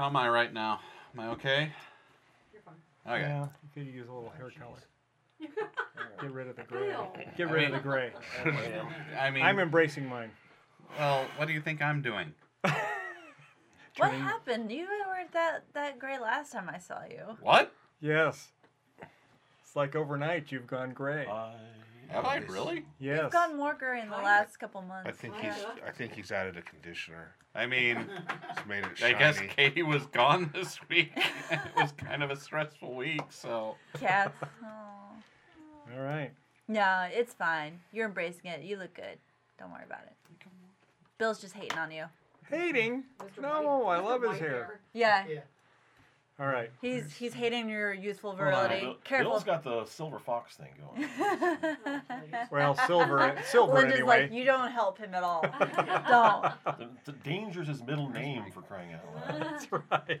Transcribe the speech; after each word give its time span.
How 0.00 0.06
am 0.06 0.16
I 0.16 0.30
right 0.30 0.50
now? 0.50 0.80
Am 1.12 1.20
I 1.20 1.28
okay? 1.32 1.70
You're 2.54 2.62
fine. 2.62 2.74
Okay. 3.06 3.20
Yeah, 3.20 3.48
you 3.62 3.68
could 3.74 3.94
use 3.94 4.08
a 4.08 4.12
little 4.14 4.30
hair 4.30 4.50
color. 4.58 4.78
Get 6.22 6.32
rid 6.32 6.46
of 6.48 6.56
the 6.56 6.62
gray. 6.62 6.88
Bill. 6.88 7.12
Get 7.36 7.48
I 7.48 7.52
rid 7.52 7.64
of 7.66 7.72
the 7.72 7.78
gray. 7.80 8.10
I 9.20 9.28
mean, 9.30 9.42
I'm 9.42 9.58
embracing 9.58 10.08
mine. 10.08 10.30
well, 10.98 11.26
what 11.36 11.48
do 11.48 11.52
you 11.52 11.60
think 11.60 11.82
I'm 11.82 12.00
doing? 12.00 12.32
What 13.96 14.06
Turning- 14.12 14.22
happened? 14.22 14.72
You 14.72 14.86
weren't 15.06 15.32
that 15.32 15.64
that 15.74 15.98
gray 15.98 16.18
last 16.18 16.52
time 16.52 16.70
I 16.72 16.78
saw 16.78 17.00
you. 17.04 17.36
What? 17.42 17.70
Yes. 18.00 18.48
It's 19.62 19.76
like 19.76 19.94
overnight 19.94 20.50
you've 20.50 20.66
gone 20.66 20.94
gray. 20.94 21.26
Have 22.10 22.24
I 22.24 22.36
really? 22.38 22.84
yes. 22.98 23.20
You've 23.22 23.32
gone 23.32 23.56
more 23.56 23.74
gray 23.74 24.00
in 24.00 24.10
the 24.10 24.16
last 24.16 24.58
couple 24.58 24.82
months. 24.82 25.08
I 25.08 25.12
think 25.12 25.34
he's. 25.36 25.52
I 25.86 25.90
think 25.90 26.12
he's 26.14 26.32
added 26.32 26.56
a 26.56 26.62
conditioner. 26.62 27.34
I 27.54 27.66
mean, 27.66 27.96
He's 28.56 28.66
made 28.68 28.84
it 28.84 28.90
I 28.96 29.10
shiny. 29.12 29.18
guess 29.18 29.40
Katie 29.56 29.82
was 29.82 30.06
gone 30.06 30.50
this 30.54 30.78
week. 30.88 31.10
it 31.50 31.58
was 31.76 31.90
kind 31.96 32.22
of 32.22 32.30
a 32.30 32.36
stressful 32.36 32.94
week, 32.94 33.22
so 33.30 33.74
Cats. 33.98 34.32
Oh. 34.62 35.96
All 35.96 36.02
right. 36.04 36.30
No, 36.68 37.08
it's 37.12 37.34
fine. 37.34 37.80
You're 37.92 38.06
embracing 38.06 38.46
it. 38.50 38.62
You 38.62 38.76
look 38.76 38.94
good. 38.94 39.18
Don't 39.58 39.72
worry 39.72 39.82
about 39.84 40.02
it. 40.06 40.12
Bill's 41.18 41.40
just 41.40 41.54
hating 41.54 41.76
on 41.78 41.90
you. 41.90 42.04
Hating? 42.48 43.02
Mr. 43.18 43.42
No, 43.42 43.78
White- 43.78 43.98
I 43.98 44.00
Mr. 44.00 44.04
love 44.04 44.20
his 44.22 44.30
White 44.30 44.40
hair. 44.40 44.80
Yeah. 44.92 45.24
Yeah. 45.28 45.40
All 46.40 46.46
right. 46.46 46.70
He's 46.80 47.14
he's 47.14 47.34
hating 47.34 47.68
your 47.68 47.92
youthful 47.92 48.30
on. 48.30 48.36
virility. 48.38 48.80
Bill, 48.80 48.96
Careful. 49.04 49.32
Bill's 49.32 49.44
got 49.44 49.62
the 49.62 49.84
silver 49.84 50.18
fox 50.18 50.56
thing 50.56 50.70
going. 50.80 51.06
Well, 52.50 52.74
silver, 52.86 53.36
silver 53.46 53.74
Linda's 53.74 53.94
anyway. 53.96 54.22
like, 54.22 54.32
you 54.32 54.44
don't 54.44 54.70
help 54.72 54.98
him 54.98 55.14
at 55.14 55.22
all. 55.22 55.42
don't. 55.60 56.78
the, 56.78 56.88
the 57.04 57.12
danger's 57.12 57.68
his 57.68 57.82
middle 57.82 58.08
name 58.08 58.44
for 58.52 58.62
crying 58.62 58.94
out 58.94 59.04
loud. 59.14 59.42
That's 59.42 59.66
right. 59.70 60.20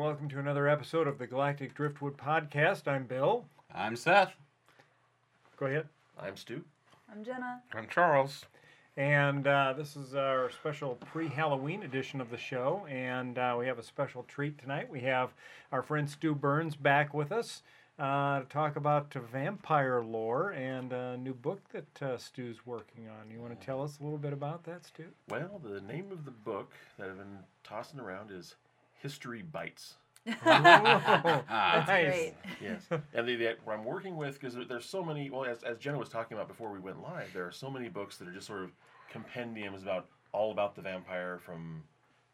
Welcome 0.00 0.30
to 0.30 0.38
another 0.38 0.66
episode 0.66 1.06
of 1.06 1.18
the 1.18 1.26
Galactic 1.26 1.74
Driftwood 1.74 2.16
Podcast. 2.16 2.88
I'm 2.88 3.04
Bill. 3.04 3.44
I'm 3.74 3.94
Seth. 3.96 4.32
Go 5.58 5.66
ahead. 5.66 5.88
I'm 6.18 6.38
Stu. 6.38 6.64
I'm 7.12 7.22
Jenna. 7.22 7.60
I'm 7.74 7.86
Charles. 7.86 8.46
And 8.96 9.46
uh, 9.46 9.74
this 9.76 9.96
is 9.96 10.14
our 10.14 10.50
special 10.50 10.94
pre 10.94 11.28
Halloween 11.28 11.82
edition 11.82 12.22
of 12.22 12.30
the 12.30 12.38
show. 12.38 12.86
And 12.88 13.36
uh, 13.36 13.56
we 13.58 13.66
have 13.66 13.78
a 13.78 13.82
special 13.82 14.22
treat 14.22 14.56
tonight. 14.56 14.88
We 14.88 15.00
have 15.00 15.34
our 15.70 15.82
friend 15.82 16.08
Stu 16.08 16.34
Burns 16.34 16.76
back 16.76 17.12
with 17.12 17.30
us 17.30 17.62
uh, 17.98 18.40
to 18.40 18.46
talk 18.46 18.76
about 18.76 19.14
uh, 19.14 19.20
vampire 19.30 20.02
lore 20.02 20.52
and 20.52 20.94
a 20.94 21.18
new 21.18 21.34
book 21.34 21.60
that 21.74 22.02
uh, 22.02 22.16
Stu's 22.16 22.64
working 22.64 23.06
on. 23.10 23.30
You 23.30 23.38
want 23.38 23.60
to 23.60 23.66
tell 23.66 23.82
us 23.82 23.98
a 24.00 24.02
little 24.02 24.18
bit 24.18 24.32
about 24.32 24.64
that, 24.64 24.86
Stu? 24.86 25.04
Well, 25.28 25.60
the 25.62 25.82
name 25.82 26.10
of 26.10 26.24
the 26.24 26.30
book 26.30 26.72
that 26.98 27.10
I've 27.10 27.18
been 27.18 27.40
tossing 27.64 28.00
around 28.00 28.30
is 28.30 28.54
History 29.02 29.42
Bites. 29.42 29.94
Ah, 30.44 31.42
That's 31.74 31.88
Nice. 31.88 32.04
great. 32.06 32.34
Yes, 32.60 32.86
and 33.14 33.26
the, 33.26 33.36
the 33.36 33.56
I'm 33.70 33.84
working 33.84 34.16
with 34.16 34.38
because 34.38 34.54
there's 34.68 34.84
so 34.84 35.02
many. 35.02 35.30
Well, 35.30 35.44
as, 35.46 35.62
as 35.62 35.78
Jenna 35.78 35.98
was 35.98 36.10
talking 36.10 36.36
about 36.36 36.46
before 36.48 36.70
we 36.70 36.78
went 36.78 37.00
live, 37.02 37.32
there 37.32 37.46
are 37.46 37.50
so 37.52 37.70
many 37.70 37.88
books 37.88 38.16
that 38.18 38.28
are 38.28 38.32
just 38.32 38.46
sort 38.46 38.62
of 38.62 38.70
compendiums 39.10 39.82
about 39.82 40.08
all 40.32 40.52
about 40.52 40.74
the 40.76 40.82
vampire 40.82 41.38
from 41.38 41.82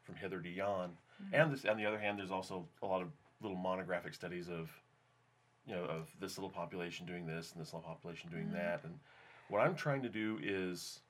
from 0.02 0.16
hither 0.16 0.40
to 0.40 0.48
yon. 0.48 0.90
And 1.32 1.52
this, 1.52 1.64
on 1.64 1.76
the 1.76 1.86
other 1.86 1.98
hand, 1.98 2.18
there's 2.18 2.30
also 2.32 2.66
a 2.82 2.86
lot 2.86 3.02
of 3.02 3.08
little 3.40 3.56
monographic 3.56 4.14
studies 4.14 4.48
of 4.48 4.68
you 5.66 5.74
know 5.74 5.84
of 5.84 6.08
this 6.20 6.36
little 6.36 6.50
population 6.50 7.06
doing 7.06 7.24
this 7.26 7.52
and 7.52 7.60
this 7.60 7.72
little 7.72 7.88
population 7.88 8.28
doing 8.30 8.50
that. 8.52 8.80
And 8.84 8.94
what 9.48 9.60
I'm 9.60 9.76
trying 9.76 10.02
to 10.02 10.08
do 10.08 10.38
is 10.42 11.00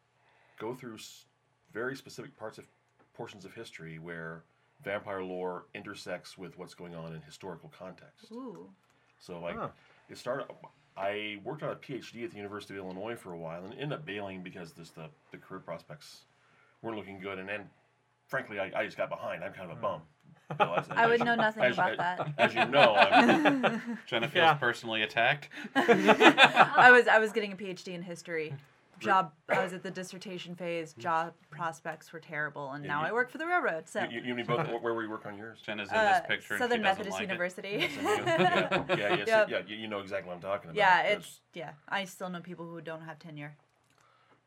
go 0.58 0.74
through 0.74 0.96
s- 0.96 1.24
very 1.72 1.96
specific 1.96 2.36
parts 2.36 2.58
of 2.58 2.66
portions 3.14 3.44
of 3.46 3.54
history 3.54 3.98
where 3.98 4.42
vampire 4.82 5.22
lore 5.22 5.64
intersects 5.74 6.36
with 6.38 6.56
what's 6.58 6.74
going 6.74 6.94
on 6.94 7.14
in 7.14 7.20
historical 7.22 7.72
context. 7.76 8.30
Ooh. 8.32 8.68
So 9.18 9.38
like 9.40 9.56
Huh. 9.56 9.68
it 10.08 10.18
started. 10.18 10.46
I 10.96 11.38
worked 11.44 11.62
on 11.62 11.70
a 11.70 11.76
PhD 11.76 12.24
at 12.24 12.30
the 12.30 12.36
University 12.36 12.78
of 12.78 12.84
Illinois 12.84 13.16
for 13.16 13.32
a 13.32 13.36
while 13.38 13.64
and 13.64 13.72
ended 13.74 13.92
up 13.92 14.06
bailing 14.06 14.42
because 14.42 14.72
this, 14.72 14.90
the 14.90 15.08
the 15.30 15.38
career 15.38 15.60
prospects 15.60 16.22
weren't 16.82 16.96
looking 16.96 17.18
good. 17.20 17.38
And 17.38 17.48
then, 17.48 17.68
frankly, 18.28 18.58
I, 18.58 18.70
I 18.74 18.84
just 18.84 18.96
got 18.96 19.08
behind. 19.10 19.42
I'm 19.44 19.52
kind 19.52 19.70
of 19.70 19.76
a 19.76 19.80
bum. 19.80 20.00
Hmm. 20.50 20.56
Bill, 20.58 20.74
as- 20.78 20.86
I 20.90 21.06
would 21.06 21.20
as 21.20 21.24
know 21.26 21.34
nothing 21.34 21.64
as- 21.64 21.74
about 21.74 21.92
as- 21.92 21.98
that. 21.98 22.34
As 22.38 22.54
you 22.54 22.64
know, 22.66 22.94
I'm, 22.94 23.98
Jenna 24.06 24.28
feels 24.28 24.34
Yeah. 24.44 24.54
personally 24.54 25.02
attacked. 25.02 25.48
I 25.74 26.90
was 26.92 27.08
I 27.08 27.18
was 27.18 27.32
getting 27.32 27.52
a 27.52 27.56
PhD 27.56 27.88
in 27.88 28.02
history. 28.02 28.54
Job 28.98 29.32
I 29.48 29.62
was 29.62 29.72
at 29.72 29.82
the 29.82 29.90
dissertation 29.90 30.54
phase. 30.54 30.94
Job 30.94 31.34
prospects 31.50 32.12
were 32.12 32.20
terrible, 32.20 32.70
and 32.72 32.84
Yeah, 32.84 32.90
now 32.92 33.00
you- 33.02 33.08
I 33.08 33.12
work 33.12 33.30
for 33.30 33.38
the 33.38 33.46
railroad. 33.46 33.88
So 33.88 34.04
you, 34.04 34.20
you, 34.22 34.36
you 34.36 34.44
both 34.44 34.66
where 34.82 34.94
were 34.94 35.02
you 35.02 35.10
work 35.10 35.26
on 35.26 35.36
yours? 35.36 35.60
Jenna's 35.64 35.90
in 35.90 35.96
uh, 35.96 36.20
this 36.20 36.26
picture. 36.28 36.54
and 36.54 36.62
Southern 36.62 36.78
she 36.78 36.82
Methodist 36.82 37.12
like 37.14 37.22
it. 37.22 37.28
University. 37.30 37.68
yeah, 38.02 38.84
yeah, 38.88 39.14
yes, 39.16 39.28
Yep. 39.28 39.48
yeah. 39.50 39.60
You, 39.66 39.76
you 39.76 39.88
know 39.88 40.00
exactly 40.00 40.28
what 40.28 40.34
I'm 40.36 40.40
talking 40.40 40.70
about. 40.70 40.76
yeah, 40.76 41.02
That's- 41.02 41.18
it's 41.18 41.40
yeah. 41.54 41.70
I 41.88 42.04
still 42.04 42.30
know 42.30 42.40
people 42.40 42.66
who 42.66 42.80
don't 42.80 43.02
have 43.02 43.18
tenure. 43.18 43.54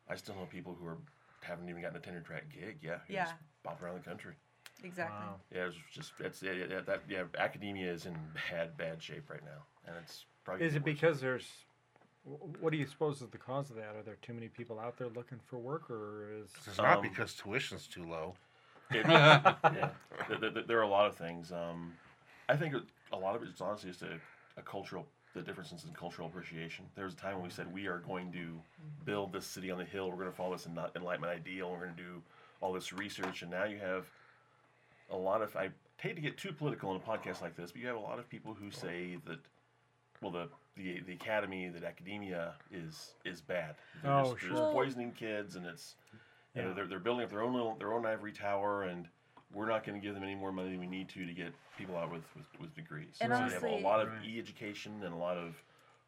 I 0.08 0.16
still 0.16 0.34
know 0.34 0.46
people 0.46 0.76
who 0.80 0.86
are 0.86 0.98
haven't 1.42 1.68
even 1.68 1.80
gotten 1.82 1.96
a 1.96 2.00
tenure 2.00 2.20
track 2.20 2.44
gig. 2.52 2.78
Yeah, 2.82 2.96
Yeah. 3.08 3.24
just 3.24 3.34
bop 3.62 3.82
around 3.82 3.94
the 4.02 4.08
country. 4.08 4.34
Exactly. 4.82 5.16
Wow. 5.16 5.36
Yeah, 5.54 5.66
it's 5.66 5.76
just 5.92 6.12
it's 6.20 6.42
yeah, 6.42 6.52
yeah, 6.52 6.80
that 6.86 7.02
yeah. 7.08 7.24
Academia 7.38 7.92
is 7.92 8.06
in 8.06 8.16
bad 8.50 8.76
bad 8.76 9.02
shape 9.02 9.28
right 9.30 9.44
now, 9.44 9.62
and 9.86 9.94
it's 10.02 10.24
probably. 10.44 10.66
Is 10.66 10.74
it 10.74 10.78
worse. 10.82 10.84
because 10.94 11.20
there's. 11.20 11.46
Wh- 12.24 12.62
What 12.62 12.72
do 12.72 12.78
you 12.78 12.86
suppose 12.86 13.20
is 13.22 13.28
the 13.28 13.38
cause 13.38 13.70
of 13.70 13.76
that? 13.76 13.96
Are 13.96 14.02
there 14.04 14.16
too 14.22 14.32
many 14.32 14.48
people 14.48 14.78
out 14.78 14.96
there 14.96 15.08
looking 15.08 15.38
for 15.46 15.58
work, 15.58 15.90
or 15.90 16.28
is. 16.32 16.50
It's 16.66 16.78
not 16.78 16.98
Um, 16.98 17.02
because 17.02 17.34
tuition's 17.34 17.86
too 17.86 18.04
low. 18.04 18.34
It- 18.90 19.06
yeah, 19.08 19.90
there, 20.28 20.50
there, 20.50 20.62
there 20.62 20.78
are 20.78 20.82
a 20.82 20.88
lot 20.88 21.06
of 21.06 21.16
things. 21.16 21.52
Um, 21.52 21.94
I 22.48 22.56
think 22.56 22.74
a 23.12 23.16
lot 23.16 23.36
of 23.36 23.42
it 23.42 23.48
is 23.48 23.60
honestly 23.60 23.90
just 23.90 24.02
a, 24.02 24.18
a 24.56 24.62
cultural, 24.62 25.06
the 25.34 25.42
differences 25.42 25.84
in 25.84 25.92
cultural 25.94 26.26
appreciation. 26.28 26.84
There 26.96 27.04
was 27.04 27.14
a 27.14 27.16
time 27.16 27.34
when 27.34 27.44
we 27.44 27.50
said 27.50 27.72
we 27.72 27.86
are 27.86 27.98
going 27.98 28.32
to 28.32 28.60
build 29.04 29.32
this 29.32 29.46
city 29.46 29.70
on 29.70 29.78
the 29.78 29.84
hill. 29.84 30.08
We're 30.10 30.16
going 30.16 30.30
to 30.30 30.36
follow 30.36 30.56
this 30.56 30.66
en- 30.66 30.78
enlightenment 30.96 31.32
ideal. 31.32 31.70
We're 31.70 31.84
going 31.84 31.96
to 31.96 32.02
do 32.02 32.22
all 32.60 32.72
this 32.72 32.92
research, 32.92 33.42
and 33.42 33.50
now 33.50 33.64
you 33.64 33.78
have 33.78 34.06
a 35.10 35.16
lot 35.16 35.40
of. 35.42 35.54
I 35.56 35.70
hate 35.98 36.16
to 36.16 36.20
get 36.22 36.36
too 36.36 36.52
political 36.52 36.90
in 36.90 36.96
a 36.96 37.00
podcast 37.00 37.40
like 37.42 37.56
this, 37.56 37.70
but 37.72 37.80
you 37.80 37.86
have 37.86 37.96
a 37.96 38.00
lot 38.00 38.18
of 38.18 38.28
people 38.28 38.54
who 38.54 38.70
say 38.70 39.18
that. 39.26 39.38
Well, 40.20 40.32
the, 40.32 40.48
the 40.76 41.00
the 41.00 41.12
academy, 41.12 41.68
that 41.68 41.84
academia 41.84 42.54
is 42.72 43.14
is 43.24 43.40
bad. 43.40 43.74
They're 44.02 44.12
Oh, 44.12 44.22
just, 44.22 44.30
they're 44.30 44.50
sure. 44.50 44.58
just 44.58 44.70
poisoning 44.72 45.12
kids, 45.12 45.56
and 45.56 45.66
it's 45.66 45.94
you 46.54 46.62
know, 46.62 46.74
they're, 46.74 46.86
they're 46.86 46.98
building 46.98 47.22
up 47.24 47.30
their 47.30 47.42
own 47.42 47.52
little, 47.54 47.76
their 47.76 47.92
own 47.92 48.04
ivory 48.04 48.32
tower, 48.32 48.82
and 48.82 49.06
we're 49.54 49.68
not 49.68 49.84
going 49.84 50.00
to 50.00 50.04
give 50.04 50.14
them 50.14 50.24
any 50.24 50.34
more 50.34 50.50
money 50.50 50.70
than 50.70 50.80
we 50.80 50.86
need 50.86 51.08
to 51.10 51.24
to 51.24 51.32
get 51.32 51.52
people 51.78 51.96
out 51.96 52.10
with, 52.10 52.24
with, 52.36 52.60
with 52.60 52.74
degrees. 52.74 53.14
And 53.20 53.32
so 53.32 53.38
you 53.44 53.50
have 53.52 53.62
a 53.62 53.76
lot 53.78 54.00
of 54.00 54.08
Right. 54.08 54.24
e-education 54.26 55.00
and 55.04 55.14
a 55.14 55.16
lot 55.16 55.36
of 55.36 55.54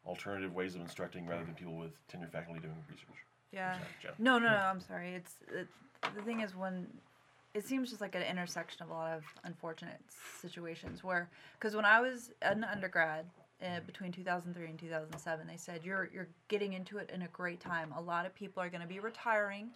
alternative 0.05 0.53
ways 0.53 0.75
of 0.75 0.81
instructing 0.81 1.25
rather 1.27 1.45
than 1.45 1.53
people 1.53 1.77
with 1.77 1.91
tenure 2.09 2.27
faculty 2.27 2.59
doing 2.59 2.75
research. 2.89 3.07
Yeah. 3.53 3.77
Sorry, 4.01 4.13
No, 4.19 4.37
no, 4.37 4.49
no. 4.49 4.57
Hmm. 4.57 4.67
I'm 4.71 4.79
sorry. 4.81 5.13
It's 5.15 5.35
it, 5.49 5.67
the 6.13 6.21
thing 6.23 6.41
is 6.41 6.55
when 6.57 6.87
it 7.53 7.65
seems 7.65 7.89
just 7.89 8.01
like 8.01 8.15
an 8.15 8.23
intersection 8.23 8.83
of 8.83 8.89
a 8.89 8.93
lot 8.93 9.13
of 9.13 9.23
unfortunate 9.45 10.01
situations 10.41 11.03
where 11.05 11.29
because 11.57 11.73
when 11.75 11.85
I 11.85 12.01
was 12.01 12.31
an 12.41 12.63
undergrad 12.65 13.25
uh, 13.63 13.79
between 13.85 14.11
2003 14.11 14.65
and 14.69 14.77
2007, 14.79 15.47
they 15.47 15.57
said 15.57 15.81
you're 15.83 16.09
you're 16.13 16.27
getting 16.47 16.73
into 16.73 16.97
it 16.97 17.09
in 17.13 17.21
a 17.23 17.27
great 17.29 17.59
time. 17.59 17.93
A 17.97 18.01
lot 18.01 18.25
of 18.25 18.35
people 18.35 18.61
are 18.61 18.69
going 18.69 18.81
to 18.81 18.87
be 18.87 18.99
retiring. 18.99 19.69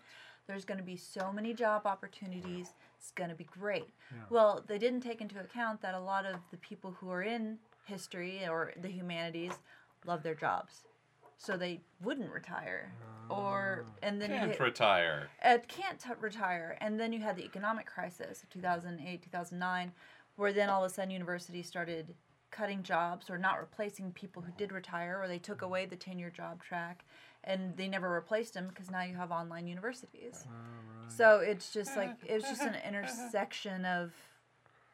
There's 0.48 0.66
going 0.66 0.78
to 0.78 0.84
be 0.84 0.96
so 0.96 1.32
many 1.34 1.54
job 1.54 1.82
opportunities. 1.86 2.74
It's 3.00 3.12
going 3.12 3.30
to 3.30 3.36
be 3.36 3.44
great. 3.46 3.90
Well, 4.30 4.64
they 4.66 4.78
didn't 4.78 5.02
take 5.02 5.20
into 5.22 5.40
account 5.40 5.82
that 5.82 5.94
a 5.94 6.00
lot 6.00 6.26
of 6.26 6.36
the 6.52 6.58
people 6.58 6.96
who 7.00 7.10
are 7.10 7.24
in 7.24 7.58
history 7.86 8.42
or 8.50 8.74
the 8.82 8.88
humanities 8.90 9.54
love 10.06 10.24
their 10.24 10.36
jobs 10.36 10.84
so 11.40 11.56
they 11.56 11.80
wouldn't 12.02 12.32
retire, 12.32 12.92
or 13.30 13.86
and 14.02 14.20
then 14.20 14.32
you 14.32 14.38
Can't 14.38 14.52
hit, 14.52 14.60
retire. 14.60 15.30
uh, 15.44 15.58
can't 15.68 16.00
t- 16.00 16.10
retire. 16.20 16.76
And 16.82 17.00
then 17.00 17.14
you 17.14 17.20
had 17.20 17.36
the 17.36 17.44
economic 17.46 17.86
crisis 17.86 18.42
of 18.42 18.50
2008, 18.50 19.22
2009, 19.22 19.92
where 20.38 20.52
then 20.52 20.70
all 20.70 20.84
of 20.84 20.90
a 20.92 20.94
sudden 20.94 21.12
universities 21.12 21.68
started 21.68 22.16
cutting 22.52 22.84
jobs 22.84 23.30
or 23.30 23.38
not 23.38 23.60
replacing 23.60 24.12
people 24.12 24.42
who 24.42 24.52
did 24.58 24.72
retire, 24.72 25.20
or 25.22 25.28
they 25.28 25.40
took 25.40 25.62
away 25.62 25.86
the 25.86 25.96
tenure 25.96 26.30
job 26.30 26.64
track 26.64 27.04
and 27.44 27.76
they 27.78 27.88
never 27.88 28.10
replaced 28.10 28.54
them 28.54 28.68
because 28.68 28.92
now 28.92 29.04
you 29.04 29.16
have 29.16 29.32
online 29.32 29.68
universities. 29.68 30.46
Oh, 30.46 30.50
so 31.08 31.40
it's 31.40 31.72
just 31.72 31.96
like, 31.96 32.12
it's 32.24 32.50
just 32.50 32.62
an 32.62 32.76
intersection 32.88 33.86
of 33.86 34.12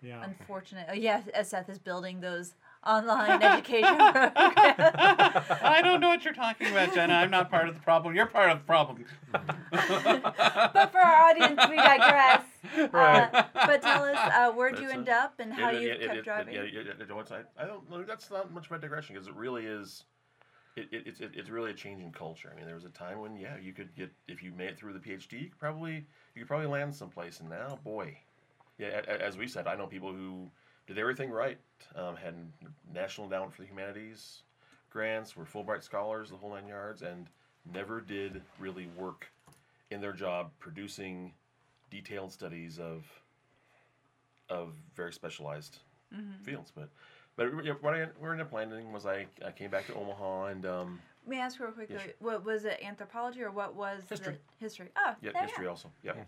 Yeah. 0.02 0.18
unfortunate. 0.22 0.88
Oh, 0.90 0.94
yeah, 0.94 1.22
as 1.34 1.50
Seth 1.50 1.70
is 1.70 1.80
building 1.80 2.22
those 2.22 2.54
online 2.85 3.41
education 3.44 3.95
programs. 3.97 4.33
I 4.38 5.81
don't 5.83 6.00
know 6.00 6.09
what 6.09 6.24
you're 6.25 6.33
talking 6.33 6.68
about, 6.68 6.94
Jenna. 6.94 7.13
I'm 7.13 7.31
not 7.31 7.50
part 7.50 7.68
of 7.69 7.75
the 7.75 7.81
problem. 7.81 8.15
You're 8.15 8.25
part 8.25 8.51
of 8.51 8.59
the 8.59 8.63
problem. 8.65 9.06
but 9.71 10.91
for 10.91 11.00
our 11.00 11.30
audience, 11.30 11.59
we 11.69 11.75
digress. 11.77 12.44
Right. 12.94 13.30
Uh, 13.33 13.44
but 13.53 13.81
tell 13.81 14.03
us, 14.06 14.15
uh, 14.18 14.51
where'd 14.53 14.80
you 14.80 14.89
end 14.89 15.09
a- 15.09 15.13
up 15.15 15.33
and 15.39 15.51
how 15.53 15.69
It- 15.69 15.81
you 15.81 15.89
it- 15.89 16.01
it- 16.01 16.06
kept 16.07 16.18
it- 16.19 16.24
driving? 16.24 16.53
Yeah, 16.56 16.63
yeah, 16.63 16.81
yeah, 16.85 17.06
yeah, 17.07 17.13
once 17.13 17.30
I, 17.31 17.41
I 17.62 17.65
don't 17.65 17.88
know. 17.89 18.03
That's 18.03 18.31
not 18.31 18.53
much 18.53 18.68
of 18.68 18.71
a 18.71 18.80
digression 18.80 19.15
because 19.15 19.27
it 19.27 19.35
really 19.35 19.65
is. 19.65 20.06
It, 20.77 20.88
it, 20.91 21.03
it's 21.06 21.19
it, 21.19 21.31
it's 21.35 21.50
really 21.50 21.71
a 21.71 21.74
change 21.74 22.01
in 22.01 22.12
culture. 22.12 22.50
I 22.51 22.56
mean, 22.56 22.65
there 22.65 22.74
was 22.75 22.85
a 22.85 22.89
time 22.89 23.19
when 23.19 23.35
yeah, 23.35 23.57
you 23.62 23.74
could 23.74 23.94
get 23.95 24.12
if 24.30 24.41
you 24.41 24.53
made 24.53 24.69
it 24.69 24.77
through 24.77 24.94
the 24.94 25.00
PhD, 25.00 25.33
you 25.33 25.50
could 25.50 25.59
probably 25.59 26.06
you 26.35 26.41
could 26.41 26.47
probably 26.47 26.68
land 26.68 26.95
someplace. 26.95 27.41
And 27.41 27.50
now, 27.50 27.77
boy, 27.83 28.18
yeah, 28.80 29.01
a- 29.07 29.12
a- 29.12 29.21
as 29.21 29.38
we 29.38 29.45
said, 29.47 29.68
I 29.68 29.75
know 29.75 29.85
people 29.85 30.13
who 30.13 30.50
did 30.88 30.97
everything 30.97 31.30
right, 31.31 31.57
um, 31.95 32.15
had 32.15 32.33
national 32.94 33.25
endowment 33.25 33.53
for 33.53 33.62
the 33.62 33.68
humanities 33.68 34.44
grants, 34.94 35.35
were 35.35 35.44
Fulbright 35.44 35.83
scholars, 35.83 36.30
the 36.30 36.38
whole 36.38 36.51
nine 36.51 36.68
yards, 36.68 37.01
and 37.01 37.27
never 37.74 38.00
did 38.00 38.41
really 38.59 38.88
work 38.95 39.27
in 39.89 40.00
their 40.00 40.13
job 40.13 40.51
producing 40.59 41.33
detailed 41.89 42.31
studies 42.31 42.80
of 42.80 43.03
of 44.50 44.74
very 44.95 45.12
specialized 45.12 45.80
fields. 46.44 46.71
But 46.75 46.89
but 47.35 47.45
you 47.65 47.75
what 47.81 47.95
I 47.95 48.07
what 48.19 48.30
I 48.30 48.31
ended 48.31 48.47
up 48.47 48.53
landing 48.53 48.94
was 48.94 49.06
I, 49.06 49.25
I 49.45 49.51
came 49.51 49.71
back 49.71 49.88
to 49.88 49.95
Omaha 49.95 50.45
and 50.47 50.65
um, 50.65 51.01
May 51.25 51.39
I 51.39 51.45
ask 51.45 51.59
real 51.59 51.71
quickly, 51.71 51.95
Yeah, 51.95 52.03
sure. 52.03 52.13
what 52.19 52.45
was 52.45 52.65
it, 52.65 52.80
anthropology 52.83 53.41
or 53.41 53.50
what 53.50 53.75
was 53.75 54.03
History. 54.09 54.33
the 54.33 54.63
history? 54.63 54.89
Oh, 54.97 55.15
yeah, 55.21 55.31
there 55.33 55.44
history 55.44 55.63
go. 55.63 55.69
also. 55.71 55.89
Yep. 56.03 56.27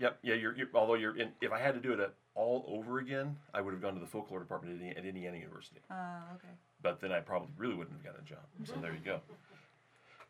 Yep. 0.00 0.18
Yeah. 0.22 0.34
You're, 0.34 0.56
you're 0.56 0.68
although 0.74 0.94
you're 0.94 1.16
in. 1.16 1.30
If 1.40 1.52
I 1.52 1.58
had 1.58 1.74
to 1.74 1.80
do 1.80 1.92
it 1.92 2.00
uh, 2.00 2.08
all 2.34 2.64
over 2.68 2.98
again, 2.98 3.36
I 3.52 3.60
would 3.60 3.72
have 3.72 3.82
gone 3.82 3.94
to 3.94 4.00
the 4.00 4.06
folklore 4.06 4.40
department 4.40 4.82
at, 4.82 4.96
at 4.98 5.04
Indiana 5.04 5.36
University. 5.36 5.80
Oh, 5.90 6.34
okay. 6.36 6.54
But 6.82 7.00
then 7.00 7.12
I 7.12 7.20
probably 7.20 7.48
really 7.56 7.74
wouldn't 7.74 7.96
have 7.96 8.04
gotten 8.04 8.24
a 8.24 8.28
job. 8.28 8.44
So 8.64 8.74
there 8.80 8.92
you 8.92 9.04
go. 9.04 9.20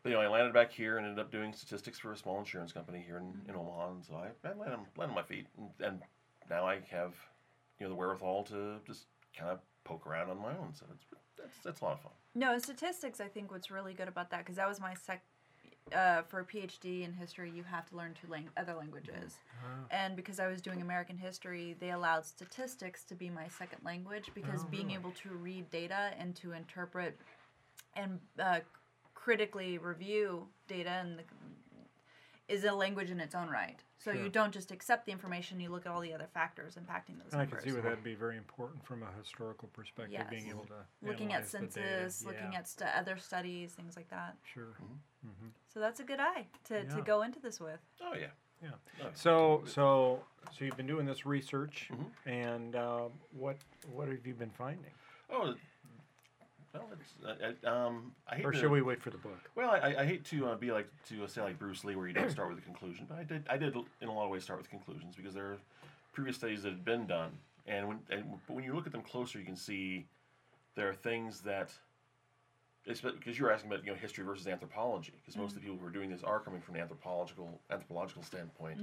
But, 0.03 0.09
you 0.09 0.15
know, 0.15 0.21
I 0.21 0.27
landed 0.27 0.53
back 0.53 0.69
here 0.69 0.97
and 0.97 1.07
ended 1.07 1.23
up 1.23 1.31
doing 1.31 1.53
statistics 1.53 1.97
for 1.97 2.11
a 2.11 2.17
small 2.17 2.37
insurance 2.37 2.73
company 2.73 3.01
here 3.05 3.17
in, 3.17 3.33
in 3.47 3.55
Omaha. 3.55 3.91
And 3.91 4.03
so 4.03 4.15
I, 4.15 4.47
I 4.47 4.53
landed, 4.53 4.79
landed 4.97 5.11
on 5.11 5.15
my 5.15 5.23
feet. 5.23 5.47
And, 5.57 5.69
and 5.79 6.01
now 6.49 6.67
I 6.67 6.81
have, 6.91 7.13
you 7.79 7.85
know, 7.85 7.89
the 7.89 7.95
wherewithal 7.95 8.43
to 8.49 8.79
just 8.85 9.05
kind 9.37 9.49
of 9.49 9.59
poke 9.85 10.05
around 10.05 10.29
on 10.29 10.41
my 10.41 10.49
own. 10.49 10.73
So 10.73 10.85
it's, 10.93 11.05
that's, 11.37 11.57
that's 11.63 11.81
a 11.81 11.85
lot 11.85 11.93
of 11.93 12.01
fun. 12.01 12.11
No, 12.35 12.57
statistics. 12.59 13.21
I 13.21 13.27
think 13.29 13.49
what's 13.49 13.71
really 13.71 13.93
good 13.93 14.09
about 14.09 14.29
that 14.31 14.39
because 14.39 14.57
that 14.57 14.67
was 14.67 14.81
my 14.81 14.93
sec. 14.93 15.23
Uh, 15.93 16.21
for 16.23 16.39
a 16.39 16.45
PhD 16.45 17.03
in 17.03 17.11
history, 17.13 17.51
you 17.53 17.61
have 17.63 17.87
to 17.89 17.95
learn 17.97 18.13
two 18.19 18.27
lang- 18.27 18.49
other 18.57 18.73
languages, 18.73 19.35
and 19.91 20.15
because 20.15 20.39
I 20.39 20.47
was 20.47 20.61
doing 20.61 20.81
American 20.81 21.17
history, 21.17 21.75
they 21.79 21.91
allowed 21.91 22.25
statistics 22.25 23.03
to 23.03 23.15
be 23.15 23.29
my 23.29 23.47
second 23.49 23.79
language 23.83 24.31
because 24.33 24.63
being 24.71 24.91
able 24.91 25.11
to 25.11 25.29
read 25.29 25.69
data 25.69 26.11
and 26.17 26.35
to 26.37 26.53
interpret 26.53 27.19
and 27.95 28.19
uh, 28.39 28.61
critically 29.13 29.77
review 29.77 30.47
data 30.67 30.89
and 30.89 31.19
the, 31.19 31.23
is 32.53 32.63
a 32.63 32.71
language 32.71 33.09
in 33.09 33.19
its 33.19 33.33
own 33.35 33.49
right. 33.49 33.81
So 33.97 34.11
Sure. 34.13 34.21
you 34.21 34.29
don't 34.29 34.51
just 34.53 34.71
accept 34.71 35.05
the 35.05 35.11
information; 35.11 35.59
you 35.59 35.69
look 35.69 35.85
at 35.85 35.91
all 35.91 36.01
the 36.01 36.13
other 36.13 36.27
factors 36.27 36.75
impacting 36.75 37.17
those 37.23 37.31
And 37.31 37.41
I 37.41 37.45
can 37.45 37.59
see 37.61 37.71
where 37.71 37.81
that'd 37.81 38.03
be 38.03 38.15
very 38.15 38.37
important 38.37 38.85
from 38.85 39.01
a 39.01 39.11
historical 39.17 39.69
perspective, 39.69 40.11
Yes. 40.19 40.29
being 40.29 40.49
able 40.49 40.65
to 40.65 40.85
looking 41.01 41.31
at 41.33 41.37
analyze 41.43 41.51
the 41.51 41.57
census, 41.71 42.25
looking 42.25 42.51
Yeah, 42.51 42.59
at 42.59 42.67
st- 42.67 42.89
other 42.95 43.17
studies, 43.17 43.73
things 43.73 43.95
like 43.95 44.09
that. 44.09 44.35
sure. 44.43 44.75
So 45.67 45.79
that's 45.79 45.99
a 46.01 46.03
good 46.03 46.19
eye 46.19 46.47
to, 46.65 46.83
Yeah. 46.83 46.95
to 46.95 47.01
go 47.01 47.21
into 47.23 47.39
this 47.39 47.59
with. 47.59 47.79
Oh, 48.01 48.13
yeah. 48.13 48.27
Yeah. 48.61 48.71
Oh, 49.01 49.09
So 49.13 49.63
so 49.65 50.23
so 50.51 50.65
you've 50.65 50.77
been 50.77 50.87
doing 50.87 51.05
this 51.05 51.25
research, 51.25 51.89
Mm-hmm. 51.91 52.29
and 52.29 52.75
uh, 52.75 53.09
what 53.31 53.57
what 53.87 54.07
have 54.09 54.25
you 54.27 54.33
been 54.33 54.51
finding? 54.51 54.93
Oh, 55.29 55.55
well, 56.73 56.89
it's, 56.93 57.63
uh, 57.65 57.69
um, 57.69 58.11
I 58.27 58.35
hate 58.35 58.45
Or 58.45 58.51
to, 58.51 58.57
should 58.57 58.71
we 58.71 58.81
wait 58.81 59.01
for 59.01 59.11
the 59.11 59.17
book? 59.17 59.37
Well, 59.55 59.69
I, 59.69 59.95
I 59.99 60.05
hate 60.05 60.25
to 60.25 60.47
uh, 60.47 60.55
be 60.55 60.71
like 60.71 60.87
to 61.09 61.23
uh, 61.23 61.27
say 61.27 61.41
like 61.41 61.59
Bruce 61.59 61.83
Lee, 61.83 61.95
where 61.95 62.07
you 62.07 62.13
don't 62.13 62.31
start 62.31 62.49
with 62.49 62.57
a 62.57 62.61
conclusion, 62.61 63.05
but 63.07 63.17
I 63.19 63.23
did 63.23 63.45
I 63.49 63.57
did 63.57 63.75
in 64.01 64.07
a 64.07 64.13
lot 64.13 64.25
of 64.25 64.31
ways 64.31 64.43
start 64.43 64.59
with 64.59 64.69
conclusions 64.69 65.15
because 65.15 65.33
there 65.33 65.45
are 65.45 65.57
previous 66.13 66.35
studies 66.35 66.63
that 66.63 66.69
had 66.69 66.85
been 66.85 67.05
done, 67.05 67.31
and 67.67 67.87
when 67.87 67.99
and 68.09 68.23
but 68.47 68.55
when 68.55 68.63
you 68.63 68.73
look 68.73 68.87
at 68.87 68.91
them 68.91 69.03
closer, 69.03 69.37
you 69.37 69.45
can 69.45 69.55
see 69.55 70.07
there 70.75 70.89
are 70.89 70.95
things 70.95 71.41
that 71.41 71.71
because 72.85 73.37
you're 73.39 73.51
asking 73.51 73.71
about 73.71 73.85
you 73.85 73.91
know 73.91 73.97
history 73.97 74.25
versus 74.25 74.47
anthropology, 74.47 75.13
because 75.21 75.37
most 75.37 75.49
of 75.49 75.55
the 75.55 75.61
people 75.61 75.77
who 75.77 75.85
are 75.85 75.91
doing 75.91 76.09
this 76.09 76.23
are 76.23 76.39
coming 76.39 76.59
from 76.59 76.75
an 76.75 76.81
anthropological 76.81 77.61
anthropological 77.69 78.23
standpoint, 78.23 78.79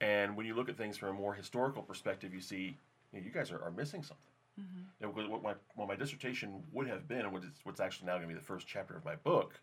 and 0.00 0.34
when 0.34 0.46
you 0.46 0.54
look 0.54 0.70
at 0.70 0.78
things 0.78 0.96
from 0.96 1.10
a 1.10 1.12
more 1.12 1.34
historical 1.34 1.82
perspective, 1.82 2.32
you 2.32 2.40
see 2.40 2.78
you, 3.12 3.20
know, 3.20 3.24
you 3.24 3.30
guys 3.30 3.52
are, 3.52 3.62
are 3.62 3.70
missing 3.70 4.02
something. 4.02 4.31
You 4.58 4.64
know, 5.00 5.08
what 5.08 5.42
my 5.42 5.54
what 5.74 5.88
my 5.88 5.96
dissertation 5.96 6.62
would 6.72 6.86
have 6.86 7.08
been, 7.08 7.20
and 7.20 7.32
what's 7.64 7.80
actually 7.80 8.06
now 8.06 8.12
going 8.12 8.28
to 8.28 8.28
be 8.28 8.34
the 8.34 8.40
first 8.40 8.66
chapter 8.66 8.96
of 8.96 9.04
my 9.04 9.16
book, 9.16 9.60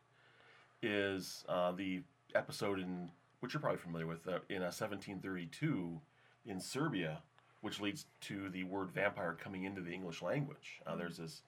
is 0.81 1.45
uh, 1.47 1.71
the 1.71 2.01
episode 2.35 2.79
in 2.79 3.09
which 3.39 3.53
you're 3.53 3.61
probably 3.61 3.79
familiar 3.79 4.07
with 4.07 4.27
uh, 4.27 4.39
in 4.49 4.57
uh, 4.57 4.71
1732 4.71 5.99
in 6.45 6.59
Serbia, 6.59 7.21
which 7.61 7.79
leads 7.79 8.05
to 8.21 8.49
the 8.49 8.63
word 8.63 8.91
vampire 8.91 9.37
coming 9.41 9.63
into 9.63 9.81
the 9.81 9.91
English 9.91 10.21
language. 10.21 10.81
Uh, 10.85 10.95
there's 10.95 11.17
this 11.17 11.41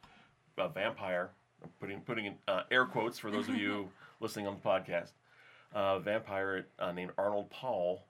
uh, 0.58 0.68
vampire, 0.68 1.32
I'm 1.64 1.70
putting 1.80 2.02
putting 2.02 2.26
in 2.26 2.36
uh, 2.48 2.64
air 2.72 2.86
quotes 2.86 3.18
for 3.18 3.32
those 3.32 3.50
of 3.50 3.56
you 3.56 3.90
listening 4.20 4.48
on 4.48 4.56
the 4.56 4.62
podcast, 4.62 5.12
uh, 5.74 6.00
vampire 6.00 6.68
uh, 6.80 6.92
named 6.92 7.12
Arnold 7.18 7.50
Paul, 7.50 8.06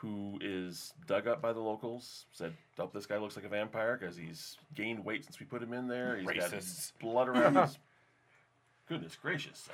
who 0.00 0.38
is 0.42 0.92
dug 1.06 1.26
up 1.26 1.40
by 1.40 1.52
the 1.52 1.60
locals. 1.60 2.26
Said, 2.32 2.52
"Oh, 2.78 2.90
this 2.92 3.06
guy 3.06 3.16
looks 3.16 3.36
like 3.36 3.44
a 3.44 3.48
vampire 3.48 3.96
because 3.98 4.16
he's 4.16 4.56
gained 4.74 5.04
weight 5.04 5.24
since 5.24 5.40
we 5.40 5.46
put 5.46 5.62
him 5.62 5.72
in 5.72 5.88
there. 5.88 6.18
He's 6.18 6.26
Racists. 6.28 6.92
got 6.92 7.00
blood 7.00 7.28
around 7.28 7.56
his." 7.56 7.78
Goodness 8.88 9.16
gracious! 9.20 9.68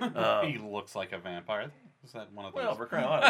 Um, 0.00 0.46
he 0.50 0.58
looks 0.58 0.96
like 0.96 1.12
a 1.12 1.18
vampire. 1.18 1.70
Is 2.04 2.12
that 2.12 2.32
one 2.32 2.46
of 2.46 2.54
those? 2.54 2.64
well, 2.64 2.74
for 2.74 2.86
crying 2.86 3.04
out 3.04 3.20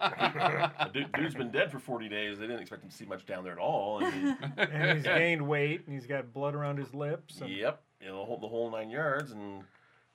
loud, 0.00 0.72
the 0.92 0.98
dude, 1.00 1.12
dude's 1.12 1.34
been 1.34 1.50
dead 1.50 1.70
for 1.70 1.78
forty 1.78 2.08
days. 2.08 2.38
They 2.38 2.46
didn't 2.46 2.60
expect 2.60 2.82
him 2.82 2.90
to 2.90 2.96
see 2.96 3.06
much 3.06 3.24
down 3.24 3.44
there 3.44 3.52
at 3.52 3.58
all. 3.58 4.04
And 4.04 4.12
he, 4.12 4.34
And 4.58 4.98
he's 4.98 5.04
gained 5.04 5.46
weight, 5.46 5.82
and 5.86 5.94
he's 5.94 6.06
got 6.06 6.32
blood 6.34 6.54
around 6.54 6.78
his 6.78 6.92
lips. 6.92 7.40
And, 7.40 7.50
Yep, 7.50 7.80
you 8.00 8.08
know, 8.08 8.18
the 8.18 8.24
whole, 8.24 8.38
the 8.38 8.48
whole 8.48 8.70
nine 8.70 8.90
yards. 8.90 9.32
And 9.32 9.62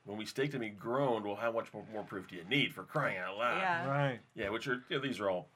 when 0.05 0.17
we 0.17 0.25
staked 0.25 0.53
him, 0.53 0.62
he 0.62 0.69
groaned. 0.69 1.25
Well, 1.25 1.36
how 1.36 1.51
much 1.51 1.74
more, 1.74 1.83
more 1.93 2.03
proof 2.03 2.27
do 2.27 2.36
you 2.36 2.43
need 2.50 2.74
for 2.74 2.83
crying 2.83 3.17
out 3.17 3.38
loud? 3.38 3.57
Yeah. 3.57 3.88
Right. 3.88 4.19
Yeah, 4.36 4.50
which 4.50 4.67
are 4.67 4.83
you 4.89 4.98
know, 4.98 5.00
these 5.00 5.19
are 5.19 5.29
all, 5.29 5.50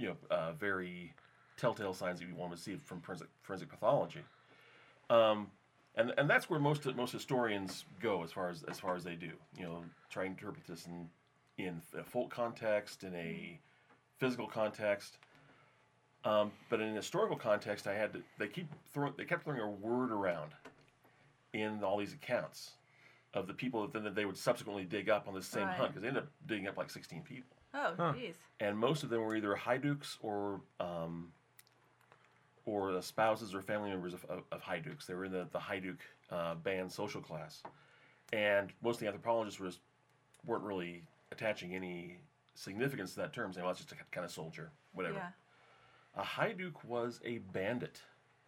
you 0.00 0.08
know, 0.08 0.16
uh, 0.30 0.52
very 0.52 1.12
telltale 1.56 1.92
signs 1.92 2.20
that 2.20 2.26
you 2.28 2.34
want 2.34 2.52
to 2.52 2.58
see 2.58 2.76
from 2.84 3.00
forensic, 3.00 3.28
forensic 3.42 3.68
pathology. 3.68 4.20
Um, 5.10 5.48
and 5.96 6.12
and 6.16 6.30
that's 6.30 6.48
where 6.48 6.60
most 6.60 6.86
most 6.96 7.12
historians 7.12 7.84
go 8.00 8.22
as 8.22 8.32
far 8.32 8.48
as 8.48 8.62
as 8.64 8.78
far 8.78 8.94
as 8.96 9.04
they 9.04 9.16
do. 9.16 9.32
You 9.58 9.64
know, 9.64 9.84
try 10.08 10.24
and 10.24 10.38
interpret 10.38 10.66
this 10.66 10.86
in 10.86 11.08
in 11.58 11.82
a 11.98 12.04
folk 12.04 12.30
context, 12.30 13.04
in 13.04 13.14
a 13.14 13.58
physical 14.18 14.46
context. 14.46 15.18
Um, 16.24 16.52
but 16.68 16.80
in 16.80 16.88
an 16.88 16.94
historical 16.94 17.36
context, 17.36 17.86
I 17.86 17.94
had 17.94 18.12
to. 18.12 18.22
They 18.38 18.46
keep 18.46 18.68
throwing. 18.94 19.14
They 19.18 19.24
kept 19.24 19.44
throwing 19.44 19.60
a 19.60 19.68
word 19.68 20.12
around 20.12 20.52
in 21.52 21.82
all 21.82 21.98
these 21.98 22.14
accounts 22.14 22.72
of 23.34 23.46
the 23.46 23.54
people 23.54 23.82
that 23.82 23.92
then 23.92 24.04
that 24.04 24.14
they 24.14 24.24
would 24.24 24.36
subsequently 24.36 24.84
dig 24.84 25.08
up 25.08 25.26
on 25.28 25.34
this 25.34 25.46
same 25.46 25.66
Right. 25.66 25.76
hunt 25.76 25.90
because 25.90 26.02
they 26.02 26.08
ended 26.08 26.22
up 26.24 26.28
digging 26.46 26.68
up 26.68 26.76
like 26.76 26.90
16 26.90 27.22
people 27.22 27.56
Oh, 27.72 27.94
Huh. 27.96 28.12
jeez. 28.14 28.34
and 28.58 28.76
most 28.78 29.02
of 29.04 29.10
them 29.10 29.20
were 29.22 29.36
either 29.36 29.54
Haiduks 29.54 30.16
or 30.22 30.60
um, 30.80 31.32
or 32.66 32.92
the 32.92 33.02
spouses 33.02 33.54
or 33.54 33.62
family 33.62 33.90
members 33.90 34.14
of, 34.14 34.24
of, 34.26 34.42
of 34.52 34.62
Haiduks. 34.62 35.06
They 35.06 35.14
were 35.14 35.24
in 35.26 35.32
the 35.32 35.46
the 35.50 35.58
Haiduk 35.60 35.98
uh, 36.30 36.54
band 36.56 36.90
social 36.92 37.20
class, 37.20 37.62
and 38.32 38.72
most 38.82 38.96
of 38.96 39.00
the 39.00 39.06
anthropologists 39.06 39.60
was 39.60 39.78
weren't 40.44 40.64
really 40.64 41.02
attaching 41.32 41.74
any 41.74 42.18
significance 42.54 43.10
to 43.14 43.20
that 43.20 43.32
term, 43.32 43.52
saying, 43.52 43.64
"Well, 43.64 43.72
it's 43.72 43.80
just 43.80 43.92
a 43.92 43.96
kind 44.10 44.24
of 44.24 44.30
soldier, 44.30 44.70
whatever." 44.92 45.16
Yeah. 45.16 45.30
A 46.16 46.24
Haiduk 46.24 46.82
was 46.84 47.20
a 47.24 47.38
bandit, 47.38 48.02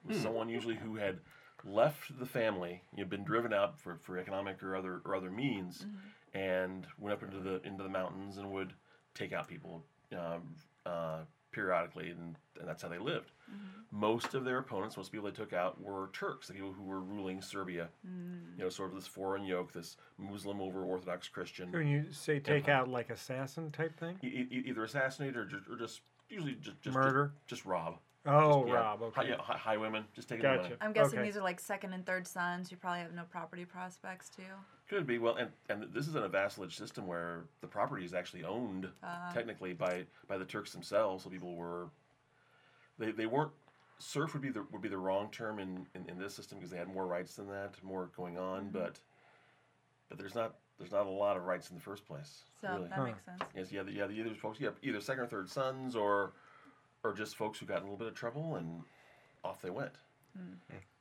It 0.05 0.09
was 0.09 0.21
someone 0.21 0.49
usually 0.49 0.75
who 0.75 0.97
had 0.97 1.21
left 1.64 2.19
the 2.19 2.26
family, 2.26 2.83
you 2.97 3.05
know, 3.05 3.09
been 3.09 3.23
driven 3.23 3.52
out 3.52 3.79
for, 3.79 3.99
for 4.02 4.19
economic 4.19 4.61
or 4.64 4.75
other 4.75 5.00
or 5.05 5.14
other 5.14 5.31
means, 5.31 5.87
and 6.35 6.87
went 6.99 7.14
up 7.14 7.23
into 7.23 7.38
the 7.38 7.62
into 7.62 7.85
the 7.85 7.88
mountains 7.88 8.37
and 8.37 8.50
would 8.50 8.73
take 9.14 9.33
out 9.33 9.49
people, 9.49 9.85
um, 10.12 10.42
uh, 10.87 11.19
periodically, 11.52 12.11
and, 12.11 12.37
and 12.59 12.66
that's 12.69 12.83
how 12.83 12.88
they 12.88 12.99
lived. 12.99 13.31
Most 13.90 14.33
of 14.33 14.45
their 14.47 14.57
opponents, 14.59 14.97
most 14.97 15.12
people 15.12 15.26
they 15.31 15.37
took 15.37 15.52
out, 15.52 15.78
were 15.78 16.09
Turks, 16.14 16.47
the 16.49 16.54
people 16.54 16.73
who 16.73 16.83
were 16.85 17.00
ruling 17.00 17.42
Serbia. 17.42 17.88
You 18.57 18.64
know, 18.64 18.71
sort 18.71 18.88
of 18.88 18.95
this 18.95 19.07
foreign 19.07 19.45
yoke, 19.45 19.73
this 19.75 19.99
Muslim 20.16 20.62
over 20.62 20.83
Orthodox 20.83 21.28
Christian. 21.28 21.71
When 21.71 21.87
you 21.87 22.07
say 22.12 22.40
take 22.40 22.71
out 22.71 22.88
like 22.88 23.11
assassin 23.11 23.71
type 23.71 23.99
thing? 24.00 24.19
E- 24.25 24.47
e- 24.50 24.62
either 24.66 24.85
assassinate 24.85 25.37
or 25.37 25.45
just, 25.45 25.69
or 25.69 25.76
just 25.76 26.00
usually 26.31 26.54
just, 26.54 26.81
just 26.81 26.95
Murder? 26.95 27.33
just, 27.47 27.49
just 27.61 27.66
rob. 27.66 27.99
Oh, 28.25 28.61
Just, 28.62 28.69
yeah, 28.69 28.75
Rob. 28.75 29.00
High, 29.00 29.23
Okay. 29.23 29.28
yeah, 29.31 29.37
high, 29.42 29.59
high 29.59 29.76
women, 29.76 30.04
just 30.14 30.28
taking 30.28 30.45
the 30.45 30.49
money. 30.49 30.62
Gotcha. 30.62 30.76
I'm 30.81 30.92
guessing 30.92 31.19
Okay. 31.19 31.26
these 31.28 31.37
are 31.37 31.42
like 31.42 31.59
second 31.61 31.92
and 31.92 32.07
third 32.07 32.26
sons 32.26 32.71
who 32.71 32.76
probably 32.76 33.00
have 33.00 33.12
no 33.12 33.25
property 33.25 33.64
prospects 33.66 34.31
too. 34.31 34.42
Could 34.92 35.06
be 35.06 35.16
well, 35.16 35.37
and, 35.37 35.49
and 35.70 35.87
this 35.94 36.06
is 36.06 36.16
in 36.16 36.22
a 36.22 36.28
vassalage 36.28 36.76
system 36.76 37.06
where 37.06 37.44
the 37.62 37.66
property 37.66 38.04
is 38.04 38.12
actually 38.12 38.44
owned 38.44 38.90
Uh, 39.02 39.32
technically 39.32 39.72
by 39.72 40.04
by 40.28 40.37
the 40.37 40.44
Turks 40.44 40.70
themselves. 40.70 41.25
So 41.25 41.30
people 41.30 41.56
were 41.56 41.87
they, 42.99 43.11
they 43.11 43.25
weren't 43.25 43.52
serf 43.99 44.34
would 44.34 44.42
be 44.42 44.50
the 44.50 44.66
would 44.70 44.82
be 44.82 44.90
the 44.90 44.99
wrong 44.99 45.30
term 45.30 45.58
in, 45.58 45.87
in, 45.94 46.06
in 46.11 46.18
this 46.18 46.34
system 46.34 46.58
because 46.58 46.70
they 46.70 46.76
had 46.76 46.88
more 46.88 47.06
rights 47.06 47.37
than 47.37 47.49
that, 47.49 47.82
more 47.82 48.11
going 48.14 48.37
on, 48.37 48.68
but 48.68 49.00
but 50.11 50.18
there's 50.18 50.34
not 50.34 50.56
there's 50.78 50.92
not 50.92 51.06
a 51.06 51.11
lot 51.11 51.38
of 51.38 51.44
rights 51.44 51.70
in 51.70 51.75
the 51.76 51.82
first 51.82 52.04
place. 52.06 52.42
so 52.61 52.68
really. 52.75 52.88
that 52.88 52.99
Huh. 52.99 53.04
makes 53.04 53.25
sense. 53.25 53.42
Yes, 53.56 53.72
yeah, 53.72 53.82
the, 53.84 53.92
yeah, 53.92 54.06
the 54.06 54.12
either 54.12 54.34
folks, 54.34 54.61
yeah, 54.61 54.70
either 54.82 55.00
second 55.00 55.22
or 55.25 55.26
third 55.26 55.49
sons, 55.49 55.96
or 55.96 56.34
or 57.02 57.14
just 57.14 57.37
folks 57.37 57.58
who 57.58 57.64
got 57.64 57.78
in 57.78 57.84
a 57.84 57.87
little 57.87 57.96
bit 57.96 58.08
of 58.08 58.14
trouble 58.14 58.56
and 58.56 58.82
off 59.42 59.62
they 59.62 59.70
went. 59.70 59.92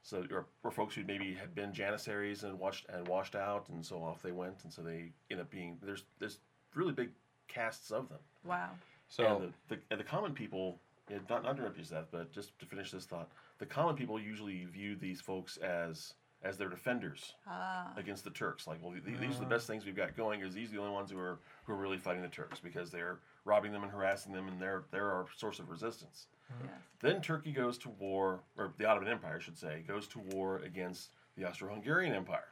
So, 0.04 0.26
or, 0.32 0.46
or 0.64 0.72
folks 0.72 0.96
who 0.96 1.04
maybe 1.04 1.34
had 1.36 1.54
been 1.54 1.72
janissaries 1.74 2.44
and 2.44 2.58
watched 2.60 2.88
and 2.90 3.08
washed 3.08 3.36
out, 3.36 3.70
and 3.70 3.86
so 3.86 3.98
off 4.04 4.22
they 4.24 4.32
went, 4.32 4.64
and 4.64 4.74
so 4.74 4.82
they 4.82 5.12
end 5.30 5.40
up 5.40 5.50
being 5.52 5.78
there's 5.84 6.04
there's 6.20 6.40
really 6.74 6.92
big 6.94 7.10
casts 7.48 7.92
of 7.92 8.10
them. 8.10 8.18
Wow. 8.44 8.72
So 9.10 9.26
and 9.38 9.54
the, 9.70 9.76
the, 9.76 9.82
and 9.92 10.00
the 10.00 10.04
common 10.04 10.34
people, 10.34 10.80
yeah, 11.10 11.18
not 11.30 11.44
not 11.44 11.52
to 11.56 11.62
interrupt 11.62 11.78
you, 11.78 11.84
Seth, 11.84 12.08
but 12.12 12.32
just 12.32 12.58
to 12.60 12.66
finish 12.66 12.92
this 12.92 13.06
thought, 13.06 13.30
the 13.60 13.66
common 13.66 13.96
people 13.96 14.20
usually 14.20 14.66
view 14.66 14.96
these 14.96 15.22
folks 15.22 15.58
as 15.58 16.14
as 16.44 16.58
their 16.58 16.70
defenders 16.70 17.34
Ah. 17.48 17.94
against 17.96 18.24
the 18.24 18.32
Turks. 18.32 18.66
Like, 18.66 18.80
well, 18.82 18.94
th- 18.94 19.20
these 19.20 19.36
are 19.38 19.42
the 19.42 19.46
best 19.46 19.68
things 19.68 19.86
we've 19.86 19.96
got 19.96 20.18
going. 20.18 20.42
Is 20.42 20.56
these 20.56 20.70
are 20.70 20.74
the 20.74 20.80
only 20.80 20.94
ones 20.94 21.12
who 21.12 21.20
are 21.20 21.38
who 21.66 21.74
are 21.74 21.78
really 21.78 22.00
fighting 22.00 22.24
the 22.24 22.28
Turks 22.28 22.60
because 22.60 22.90
they're 22.90 23.20
robbing 23.46 23.72
them 23.72 23.84
and 23.84 23.92
harassing 23.92 24.34
them, 24.34 24.48
and 24.48 24.60
they're 24.60 24.84
they're 24.90 25.12
our 25.12 25.28
source 25.38 25.60
of 25.60 25.70
resistance. 25.70 26.26
Yes. 26.64 26.72
Then 27.02 27.22
Turkey 27.22 27.52
goes 27.52 27.78
to 27.80 27.90
war, 27.90 28.42
or 28.58 28.74
the 28.78 28.86
Ottoman 28.86 29.10
Empire, 29.10 29.38
I 29.38 29.44
should 29.44 29.58
say, 29.58 29.84
goes 29.88 30.08
to 30.10 30.20
war 30.20 30.58
against 30.60 31.10
the 31.38 31.46
Austro-Hungarian 31.48 32.14
Empire, 32.14 32.48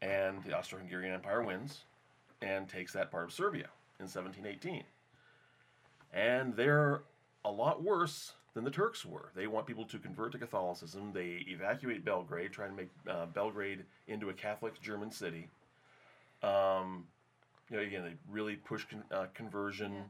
and 0.00 0.42
the 0.44 0.56
Austro-Hungarian 0.56 1.12
Empire 1.12 1.42
wins 1.42 1.82
and 2.42 2.68
takes 2.68 2.92
that 2.92 3.10
part 3.10 3.24
of 3.24 3.32
Serbia 3.32 3.68
in 3.98 4.04
1718. 4.04 4.84
And 6.12 6.54
they're 6.54 7.02
a 7.44 7.50
lot 7.50 7.82
worse 7.82 8.32
than 8.54 8.64
the 8.64 8.70
Turks 8.70 9.04
were. 9.04 9.30
They 9.34 9.46
want 9.46 9.66
people 9.66 9.84
to 9.84 9.98
convert 9.98 10.32
to 10.32 10.38
Catholicism. 10.38 11.12
They 11.12 11.44
evacuate 11.48 12.04
Belgrade, 12.04 12.52
trying 12.52 12.70
to 12.70 12.76
make 12.76 12.90
uh, 13.08 13.26
Belgrade 13.26 13.84
into 14.08 14.30
a 14.30 14.32
Catholic 14.32 14.80
German 14.80 15.10
city. 15.10 15.48
Um, 16.42 17.04
you 17.70 17.76
know, 17.76 17.82
again, 17.82 18.02
they 18.02 18.14
really 18.30 18.56
push 18.56 18.84
con- 18.88 19.04
uh, 19.10 19.26
conversion. 19.34 20.04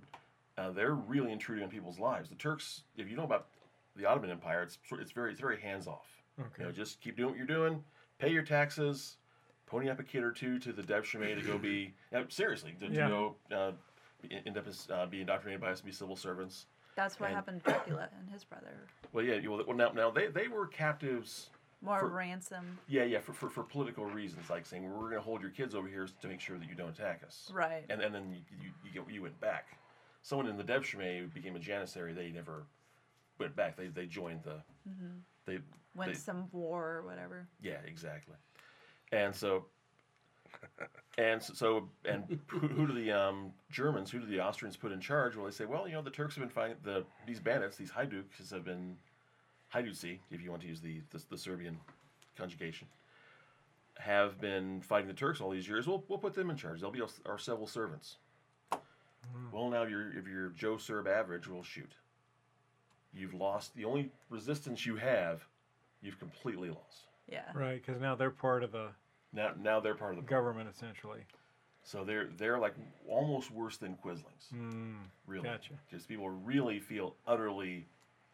Uh, 0.59 0.71
they're 0.71 0.95
really 0.95 1.33
intruding 1.33 1.65
on 1.65 1.71
people's 1.71 1.99
lives. 1.99 2.29
The 2.29 2.35
Turks, 2.35 2.83
if 2.97 3.11
you 3.11 3.17
know 3.17 3.25
about 3.25 3.49
the 3.95 4.07
Ottoman 4.07 4.31
Empire, 4.31 4.63
it's 4.63 4.79
it's 4.93 5.13
very 5.13 5.33
it's 5.33 5.41
very 5.41 5.61
hands 5.61 5.87
off. 5.87 6.07
Okay. 6.41 6.49
You 6.61 6.65
know, 6.67 6.73
just 6.73 7.01
keep 7.01 7.17
doing 7.17 7.31
what 7.31 7.39
you're 7.39 7.47
doing, 7.47 7.83
pay 8.19 8.31
your 8.31 8.43
taxes, 8.43 9.17
pony 9.67 9.91
up 9.91 10.01
a 10.01 10.03
kid 10.03 10.23
or 10.23 10.33
two 10.33 10.59
to 10.61 10.73
the 10.73 10.83
Devshirme 10.83 11.39
to 11.41 11.47
go 11.47 11.59
be 11.59 11.95
now, 12.13 12.25
seriously 12.29 12.75
to, 12.81 12.89
to 12.89 12.95
Yeah. 12.95 13.09
go 13.09 13.37
uh, 13.55 13.73
be- 14.23 14.41
end 14.47 14.57
up 14.57 14.67
as 14.67 14.89
uh, 14.93 15.07
be 15.07 15.21
indoctrinated 15.21 15.61
by 15.61 15.71
us 15.73 15.81
to 15.81 15.85
be 15.85 15.93
civil 15.93 16.17
servants. 16.17 16.67
That's 16.95 17.21
what 17.21 17.27
And- 17.27 17.37
happened 17.37 17.65
to 17.65 17.71
Dracula 17.73 18.09
and 18.19 18.31
his 18.31 18.45
brother. 18.45 18.73
Well, 19.13 19.25
yeah, 19.25 19.37
you- 19.37 19.51
well 19.67 19.77
now 19.77 19.91
now 19.93 20.11
they, 20.11 20.27
they 20.29 20.49
were 20.49 20.67
captives. 20.67 21.49
More 21.83 22.01
For- 22.01 22.09
ransom. 22.09 22.79
Yeah, 22.89 23.05
yeah, 23.05 23.21
for, 23.21 23.33
for, 23.35 23.49
for 23.51 23.63
political 23.63 24.05
reasons, 24.07 24.49
like 24.51 24.65
saying 24.67 24.83
we're 24.85 24.99
going 25.11 25.15
to 25.15 25.21
hold 25.21 25.41
your 25.43 25.51
kids 25.51 25.75
over 25.75 25.87
here 25.89 26.07
to 26.21 26.29
make 26.29 26.41
sure 26.41 26.59
that 26.59 26.69
you 26.69 26.75
don't 26.75 26.89
attack 26.91 27.23
us. 27.27 27.51
Right. 27.55 27.85
And, 27.91 28.01
and 28.03 28.15
then 28.15 28.31
you, 28.33 28.39
you, 28.63 28.71
you, 28.85 28.91
get, 29.01 29.11
you 29.15 29.23
went 29.23 29.39
back. 29.41 29.67
Someone 30.27 30.49
in 30.49 30.57
the 30.57 30.65
Devshirme 30.65 31.33
became 31.33 31.55
a 31.55 31.61
janissary, 31.61 32.13
they 32.13 32.31
never 32.31 32.67
went 33.39 33.55
back. 33.55 33.77
They, 33.77 33.87
they 33.87 34.07
joined 34.07 34.41
the. 34.43 34.61
They 35.45 35.61
Went 35.95 36.15
they- 36.15 36.19
some 36.19 36.49
war 36.51 36.97
or 36.97 37.03
whatever. 37.03 37.47
Yeah, 37.63 37.79
exactly. 37.87 38.35
And 39.13 39.33
so, 39.33 39.67
and 41.17 41.41
so, 41.41 41.89
and 42.05 42.41
who, 42.49 42.59
who 42.59 42.89
do 42.89 42.93
the 42.93 43.13
um, 43.13 43.53
Germans, 43.71 44.11
who 44.11 44.19
do 44.19 44.27
the 44.27 44.41
Austrians 44.41 44.77
put 44.77 44.91
in 44.91 45.01
charge? 45.01 45.37
Well, 45.37 45.45
they 45.45 45.53
say, 45.53 45.65
well, 45.65 45.87
you 45.87 45.95
know, 45.95 46.03
the 46.03 46.11
Turks 46.11 46.35
have 46.35 46.43
been 46.43 46.51
fighting 46.51 46.77
the 46.83 47.05
these 47.25 47.39
bandits, 47.39 47.77
these 47.77 47.93
Haiduks 47.93 48.51
have 48.51 48.65
been 48.65 48.97
Haiduci, 49.73 50.19
if 50.33 50.43
you 50.43 50.51
want 50.51 50.61
to 50.63 50.69
use 50.69 50.81
the 50.81 51.03
the, 51.11 51.23
the 51.31 51.39
Serbian 51.39 51.79
conjugation, 52.37 52.89
have 53.97 54.41
been 54.41 54.81
fighting 54.81 55.07
the 55.07 55.15
Turks 55.15 55.41
all 55.41 55.51
these 55.51 55.69
years. 55.69 55.87
We'll 55.87 56.03
we'll 56.09 56.19
put 56.19 56.35
them 56.35 56.51
in 56.51 56.57
charge. 56.57 56.81
They'll 56.81 56.91
be 56.91 57.01
our, 57.01 57.09
our 57.27 57.39
civil 57.39 57.69
servants. 57.69 58.17
Well, 59.53 59.69
now 59.71 59.85
you're 59.85 60.11
if 60.17 60.27
you're 60.27 60.49
Joe 60.51 60.77
Serb 60.77 61.07
average, 61.07 61.49
we'll 61.49 61.63
shoot. 61.63 61.93
You've 63.15 63.35
lost 63.35 63.75
the 63.75 63.85
only 63.85 64.11
resistance 64.29 64.85
you 64.85 64.97
have. 64.97 65.45
You've 66.03 66.19
completely 66.19 66.69
lost. 66.71 67.07
Yeah. 67.29 67.45
Right, 67.55 67.83
because 67.85 68.01
now 68.01 68.15
they're 68.15 68.31
part 68.31 68.63
of 68.63 68.73
the 68.73 68.89
Now, 69.33 69.53
now 69.59 69.81
they're 69.81 69.95
part 69.95 70.13
of 70.13 70.17
the 70.25 70.29
government 70.29 70.69
essentially. 70.69 71.21
So 71.83 72.05
they're 72.05 72.29
they're 72.37 72.59
like 72.59 72.75
almost 73.09 73.51
worse 73.51 73.77
than 73.77 73.97
Quislings, 74.05 74.53
Mm, 74.53 74.97
really. 75.27 75.49
gotcha. 75.49 75.75
Just 75.91 76.09
people 76.09 76.29
really 76.29 76.79
feel 76.81 77.15
utterly, 77.27 77.87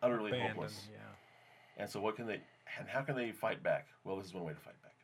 utterly 0.03 0.31
abandoned. 0.31 0.55
hopeless. 0.55 0.89
Yeah. 0.91 0.99
And 1.83 1.89
so 1.91 2.01
what 2.01 2.17
can 2.17 2.27
they? 2.27 2.41
And 2.79 2.89
how 2.89 3.03
can 3.03 3.15
they 3.15 3.31
fight 3.33 3.63
back? 3.63 3.87
Well, 4.05 4.17
this 4.17 4.27
is 4.27 4.35
one 4.35 4.45
way 4.45 4.55
to 4.55 4.59
fight 4.61 4.81
back. 4.83 4.95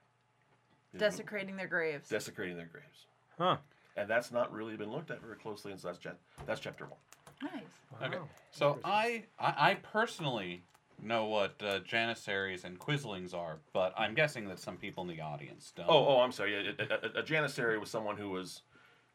Desecrating 0.98 1.56
their 1.56 1.66
graves. 1.68 2.08
desecrating 2.08 2.56
their 2.56 2.66
graves, 2.66 3.06
Huh. 3.36 3.58
And 3.98 4.08
that's 4.08 4.30
not 4.30 4.52
really 4.52 4.76
been 4.76 4.90
looked 4.90 5.10
at 5.10 5.20
very 5.20 5.36
closely. 5.36 5.72
And 5.72 5.80
so 5.80 5.88
that's 5.88 5.98
chap- 5.98 6.18
that's 6.46 6.60
chapter 6.60 6.86
one. 6.86 6.98
nice. 7.42 7.62
Okay. 8.02 8.18
So 8.50 8.78
I, 8.84 9.24
I 9.38 9.70
I 9.70 9.74
personally 9.74 10.62
know 11.02 11.26
what 11.26 11.54
uh, 11.62 11.78
janissaries 11.80 12.64
and 12.64 12.78
quislings 12.78 13.34
are, 13.34 13.58
but 13.72 13.94
I'm 13.96 14.14
guessing 14.14 14.48
that 14.48 14.58
some 14.58 14.76
people 14.76 15.02
in 15.02 15.08
the 15.08 15.20
audience 15.20 15.72
don't. 15.76 15.86
Oh, 15.88 16.06
oh, 16.08 16.20
I'm 16.20 16.32
sorry. 16.32 16.54
A, 16.54 16.82
a, 16.82 17.18
a, 17.18 17.20
a 17.20 17.22
janissary 17.22 17.78
was 17.78 17.90
someone 17.90 18.16
who 18.16 18.30
was, 18.30 18.62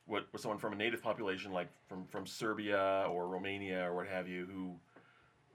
what 0.06 0.28
was 0.32 0.42
someone 0.42 0.60
from 0.60 0.74
a 0.74 0.76
native 0.76 1.02
population, 1.02 1.52
like 1.52 1.70
from 1.88 2.06
from 2.06 2.26
Serbia 2.26 3.06
or 3.10 3.28
Romania 3.28 3.90
or 3.90 3.96
what 3.96 4.08
have 4.08 4.28
you, 4.28 4.48
who 4.52 4.76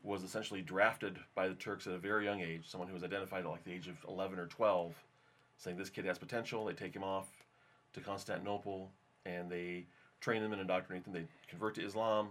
was 0.03 0.23
essentially 0.23 0.63
drafted 0.63 1.19
by 1.35 1.49
the 1.49 1.55
Turks 1.55 1.87
at 1.87 1.93
a 1.93 1.99
very 1.99 2.25
young 2.25 2.41
age. 2.41 2.69
Someone 2.69 2.89
who 2.89 2.95
was 2.95 3.05
identified 3.05 3.45
at 3.45 3.51
like 3.51 3.65
the 3.65 3.73
age 3.73 3.89
of 3.89 3.97
11 4.09 4.39
or 4.39 4.47
12, 4.47 4.95
saying 5.57 5.77
this 5.77 5.91
kid 5.91 6.05
has 6.05 6.19
potential. 6.19 6.65
They 6.65 6.73
take 6.73 6.95
him 6.95 7.05
off 7.05 7.27
to 7.95 8.01
Constantinople 8.01 8.91
and 9.29 9.51
they 9.51 9.85
train 10.21 10.43
them 10.43 10.53
and 10.53 10.61
indoctrinate 10.61 11.05
them. 11.05 11.13
They 11.13 11.25
convert 11.49 11.75
to 11.77 11.85
Islam 11.85 12.29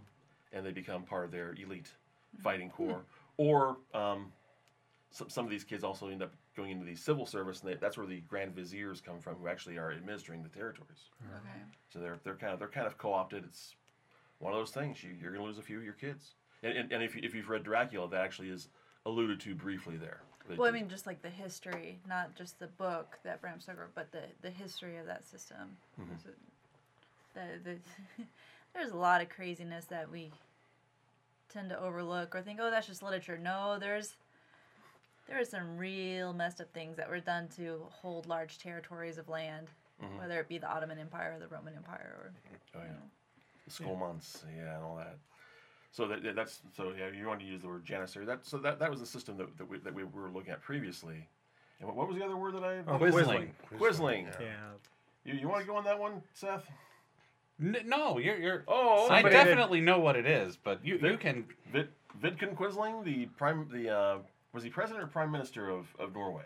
and 0.53 0.65
they 0.65 0.71
become 0.71 1.03
part 1.03 1.25
of 1.25 1.31
their 1.31 1.53
elite 1.61 1.89
fighting 2.41 2.69
corps. 2.69 3.03
Or 3.37 3.77
um, 3.93 4.31
some, 5.11 5.29
some 5.29 5.45
of 5.45 5.51
these 5.51 5.63
kids 5.63 5.83
also 5.83 6.07
end 6.07 6.23
up 6.23 6.33
going 6.55 6.71
into 6.71 6.85
the 6.85 6.95
civil 6.95 7.25
service, 7.25 7.61
and 7.61 7.69
they, 7.69 7.75
that's 7.75 7.97
where 7.97 8.07
the 8.07 8.21
grand 8.21 8.55
viziers 8.55 8.99
come 8.99 9.19
from, 9.19 9.35
who 9.35 9.47
actually 9.47 9.77
are 9.77 9.91
administering 9.91 10.41
the 10.41 10.49
territories. 10.49 11.09
Okay. 11.35 11.59
So 11.89 11.99
they're 11.99 12.17
they're 12.23 12.35
kind 12.35 12.53
of 12.53 12.59
they're 12.59 12.67
kind 12.67 12.87
of 12.87 12.97
co-opted. 12.97 13.43
It's 13.45 13.75
one 14.39 14.53
of 14.53 14.59
those 14.59 14.71
things. 14.71 15.03
You, 15.03 15.11
you're 15.21 15.31
going 15.31 15.41
to 15.41 15.47
lose 15.47 15.59
a 15.59 15.63
few 15.63 15.77
of 15.77 15.83
your 15.83 15.93
kids. 15.93 16.33
And, 16.63 16.75
and, 16.75 16.91
and 16.91 17.03
if, 17.03 17.15
you, 17.15 17.21
if 17.23 17.35
you've 17.35 17.49
read 17.49 17.63
Dracula, 17.63 18.09
that 18.09 18.21
actually 18.21 18.49
is 18.49 18.69
alluded 19.05 19.39
to 19.41 19.53
briefly 19.53 19.97
there. 19.97 20.21
That- 20.47 20.57
Well, 20.57 20.67
I 20.67 20.71
mean, 20.71 20.89
just 20.89 21.05
like 21.05 21.21
the 21.21 21.29
history, 21.29 21.99
not 22.07 22.35
just 22.35 22.57
the 22.59 22.67
book 22.67 23.19
that 23.23 23.41
Bram 23.41 23.59
Stoker 23.59 23.89
but 23.93 24.11
the, 24.11 24.23
the 24.41 24.49
history 24.49 24.97
of 24.97 25.05
that 25.05 25.27
system. 25.27 25.77
Mm-hmm. 26.01 26.13
Is 27.37 27.49
it- 27.55 27.63
The, 27.63 27.69
the, 28.23 28.27
there's 28.73 28.91
a 28.91 28.97
lot 28.97 29.21
of 29.21 29.29
craziness 29.29 29.85
that 29.85 30.09
we 30.11 30.31
tend 31.49 31.69
to 31.69 31.79
overlook 31.79 32.35
or 32.35 32.41
think, 32.41 32.59
oh, 32.61 32.69
that's 32.69 32.87
just 32.87 33.01
literature. 33.03 33.37
No, 33.37 33.77
there's 33.79 34.15
there 35.27 35.39
are 35.39 35.45
some 35.45 35.77
real 35.77 36.31
messed 36.33 36.61
up 36.61 36.71
things 36.73 36.95
that 36.95 37.09
were 37.09 37.19
done 37.19 37.49
to 37.57 37.81
hold 37.89 38.27
large 38.27 38.59
territories 38.59 39.17
of 39.17 39.27
land, 39.27 39.67
Mhm. 40.01 40.19
whether 40.19 40.39
it 40.39 40.47
be 40.47 40.57
the 40.57 40.69
Ottoman 40.69 40.99
Empire 40.99 41.33
or 41.35 41.39
the 41.39 41.47
Roman 41.49 41.75
Empire 41.75 42.15
or 42.17 42.31
oh 42.75 42.79
you 42.79 42.85
yeah, 42.85 42.91
know. 42.91 43.01
the 43.65 43.71
Skolmans, 43.71 44.43
yeah, 44.55 44.75
and 44.75 44.83
all 44.85 44.95
that. 44.95 45.17
So 45.91 46.07
that, 46.07 46.35
that's 46.35 46.61
so 46.75 46.93
yeah. 46.97 47.09
You 47.09 47.25
want 47.27 47.39
to 47.41 47.45
use 47.45 47.61
the 47.61 47.67
word 47.67 47.83
janissary. 47.83 48.25
That 48.25 48.45
so 48.45 48.57
that, 48.59 48.79
that 48.79 48.89
was 48.89 48.99
the 48.99 49.05
system 49.05 49.35
that, 49.37 49.57
that 49.57 49.67
we 49.67 49.79
that 49.79 49.93
we 49.93 50.03
were 50.03 50.29
looking 50.29 50.51
at 50.51 50.61
previously. 50.61 51.27
And 51.79 51.87
what, 51.87 51.95
what 51.97 52.07
was 52.07 52.17
the 52.17 52.23
other 52.23 52.37
word 52.37 52.53
that 52.53 52.63
I? 52.63 52.77
Oh, 52.87 52.97
Quisling. 52.99 53.49
Quisling. 53.77 54.25
Yeah. 54.39 54.45
Yeah. 54.45 55.33
You, 55.33 55.33
you 55.39 55.47
want 55.49 55.61
to 55.61 55.67
go 55.67 55.75
on 55.75 55.83
that 55.85 55.99
one, 55.99 56.21
Seth? 56.33 56.65
N- 57.61 57.77
no, 57.85 58.17
you're 58.19 58.37
you're. 58.37 58.63
Oh, 58.67 59.05
I 59.09 59.21
Somebody 59.21 59.35
definitely 59.35 59.81
know 59.81 59.99
what 59.99 60.15
it 60.15 60.25
is, 60.25 60.57
but 60.57 60.85
you 60.85 60.99
you 61.01 61.17
can. 61.17 61.45
Vid, 61.71 61.89
Vidkun 62.21 62.55
Quisling, 62.55 63.03
the 63.03 63.25
prime, 63.37 63.67
the 63.71 63.89
uh, 63.95 64.17
was 64.53 64.63
he 64.63 64.69
president 64.69 65.03
or 65.03 65.07
prime 65.07 65.31
minister 65.31 65.69
of, 65.69 65.87
of 65.99 66.13
Norway? 66.13 66.45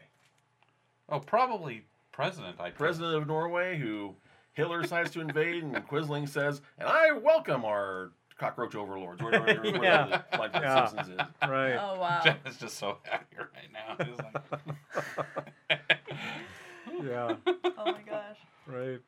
Oh, 1.09 1.19
probably 1.19 1.85
president. 2.11 2.55
I 2.59 2.65
think. 2.65 2.75
President 2.75 3.15
of 3.15 3.27
Norway, 3.27 3.77
who 3.77 4.15
Hitler 4.53 4.81
decides 4.81 5.11
to 5.11 5.21
invade, 5.21 5.63
and 5.63 5.75
Quisling 5.87 6.27
says, 6.29 6.61
"And 6.77 6.87
I 6.87 7.11
welcome 7.11 7.65
our 7.65 8.11
cockroach 8.37 8.73
overlords, 8.75 9.21
whatever, 9.21 9.45
whatever 9.61 9.83
Yeah. 9.83 10.21
the 10.31 10.37
line 10.37 10.51
from 10.51 10.63
Yeah. 10.63 10.87
Simpsons 10.87 11.09
is. 11.19 11.25
Right. 11.49 11.75
Oh 11.75 11.99
wow. 11.99 12.21
Jen 12.23 12.37
is 12.45 12.57
just 12.57 12.77
so 12.77 12.97
happy 13.03 13.35
right 13.37 13.71
now. 13.71 14.05
He's 14.05 14.17
like, 14.17 15.79
Yeah. 17.03 17.35
oh 17.45 17.85
my 17.85 18.01
gosh. 18.05 18.37
Right. 18.67 18.99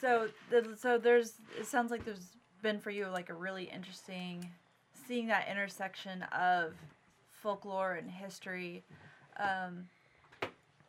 So, 0.00 0.28
the, 0.50 0.76
so 0.76 0.98
there's. 0.98 1.34
It 1.58 1.66
sounds 1.66 1.90
like 1.90 2.04
there's 2.04 2.36
been 2.62 2.78
for 2.78 2.90
you 2.90 3.06
like 3.08 3.30
a 3.30 3.34
really 3.34 3.64
interesting, 3.64 4.48
seeing 5.06 5.26
that 5.28 5.48
intersection 5.50 6.22
of 6.24 6.74
folklore 7.42 7.94
and 7.94 8.10
history, 8.10 8.84
um, 9.38 9.88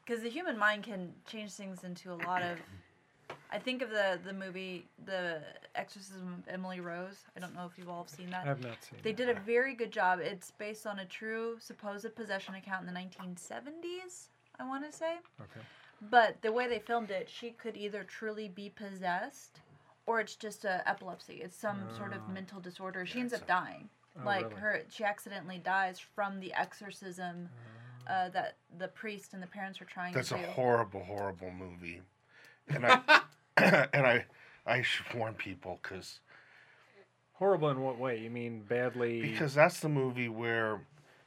because 0.06 0.22
the 0.24 0.30
human 0.30 0.58
mind 0.58 0.84
can 0.84 1.14
change 1.26 1.52
things 1.52 1.84
into 1.84 2.12
a 2.12 2.20
lot 2.28 2.42
of. 2.42 2.58
I 3.52 3.58
think 3.58 3.82
of 3.82 3.90
the 3.90 4.20
the 4.24 4.34
movie 4.34 4.86
The 5.06 5.42
Exorcism 5.74 6.44
of 6.48 6.54
Emily 6.54 6.80
Rose. 6.80 7.18
I 7.36 7.40
don't 7.40 7.56
know 7.56 7.66
if 7.66 7.80
you've 7.80 7.90
all 7.90 8.06
seen 8.06 8.30
that. 8.30 8.46
I 8.46 8.50
have 8.50 8.64
not 8.64 8.78
seen. 8.84 9.00
They 9.02 9.12
that. 9.12 9.26
did 9.26 9.30
a 9.36 9.40
very 9.40 9.74
good 9.74 9.92
job. 9.92 10.20
It's 10.22 10.52
based 10.52 10.86
on 10.86 11.00
a 11.00 11.06
true 11.06 11.58
supposed 11.60 12.16
possession 12.16 12.54
account 12.54 12.88
in 12.88 12.94
the 12.94 13.00
1970s, 13.00 14.28
I 14.60 14.68
want 14.68 14.90
to 14.90 14.96
say. 14.96 15.16
Okay. 15.42 15.66
But 16.02 16.42
the 16.42 16.52
way 16.52 16.68
they 16.68 16.80
filmed 16.80 17.12
it, 17.12 17.30
she 17.30 17.52
could 17.52 17.76
either 17.76 18.04
truly 18.04 18.48
be 18.48 18.70
possessed 18.70 19.60
or 20.06 20.20
it's 20.20 20.36
just 20.36 20.66
a 20.66 20.88
epilepsy. 20.90 21.36
It's 21.44 21.56
some 21.58 21.82
sort 21.96 22.14
of 22.14 22.22
Oh. 22.28 22.32
mental 22.32 22.60
disorder. 22.60 23.06
She 23.06 23.20
ends 23.20 23.34
up 23.34 23.46
dying. 23.46 23.90
Oh, 24.20 24.26
like 24.26 24.44
really? 24.50 24.56
her 24.62 24.82
she 24.90 25.04
accidentally 25.04 25.60
dies 25.60 26.00
from 26.00 26.40
the 26.40 26.54
exorcism 26.54 27.50
uh, 28.08 28.30
that 28.30 28.56
the 28.80 28.88
priest 28.88 29.34
and 29.34 29.44
the 29.44 29.48
parents 29.48 29.80
were 29.80 29.86
trying 29.86 30.14
That's 30.14 30.30
to 30.30 30.36
That's 30.36 30.48
a 30.48 30.52
horrible, 30.52 31.04
horrible 31.04 31.52
movie, 31.52 32.02
and 32.70 32.86
I 32.86 33.22
and 33.58 34.06
I 34.08 34.26
I 34.66 34.82
should 34.82 35.14
warn 35.14 35.36
people 35.36 35.80
because 35.84 36.20
Horrible 37.34 37.70
in 37.70 37.82
what 37.82 37.98
way? 37.98 38.20
You 38.20 38.30
mean 38.30 38.64
badly? 38.68 39.22
because 39.22 39.54
that's 39.54 39.80
the 39.80 39.88
movie 39.90 40.28
where 40.28 40.82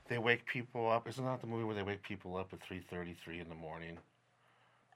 they 0.08 0.18
wake 0.18 0.44
people 0.44 0.90
up. 0.90 1.08
Isn't 1.08 1.24
that 1.24 1.40
the 1.40 1.46
movie 1.46 1.64
where 1.64 1.74
they 1.74 1.82
wake 1.82 2.02
people 2.02 2.36
up 2.36 2.52
at 2.52 2.60
three 2.62 2.80
thirty 2.90 3.14
three 3.24 3.38
in 3.40 3.48
the 3.48 3.54
morning? 3.54 3.96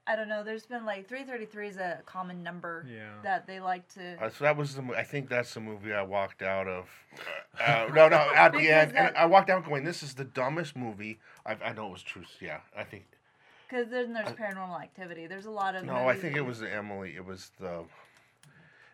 I 0.08 0.14
don't 0.14 0.28
know. 0.28 0.44
There's 0.44 0.66
been 0.66 0.84
like 0.84 1.08
333 1.08 1.68
is 1.68 1.76
a 1.78 1.98
common 2.06 2.42
number 2.42 2.86
Yeah. 2.88 3.08
that 3.24 3.46
they 3.46 3.58
like 3.58 3.88
to. 3.94 4.16
Uh, 4.22 4.30
so 4.30 4.44
that 4.44 4.56
was 4.56 4.74
the. 4.76 4.82
I 4.96 5.02
think 5.02 5.28
that's 5.28 5.52
the 5.54 5.60
movie 5.60 5.92
I 5.92 6.02
walked 6.02 6.42
out 6.42 6.68
of. 6.68 6.88
Uh, 7.58 7.88
no, 7.94 8.06
no, 8.10 8.18
at 8.34 8.52
the 8.52 8.58
Because 8.58 8.70
end, 8.70 8.88
and 8.98 9.06
that- 9.14 9.18
I 9.18 9.24
walked 9.24 9.48
out 9.48 9.64
going, 9.64 9.82
"This 9.82 10.02
is 10.02 10.12
the 10.12 10.24
dumbest 10.24 10.76
movie." 10.76 11.18
I, 11.46 11.56
I 11.64 11.72
know 11.72 11.86
it 11.88 11.92
was 11.92 12.02
true. 12.02 12.24
Yeah, 12.38 12.58
I 12.76 12.84
think. 12.84 13.06
Because 13.66 13.88
then 13.88 14.12
there's 14.12 14.28
paranormal 14.28 14.78
activity. 14.82 15.26
There's 15.26 15.46
a 15.46 15.50
lot 15.50 15.74
of. 15.74 15.84
No, 15.86 15.94
I 15.94 16.04
movies- 16.08 16.20
think 16.20 16.36
it 16.36 16.42
was 16.42 16.62
Emily. 16.62 17.14
It 17.16 17.24
was 17.24 17.50
the. 17.58 17.84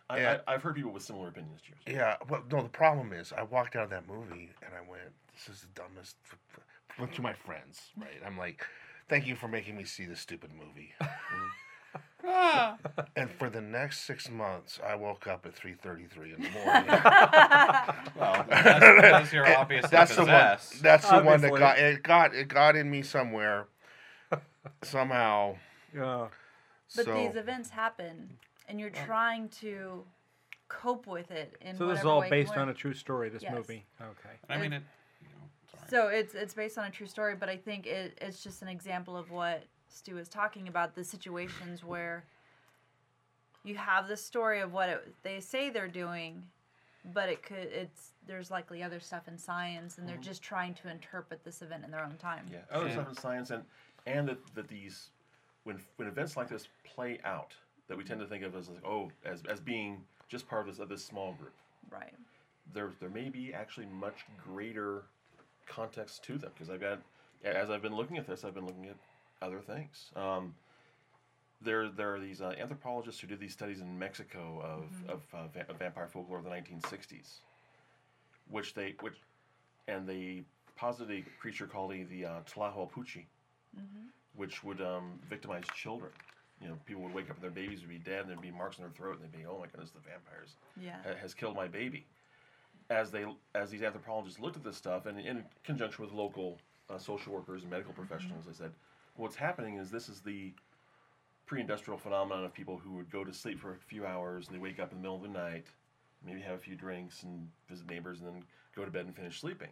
I, 0.09 0.21
Yeah. 0.21 0.38
I, 0.47 0.54
I've 0.54 0.62
heard 0.62 0.76
people 0.76 0.92
with 0.92 1.02
similar 1.02 1.26
opinions 1.28 1.61
to 1.62 1.69
yours. 1.71 1.99
Yeah, 1.99 2.16
well, 2.28 2.42
no. 2.52 2.62
The 2.62 2.69
problem 2.69 3.12
is, 3.12 3.33
I 3.37 3.42
walked 3.42 3.75
out 3.75 3.83
of 3.83 3.90
that 3.90 4.07
movie 4.07 4.50
and 4.64 4.73
I 4.76 4.88
went, 4.88 5.11
"This 5.35 5.49
is 5.57 5.62
the 5.62 5.69
dumbest." 5.81 6.14
Went 7.00 7.12
to 7.14 7.23
my 7.23 7.33
friends, 7.33 7.90
right? 7.99 8.21
I'm 8.25 8.38
like, 8.38 8.64
"Thank 9.12 9.26
you 9.26 9.37
for 9.37 9.47
making 9.47 9.76
me 9.76 9.85
see 9.85 10.07
this 10.07 10.21
stupid 10.21 10.52
movie." 10.59 10.95
and 13.14 13.31
for 13.31 13.50
the 13.50 13.61
next 13.61 14.07
six 14.07 14.31
months, 14.31 14.81
I 14.83 14.95
woke 14.95 15.26
up 15.26 15.45
at 15.45 15.54
three 15.54 15.75
thirty-three 15.75 16.33
in 16.33 16.40
the 16.40 16.49
morning. 16.49 16.88
Well, 18.16 18.47
that's 18.49 19.02
because 19.02 19.33
you're 19.35 19.45
And 19.45 19.57
obviously 19.57 19.90
that's 19.90 20.14
the 20.14 20.23
one. 20.23 20.28
possessed. 20.28 20.83
That's 20.83 21.11
the 21.11 21.21
one 21.21 21.42
that 21.42 21.54
got 21.54 21.78
it. 21.78 22.02
Got 22.02 22.35
it 22.35 22.49
got 22.49 22.75
in 22.75 22.90
me 22.90 23.02
somewhere, 23.02 23.66
somehow. 24.83 25.57
Yeah. 25.95 26.28
But 26.97 27.04
so 27.04 27.14
these 27.14 27.37
events 27.37 27.69
happen, 27.69 28.38
and 28.66 28.81
you're 28.81 28.88
trying 28.90 29.50
to 29.61 30.04
cope 30.69 31.07
with 31.07 31.31
it 31.31 31.54
in 31.61 31.76
So 31.76 31.87
this 31.88 32.00
is 32.00 32.07
all 32.07 32.23
based 32.31 32.57
on 32.57 32.71
a 32.71 32.75
true 32.75 32.95
story. 32.95 33.28
This 33.28 33.42
Yes. 33.42 33.52
movie. 33.52 33.85
Okay. 34.00 34.37
I 34.49 34.57
mean, 34.57 34.73
it. 34.73 34.83
You 35.92 35.99
know, 35.99 36.04
sorry. 36.04 36.14
So 36.14 36.18
it's 36.18 36.34
it's 36.34 36.54
based 36.54 36.78
on 36.78 36.84
a 36.87 36.90
true 36.90 37.06
story, 37.06 37.34
but 37.38 37.49
I 37.49 37.56
think 37.56 37.87
it, 37.87 38.18
it's 38.20 38.42
just 38.42 38.62
an 38.62 38.68
example 38.68 39.16
of 39.16 39.30
what 39.30 39.64
Stu 39.88 40.18
is 40.18 40.28
talking 40.28 40.68
about 40.68 40.94
the 40.94 41.04
situations 41.04 41.84
where 41.84 42.25
you 43.64 43.76
have 43.76 44.08
the 44.08 44.16
story 44.16 44.61
of 44.61 44.72
what 44.72 44.88
it, 44.88 45.14
they 45.22 45.40
say 45.40 45.70
they're 45.70 45.88
doing, 45.88 46.42
but 47.12 47.28
it 47.28 47.42
could 47.42 47.57
it's 47.59 48.12
there's 48.26 48.50
likely 48.50 48.83
other 48.83 49.00
stuff 49.00 49.28
in 49.28 49.37
science, 49.38 49.98
and 49.98 50.09
they're 50.09 50.16
mm-hmm. 50.16 50.22
just 50.22 50.42
trying 50.42 50.74
to 50.74 50.90
interpret 50.90 51.44
this 51.44 51.62
event 51.62 51.85
in 51.85 51.90
their 51.90 52.05
own 52.05 52.16
time. 52.16 52.46
Yeah, 52.50 52.59
other 52.70 52.87
Yeah. 52.87 52.92
stuff 52.92 53.09
in 53.09 53.14
science, 53.16 53.50
and 53.50 53.64
and 54.07 54.28
that, 54.28 54.38
that 54.55 54.68
these 54.68 55.11
when 55.64 55.81
when 55.96 56.09
events 56.09 56.37
like 56.37 56.48
this 56.48 56.68
play 56.85 57.18
out, 57.24 57.55
that 57.88 57.96
we 57.96 58.05
tend 58.05 58.20
to 58.20 58.26
think 58.26 58.44
of 58.44 58.55
as 58.57 58.68
like, 58.68 58.85
oh 58.85 59.11
as 59.24 59.42
as 59.46 59.61
being 59.61 60.05
just 60.28 60.48
part 60.48 60.66
of 60.66 60.74
this 60.74 60.83
of 60.83 60.88
this 60.88 61.05
small 61.05 61.35
group. 61.35 61.55
Right. 61.90 62.14
There 62.72 62.92
there 63.00 63.11
may 63.11 63.28
be 63.28 63.52
actually 63.52 63.87
much 63.87 64.24
greater 64.42 65.02
context 65.66 66.22
to 66.25 66.38
them 66.38 66.51
because 66.55 66.70
I've 66.70 66.81
got 66.81 67.01
as 67.44 67.70
I've 67.70 67.83
been 67.83 67.96
looking 67.96 68.18
at 68.18 68.27
this, 68.27 68.44
I've 68.44 68.55
been 68.55 68.66
looking 68.66 68.87
at 68.87 68.96
other 69.40 69.61
things. 69.61 70.11
Um, 70.14 70.55
there 71.61 71.88
there 71.88 72.14
are 72.14 72.20
these 72.20 72.40
uh, 72.40 72.55
anthropologists 72.59 73.20
who 73.20 73.27
did 73.27 73.40
these 73.40 73.53
studies 73.53 73.81
in 73.81 73.98
Mexico 73.98 74.61
of 74.62 75.11
of 75.11 75.22
uh, 75.33 75.46
va- 75.48 75.75
vampire 75.79 76.09
folklore 76.09 76.38
of 76.38 76.44
the 76.44 76.51
1960s, 76.51 77.38
which 78.51 78.75
they 78.75 78.94
which 79.01 79.14
and 79.88 80.09
they 80.09 80.42
posited 80.77 81.11
a 81.25 81.40
creature 81.40 81.66
called 81.66 81.90
the, 81.92 82.05
the 82.05 82.25
uh, 82.25 82.40
Tlahuelpuchi, 82.53 83.25
which 84.37 84.62
would 84.64 84.81
um, 84.81 85.18
victimize 85.29 85.64
children. 85.75 86.11
You 86.61 86.68
know, 86.68 86.75
people 86.87 87.03
would 87.03 87.12
wake 87.14 87.29
up 87.29 87.37
and 87.37 87.42
their 87.42 87.51
babies 87.51 87.81
would 87.81 87.88
be 87.90 87.98
dead, 87.98 88.20
and 88.20 88.29
there'd 88.29 88.40
be 88.40 88.53
marks 88.53 88.79
on 88.79 88.85
their 88.85 88.92
throat, 88.92 89.18
and 89.20 89.25
they'd 89.33 89.37
be, 89.37 89.44
"Oh 89.46 89.59
my 89.59 89.66
goodness, 89.66 89.90
the 89.90 89.98
vampires 90.01 90.55
Yeah. 90.81 90.96
ha- 91.05 91.18
has 91.20 91.35
killed 91.35 91.57
my 91.57 91.66
baby." 91.66 92.07
As 92.92 93.11
they, 93.11 93.24
as 93.55 93.70
these 93.70 93.83
anthropologists 93.83 94.38
looked 94.38 94.57
at 94.57 94.62
this 94.62 94.76
stuff, 94.76 95.07
and 95.07 95.18
in 95.18 95.44
conjunction 95.64 96.05
with 96.05 96.12
local 96.12 96.59
uh, 96.90 96.98
social 96.98 97.33
workers 97.33 97.62
and 97.62 97.70
medical 97.70 97.94
professionals, 97.94 98.44
they 98.46 98.52
said, 98.52 98.72
"What's 99.16 99.37
happening 99.37 99.76
is 99.76 99.90
this 99.90 100.11
is 100.11 100.20
the 100.20 100.52
pre-industrial 101.46 101.98
phenomenon 101.98 102.44
of 102.44 102.52
people 102.52 102.76
who 102.76 102.92
would 102.96 103.11
go 103.11 103.24
to 103.24 103.33
sleep 103.33 103.59
for 103.59 103.72
a 103.72 103.78
few 103.78 104.05
hours, 104.05 104.46
and 104.46 104.55
they 104.55 104.61
wake 104.61 104.78
up 104.78 104.92
in 104.92 104.98
the 104.98 105.02
middle 105.02 105.16
of 105.16 105.22
the 105.22 105.28
night, 105.28 105.66
maybe 106.24 106.40
have 106.42 106.57
a 106.57 106.59
few 106.59 106.76
drinks 106.76 107.22
and 107.22 107.48
visit 107.68 107.88
neighbors, 107.88 108.20
and 108.20 108.28
then 108.28 108.44
go 108.76 108.85
to 108.85 108.90
bed 108.90 109.07
and 109.07 109.16
finish 109.16 109.40
sleeping." 109.40 109.70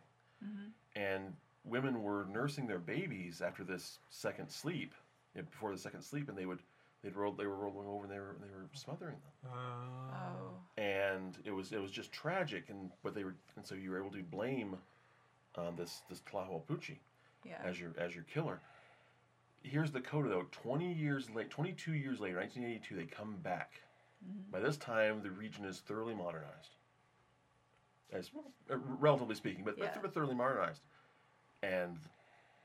and 0.97 1.37
women 1.65 2.03
were 2.03 2.25
nursing 2.25 2.67
their 2.67 2.79
babies 2.79 3.43
after 3.43 3.65
this 3.65 3.99
second 4.09 4.49
sleep, 4.51 4.95
before 5.35 5.73
the 5.73 5.79
second 5.79 6.03
sleep, 6.03 6.29
and 6.29 6.39
they 6.39 6.47
would 6.47 6.61
they'd 7.03 7.17
roll 7.17 7.33
they 7.33 7.47
were 7.47 7.57
rolling 7.57 7.89
over 7.89 8.05
and 8.05 8.13
they 8.13 8.19
were 8.19 8.37
they 8.41 8.49
were 8.55 8.69
smothering 8.75 9.17
them, 9.43 9.53
Oh. 9.53 10.81
and 10.81 11.39
it 11.45 11.51
was 11.51 11.73
it 11.73 11.81
was 11.81 11.91
just 11.91 12.13
tragic, 12.13 12.69
and 12.69 12.91
but 13.03 13.15
they 13.15 13.25
were 13.25 13.35
and 13.57 13.65
so 13.67 13.75
you 13.75 13.91
were 13.91 13.99
able 13.99 14.11
to 14.11 14.23
blame 14.23 14.77
um, 15.57 15.77
this 15.77 16.03
this 16.09 16.21
Tlahuelpuchi 16.21 16.99
Yeah. 17.45 17.59
as 17.65 17.81
your 17.81 17.93
as 17.99 18.15
your 18.15 18.25
killer. 18.25 18.61
Here's 19.63 19.93
the 19.93 20.01
coda 20.01 20.29
though. 20.29 20.47
Twenty 20.53 20.93
years 20.93 21.29
late, 21.31 21.51
twenty 21.51 21.73
two 21.73 21.93
years 21.95 22.21
later, 22.21 22.37
1982, 22.37 22.97
they 22.97 23.05
come 23.05 23.37
back. 23.43 23.83
By 24.51 24.61
this 24.61 24.77
time, 24.77 25.23
the 25.23 25.31
region 25.31 25.65
is 25.65 25.81
thoroughly 25.81 26.15
modernized, 26.15 26.77
as 28.13 28.31
uh, 28.71 28.77
relatively 28.77 29.35
speaking, 29.35 29.65
but, 29.65 29.79
Yeah. 29.79 29.97
but 30.03 30.13
thoroughly 30.13 30.35
modernized, 30.35 30.83
and 31.63 31.99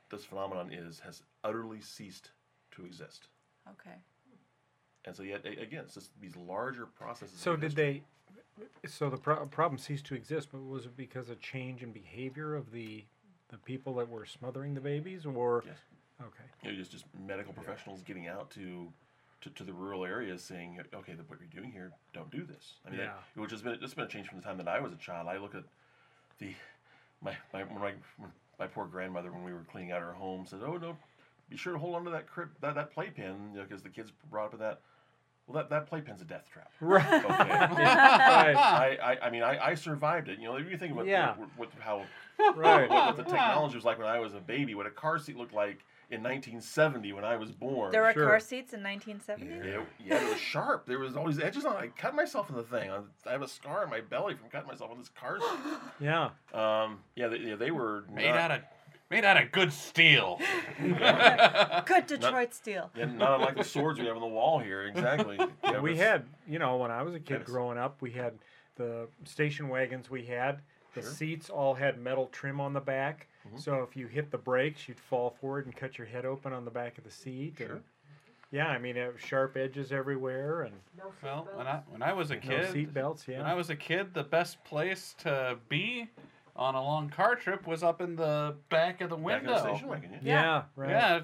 this 0.10 0.26
phenomenon 0.26 0.74
is 0.74 1.00
has 1.00 1.24
utterly 1.46 1.80
ceased 1.80 2.32
to 2.72 2.86
exist. 2.86 3.28
Okay. 3.70 3.96
And 5.06 5.16
so 5.16 5.24
yet 5.24 5.46
a- 5.46 5.62
again, 5.62 5.84
it's 5.86 5.94
just 5.94 6.12
these 6.20 6.36
larger 6.36 6.86
processes. 6.86 7.40
So 7.40 7.56
did 7.56 7.64
history. 7.78 8.04
they? 8.82 8.88
So 8.88 9.10
the 9.10 9.18
pro- 9.18 9.46
problem 9.48 9.78
ceased 9.78 10.06
to 10.08 10.16
exist, 10.16 10.50
but 10.52 10.62
was 10.66 10.86
it 10.86 10.96
because 10.98 11.30
of 11.30 11.40
change 11.40 11.84
in 11.84 11.92
behavior 11.92 12.56
of 12.56 12.72
the 12.72 13.04
the 13.50 13.58
people 13.60 13.94
that 13.96 14.10
were 14.10 14.26
smothering 14.26 14.74
the 14.74 14.82
babies, 14.82 15.26
or 15.26 15.64
Yes. 15.68 15.78
okay, 16.20 16.44
You 16.64 16.72
know, 16.72 16.78
just 16.78 16.92
just 16.92 17.06
medical 17.28 17.54
professionals 17.54 18.02
getting 18.02 18.28
out 18.28 18.50
to, 18.52 18.92
to, 19.42 19.50
to 19.52 19.64
the 19.64 19.72
rural 19.72 20.04
areas 20.04 20.42
saying, 20.44 20.80
okay, 20.96 21.14
the, 21.14 21.22
what 21.24 21.38
you're 21.40 21.62
doing 21.62 21.72
here, 21.72 21.92
don't 22.12 22.32
do 22.32 22.44
this. 22.44 22.74
I 22.88 22.90
mean, 22.90 23.02
Yeah. 23.02 23.14
it, 23.36 23.40
which 23.40 23.52
has 23.52 23.62
been 23.62 23.78
it's 23.82 23.94
been 23.94 24.06
a 24.06 24.08
change 24.08 24.28
from 24.30 24.40
the 24.40 24.44
time 24.44 24.58
that 24.58 24.68
I 24.68 24.80
was 24.80 24.94
a 24.94 24.98
child. 24.98 25.28
I 25.28 25.38
look 25.38 25.54
at 25.54 25.64
the 26.40 26.54
my 27.22 27.36
my 27.54 27.64
when 27.66 27.80
my, 27.80 27.94
when 28.18 28.32
my 28.58 28.68
poor 28.68 28.86
grandmother 28.88 29.32
when 29.32 29.44
we 29.44 29.54
were 29.54 29.66
cleaning 29.72 29.92
out 29.92 30.02
her 30.02 30.14
home 30.14 30.46
said, 30.48 30.62
oh 30.66 30.78
no, 30.78 30.98
be 31.50 31.56
sure 31.58 31.74
to 31.74 31.80
hold 31.80 31.96
on 31.96 32.04
to 32.06 32.10
that 32.12 32.26
crib 32.28 32.50
that 32.62 32.74
that 32.76 32.92
playpen 32.92 33.52
because 33.54 33.84
the 33.84 33.90
kids 33.90 34.12
brought 34.32 34.46
up 34.46 34.52
with 34.54 34.62
that. 34.62 34.80
Well, 35.48 35.56
that, 35.58 35.70
that 35.70 35.88
playpen's 35.88 36.22
a 36.22 36.26
death 36.26 36.50
trap. 36.52 36.72
right? 36.80 37.06
Okay. 37.06 37.30
right, 37.34 38.56
I, 38.56 38.98
I, 39.02 39.28
I 39.28 39.30
mean, 39.30 39.44
I, 39.44 39.60
I 39.68 39.74
survived 39.76 40.28
it. 40.28 40.40
You 40.40 40.46
know, 40.46 40.56
if 40.56 40.70
you 40.70 40.78
think 40.78 40.92
about 40.94 41.06
Yeah. 41.06 41.36
what, 41.36 41.50
what, 41.58 41.70
how 41.80 42.04
right. 42.56 42.90
what, 42.90 43.06
what 43.06 43.18
the 43.18 43.24
technology 43.24 43.76
was 43.76 43.86
like 43.86 44.00
when 44.00 44.08
I 44.08 44.20
was 44.20 44.34
a 44.34 44.40
baby, 44.40 44.74
what 44.74 44.88
a 44.88 44.92
car 44.92 45.20
seat 45.20 45.38
looked 45.38 45.54
like 45.54 45.86
in 46.10 46.22
1970 46.22 47.14
when 47.14 47.24
I 47.24 47.36
was 47.36 47.52
born. 47.52 47.92
There 47.92 48.02
were 48.02 48.14
Sure. 48.14 48.26
car 48.28 48.40
seats 48.40 48.74
in 48.74 48.82
1970. 48.84 49.70
Yeah, 49.70 49.82
yeah, 50.04 50.24
it 50.24 50.30
was 50.32 50.40
sharp. 50.40 50.86
There 50.88 51.00
was 51.00 51.16
always 51.16 51.40
edges 51.40 51.66
on 51.66 51.76
it. 51.76 51.80
I 51.80 51.88
cut 51.90 52.16
myself 52.16 52.50
in 52.50 52.56
the 52.56 52.64
thing. 52.64 52.90
I 52.92 53.00
I 53.28 53.32
have 53.32 53.42
a 53.42 53.48
scar 53.48 53.84
on 53.84 53.90
my 53.90 54.02
belly 54.02 54.34
from 54.36 54.50
cutting 54.50 54.68
myself 54.68 54.92
on 54.92 54.98
this 55.00 55.10
car 55.10 55.40
seat. 55.40 55.60
Yeah, 56.00 56.30
Um, 56.54 57.00
yeah, 57.16 57.28
they, 57.28 57.38
yeah, 57.38 57.56
they 57.56 57.72
were 57.72 58.06
made 58.14 58.30
not, 58.30 58.40
out 58.40 58.52
of 58.52 58.62
made 59.10 59.24
out 59.26 59.42
of 59.42 59.52
good 59.52 59.72
steel. 59.72 60.40
Good 60.80 62.08
Detroit 62.08 62.54
steel. 62.54 62.92
yeah, 62.96 63.06
not 63.06 63.36
unlike 63.36 63.56
the 63.58 63.64
swords 63.64 64.00
we 64.00 64.06
have 64.06 64.16
on 64.16 64.22
the 64.22 64.28
wall 64.28 64.60
here. 64.60 64.84
Exactly. 64.84 65.38
Yeah, 65.64 65.80
we 65.80 65.92
but- 65.92 65.98
had, 66.00 66.26
you 66.48 66.60
know, 66.60 66.78
when 66.78 66.92
I 66.92 67.02
was 67.04 67.14
a 67.16 67.20
kid 67.20 67.40
Yes. 67.42 67.46
growing 67.50 67.78
up, 67.78 68.02
we 68.02 68.12
had 68.12 68.34
the 68.76 69.08
station 69.24 69.70
wagons 69.70 70.10
we 70.10 70.26
had. 70.26 70.62
The 70.94 71.02
Sure. 71.02 71.12
seats 71.12 71.50
all 71.50 71.74
had 71.74 72.00
metal 72.00 72.28
trim 72.32 72.62
on 72.62 72.74
the 72.74 72.80
back, 72.80 73.28
Mhm. 73.48 73.60
so 73.60 73.84
if 73.84 73.96
you 73.98 74.08
hit 74.08 74.32
the 74.32 74.38
brakes, 74.38 74.88
you'd 74.88 75.00
fall 75.00 75.30
forward 75.30 75.66
and 75.66 75.76
cut 75.76 75.98
your 75.98 76.08
head 76.08 76.26
open 76.26 76.54
on 76.54 76.64
the 76.66 76.72
back 76.72 76.98
of 76.98 77.04
the 77.04 77.12
seat. 77.12 77.56
Sure. 77.58 77.68
And, 77.74 77.84
yeah, 78.52 78.68
I 78.68 78.78
mean, 78.78 78.96
it 78.96 79.12
was 79.14 79.22
sharp 79.22 79.58
edges 79.58 79.92
everywhere 79.92 80.62
and 80.64 80.76
Well, 81.22 81.48
when 81.56 81.68
I 81.68 81.82
when 81.90 82.02
I 82.02 82.14
was 82.14 82.32
a 82.32 82.36
no 82.36 82.42
kid, 82.42 82.72
seat 82.72 82.94
belts. 82.94 83.28
Yeah. 83.28 83.40
when 83.40 83.48
I 83.48 83.54
was 83.56 83.70
a 83.70 83.76
kid, 83.76 84.14
the 84.14 84.24
best 84.24 84.64
place 84.64 85.14
to 85.20 85.58
be 85.68 86.10
on 86.56 86.76
a 86.76 86.82
long 86.82 87.10
car 87.10 87.36
trip 87.36 87.68
was 87.68 87.84
up 87.84 88.02
in 88.02 88.16
the 88.16 88.56
back 88.70 89.02
of 89.02 89.10
the 89.10 89.16
Back 89.18 89.42
in 89.42 89.48
window. 89.48 89.54
the 89.54 89.60
station 89.74 89.88
wagon, 89.90 90.12
yeah. 90.14 90.20
yeah, 90.24 90.32
Yeah. 90.34 90.62
right. 90.76 90.90
Yeah, 90.90 91.20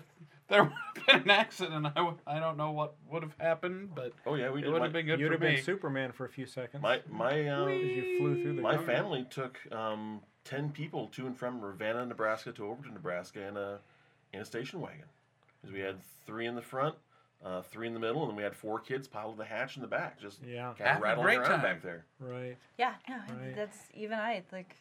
there 0.50 0.64
would 0.66 0.72
have 0.96 1.06
been 1.08 1.22
an 1.24 1.30
accident. 1.30 1.86
I, 1.86 1.90
w- 1.92 2.18
I 2.28 2.40
don't 2.40 2.58
know 2.58 2.72
what 2.72 2.96
would 3.10 3.24
have 3.24 3.36
happened, 3.40 3.96
but 3.96 4.12
Oh 4.26 4.36
yeah, 4.36 4.50
we 4.52 4.64
it 4.64 4.70
would 4.72 4.82
have 4.82 4.92
been 4.94 5.06
good 5.06 5.20
You'd 5.20 5.28
for 5.28 5.34
have 5.34 5.42
me. 5.42 5.56
been 5.56 5.64
Superman 5.64 6.12
for 6.12 6.26
a 6.26 6.30
few 6.30 6.46
seconds. 6.46 6.84
my 6.84 7.02
my 7.10 7.48
um, 7.48 7.70
you 7.70 8.18
flew 8.18 8.42
through 8.42 8.56
the 8.56 8.62
my 8.62 8.76
jungle. 8.76 8.94
family 8.94 9.26
took 9.30 9.58
um, 9.72 10.22
ten 10.44 10.70
people 10.72 11.08
to 11.08 11.26
and 11.28 11.38
from 11.38 11.62
Ravenna, 11.62 12.06
Nebraska, 12.06 12.52
to 12.54 12.66
Overton, 12.68 12.94
Nebraska, 12.94 13.48
in 13.48 13.56
a 13.58 13.80
in 14.34 14.42
a 14.42 14.46
station 14.46 14.82
wagon. 14.82 15.06
Because 15.62 15.74
we 15.74 15.80
had 15.80 15.98
three 16.26 16.48
in 16.48 16.56
the 16.56 16.62
front, 16.62 16.96
uh, 17.46 17.62
three 17.62 17.88
in 17.88 17.94
the 17.94 18.00
middle, 18.00 18.22
and 18.24 18.32
then 18.32 18.36
we 18.36 18.42
had 18.44 18.56
four 18.56 18.80
kids 18.80 19.08
piled 19.08 19.34
in 19.34 19.38
the 19.38 19.46
hatch 19.46 19.76
in 19.78 19.82
the 19.84 19.88
back, 19.88 20.20
just 20.20 20.40
Yeah, 20.44 20.74
kind 20.78 20.92
of 20.92 20.98
a 20.98 21.02
rattling 21.02 21.26
great 21.26 21.38
around 21.38 21.50
time. 21.50 21.62
back 21.62 21.82
there. 21.84 22.06
right. 22.20 22.58
Yeah, 22.78 22.96
no, 23.08 23.16
Right. 23.30 23.56
that's 23.56 23.78
even 23.94 24.18
I 24.20 24.44
like. 24.52 24.76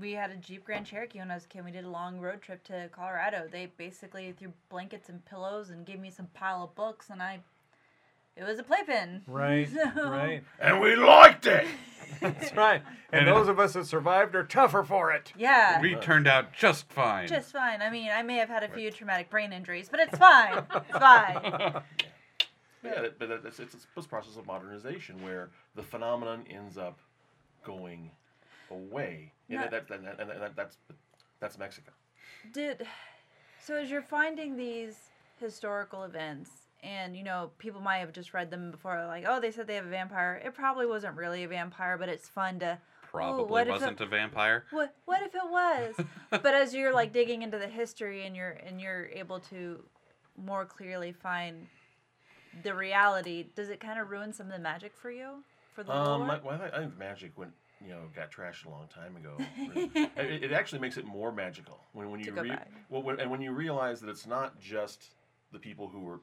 We 0.00 0.12
had 0.12 0.30
a 0.30 0.36
Jeep 0.36 0.64
Grand 0.64 0.86
Cherokee 0.86 1.18
when 1.18 1.30
I 1.30 1.34
was 1.34 1.44
a 1.44 1.48
kid. 1.48 1.64
We 1.64 1.70
did 1.72 1.84
a 1.84 1.88
long 1.90 2.20
road 2.20 2.40
trip 2.42 2.62
to 2.64 2.88
Colorado. 2.92 3.48
They 3.50 3.66
basically 3.76 4.32
threw 4.32 4.52
blankets 4.68 5.08
and 5.08 5.24
pillows 5.24 5.70
and 5.70 5.84
gave 5.84 5.98
me 5.98 6.10
some 6.10 6.26
pile 6.34 6.62
of 6.62 6.74
books, 6.74 7.10
and 7.10 7.22
I. 7.22 7.40
It 8.36 8.44
was 8.46 8.60
a 8.60 8.62
playpen. 8.62 9.22
Right, 9.26 9.68
So- 9.96 10.08
right. 10.08 10.44
And 10.60 10.80
we 10.80 10.94
liked 10.94 11.46
it. 11.46 11.66
That's 12.20 12.54
right. 12.54 12.80
And 13.12 13.26
And 13.26 13.36
those 13.36 13.48
of 13.48 13.58
us 13.58 13.72
that 13.72 13.86
survived 13.86 14.36
are 14.36 14.44
tougher 14.44 14.84
for 14.84 15.10
it. 15.12 15.32
Yeah. 15.36 15.80
We 15.80 15.96
turned 15.96 16.28
out 16.28 16.52
just 16.54 16.88
fine. 16.92 17.26
Just 17.26 17.50
fine. 17.52 17.82
I 17.82 17.90
mean, 17.90 18.10
I 18.12 18.22
may 18.22 18.36
have 18.36 18.48
had 18.48 18.62
a 18.62 18.68
few 18.68 18.90
traumatic 18.92 19.28
brain 19.28 19.52
injuries, 19.52 19.88
but 19.90 19.98
it's 20.00 20.16
fine. 20.16 20.62
it's 20.72 20.90
fine. 20.98 21.82
Yeah, 22.84 23.08
but 23.18 23.30
it's, 23.44 23.58
it's 23.58 23.86
this 23.96 24.06
process 24.06 24.36
of 24.36 24.46
modernization 24.46 25.20
where 25.22 25.50
the 25.74 25.82
phenomenon 25.82 26.44
ends 26.48 26.78
up 26.78 26.96
going 27.64 28.10
away, 28.70 29.32
and 29.48 29.60
Not- 29.60 29.70
that, 29.70 29.88
that, 29.88 30.04
that, 30.04 30.20
and 30.20 30.30
that, 30.42 30.56
that's 30.56 30.76
that's 31.40 31.58
Mexico. 31.58 31.92
Did 32.52 32.86
so 33.60 33.74
as 33.74 33.90
you're 33.90 34.02
finding 34.02 34.56
these 34.56 34.96
historical 35.40 36.04
events, 36.04 36.50
and 36.82 37.16
you 37.16 37.22
know 37.24 37.50
people 37.58 37.80
might 37.80 37.98
have 37.98 38.12
just 38.12 38.34
read 38.34 38.50
them 38.50 38.70
before, 38.70 39.04
like, 39.06 39.24
oh, 39.26 39.40
they 39.40 39.50
said 39.50 39.66
they 39.66 39.74
have 39.76 39.86
a 39.86 39.90
vampire. 39.90 40.40
It 40.44 40.54
probably 40.54 40.86
wasn't 40.86 41.16
really 41.16 41.44
a 41.44 41.48
vampire, 41.48 41.96
but 41.98 42.08
it's 42.08 42.28
fun 42.28 42.58
to. 42.60 42.78
Probably 43.10 43.44
what 43.44 43.62
if 43.62 43.68
it- 43.68 43.72
wasn't 43.72 44.00
a 44.02 44.06
vampire. 44.06 44.64
What 44.70 44.94
what 45.06 45.22
if 45.22 45.34
it 45.34 45.40
was? 45.50 45.94
but 46.30 46.54
as 46.54 46.74
you're 46.74 46.92
like 46.92 47.12
digging 47.12 47.40
into 47.42 47.58
the 47.58 47.66
history 47.68 48.26
and 48.26 48.36
you're 48.36 48.58
and 48.66 48.80
you're 48.80 49.06
able 49.06 49.40
to 49.40 49.82
more 50.36 50.66
clearly 50.66 51.12
find 51.12 51.66
the 52.62 52.74
reality, 52.74 53.46
does 53.56 53.70
it 53.70 53.80
kind 53.80 53.98
of 53.98 54.10
ruin 54.10 54.32
some 54.32 54.46
of 54.46 54.52
the 54.52 54.58
magic 54.58 54.92
for 54.94 55.10
you? 55.10 55.42
For 55.74 55.84
the 55.84 55.92
Um, 55.94 56.22
lore? 56.22 56.30
I, 56.32 56.38
well, 56.46 56.60
I 56.72 56.78
think 56.80 56.98
magic 56.98 57.32
went, 57.36 57.52
you 57.84 57.90
know, 57.90 58.00
got 58.14 58.30
trashed 58.30 58.66
a 58.66 58.70
long 58.70 58.88
time 58.88 59.16
ago. 59.16 59.34
it, 60.16 60.44
it 60.44 60.52
actually 60.52 60.80
makes 60.80 60.96
it 60.96 61.04
more 61.04 61.32
magical 61.32 61.78
when 61.92 62.10
when 62.10 62.20
you 62.20 62.32
re- 62.32 62.58
well, 62.88 63.02
when, 63.02 63.20
and 63.20 63.30
when 63.30 63.40
you 63.40 63.52
realize 63.52 64.00
that 64.00 64.10
it's 64.10 64.26
not 64.26 64.58
just 64.60 65.14
the 65.52 65.58
people 65.58 65.88
who 65.88 66.00
were 66.00 66.20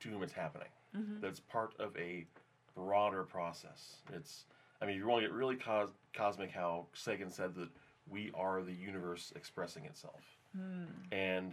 to 0.00 0.08
whom 0.08 0.22
it's 0.22 0.32
happening. 0.32 0.68
Mhm. 0.96 1.20
That 1.20 1.28
it's 1.28 1.40
part 1.40 1.74
of 1.78 1.96
a 1.96 2.24
broader 2.76 3.24
process. 3.24 3.96
It's, 4.12 4.44
I 4.80 4.86
mean, 4.86 4.96
you 4.96 5.06
want 5.06 5.22
to 5.22 5.28
get 5.28 5.34
really 5.34 5.56
cos- 5.56 5.90
cosmic. 6.12 6.54
Carl 6.54 6.88
Sagan 6.94 7.30
said 7.30 7.54
that 7.56 7.68
we 8.08 8.30
are 8.34 8.62
the 8.62 8.72
universe 8.72 9.32
expressing 9.36 9.84
itself, 9.86 10.22
Hmm. 10.56 10.84
and 11.12 11.52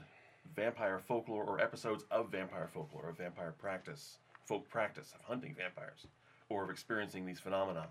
vampire 0.55 0.99
folklore 0.99 1.43
or 1.45 1.59
episodes 1.59 2.03
of 2.11 2.29
vampire 2.31 2.67
folklore, 2.67 3.09
of 3.09 3.17
vampire 3.17 3.51
practice, 3.57 4.17
folk 4.45 4.67
practice 4.69 5.13
of 5.15 5.21
hunting 5.21 5.55
vampires, 5.55 6.05
or 6.49 6.63
of 6.63 6.69
experiencing 6.69 7.25
these 7.25 7.39
phenomena, 7.39 7.87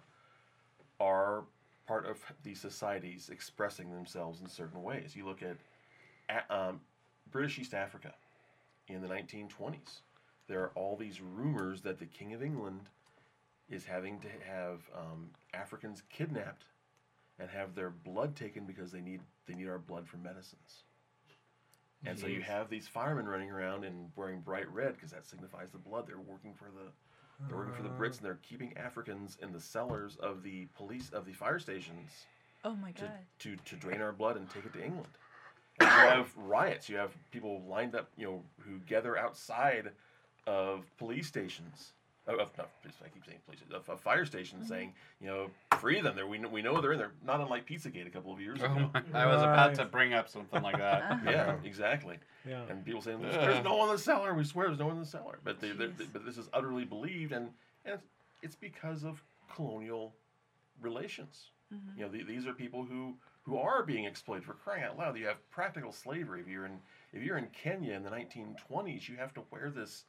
are 1.00 1.44
part 1.86 2.06
of 2.06 2.18
these 2.44 2.60
societies 2.60 3.30
expressing 3.32 3.90
themselves 3.90 4.40
in 4.40 4.48
certain 4.48 4.82
ways. 4.82 5.16
You 5.16 5.26
look 5.26 5.40
at 5.42 5.56
um, 6.50 6.80
British 7.30 7.58
East 7.58 7.74
Africa 7.74 8.14
in 8.86 9.00
the 9.00 9.08
1920s. 9.08 10.00
There 10.46 10.60
are 10.60 10.70
all 10.74 10.96
these 10.96 11.20
rumors 11.20 11.80
that 11.82 11.98
the 11.98 12.06
King 12.06 12.34
of 12.34 12.42
England 12.42 12.88
is 13.68 13.84
having 13.84 14.18
to 14.20 14.28
have 14.46 14.80
um, 14.96 15.30
Africans 15.54 16.02
kidnapped 16.10 16.64
and 17.38 17.48
have 17.48 17.74
their 17.74 17.90
blood 17.90 18.36
taken 18.36 18.64
because 18.66 18.92
they 18.92 19.00
need 19.00 19.20
they 19.46 19.54
need 19.54 19.68
our 19.68 19.78
blood 19.78 20.06
for 20.06 20.18
medicines. 20.18 20.84
And 22.06 22.18
so 22.18 22.26
you 22.26 22.40
have 22.40 22.70
these 22.70 22.88
firemen 22.88 23.26
running 23.26 23.50
around 23.50 23.84
and 23.84 24.10
wearing 24.16 24.40
bright 24.40 24.72
red 24.72 24.94
because 24.94 25.10
that 25.10 25.26
signifies 25.26 25.68
the 25.70 25.78
blood. 25.78 26.06
They're 26.06 26.18
working 26.18 26.54
for 26.54 26.64
the 26.64 26.90
they're 27.48 27.56
working 27.56 27.74
for 27.74 27.82
the 27.82 27.88
Brits 27.88 28.18
and 28.18 28.26
they're 28.26 28.38
keeping 28.42 28.76
Africans 28.76 29.38
in 29.42 29.52
the 29.52 29.60
cellars 29.60 30.16
of 30.16 30.42
the 30.42 30.66
police 30.76 31.10
of 31.10 31.24
the 31.24 31.32
fire 31.32 31.58
stations 31.58 32.26
oh 32.64 32.74
my 32.76 32.92
to, 32.92 33.02
god. 33.02 33.10
to, 33.40 33.56
to 33.56 33.76
drain 33.76 34.00
our 34.00 34.12
blood 34.12 34.36
and 34.36 34.48
take 34.50 34.64
it 34.64 34.72
to 34.74 34.84
England. 34.84 35.08
And 35.80 35.88
you 35.88 35.96
have 35.96 36.32
riots. 36.36 36.88
You 36.88 36.96
have 36.96 37.12
people 37.30 37.62
lined 37.68 37.94
up, 37.94 38.10
you 38.16 38.26
know, 38.26 38.42
who 38.60 38.78
gather 38.80 39.16
outside 39.16 39.90
of 40.46 40.84
police 40.98 41.26
stations. 41.26 41.92
Of, 42.34 42.40
of 42.40 42.58
not, 42.58 42.68
I 43.04 43.08
keep 43.08 43.24
saying 43.24 43.38
police, 43.46 43.60
of, 43.72 43.88
of 43.88 44.00
fire 44.00 44.24
stations, 44.24 44.68
saying, 44.68 44.92
you 45.20 45.26
know, 45.28 45.50
free 45.78 46.00
them. 46.00 46.14
There, 46.16 46.26
we 46.26 46.38
know, 46.38 46.48
we 46.48 46.62
know 46.62 46.80
they're 46.80 46.92
in 46.92 46.98
there. 46.98 47.12
Not 47.24 47.40
unlike 47.40 47.66
PizzaGate 47.66 48.06
a 48.06 48.10
couple 48.10 48.32
of 48.32 48.40
years 48.40 48.60
Oh 48.62 48.66
ago. 48.66 48.90
my- 48.94 49.02
I 49.14 49.26
was 49.26 49.42
about 49.42 49.74
to 49.76 49.84
bring 49.84 50.14
up 50.14 50.28
something 50.28 50.62
like 50.62 50.78
that. 50.78 51.20
Yeah, 51.24 51.56
exactly. 51.64 52.18
Yeah. 52.48 52.62
And 52.68 52.84
people 52.84 53.02
saying 53.02 53.20
there's, 53.20 53.34
there's 53.36 53.64
no 53.64 53.76
one 53.76 53.88
in 53.88 53.94
the 53.96 54.00
cellar. 54.02 54.32
We 54.34 54.44
swear 54.44 54.68
there's 54.68 54.78
no 54.78 54.86
one 54.86 54.96
in 54.96 55.02
the 55.02 55.08
cellar. 55.08 55.38
But 55.44 55.60
they, 55.60 55.72
they're- 55.72 55.92
but 56.12 56.24
this 56.24 56.38
is 56.38 56.48
utterly 56.52 56.84
believed, 56.84 57.32
and, 57.32 57.50
and 57.84 57.94
it's, 57.94 58.04
it's 58.42 58.56
because 58.56 59.04
of 59.04 59.22
colonial 59.54 60.14
relations. 60.80 61.50
Mhm. 61.72 61.96
You 61.98 62.02
know, 62.04 62.08
the, 62.10 62.22
these 62.24 62.46
are 62.46 62.52
people 62.52 62.84
who 62.84 63.14
who 63.44 63.56
are 63.56 63.82
being 63.82 64.04
exploited 64.04 64.44
for 64.44 64.52
crying 64.54 64.82
out 64.84 64.98
loud. 64.98 65.16
You 65.16 65.26
have 65.26 65.38
practical 65.50 65.92
slavery. 65.92 66.40
If 66.40 66.48
you're 66.48 66.66
in 66.66 66.78
if 67.12 67.22
you're 67.22 67.38
in 67.38 67.46
Kenya 67.48 67.94
in 67.94 68.02
the 68.02 68.10
1920s, 68.10 69.08
you 69.08 69.16
have 69.16 69.32
to 69.34 69.42
wear 69.50 69.70
this 69.70 70.04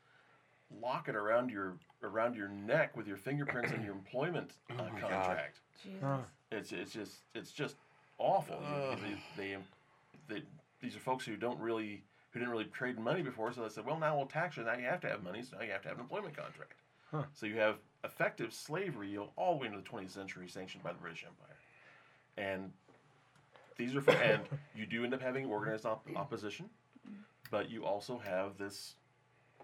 locket 0.81 1.15
around 1.15 1.49
your 1.49 1.77
around 2.03 2.35
your 2.35 2.47
neck 2.49 2.95
with 2.97 3.07
your 3.07 3.17
fingerprints 3.17 3.71
and 3.71 3.83
your 3.83 3.93
employment 4.01 4.53
uh, 4.69 4.73
Oh 4.79 4.83
my 4.93 4.99
God. 5.01 5.09
contract. 5.11 5.59
Jesus. 5.83 5.99
Huh. 6.03 6.17
It's 6.51 6.71
it's 6.71 6.91
just 6.93 7.11
it's 7.33 7.51
just 7.51 7.75
awful. 8.17 8.59
You- 8.61 9.17
they, 9.37 9.55
they, 9.55 9.57
they, 10.35 10.43
these 10.81 10.95
are 10.95 10.99
folks 10.99 11.25
who 11.25 11.35
don't 11.37 11.59
really 11.59 12.03
who 12.31 12.39
didn't 12.39 12.51
really 12.51 12.65
trade 12.65 12.97
money 12.99 13.21
before, 13.21 13.51
so 13.51 13.61
they 13.61 13.69
said, 13.69 13.85
well, 13.85 13.99
now 13.99 14.15
we'll 14.15 14.25
tax 14.25 14.55
you. 14.57 14.63
Now 14.63 14.75
you 14.75 14.85
have 14.85 15.01
to 15.01 15.09
have 15.09 15.21
money, 15.23 15.43
so 15.43 15.57
now 15.57 15.63
you 15.63 15.71
have 15.71 15.81
to 15.81 15.89
have 15.89 15.97
an 15.97 16.03
employment 16.03 16.35
contract. 16.35 16.73
Huh. 17.11 17.23
So 17.33 17.45
you 17.45 17.57
have 17.57 17.75
effective 18.05 18.53
slavery 18.53 19.17
all 19.35 19.53
the 19.55 19.59
way 19.61 19.67
into 19.67 19.79
the 19.79 19.83
20th 19.83 20.11
century, 20.11 20.47
sanctioned 20.47 20.81
by 20.83 20.93
the 20.93 20.99
British 20.99 21.25
Empire, 21.25 21.57
and 22.37 22.71
these 23.77 23.95
are 23.95 24.09
and 24.11 24.43
you 24.75 24.85
do 24.85 25.03
end 25.03 25.13
up 25.13 25.21
having 25.21 25.45
organized 25.45 25.85
op- 25.85 26.07
opposition, 26.15 26.69
but 27.49 27.69
you 27.69 27.83
also 27.85 28.17
have 28.17 28.57
this. 28.57 28.95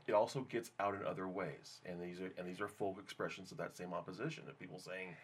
It 0.08 0.14
also 0.14 0.42
gets 0.42 0.72
out 0.80 0.96
in 0.96 1.06
other 1.06 1.28
ways, 1.28 1.80
and 1.86 2.02
these 2.02 2.20
are 2.22 2.32
and 2.38 2.48
these 2.48 2.62
are 2.62 2.68
folk 2.68 2.98
expressions 3.00 3.52
of 3.52 3.58
that 3.58 3.76
same 3.76 3.94
opposition 3.94 4.44
of 4.48 4.58
people 4.58 4.80
saying, 4.80 5.16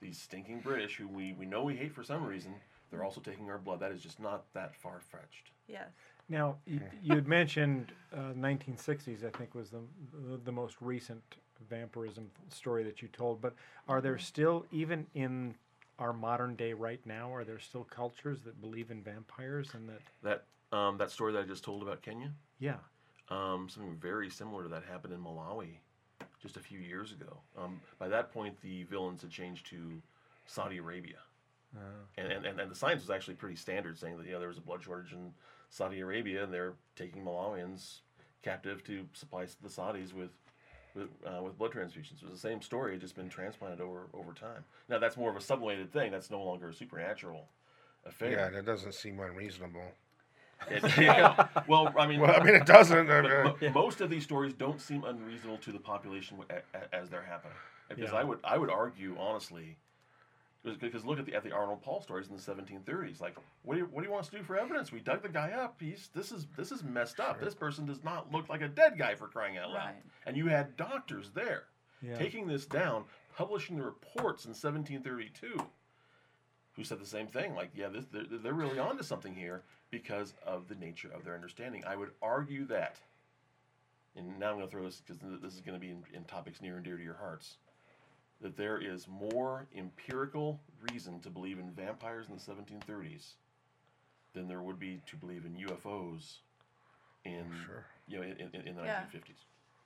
these 0.00 0.18
stinking 0.18 0.60
British, 0.60 0.96
who 0.96 1.08
we, 1.08 1.32
we 1.32 1.46
know 1.46 1.62
we 1.62 1.76
hate 1.76 1.94
for 1.94 2.02
some 2.02 2.24
reason, 2.24 2.54
they're 2.90 3.04
also 3.04 3.20
taking 3.20 3.48
our 3.50 3.58
blood. 3.58 3.80
That 3.80 3.92
is 3.92 4.02
just 4.02 4.20
not 4.20 4.44
that 4.52 4.74
far 4.74 5.00
fetched. 5.00 5.52
Yes. 5.68 5.88
Now, 6.28 6.56
you, 6.66 6.80
you 7.02 7.14
had 7.14 7.28
mentioned 7.28 7.92
uh, 8.12 8.32
1960s, 8.36 9.24
I 9.24 9.30
think, 9.36 9.54
was 9.54 9.70
the, 9.70 9.80
the 10.12 10.40
the 10.44 10.52
most 10.52 10.76
recent 10.80 11.22
vampirism 11.70 12.30
story 12.48 12.82
that 12.84 13.00
you 13.00 13.08
told. 13.08 13.40
But 13.40 13.54
are 13.88 14.00
there 14.00 14.18
still, 14.18 14.66
even 14.70 15.06
in 15.14 15.54
our 15.98 16.12
modern 16.12 16.56
day 16.56 16.72
right 16.72 17.00
now, 17.04 17.32
are 17.32 17.44
there 17.44 17.58
still 17.58 17.84
cultures 17.84 18.40
that 18.44 18.60
believe 18.60 18.90
in 18.90 19.02
vampires 19.02 19.70
and 19.74 19.88
that, 19.88 20.00
That 20.70 20.76
um, 20.76 20.98
that 20.98 21.10
story 21.10 21.32
that 21.32 21.40
I 21.40 21.46
just 21.46 21.64
told 21.64 21.82
about 21.82 22.02
Kenya, 22.02 22.32
yeah, 22.58 22.76
um, 23.28 23.68
something 23.68 23.96
very 23.96 24.30
similar 24.30 24.64
to 24.64 24.68
that 24.70 24.84
happened 24.84 25.14
in 25.14 25.20
Malawi 25.20 25.78
just 26.40 26.56
a 26.56 26.60
few 26.60 26.78
years 26.78 27.12
ago. 27.12 27.38
Um, 27.56 27.80
by 27.98 28.08
that 28.08 28.32
point, 28.32 28.60
the 28.60 28.84
villains 28.84 29.22
had 29.22 29.30
changed 29.30 29.66
to 29.70 30.02
Saudi 30.46 30.78
Arabia, 30.78 31.18
uh, 31.76 31.80
and, 32.18 32.32
and, 32.32 32.60
and, 32.60 32.70
the 32.70 32.74
science 32.74 33.00
was 33.00 33.10
actually 33.10 33.34
pretty 33.34 33.56
standard, 33.56 33.98
saying 33.98 34.18
that 34.18 34.26
you 34.26 34.32
know 34.32 34.38
there 34.38 34.48
was 34.48 34.58
a 34.58 34.62
blood 34.62 34.82
shortage 34.82 35.12
in 35.12 35.32
Saudi 35.70 36.00
Arabia, 36.00 36.44
and 36.44 36.52
they're 36.52 36.74
taking 36.96 37.24
Malawians 37.24 38.00
captive 38.42 38.84
to 38.84 39.06
supply 39.14 39.46
the 39.62 39.68
Saudis 39.68 40.12
with 40.12 40.30
with, 40.94 41.08
uh, 41.24 41.42
with 41.42 41.56
blood 41.56 41.72
transfusions. 41.72 42.22
It 42.22 42.30
was 42.30 42.42
the 42.42 42.48
same 42.48 42.60
story, 42.60 42.90
it 42.90 42.94
had 42.96 43.00
just 43.00 43.16
been 43.16 43.28
transplanted 43.28 43.80
over 43.80 44.08
over 44.12 44.32
time. 44.32 44.64
Now 44.88 44.98
that's 44.98 45.16
more 45.16 45.30
of 45.30 45.36
a 45.36 45.40
sublimated 45.40 45.92
thing. 45.92 46.12
That's 46.12 46.30
no 46.30 46.42
longer 46.42 46.68
a 46.68 46.74
supernatural 46.74 47.48
affair. 48.04 48.32
Yeah, 48.32 48.50
that 48.50 48.66
doesn't 48.66 48.94
seem 48.94 49.20
unreasonable. 49.20 49.92
It- 50.70 50.96
yeah. 50.98 51.48
Well, 51.66 51.92
I 51.98 52.06
mean, 52.06 52.20
Well, 52.20 52.40
I 52.40 52.44
mean, 52.44 52.54
it 52.54 52.66
doesn't. 52.66 53.06
but 53.06 53.24
mo- 53.62 53.70
most 53.72 54.00
of 54.00 54.10
these 54.10 54.22
stories 54.24 54.52
don't 54.54 54.80
seem 54.80 55.04
unreasonable 55.04 55.58
to 55.58 55.72
the 55.72 55.78
population 55.80 56.38
w- 56.38 56.62
a- 56.74 56.78
a- 56.78 56.94
as 56.94 57.08
they're 57.10 57.22
happening. 57.22 57.56
Because 57.88 58.12
Yeah. 58.12 58.18
I 58.18 58.24
would 58.24 58.38
I 58.44 58.56
would 58.58 58.70
argue 58.70 59.16
honestly 59.18 59.76
Because 60.80 61.04
look 61.04 61.18
at 61.18 61.26
the 61.26 61.34
at 61.34 61.42
the 61.42 61.50
Arnold 61.52 61.82
Paul 61.82 62.00
stories 62.00 62.28
in 62.28 62.36
the 62.36 62.40
1730s. 62.40 63.20
Like, 63.20 63.36
what 63.62 63.74
do 63.74 63.80
you 63.80 63.86
what 63.86 64.00
do 64.02 64.06
you 64.06 64.12
want 64.12 64.24
us 64.24 64.30
to 64.30 64.38
do 64.38 64.44
for 64.44 64.56
evidence? 64.56 64.92
We 64.92 65.00
dug 65.00 65.20
the 65.22 65.28
guy 65.28 65.50
up. 65.50 65.80
He's 65.80 66.08
this 66.14 66.30
is 66.32 66.46
this 66.56 66.70
is 66.70 66.84
messed 66.84 67.18
up. 67.20 67.40
This 67.40 67.54
person 67.54 67.84
does 67.84 68.02
not 68.04 68.30
look 68.32 68.48
like 68.48 68.60
a 68.62 68.68
dead 68.68 68.96
guy 68.96 69.14
for 69.16 69.26
crying 69.28 69.58
out 69.58 69.70
loud. 69.70 69.86
Right. 69.86 70.02
And 70.24 70.36
you 70.36 70.46
had 70.46 70.76
doctors 70.76 71.30
there 71.32 71.64
Yeah. 72.00 72.16
taking 72.16 72.46
this 72.46 72.64
down, 72.64 73.04
publishing 73.36 73.76
the 73.76 73.82
reports 73.84 74.44
in 74.44 74.54
1732, 74.54 75.58
who 76.76 76.84
said 76.84 77.00
the 77.00 77.06
same 77.06 77.26
thing. 77.26 77.54
Like, 77.56 77.70
yeah, 77.74 77.88
this, 77.88 78.06
they're, 78.12 78.24
they're 78.24 78.54
really 78.54 78.78
onto 78.78 79.02
something 79.02 79.34
here 79.34 79.62
because 79.92 80.34
of 80.44 80.66
the 80.68 80.74
nature 80.74 81.10
of 81.14 81.24
their 81.24 81.34
understanding. 81.36 81.84
I 81.86 81.94
would 81.94 82.10
argue 82.20 82.64
that, 82.66 82.96
and 84.16 84.38
now 84.40 84.50
I'm 84.50 84.56
going 84.56 84.66
to 84.66 84.70
throw 84.72 84.84
this 84.84 85.00
because 85.06 85.22
this 85.40 85.54
is 85.54 85.60
going 85.60 85.78
to 85.78 85.80
be 85.80 85.90
in, 85.92 86.02
in 86.12 86.24
topics 86.24 86.60
near 86.60 86.76
and 86.76 86.84
dear 86.84 86.96
to 86.96 87.04
your 87.04 87.14
hearts, 87.14 87.58
that 88.40 88.56
there 88.56 88.78
is 88.78 89.06
more 89.06 89.66
empirical 89.76 90.58
reason 90.90 91.20
to 91.20 91.30
believe 91.30 91.60
in 91.60 91.70
vampires 91.70 92.26
in 92.28 92.34
the 92.34 92.40
1730s 92.40 93.34
than 94.34 94.48
there 94.48 94.62
would 94.62 94.80
be 94.80 95.00
to 95.06 95.16
believe 95.16 95.44
in 95.44 95.54
UFOs 95.68 96.38
in 97.24 97.44
Sure. 97.66 97.84
you 98.08 98.16
know 98.18 98.24
in, 98.24 98.50
in, 98.52 98.66
in 98.66 98.76
the 98.76 98.82
Yeah. 98.82 99.04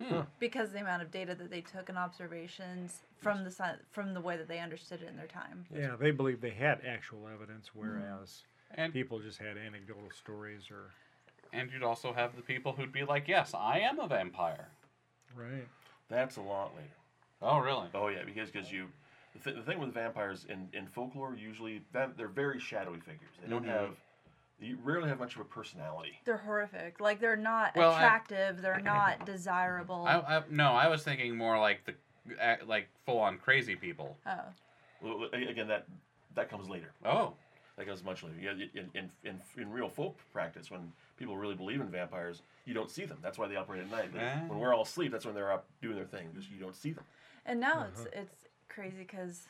1950s. 0.00 0.26
because 0.38 0.70
the 0.72 0.80
amount 0.80 1.02
of 1.02 1.10
data 1.10 1.34
that 1.34 1.50
they 1.50 1.62
took 1.62 1.88
and 1.88 1.98
observations 1.98 3.02
from 3.20 3.42
the 3.44 3.78
from 3.90 4.14
the 4.14 4.20
way 4.20 4.36
that 4.36 4.46
they 4.46 4.60
understood 4.60 5.02
it 5.02 5.08
in 5.08 5.16
their 5.16 5.26
time. 5.26 5.66
Yeah, 5.74 5.96
they 5.98 6.12
believe 6.12 6.40
they 6.40 6.50
had 6.50 6.80
actual 6.86 7.26
evidence, 7.28 7.70
whereas 7.74 8.44
And 8.74 8.92
people 8.92 9.18
just 9.20 9.38
had 9.38 9.56
anecdotal 9.56 10.10
stories 10.18 10.70
or. 10.70 10.90
and 11.52 11.70
you'd 11.72 11.82
also 11.82 12.12
have 12.12 12.36
the 12.36 12.42
people 12.42 12.72
who'd 12.72 12.92
be 12.92 13.04
like, 13.04 13.28
"Yes, 13.28 13.54
I 13.54 13.78
am 13.80 13.98
a 13.98 14.06
vampire." 14.08 14.68
Right. 15.34 15.66
That's 16.08 16.36
a 16.36 16.40
lot 16.42 16.74
later. 16.76 16.88
Oh, 17.42 17.58
really? 17.58 17.88
Oh 17.94 18.08
yeah, 18.08 18.24
because 18.24 18.50
because 18.50 18.70
you, 18.72 18.86
the, 19.34 19.38
th- 19.50 19.56
the 19.56 19.62
thing 19.62 19.78
with 19.78 19.92
vampires 19.94 20.46
in, 20.48 20.68
in 20.72 20.86
folklore 20.86 21.34
usually 21.36 21.82
that 21.92 22.16
they're 22.16 22.28
very 22.28 22.58
shadowy 22.60 22.98
figures. 23.00 23.30
They 23.42 23.48
don't 23.48 23.64
Mhm. 23.64 23.68
have, 23.68 23.96
you 24.58 24.78
rarely 24.82 25.08
have 25.08 25.18
much 25.18 25.34
of 25.34 25.40
a 25.42 25.44
personality. 25.44 26.18
They're 26.24 26.36
horrific. 26.38 27.00
Like 27.00 27.20
they're 27.20 27.36
not 27.36 27.76
Well, 27.76 27.92
I- 27.92 27.96
attractive. 27.96 28.62
they're 28.62 28.80
not 28.80 29.24
desirable. 29.26 30.04
I, 30.06 30.18
I 30.38 30.42
no, 30.50 30.72
I 30.72 30.88
was 30.88 31.02
thinking 31.04 31.36
more 31.36 31.58
like 31.58 31.84
the 31.84 31.94
like 32.66 32.88
full 33.04 33.18
on 33.20 33.38
crazy 33.38 33.76
people. 33.76 34.16
oh, 34.26 34.40
Well, 35.02 35.28
again, 35.32 35.68
that 35.68 35.86
that 36.34 36.48
comes 36.50 36.68
later. 36.68 36.90
Oh, 37.04 37.34
That 37.76 37.86
comes 37.86 38.02
much 38.02 38.22
later. 38.22 38.36
Yeah, 38.40 38.52
in, 38.52 38.88
in, 38.94 39.10
in, 39.24 39.40
in 39.60 39.70
real 39.70 39.88
folk 39.88 40.16
practice, 40.32 40.70
when 40.70 40.92
people 41.18 41.36
really 41.36 41.54
believe 41.54 41.80
in 41.80 41.88
vampires, 41.88 42.40
you 42.64 42.72
don't 42.72 42.90
see 42.90 43.04
them. 43.04 43.18
That's 43.22 43.36
why 43.38 43.48
they 43.48 43.56
operate 43.56 43.82
at 43.82 43.90
night. 43.90 44.12
They- 44.14 44.20
Ah. 44.20 44.46
When 44.48 44.58
we're 44.58 44.74
all 44.74 44.82
asleep, 44.82 45.12
that's 45.12 45.26
when 45.26 45.34
they're 45.34 45.52
up 45.52 45.66
doing 45.82 45.94
their 45.96 46.06
thing. 46.06 46.28
Because 46.32 46.48
you 46.50 46.58
don't 46.58 46.74
see 46.76 46.92
them. 46.92 47.04
and 47.44 47.60
now 47.60 47.72
Uh-huh. 47.80 47.86
it's 47.92 48.06
it's 48.12 48.44
crazy 48.68 48.96
because 48.98 49.46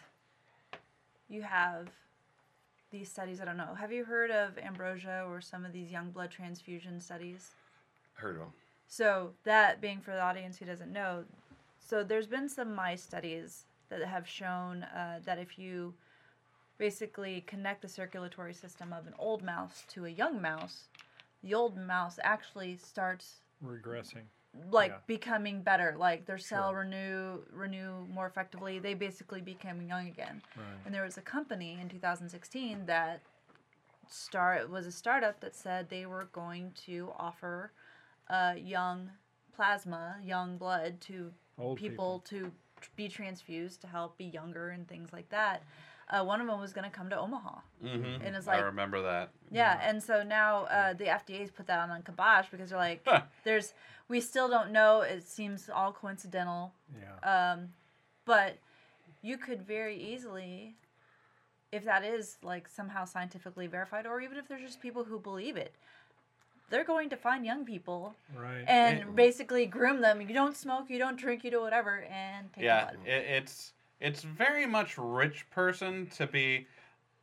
you 1.28 1.42
have 1.42 1.88
these 2.90 3.10
studies. 3.10 3.40
I 3.40 3.44
don't 3.44 3.56
know. 3.56 3.74
Have 3.74 3.92
you 3.92 4.04
heard 4.04 4.30
of 4.30 4.58
ambrosia 4.58 5.24
or 5.28 5.40
some 5.40 5.64
of 5.64 5.72
these 5.72 5.90
young 5.90 6.10
blood 6.10 6.30
transfusion 6.30 7.00
studies? 7.00 7.54
Heard 8.14 8.34
of 8.36 8.40
them. 8.42 8.52
So 8.88 9.32
that 9.44 9.80
being 9.80 10.00
for 10.00 10.10
the 10.12 10.20
audience 10.20 10.58
who 10.58 10.64
doesn't 10.66 10.92
know, 10.92 11.24
so 11.80 12.04
there's 12.04 12.26
been 12.26 12.48
some 12.48 12.74
mice 12.74 13.02
studies 13.02 13.64
that 13.88 14.02
have 14.04 14.28
shown 14.28 14.82
uh, 14.84 15.20
that 15.24 15.38
if 15.38 15.58
you 15.58 15.94
basically 16.78 17.42
connect 17.42 17.82
the 17.82 17.88
circulatory 17.88 18.54
system 18.54 18.92
of 18.92 19.06
an 19.06 19.14
old 19.18 19.42
mouse 19.42 19.84
to 19.88 20.04
a 20.04 20.10
young 20.10 20.40
mouse, 20.40 20.88
the 21.42 21.54
old 21.54 21.76
mouse 21.76 22.18
actually 22.22 22.76
starts 22.76 23.40
Regressing. 23.64 24.24
like 24.70 24.90
Yeah. 24.90 24.98
becoming 25.06 25.62
better. 25.62 25.96
Like 25.98 26.26
their 26.26 26.38
cell 26.38 26.70
Sure. 26.70 26.80
renew 26.80 27.44
renew 27.50 28.06
more 28.06 28.26
effectively. 28.26 28.78
They 28.78 28.94
basically 28.94 29.40
became 29.40 29.82
young 29.82 30.08
again. 30.08 30.42
Right. 30.56 30.64
And 30.84 30.94
there 30.94 31.04
was 31.04 31.18
a 31.18 31.22
company 31.22 31.78
in 31.80 31.88
2016 31.88 32.86
that 32.86 33.22
start 34.08 34.70
was 34.70 34.86
a 34.86 34.92
startup 34.92 35.40
that 35.40 35.54
said 35.54 35.88
they 35.88 36.06
were 36.06 36.24
going 36.32 36.72
to 36.86 37.12
offer 37.18 37.72
uh, 38.28 38.54
young 38.56 39.10
plasma, 39.54 40.16
young 40.22 40.58
blood 40.58 41.00
to 41.02 41.32
Old 41.58 41.78
people, 41.78 42.20
to 42.26 42.52
be 42.94 43.08
transfused 43.08 43.80
to 43.80 43.86
help 43.86 44.18
be 44.18 44.24
younger 44.26 44.68
and 44.70 44.86
things 44.86 45.12
like 45.12 45.28
that. 45.30 45.62
Uh, 46.08 46.24
one 46.24 46.40
of 46.40 46.46
them 46.46 46.60
was 46.60 46.72
going 46.72 46.88
to 46.88 46.96
come 46.96 47.10
to 47.10 47.18
Omaha. 47.18 47.58
mm-hmm. 47.84 48.24
And 48.24 48.36
it's 48.36 48.46
like 48.46 48.58
I 48.58 48.62
remember 48.62 49.02
that. 49.02 49.30
Yeah, 49.50 49.78
and 49.82 50.00
so 50.02 50.22
now 50.22 50.64
uh, 50.66 50.92
the 50.92 51.06
FDA's 51.06 51.50
put 51.50 51.66
that 51.66 51.80
on 51.80 51.90
on 51.90 52.02
kibosh 52.02 52.46
because 52.50 52.70
they're 52.70 52.78
like, 52.78 53.02
Huh. 53.04 53.22
there's 53.44 53.74
we 54.08 54.20
still 54.20 54.48
don't 54.48 54.70
know. 54.70 55.00
It 55.00 55.26
seems 55.26 55.68
all 55.68 55.92
coincidental. 55.92 56.72
Yeah. 57.00 57.52
Um, 57.54 57.70
but 58.24 58.58
you 59.22 59.36
could 59.36 59.62
very 59.66 59.96
easily, 60.00 60.76
if 61.72 61.84
that 61.84 62.04
is 62.04 62.36
like 62.42 62.68
somehow 62.68 63.04
scientifically 63.04 63.66
verified, 63.66 64.06
or 64.06 64.20
even 64.20 64.38
if 64.38 64.46
there's 64.46 64.62
just 64.62 64.80
people 64.80 65.02
who 65.02 65.18
believe 65.18 65.56
it, 65.56 65.74
they're 66.70 66.84
going 66.84 67.08
to 67.10 67.16
find 67.16 67.44
young 67.44 67.64
people 67.64 68.14
right. 68.36 68.64
and 68.68 68.98
It- 69.00 69.16
basically 69.16 69.66
groom 69.66 70.00
them. 70.02 70.20
You 70.20 70.34
don't 70.34 70.56
smoke, 70.56 70.88
you 70.88 70.98
don't 71.00 71.18
drink, 71.18 71.42
you 71.42 71.50
do 71.50 71.60
whatever, 71.60 72.04
and 72.04 72.52
take 72.52 72.62
Yeah, 72.64 72.84
blood. 72.92 72.96
it, 73.06 73.24
it's 73.42 73.72
it's 74.00 74.22
very 74.22 74.66
much 74.66 74.96
rich 74.98 75.48
person 75.50 76.08
to 76.16 76.26
be. 76.26 76.66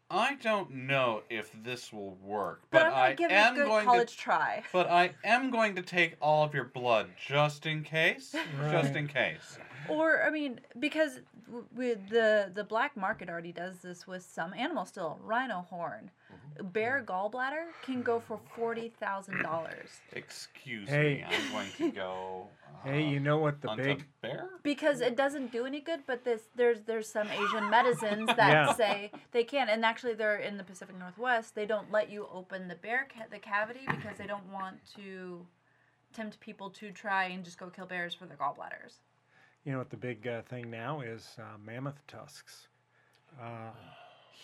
I 0.09 0.35
don't 0.35 0.69
know 0.71 1.23
if 1.29 1.49
this 1.63 1.91
will 1.91 2.15
work, 2.21 2.61
but, 2.69 2.79
but, 2.79 2.85
I'm 2.85 2.91
gonna 2.91 3.03
I 3.03 3.13
give 3.13 3.31
it 3.31 3.33
a 3.33 3.55
good 3.55 3.65
going 3.65 3.85
college 3.85 4.11
to. 4.11 4.17
try. 4.17 4.63
But 4.71 4.87
I 4.87 5.11
am 5.23 5.49
going 5.49 5.75
to 5.75 5.81
take 5.81 6.17
all 6.21 6.43
of 6.43 6.53
your 6.53 6.65
blood 6.65 7.09
just 7.17 7.65
in 7.65 7.83
case. 7.83 8.35
Just 8.69 8.95
in 8.95 9.07
case. 9.07 9.57
Or 9.89 10.23
I 10.23 10.29
mean, 10.29 10.59
because 10.79 11.13
w- 11.13 11.25
with 11.75 12.09
the 12.09 12.51
the 12.53 12.63
black 12.63 12.95
market 12.97 13.29
already 13.29 13.51
does 13.51 13.79
this 13.79 14.05
with 14.07 14.23
some 14.23 14.53
animals 14.53 14.89
still. 14.89 15.19
Rhino 15.23 15.61
horn, 15.69 16.11
Mm-hmm. 16.31 16.67
bear 16.69 17.03
gallbladder 17.05 17.65
can 17.81 18.01
go 18.01 18.19
for 18.19 18.39
forty 18.55 18.89
thousand 18.89 19.41
dollars 19.41 20.01
Excuse 20.13 20.89
Hey. 20.89 21.15
me, 21.15 21.23
I'm 21.25 21.51
going 21.51 21.71
to 21.77 21.91
go. 21.95 22.47
Uh, 22.67 22.69
Hey, 22.89 23.03
you 23.03 23.19
know 23.19 23.37
what 23.37 23.61
the 23.61 23.69
big 23.77 24.03
bear? 24.21 24.49
because 24.61 24.99
it 24.99 25.15
doesn't 25.15 25.51
do 25.51 25.65
any 25.65 25.79
good. 25.79 26.01
But 26.05 26.23
this 26.25 26.41
there's 26.55 26.81
there's 26.81 27.07
some 27.09 27.27
Asian 27.31 27.69
medicines 27.69 28.27
that 28.35 28.49
Yeah. 28.51 28.73
say 28.73 29.11
they 29.31 29.43
can, 29.43 29.69
and 29.69 29.85
actually 29.85 30.15
they're 30.15 30.37
in 30.37 30.57
the 30.57 30.63
Pacific 30.63 30.97
Northwest. 30.99 31.55
They 31.55 31.65
don't 31.65 31.89
let 31.91 32.09
you 32.11 32.27
open 32.31 32.67
the 32.67 32.75
bear 32.75 33.07
ca- 33.13 33.27
the 33.31 33.39
cavity 33.39 33.85
because 33.89 34.17
they 34.17 34.27
don't 34.27 34.51
want 34.51 34.77
to 34.95 35.45
tempt 36.13 36.39
people 36.41 36.69
to 36.71 36.91
try 36.91 37.25
and 37.25 37.43
just 37.45 37.57
go 37.57 37.67
kill 37.69 37.85
bears 37.85 38.13
for 38.13 38.25
their 38.25 38.37
gallbladders. 38.37 38.95
You 39.65 39.71
know 39.71 39.77
what 39.77 39.89
the 39.89 39.97
big 39.97 40.27
uh, 40.27 40.41
thing 40.43 40.69
now 40.69 41.01
is? 41.01 41.35
Uh, 41.39 41.57
mammoth 41.65 42.05
tusks. 42.07 42.67
Uh, 43.41 43.71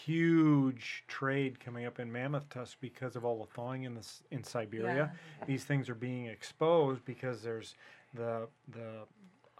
huge 0.05 1.03
trade 1.07 1.59
coming 1.59 1.85
up 1.85 1.99
in 1.99 2.11
mammoth 2.11 2.49
tusks 2.49 2.77
because 2.79 3.15
of 3.15 3.25
all 3.25 3.39
the 3.39 3.51
thawing 3.53 3.83
in 3.83 3.95
the 3.95 4.05
in 4.31 4.43
Siberia. 4.43 5.11
These 5.45 5.65
things 5.65 5.89
are 5.89 5.95
being 5.95 6.27
exposed 6.27 7.03
because 7.05 7.41
there's 7.41 7.75
the 8.13 8.47
the 8.69 9.05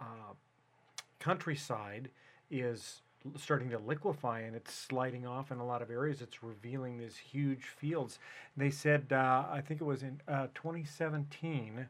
uh, 0.00 0.32
countryside 1.18 2.08
is 2.50 3.02
starting 3.36 3.68
to 3.70 3.78
liquefy 3.78 4.40
and 4.40 4.56
it's 4.56 4.72
sliding 4.72 5.26
off 5.26 5.52
in 5.52 5.58
a 5.58 5.66
lot 5.66 5.82
of 5.82 5.90
areas. 5.90 6.22
It's 6.22 6.42
revealing 6.42 6.98
these 6.98 7.18
huge 7.18 7.64
fields. 7.64 8.18
They 8.56 8.70
said, 8.70 9.08
uh, 9.12 9.44
I 9.50 9.60
think 9.60 9.82
it 9.82 9.84
was 9.84 10.02
in 10.02 10.20
uh, 10.26 10.46
2017, 10.54 11.86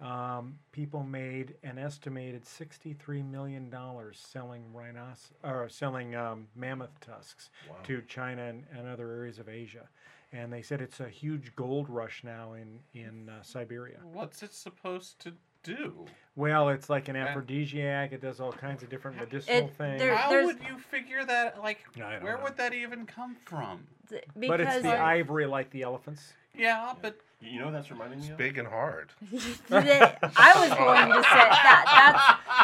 um, 0.00 0.58
people 0.72 1.02
made 1.02 1.54
an 1.62 1.78
estimated 1.78 2.44
$63 2.44 3.28
million 3.30 3.74
selling 4.12 4.62
rhinos 4.72 5.30
or 5.42 5.68
selling 5.68 6.14
um, 6.14 6.46
mammoth 6.54 7.00
tusks 7.00 7.50
Wow. 7.68 7.76
to 7.84 8.02
China 8.06 8.42
and, 8.44 8.64
and 8.76 8.86
other 8.88 9.10
areas 9.10 9.38
of 9.38 9.48
Asia. 9.48 9.88
And 10.32 10.52
they 10.52 10.60
said 10.62 10.80
it's 10.82 11.00
a 11.00 11.08
huge 11.08 11.54
gold 11.56 11.88
rush 11.88 12.22
now 12.24 12.52
in, 12.54 12.80
in 12.92 13.28
uh, 13.30 13.42
Siberia. 13.42 13.98
What's 14.12 14.42
it 14.42 14.52
supposed 14.52 15.18
to 15.20 15.32
do? 15.62 16.04
Well, 16.34 16.68
it's 16.68 16.90
like 16.90 17.08
an 17.08 17.16
aphrodisiac. 17.16 18.12
It 18.12 18.20
does 18.20 18.38
all 18.38 18.52
kinds 18.52 18.82
of 18.82 18.90
different 18.90 19.16
medicinal 19.16 19.68
It- 19.68 19.74
things. 19.76 19.98
there- 20.00 20.14
How 20.16 20.44
would 20.44 20.58
you 20.68 20.78
figure 20.78 21.24
that? 21.24 21.62
Like, 21.62 21.78
where 21.96 22.20
know. 22.36 22.42
would 22.44 22.56
that 22.58 22.74
even 22.74 23.06
come 23.06 23.36
from? 23.46 23.86
Th- 24.10 24.24
but 24.36 24.60
it's 24.60 24.82
the 24.82 24.96
ivory 24.98 25.46
like 25.46 25.70
the 25.70 25.82
elephants. 25.82 26.34
Yeah, 26.54 26.92
but 27.00 27.18
You 27.40 27.50
you 27.50 27.60
know 27.60 27.70
that's 27.70 27.90
reminding 27.90 28.18
me 28.20 28.24
It's 28.24 28.32
of? 28.32 28.38
big 28.38 28.56
and 28.56 28.66
hard. 28.66 29.10
I 29.30 30.52
was 30.56 30.70
going 30.70 31.08
to 31.08 31.22
say 31.22 31.46
that. 31.52 31.84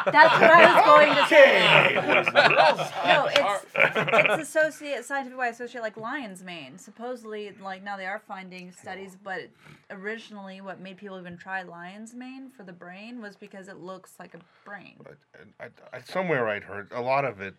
That's 0.04 0.12
that's 0.12 0.40
what 0.40 0.50
I 0.50 0.74
was 0.74 0.84
going 0.86 1.14
to 1.14 1.26
say. 1.28 1.94
Boys 1.94 2.26
and 2.26 2.56
girls. 2.56 2.90
No, 3.04 3.28
it's 3.30 3.66
it's 4.38 4.48
associate 4.48 5.04
scientific 5.04 5.38
way 5.38 5.46
I 5.46 5.50
associate 5.50 5.82
like 5.82 5.96
lion's 5.96 6.42
mane. 6.42 6.78
Supposedly, 6.78 7.52
like 7.62 7.82
now 7.82 7.96
they 7.96 8.06
are 8.06 8.18
finding 8.26 8.72
studies, 8.72 9.16
but 9.22 9.48
originally 9.90 10.60
what 10.62 10.80
made 10.80 10.96
people 10.96 11.18
even 11.18 11.36
try 11.36 11.62
lion's 11.62 12.14
mane 12.14 12.48
for 12.48 12.62
the 12.62 12.72
brain 12.72 13.20
was 13.20 13.36
because 13.36 13.68
it 13.68 13.78
looks 13.78 14.14
like 14.18 14.34
a 14.34 14.40
brain. 14.64 14.94
But 15.02 15.16
I, 15.60 15.64
I, 15.66 15.98
I, 15.98 16.00
somewhere 16.00 16.48
I'd 16.48 16.64
heard 16.64 16.90
a 16.92 17.00
lot 17.02 17.24
of 17.26 17.40
it. 17.40 17.54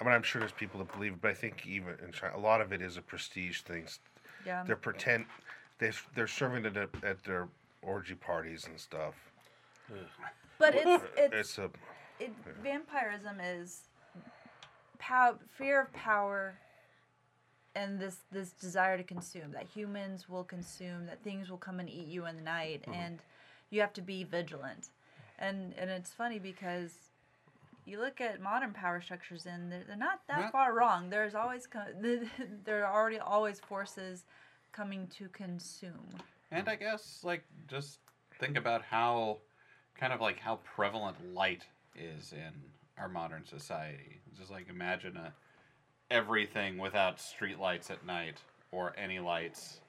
I 0.00 0.04
mean, 0.04 0.12
I'm 0.12 0.22
sure 0.22 0.38
there's 0.38 0.52
people 0.52 0.78
that 0.78 0.92
believe, 0.92 1.14
it, 1.14 1.20
but 1.20 1.32
I 1.32 1.34
think 1.34 1.66
even 1.66 1.94
in 2.04 2.12
China, 2.12 2.36
a 2.36 2.38
lot 2.38 2.60
of 2.60 2.72
it 2.72 2.80
is 2.80 2.96
a 2.96 3.02
prestige 3.02 3.62
thing. 3.62 3.88
Yeah. 4.46 4.62
They're 4.64 4.76
pretend 4.76 5.26
they 5.78 5.92
they're 6.14 6.26
serving 6.26 6.64
it 6.64 6.76
at, 6.76 6.90
at 7.02 7.22
their 7.24 7.48
orgy 7.82 8.14
parties 8.14 8.66
and 8.66 8.78
stuff. 8.78 9.14
But 10.58 10.74
it's 10.74 11.04
it's 11.16 11.34
It's 11.34 11.58
a 11.58 11.70
it, 12.20 12.32
vampirism 12.62 13.40
is 13.40 13.82
pow- 14.98 15.38
fear 15.56 15.80
of 15.82 15.92
power 15.92 16.54
and 17.74 18.00
this 18.00 18.16
this 18.32 18.50
desire 18.50 18.96
to 18.96 19.04
consume 19.04 19.52
that 19.52 19.66
humans 19.66 20.28
will 20.28 20.44
consume 20.44 21.06
that 21.06 21.22
things 21.22 21.48
will 21.48 21.58
come 21.58 21.78
and 21.80 21.88
eat 21.88 22.06
you 22.08 22.26
in 22.26 22.36
the 22.36 22.42
night 22.42 22.82
mm-hmm. 22.82 22.94
and 22.94 23.18
you 23.70 23.80
have 23.80 23.92
to 23.92 24.02
be 24.02 24.24
vigilant 24.24 24.88
and 25.38 25.74
and 25.78 25.90
it's 25.90 26.10
funny 26.12 26.38
because 26.38 26.92
you 27.84 28.00
look 28.00 28.20
at 28.20 28.40
modern 28.40 28.72
power 28.72 29.00
structures 29.00 29.46
and 29.46 29.70
they're, 29.72 29.84
they're 29.86 29.96
not 29.96 30.20
that 30.28 30.40
Yeah. 30.40 30.50
far 30.50 30.74
wrong 30.74 31.10
there's 31.10 31.34
always 31.34 31.66
co- 31.66 31.92
there 32.64 32.84
are 32.84 32.92
already 32.92 33.18
always 33.18 33.60
forces 33.60 34.24
coming 34.72 35.06
to 35.18 35.28
consume 35.28 36.08
And 36.50 36.68
I 36.68 36.76
guess 36.76 37.20
like 37.24 37.44
just 37.68 37.98
think 38.38 38.56
about 38.56 38.82
how 38.82 39.38
kind 39.98 40.12
of 40.12 40.20
like 40.20 40.38
how 40.38 40.56
prevalent 40.56 41.16
light 41.34 41.64
is 41.96 42.32
in 42.32 42.52
our 42.98 43.08
modern 43.08 43.44
society. 43.44 44.20
Just 44.36 44.50
like 44.50 44.68
imagine 44.68 45.16
a 45.16 45.32
everything 46.10 46.78
without 46.78 47.20
street 47.20 47.58
lights 47.58 47.90
at 47.90 48.04
night 48.06 48.38
or 48.72 48.94
any 48.96 49.18
lights. 49.18 49.80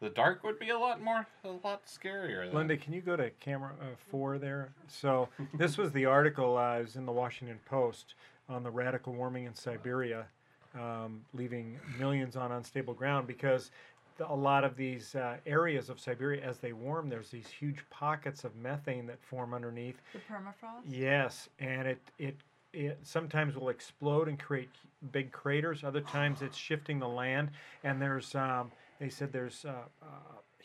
The 0.00 0.10
dark 0.10 0.44
would 0.44 0.58
be 0.58 0.70
a 0.70 0.78
lot 0.78 1.02
more 1.02 1.26
a 1.44 1.48
lot 1.64 1.86
scarier. 1.86 2.46
Than, 2.46 2.54
Linda, 2.54 2.76
can 2.76 2.92
you 2.92 3.00
go 3.00 3.16
to 3.16 3.30
camera 3.40 3.72
uh, 3.80 3.84
four 4.10 4.38
there? 4.38 4.70
So 4.88 5.28
this 5.54 5.78
was 5.78 5.92
the 5.92 6.04
article 6.04 6.56
uh, 6.58 6.78
it 6.78 6.82
was 6.82 6.96
in 6.96 7.06
the 7.06 7.12
Washington 7.12 7.58
Post 7.66 8.14
on 8.48 8.62
the 8.62 8.70
radical 8.70 9.14
warming 9.14 9.44
in 9.44 9.54
Siberia, 9.54 10.26
um, 10.74 11.22
leaving 11.32 11.78
millions 11.98 12.36
on 12.36 12.52
unstable 12.52 12.94
ground 12.94 13.26
because 13.26 13.70
the, 14.16 14.30
a 14.30 14.34
lot 14.34 14.64
of 14.64 14.76
these 14.76 15.14
uh, 15.14 15.36
areas 15.46 15.90
of 15.90 16.00
Siberia, 16.00 16.42
as 16.44 16.58
they 16.58 16.72
warm, 16.72 17.08
there's 17.08 17.30
these 17.30 17.48
huge 17.48 17.78
pockets 17.90 18.44
of 18.44 18.54
methane 18.56 19.06
that 19.06 19.22
form 19.22 19.54
underneath. 19.54 19.96
the 20.12 20.18
permafrost 20.18 20.82
Yes, 20.88 21.48
and 21.58 21.86
it 21.88 22.00
it 22.18 22.36
it 22.72 22.98
sometimes 23.02 23.56
will 23.56 23.70
explode 23.70 24.28
and 24.28 24.38
create 24.38 24.70
big 25.12 25.32
craters. 25.32 25.84
Other 25.84 26.00
times 26.16 26.42
it's 26.42 26.56
shifting 26.56 26.98
the 26.98 27.08
land, 27.08 27.50
and 27.84 28.00
there's 28.00 28.34
um, 28.34 28.70
they 28.98 29.08
said 29.08 29.32
there's 29.32 29.64
uh, 29.64 29.72
uh, 30.02 30.06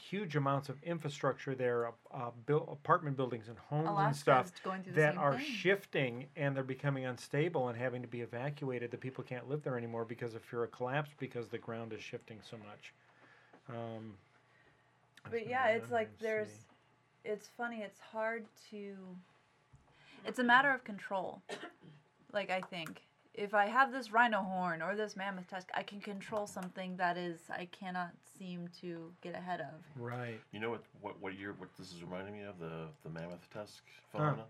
huge 0.01 0.35
amounts 0.35 0.69
of 0.69 0.81
infrastructure 0.83 1.53
there, 1.53 1.87
uh, 1.87 1.91
uh, 2.13 2.31
built 2.45 2.67
apartment 2.71 3.15
buildings 3.15 3.47
and 3.47 3.57
homes 3.69 3.89
and 3.99 4.15
stuff 4.15 4.47
is 4.47 4.51
going 4.63 4.81
through 4.81 4.93
the 4.93 5.01
that 5.01 5.17
are 5.17 5.37
thing. 5.37 5.45
shifting 5.45 6.25
and 6.35 6.55
they're 6.55 6.63
becoming 6.63 7.05
unstable 7.05 7.67
and 7.69 7.77
having 7.77 8.01
to 8.01 8.07
be 8.07 8.21
evacuated. 8.21 8.91
The 8.91 8.97
people 8.97 9.23
can't 9.23 9.47
live 9.49 9.63
there 9.63 9.77
anymore 9.77 10.05
because 10.05 10.33
of 10.33 10.41
fear 10.41 10.63
of 10.63 10.71
collapse 10.71 11.11
because 11.19 11.49
the 11.49 11.57
ground 11.59 11.93
is 11.93 12.01
shifting 12.01 12.39
so 12.49 12.57
much. 12.57 12.93
Um, 13.71 14.13
But 15.29 15.47
yeah, 15.47 15.67
it's 15.67 15.91
like 15.91 16.09
there's, 16.19 16.47
see. 16.47 16.53
it's 17.25 17.47
funny. 17.57 17.81
It's 17.81 17.99
hard 17.99 18.45
to. 18.71 18.95
It's 20.25 20.39
a 20.39 20.43
matter 20.43 20.69
of 20.71 20.83
control. 20.83 21.41
Like 22.33 22.49
I 22.49 22.61
think, 22.61 23.01
if 23.33 23.53
I 23.53 23.65
have 23.65 23.91
this 23.91 24.11
rhino 24.13 24.41
horn 24.41 24.81
or 24.81 24.95
this 24.95 25.17
mammoth 25.17 25.49
tusk, 25.49 25.67
I 25.73 25.83
can 25.83 25.99
control 25.99 26.47
something 26.47 26.95
that 26.95 27.17
is 27.17 27.39
I 27.49 27.67
cannot 27.73 28.11
seem 28.39 28.69
to 28.79 29.11
get 29.21 29.35
ahead 29.35 29.59
of. 29.59 30.01
right. 30.01 30.39
You 30.53 30.61
know 30.61 30.69
what, 30.69 30.83
what, 31.01 31.21
what 31.21 31.37
year, 31.37 31.53
what 31.57 31.69
this 31.77 31.91
is 31.91 32.01
reminding 32.01 32.35
me 32.35 32.43
of? 32.43 32.57
The, 32.57 32.87
the 33.03 33.09
mammoth 33.09 33.45
tusk 33.53 33.83
phenomena? 34.11 34.45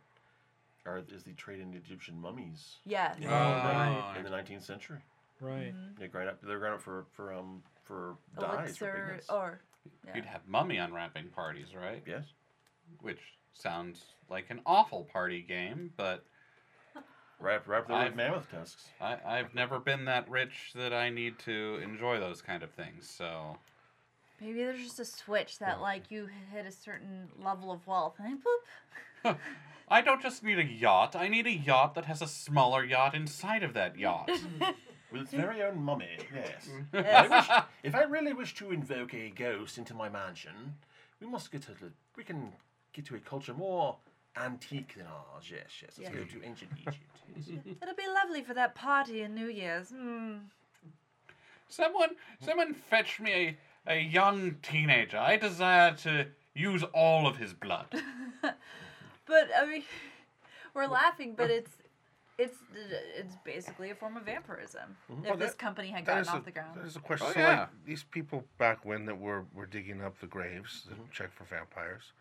Or 0.86 1.02
is 1.12 1.24
the 1.24 1.34
trade 1.34 1.60
in 1.60 1.74
Egyptian 1.74 2.20
mummies 2.22 2.78
Yes. 2.86 3.16
Oh, 3.24 3.28
right. 3.28 4.14
In 4.18 4.24
the 4.24 4.30
19th 4.30 4.62
century. 4.64 5.00
Right. 5.40 5.74
They 6.00 6.08
grind 6.08 6.30
up, 6.30 6.40
they're 6.44 6.60
grind 6.60 6.76
up 6.76 6.82
for, 6.82 7.06
for, 7.14 7.34
um, 7.34 7.64
for 7.92 8.16
dyes, 8.40 8.78
for 8.78 8.86
Elixir 8.90 9.06
bigness. 9.10 9.30
or. 9.30 9.60
Yeah. 10.06 10.16
You'd 10.16 10.26
have 10.26 10.42
mummy 10.48 10.78
unwrapping 10.78 11.30
parties, 11.30 11.68
right? 11.76 12.04
Yes. 12.08 12.24
Which 13.02 13.20
sounds 13.54 14.04
like 14.30 14.46
an 14.50 14.62
awful 14.66 15.08
party 15.12 15.42
game, 15.42 15.92
but 15.98 16.24
Wrap, 17.40 17.68
wrap 17.68 17.88
them 17.88 17.96
I've- 17.98 18.16
mammoth 18.16 18.52
tusks. 18.52 18.86
I, 19.02 19.18
I've 19.26 19.56
never 19.56 19.80
been 19.80 20.06
that 20.06 20.30
rich 20.30 20.74
that 20.76 20.94
I 20.94 21.10
need 21.10 21.40
to 21.40 21.80
enjoy 21.84 22.20
those 22.20 22.40
kind 22.42 22.62
of 22.62 22.70
things. 22.72 23.10
So 23.10 23.58
Maybe 24.40 24.54
there's 24.64 24.80
just 24.84 25.00
a 25.00 25.06
switch 25.06 25.58
that 25.60 25.82
like 25.82 26.12
you 26.12 26.30
hit 26.54 26.66
a 26.68 26.72
certain 26.72 27.30
level 27.44 27.72
of 27.72 27.86
wealth 27.88 28.16
and 28.20 28.28
then 28.28 28.42
boop. 29.26 29.38
I 29.90 30.02
don't 30.02 30.22
just 30.22 30.44
need 30.44 30.60
a 30.60 30.64
yacht. 30.64 31.16
I 31.16 31.28
need 31.28 31.48
a 31.48 31.52
yacht 31.52 31.96
that 31.96 32.06
has 32.06 32.22
a 32.22 32.28
smaller 32.28 32.86
yacht 32.86 33.16
inside 33.16 33.64
of 33.64 33.74
that 33.74 33.98
yacht. 33.98 34.30
With 35.12 35.22
its 35.24 35.32
very 35.32 35.62
own 35.64 35.82
mummy, 35.82 36.18
yes. 36.34 36.70
Yes. 36.94 37.32
I 37.32 37.38
wish, 37.38 37.64
if 37.84 37.96
I 37.96 38.04
really 38.04 38.34
wish 38.34 38.54
to 38.56 38.72
invoke 38.72 39.14
a 39.14 39.30
ghost 39.30 39.78
into 39.78 39.94
my 39.94 40.10
mansion, 40.10 40.76
we 41.20 41.28
must 41.28 41.52
get 41.52 41.64
to 41.64 41.74
we 42.16 42.24
can 42.24 42.54
get 42.94 43.06
to 43.08 43.16
a 43.16 43.20
culture 43.20 43.54
more 43.54 43.98
antique 44.38 44.96
than 44.96 45.06
ours. 45.08 45.50
Yes, 45.52 45.70
yes. 45.82 45.98
Let's 45.98 46.00
Yeah. 46.00 46.20
go 46.20 46.24
to 46.26 46.44
ancient 46.46 46.72
Egypt. 46.80 46.98
It'll 47.82 47.96
be 47.96 48.08
lovely 48.24 48.44
for 48.44 48.54
that 48.54 48.76
party 48.76 49.22
in 49.22 49.36
New 49.36 49.48
Year's. 49.48 49.90
Hmm. 49.90 50.38
someone, 51.70 52.10
someone 52.44 52.74
fetch 52.74 53.20
me 53.20 53.58
a, 53.88 53.94
a 53.94 54.00
young 54.02 54.56
teenager. 54.62 55.18
I 55.18 55.38
desire 55.38 55.94
to 56.04 56.28
use 56.54 56.84
all 56.94 57.28
of 57.28 57.38
his 57.38 57.54
blood. 57.54 57.88
But 59.28 59.50
I 59.58 59.66
mean, 59.66 59.84
we're 60.74 60.88
laughing, 60.88 61.36
but 61.38 61.50
it's 61.50 61.72
it's 62.42 62.58
it's 63.18 63.36
basically 63.44 63.92
a 63.92 63.96
form 63.96 64.18
of 64.18 64.24
vampirism. 64.24 64.96
If 65.10 65.26
Well, 65.26 65.38
this 65.38 65.52
that- 65.52 65.58
company 65.60 65.90
had 65.90 66.06
gotten 66.06 66.28
off 66.28 66.42
a, 66.42 66.46
the 66.46 66.52
ground. 66.52 66.72
There's 66.76 66.96
a 66.96 67.00
question. 67.00 67.28
Oh, 67.30 67.34
so, 67.34 67.40
yeah. 67.40 67.60
like, 67.62 67.70
these 67.86 68.04
people 68.04 68.44
back 68.58 68.84
when 68.86 69.06
that 69.06 69.18
were, 69.20 69.46
were 69.54 69.66
digging 69.66 70.02
up 70.02 70.20
the 70.20 70.28
graves 70.28 70.84
to 70.84 70.90
Mm-hmm. 70.92 71.02
check 71.12 71.32
for 71.34 71.44
vampires, 71.46 72.14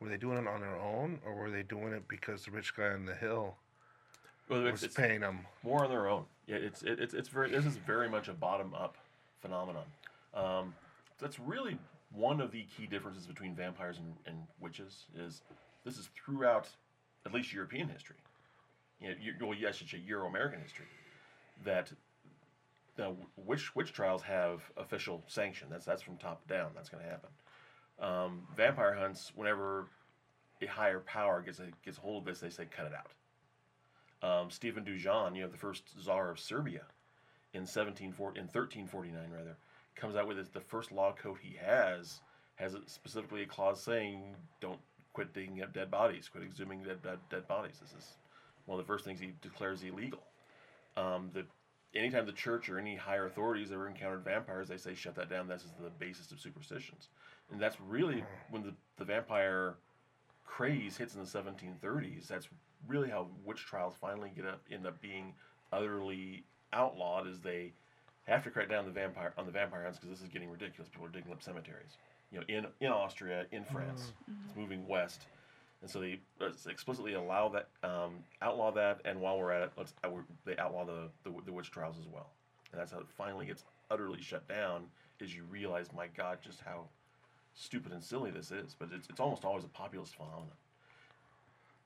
were 0.00 0.08
they 0.08 0.16
doing 0.16 0.38
it 0.38 0.46
on 0.48 0.60
their 0.60 0.76
own, 0.76 1.20
or 1.24 1.34
were 1.34 1.50
they 1.50 1.62
doing 1.62 1.92
it 1.92 2.06
because 2.08 2.44
the 2.44 2.50
rich 2.50 2.74
guy 2.76 2.88
on 2.88 3.04
the 3.06 3.14
hill 3.14 3.56
Well, 4.48 4.62
was 4.62 4.74
it's, 4.74 4.82
it's 4.84 4.94
paying 4.94 5.20
them? 5.20 5.40
more 5.62 5.84
on 5.84 5.90
their 5.90 6.08
own. 6.08 6.24
Yeah, 6.46 6.56
it's 6.56 6.82
it, 6.82 7.00
it's 7.00 7.14
it's 7.14 7.28
very. 7.28 7.50
This 7.50 7.64
is 7.66 7.76
very 7.76 8.08
much 8.08 8.28
a 8.28 8.32
bottom 8.34 8.74
up 8.74 8.96
phenomenon. 9.40 9.84
Um, 10.34 10.74
that's 11.18 11.38
really 11.40 11.78
one 12.12 12.40
of 12.40 12.50
the 12.52 12.64
key 12.76 12.86
differences 12.86 13.26
between 13.26 13.54
vampires 13.54 13.98
and, 13.98 14.14
and 14.26 14.36
witches. 14.60 15.04
Is 15.18 15.42
this 15.84 15.96
is 15.98 16.08
throughout 16.14 16.68
at 17.26 17.32
least 17.32 17.52
European 17.52 17.88
history. 17.88 18.16
You 19.00 19.08
know, 19.08 19.48
well, 19.48 19.58
yes, 19.58 19.74
I 19.74 19.78
should 19.78 19.88
say 19.90 20.02
Euro 20.06 20.28
American 20.28 20.60
history. 20.60 20.86
That 21.64 21.92
now 22.98 23.16
witch 23.36 23.74
witch 23.74 23.92
trials 23.92 24.22
have 24.22 24.62
official 24.76 25.22
sanction. 25.26 25.68
That's 25.70 25.84
that's 25.84 26.02
from 26.02 26.16
top 26.16 26.46
down. 26.48 26.70
That's 26.74 26.88
going 26.88 27.04
to 27.04 27.10
happen. 27.10 27.30
Um, 28.00 28.42
vampire 28.56 28.94
hunts, 28.94 29.32
whenever 29.34 29.86
a 30.62 30.66
higher 30.66 31.00
power 31.00 31.42
gets 31.42 31.60
a, 31.60 31.66
gets 31.84 31.96
hold 31.96 32.22
of 32.22 32.26
this, 32.26 32.40
they 32.40 32.50
say 32.50 32.66
cut 32.70 32.86
it 32.86 32.92
out 32.94 33.10
um, 34.24 34.50
Stephen 34.50 34.84
Dušan, 34.84 35.36
you 35.36 35.42
know, 35.42 35.48
the 35.48 35.56
first 35.56 35.82
Tsar 36.02 36.30
of 36.30 36.40
Serbia 36.40 36.82
in 37.52 37.62
1740, 37.62 38.40
in 38.40 38.46
1349 38.46 39.30
rather, 39.30 39.56
comes 39.94 40.16
out 40.16 40.26
with 40.26 40.38
his, 40.38 40.48
the 40.48 40.60
first 40.60 40.90
law 40.90 41.12
code 41.12 41.38
he 41.42 41.56
has 41.62 42.20
has 42.56 42.74
a, 42.74 42.80
specifically 42.86 43.42
a 43.42 43.46
clause 43.46 43.82
saying 43.82 44.34
don't 44.60 44.78
quit 45.12 45.34
digging 45.34 45.62
up 45.62 45.72
dead 45.74 45.90
bodies, 45.90 46.28
quit 46.28 46.44
exhuming 46.44 46.84
dead, 46.84 47.02
dead 47.02 47.18
dead 47.30 47.46
bodies. 47.46 47.74
This 47.80 47.90
is 47.90 48.16
one 48.66 48.78
of 48.78 48.86
the 48.86 48.92
first 48.92 49.04
things 49.04 49.20
he 49.20 49.32
declares 49.42 49.82
illegal. 49.82 50.20
Um, 50.96 51.30
the 51.32 51.44
anytime 51.94 52.26
the 52.26 52.32
church 52.32 52.68
or 52.68 52.78
any 52.78 52.96
higher 52.96 53.26
authorities 53.26 53.72
ever 53.72 53.88
encountered 53.88 54.24
vampires, 54.24 54.68
they 54.68 54.76
say 54.76 54.94
shut 54.94 55.14
that 55.16 55.30
down. 55.30 55.48
This 55.48 55.62
is 55.62 55.72
the 55.82 55.90
basis 55.90 56.30
of 56.32 56.40
superstitions, 56.40 57.08
and 57.52 57.60
that's 57.60 57.80
really 57.80 58.24
when 58.50 58.62
the, 58.62 58.74
the 58.96 59.04
vampire 59.04 59.74
craze 60.44 60.96
hits 60.96 61.14
in 61.14 61.20
the 61.20 61.26
1730s. 61.26 62.28
That's 62.28 62.48
really 62.86 63.10
how 63.10 63.28
witch 63.44 63.64
trials 63.64 63.94
finally 64.00 64.30
get 64.34 64.46
up 64.46 64.60
end 64.70 64.86
up 64.86 65.00
being 65.00 65.32
utterly 65.72 66.44
outlawed, 66.72 67.26
is 67.26 67.40
they 67.40 67.72
have 68.26 68.42
to 68.44 68.50
crack 68.50 68.68
down 68.68 68.84
the 68.84 68.90
vampire 68.90 69.32
on 69.36 69.46
the 69.46 69.52
vampire 69.52 69.82
hunts 69.84 69.98
because 69.98 70.10
this 70.10 70.22
is 70.22 70.32
getting 70.32 70.50
ridiculous. 70.50 70.88
People 70.88 71.06
are 71.06 71.10
digging 71.10 71.32
up 71.32 71.42
cemeteries, 71.42 71.96
you 72.32 72.38
know, 72.38 72.44
in 72.48 72.66
in 72.80 72.92
Austria, 72.92 73.46
in 73.52 73.64
France. 73.64 74.12
It's 74.46 74.56
moving 74.56 74.86
west, 74.86 75.26
and 75.84 75.90
so 75.90 76.00
they 76.00 76.18
uh, 76.40 76.48
explicitly 76.70 77.12
allow 77.12 77.50
that, 77.50 77.68
um, 77.82 78.14
outlaw 78.40 78.70
that, 78.72 79.02
and 79.04 79.20
while 79.20 79.38
we're 79.38 79.50
at 79.52 79.60
it, 79.64 79.72
let's 79.76 79.92
uh, 80.02 80.08
they 80.46 80.56
outlaw 80.56 80.86
the, 80.86 81.10
the 81.24 81.30
the 81.44 81.52
witch 81.52 81.70
trials 81.70 81.96
as 82.00 82.08
well, 82.08 82.30
and 82.72 82.80
that's 82.80 82.90
how 82.90 82.98
it 82.98 83.06
finally 83.06 83.44
gets 83.44 83.64
utterly 83.90 84.22
shut 84.22 84.48
down. 84.48 84.84
Is 85.20 85.36
you 85.36 85.44
realize, 85.44 85.90
my 85.94 86.06
God, 86.16 86.38
just 86.42 86.60
how 86.62 86.86
stupid 87.52 87.92
and 87.92 88.02
silly 88.02 88.30
this 88.30 88.50
is, 88.50 88.74
but 88.78 88.88
it's, 88.94 89.06
it's 89.10 89.20
almost 89.20 89.44
always 89.44 89.64
a 89.64 89.68
populist 89.68 90.16
phenomenon. 90.16 90.48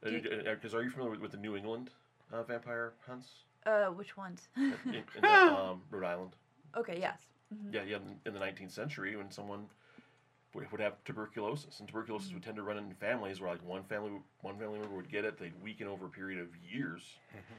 Because 0.01 0.75
are 0.75 0.83
you 0.85 0.91
familiar 0.91 1.11
with, 1.11 1.21
with 1.21 1.33
the 1.33 1.37
New 1.39 1.57
England 1.57 1.91
uh, 2.33 2.45
vampire 2.45 2.93
hunts 3.05 3.31
Uh, 3.67 3.87
which 3.87 4.17
ones? 4.17 4.49
in, 4.57 4.95
in 4.95 5.03
the, 5.23 5.53
um, 5.53 5.83
Rhode 5.91 6.05
Island? 6.07 6.37
okay, 6.77 6.99
yes. 7.01 7.19
Yeah, 7.73 7.83
yeah. 7.83 7.97
In, 7.97 8.17
in 8.27 8.33
the 8.35 8.41
19th 8.41 8.71
century, 8.71 9.17
when 9.17 9.31
someone 9.33 9.67
would, 10.55 10.71
would 10.73 10.81
have 10.81 10.95
tuberculosis, 11.05 11.79
and 11.81 11.89
tuberculosis 11.89 12.33
would 12.33 12.43
mm. 12.43 12.45
tend 12.45 12.57
to 12.57 12.63
run 12.63 12.79
in 12.79 12.93
families 12.95 13.41
where 13.41 13.51
like 13.51 13.67
one 13.67 13.83
family 13.85 14.13
one 14.41 14.57
family 14.59 14.79
member 14.79 14.97
would 14.97 15.11
get 15.11 15.25
it, 15.25 15.39
they'd 15.39 15.53
weaken 15.63 15.87
over 15.87 16.07
a 16.07 16.11
period 16.11 16.41
of 16.41 16.49
years, 16.71 17.03
mm-hmm. 17.31 17.55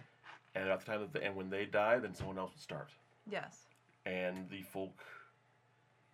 and 0.55 0.69
at 0.69 0.79
the 0.79 0.85
time 0.85 1.01
that 1.01 1.13
the, 1.13 1.23
and 1.23 1.35
when 1.35 1.49
they 1.49 1.65
died, 1.65 2.03
then 2.03 2.13
someone 2.15 2.37
else 2.37 2.51
would 2.53 2.61
start. 2.61 2.89
Yes. 3.29 3.67
and 4.05 4.49
the 4.49 4.61
folk 4.63 5.03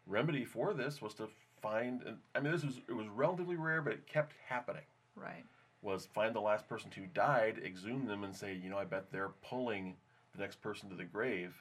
remedy 0.08 0.44
for 0.44 0.74
this 0.74 1.02
was 1.02 1.14
to 1.14 1.28
find 1.62 2.02
and 2.04 2.18
i 2.36 2.40
mean 2.40 2.52
this 2.52 2.64
was 2.64 2.82
it 2.90 2.94
was 2.94 3.08
relatively 3.08 3.56
rare 3.56 3.82
but 3.82 3.94
it 3.94 4.06
kept 4.08 4.34
happening 4.48 4.84
Right. 5.16 5.44
was 5.82 6.08
find 6.14 6.36
the 6.36 6.42
last 6.42 6.68
person 6.68 6.92
who 6.94 7.06
died 7.14 7.62
exhume 7.66 8.06
them 8.06 8.24
and 8.24 8.36
say 8.36 8.54
you 8.54 8.70
know 8.70 8.78
i 8.78 8.84
bet 8.84 9.12
they're 9.12 9.32
pulling 9.50 9.96
the 10.36 10.42
next 10.42 10.62
person 10.62 10.90
to 10.90 10.96
the 10.96 11.06
grave, 11.06 11.54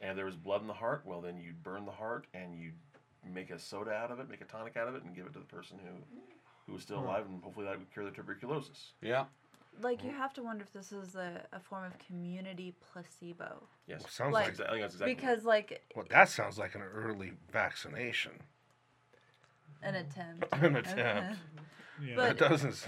and 0.00 0.18
there 0.18 0.26
was 0.26 0.36
blood 0.36 0.60
in 0.60 0.66
the 0.66 0.74
heart, 0.74 1.02
well 1.06 1.20
then 1.20 1.38
you'd 1.38 1.62
burn 1.62 1.86
the 1.86 1.92
heart 1.92 2.26
and 2.34 2.54
you'd 2.54 2.74
make 3.30 3.50
a 3.50 3.58
soda 3.58 3.92
out 3.92 4.10
of 4.10 4.20
it, 4.20 4.28
make 4.28 4.40
a 4.40 4.44
tonic 4.44 4.76
out 4.76 4.88
of 4.88 4.94
it, 4.94 5.02
and 5.04 5.14
give 5.14 5.26
it 5.26 5.32
to 5.34 5.38
the 5.38 5.44
person 5.44 5.78
who 5.82 6.18
who 6.66 6.72
was 6.74 6.82
still 6.82 6.98
Hmm. 7.00 7.06
alive, 7.06 7.26
and 7.28 7.42
hopefully 7.42 7.66
that 7.66 7.76
would 7.78 7.90
cure 7.92 8.04
the 8.04 8.12
tuberculosis. 8.12 8.92
Yeah. 9.00 9.24
Like 9.80 10.04
you 10.04 10.10
have 10.10 10.32
to 10.34 10.42
wonder 10.42 10.62
if 10.62 10.72
this 10.72 10.92
is 10.92 11.16
a, 11.16 11.44
a 11.52 11.58
form 11.58 11.84
of 11.84 11.98
community 11.98 12.74
placebo. 12.92 13.66
Yes, 13.86 14.04
Sounds 14.10 14.32
Like- 14.32 14.46
like, 14.46 14.54
Exa- 14.54 14.80
that's 14.80 14.94
exactly 14.94 15.14
Because 15.14 15.44
like 15.44 15.82
well, 15.96 16.04
that 16.10 16.28
sounds 16.28 16.58
like 16.58 16.74
an 16.74 16.82
early 16.82 17.32
vaccination. 17.50 18.32
an 19.82 19.94
attempt. 19.96 20.44
An 20.52 20.76
attempt. 20.76 21.38
Yeah. 22.02 22.16
But- 22.16 22.30
it 22.32 22.38
doesn't. 22.38 22.86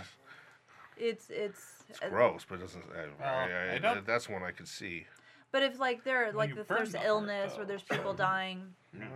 It's 0.97 1.29
it's, 1.31 1.85
It's 1.89 2.01
gross, 2.09 2.45
but 2.49 2.57
it 2.57 2.63
doesn't. 2.63 2.85
I, 2.93 3.07
Well, 3.19 3.29
I, 3.29 3.51
I, 3.73 3.75
I 3.75 3.79
don't- 3.79 4.07
that's 4.07 4.29
one 4.29 4.43
I 4.43 4.51
could 4.53 4.69
see. 4.69 5.07
But 5.55 5.63
if 5.63 5.79
like 5.79 6.03
there 6.03 6.33
like 6.33 6.57
if 6.57 6.67
there's 6.67 6.91
the 6.91 6.99
heart, 6.99 7.09
illness 7.09 7.53
or 7.57 7.65
there's 7.65 7.85
people 7.85 8.13
dying, 8.33 8.75
No, 8.93 9.07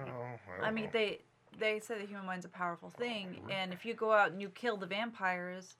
I, 0.62 0.68
I 0.68 0.70
mean 0.70 0.84
know. 0.84 0.90
they 0.92 1.18
they 1.58 1.80
say 1.80 1.98
the 1.98 2.06
human 2.06 2.26
mind's 2.26 2.44
a 2.44 2.48
powerful 2.48 2.90
thing, 2.90 3.40
and 3.50 3.72
if 3.72 3.84
you 3.84 3.92
go 3.92 4.12
out 4.12 4.30
and 4.30 4.40
you 4.40 4.48
kill 4.50 4.76
the 4.76 4.86
vampires, 4.86 5.74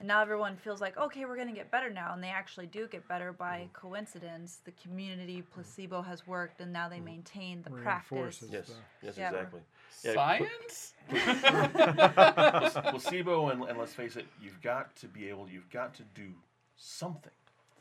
and 0.00 0.08
now 0.08 0.20
everyone 0.20 0.56
feels 0.56 0.80
like 0.80 0.96
okay 0.96 1.26
we're 1.26 1.36
gonna 1.36 1.52
get 1.52 1.70
better 1.70 1.90
now, 1.90 2.12
and 2.12 2.20
they 2.20 2.28
actually 2.28 2.66
do 2.66 2.88
get 2.88 3.06
better 3.06 3.32
by 3.32 3.68
coincidence. 3.72 4.58
The 4.64 4.72
community 4.72 5.42
placebo 5.42 6.02
has 6.02 6.26
worked, 6.26 6.60
and 6.60 6.72
now 6.72 6.88
they 6.88 6.98
maintain 6.98 7.62
the 7.62 7.70
practice. 7.70 8.42
Yes, 8.50 8.72
yes, 9.04 9.16
Yeah. 9.16 9.28
exactly. 9.28 9.60
Yeah, 10.02 10.14
Science? 10.14 10.94
placebo, 12.90 13.50
and, 13.50 13.62
and 13.62 13.78
let's 13.78 13.94
face 13.94 14.16
it, 14.16 14.26
you've 14.42 14.60
got 14.60 14.96
to 14.96 15.06
be 15.06 15.28
able, 15.28 15.48
you've 15.48 15.70
got 15.70 15.94
to 15.94 16.02
do 16.02 16.32
something. 16.74 17.30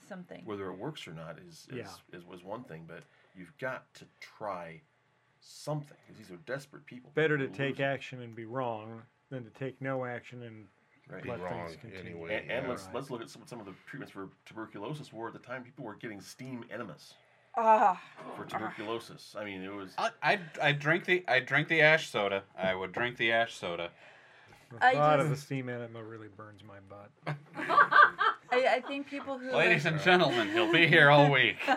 Something. 0.10 0.42
Whether 0.44 0.70
it 0.72 0.78
works 0.78 1.08
or 1.08 1.14
not 1.14 1.38
is 1.48 1.68
is, 1.70 1.78
Yeah. 1.78 2.18
is 2.18 2.26
was 2.26 2.44
one 2.44 2.64
thing, 2.64 2.86
but 2.88 3.04
you've 3.36 3.56
got 3.60 3.94
to 3.96 4.06
try 4.20 4.82
something 5.40 5.96
because 6.06 6.18
these 6.18 6.32
are 6.32 6.40
desperate 6.46 6.86
people. 6.86 7.12
Better 7.14 7.38
to 7.38 7.48
take 7.48 7.74
losing. 7.78 7.86
action 7.86 8.22
and 8.22 8.36
be 8.36 8.46
wrong 8.46 9.04
than 9.30 9.44
to 9.44 9.50
take 9.52 9.80
no 9.82 10.04
action 10.06 10.44
and 10.44 10.68
Right. 11.08 11.24
be 11.24 11.30
let 11.30 11.40
things 11.40 11.52
wrong 11.52 11.76
continue. 11.82 12.00
anyway. 12.12 12.36
And, 12.36 12.52
and 12.52 12.64
yeah. 12.64 12.70
let's 12.70 12.86
Right. 12.86 12.96
let's 12.96 13.10
look 13.10 13.22
at 13.22 13.30
some, 13.30 13.42
some 13.48 13.60
of 13.60 13.66
the 13.66 13.74
treatments 13.88 14.12
for 14.12 14.30
tuberculosis 14.46 15.14
were 15.14 15.28
at 15.28 15.34
the 15.34 15.40
time 15.40 15.64
people 15.64 15.86
were 15.86 15.96
getting 15.96 16.20
steam 16.22 16.66
enemas 16.72 17.14
Ah, 17.56 18.00
for 18.36 18.46
tuberculosis. 18.46 19.36
I 19.38 19.44
mean, 19.46 19.64
it 19.64 19.74
was 19.74 19.94
I, 19.98 20.12
I 20.22 20.40
I 20.62 20.72
drink 20.72 21.06
the 21.06 21.24
I 21.28 21.40
drink 21.40 21.68
the 21.68 21.82
ash 21.82 22.10
soda. 22.10 22.44
I 22.58 22.74
would 22.76 22.92
drink 22.92 23.18
the 23.18 23.32
ash 23.32 23.56
soda. 23.56 23.90
The 24.72 24.86
I 24.86 24.94
thought 24.94 25.20
of 25.20 25.30
the 25.30 25.36
steam 25.36 25.68
enema 25.68 26.04
really 26.04 26.28
burns 26.28 26.62
my 26.64 26.78
butt. 26.88 27.10
I, 28.52 28.76
I 28.76 28.80
think 28.82 29.08
people 29.08 29.38
who 29.38 29.52
Ladies 29.52 29.86
like, 29.86 29.94
and 29.94 30.02
gentlemen, 30.02 30.50
he'll 30.52 30.72
be 30.72 30.88
here 30.88 31.10
all 31.10 31.32
week. 31.32 31.58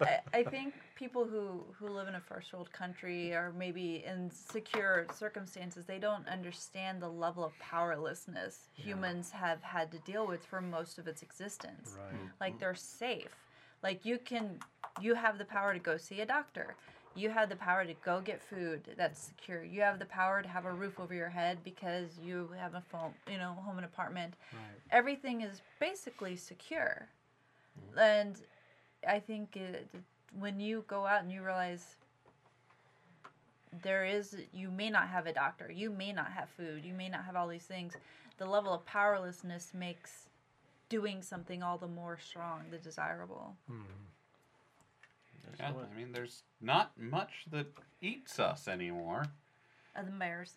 I, 0.00 0.20
I 0.32 0.42
think 0.42 0.74
people 0.96 1.24
who, 1.24 1.64
who 1.78 1.88
live 1.88 2.08
in 2.08 2.14
a 2.14 2.20
first 2.20 2.52
world 2.52 2.72
country 2.72 3.32
or 3.32 3.52
maybe 3.56 4.04
in 4.06 4.30
secure 4.30 5.06
circumstances, 5.14 5.84
they 5.86 5.98
don't 5.98 6.26
understand 6.28 7.00
the 7.00 7.08
level 7.08 7.44
of 7.44 7.52
powerlessness 7.58 8.68
humans 8.74 9.30
have 9.30 9.62
had 9.62 9.90
to 9.92 9.98
deal 10.00 10.26
with 10.26 10.44
for 10.44 10.60
most 10.60 10.98
of 10.98 11.06
its 11.06 11.22
existence. 11.22 11.96
Right. 11.96 12.20
Like 12.40 12.52
mm-hmm. 12.54 12.60
they're 12.60 12.74
safe. 12.74 13.34
Like 13.82 14.04
you 14.04 14.18
can, 14.18 14.58
you 15.00 15.14
have 15.14 15.38
the 15.38 15.44
power 15.44 15.72
to 15.72 15.78
go 15.78 15.96
see 15.96 16.20
a 16.20 16.26
doctor. 16.26 16.74
You 17.16 17.30
have 17.30 17.48
the 17.48 17.56
power 17.56 17.84
to 17.84 17.94
go 18.04 18.20
get 18.20 18.42
food 18.42 18.82
that's 18.96 19.18
secure. 19.18 19.64
You 19.64 19.80
have 19.80 19.98
the 19.98 20.04
power 20.06 20.42
to 20.42 20.48
have 20.48 20.66
a 20.66 20.72
roof 20.72 21.00
over 21.00 21.14
your 21.14 21.30
head 21.30 21.58
because 21.64 22.10
you 22.22 22.50
have 22.58 22.74
a 22.74 22.82
phone, 22.92 23.14
you 23.30 23.38
know, 23.38 23.54
home 23.64 23.78
and 23.78 23.86
apartment 23.86 24.34
Right. 24.52 24.60
everything 24.90 25.40
is 25.40 25.62
basically 25.80 26.36
secure. 26.36 27.08
And 27.98 28.36
I 29.08 29.18
think 29.18 29.56
it, 29.56 29.88
when 30.38 30.60
you 30.60 30.84
go 30.88 31.06
out 31.06 31.22
and 31.22 31.32
you 31.32 31.42
realize 31.42 31.96
there 33.82 34.04
is, 34.04 34.36
you 34.52 34.70
may 34.70 34.90
not 34.90 35.08
have 35.08 35.26
a 35.26 35.32
doctor, 35.32 35.70
you 35.70 35.90
may 35.90 36.12
not 36.12 36.32
have 36.32 36.48
food, 36.50 36.84
you 36.84 36.94
may 36.94 37.08
not 37.08 37.24
have 37.24 37.36
all 37.36 37.48
these 37.48 37.64
things, 37.64 37.94
the 38.38 38.46
level 38.46 38.72
of 38.72 38.84
powerlessness 38.86 39.72
makes 39.74 40.28
doing 40.88 41.22
something 41.22 41.62
all 41.62 41.78
the 41.78 41.88
more 41.88 42.18
strong, 42.18 42.62
the 42.70 42.78
desirable. 42.78 43.54
Mm-hmm. 43.70 43.82
Yeah, 45.58 45.72
I 45.92 45.96
mean, 45.96 46.12
there's 46.12 46.42
not 46.60 46.92
much 46.98 47.46
that 47.50 47.66
eats 48.00 48.38
us 48.38 48.68
anymore, 48.68 49.24
Other 49.94 50.08
than 50.10 50.18
bears. 50.18 50.54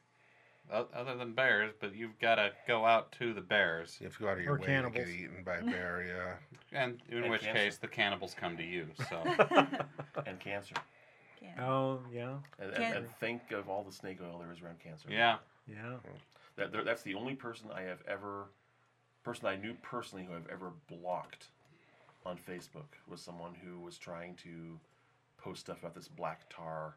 o- 0.71 0.87
other 0.93 1.15
than 1.15 1.33
bears. 1.33 1.73
But 1.79 1.95
you've 1.95 2.17
got 2.19 2.35
to 2.35 2.51
go 2.67 2.85
out 2.85 3.11
to 3.13 3.33
the 3.33 3.41
bears, 3.41 3.97
You 3.99 4.07
have 4.07 4.17
to 4.17 4.23
go 4.23 4.29
out 4.29 4.37
of 4.37 4.43
your 4.43 4.55
Or 4.55 4.59
way 4.59 4.65
cannibals. 4.65 5.05
to 5.05 5.11
get 5.11 5.19
eaten 5.21 5.43
by 5.43 5.57
a 5.57 5.63
bear. 5.63 6.03
Yeah. 6.71 6.79
and 6.81 7.01
in 7.09 7.23
And 7.23 7.31
which 7.31 7.41
cancer. 7.41 7.59
case 7.63 7.77
the 7.77 7.87
cannibals 7.87 8.35
come 8.39 8.55
to 8.57 8.63
you. 8.63 8.87
So 9.09 9.23
and 10.25 10.39
cancer. 10.39 10.75
Yeah. 11.41 11.65
Oh 11.65 12.01
yeah, 12.11 12.35
And, 12.59 12.71
and, 12.71 12.75
Can- 12.75 12.95
and 12.97 13.09
think 13.19 13.51
of 13.51 13.69
all 13.69 13.83
the 13.83 13.91
snake 13.93 14.19
oil 14.21 14.37
there 14.39 14.51
is 14.51 14.61
around 14.61 14.79
cancer. 14.79 15.07
yeah, 15.09 15.37
yeah. 15.67 15.75
Hmm. 15.95 16.15
That, 16.57 16.71
there- 16.73 16.83
that's 16.83 17.01
the 17.03 17.15
only 17.15 17.33
person 17.35 17.69
I 17.73 17.81
have 17.83 17.99
ever, 18.07 18.49
person 19.23 19.47
I 19.47 19.55
knew 19.55 19.73
personally 19.81 20.25
who 20.25 20.33
I've 20.35 20.49
ever 20.51 20.71
blocked 20.89 21.47
on 22.25 22.37
Facebook 22.37 22.97
was 23.07 23.21
someone 23.21 23.53
who 23.63 23.79
was 23.79 23.97
trying 23.97 24.35
to 24.43 24.79
post 25.37 25.61
stuff 25.61 25.79
about 25.79 25.95
this 25.95 26.07
black 26.07 26.41
tar 26.49 26.95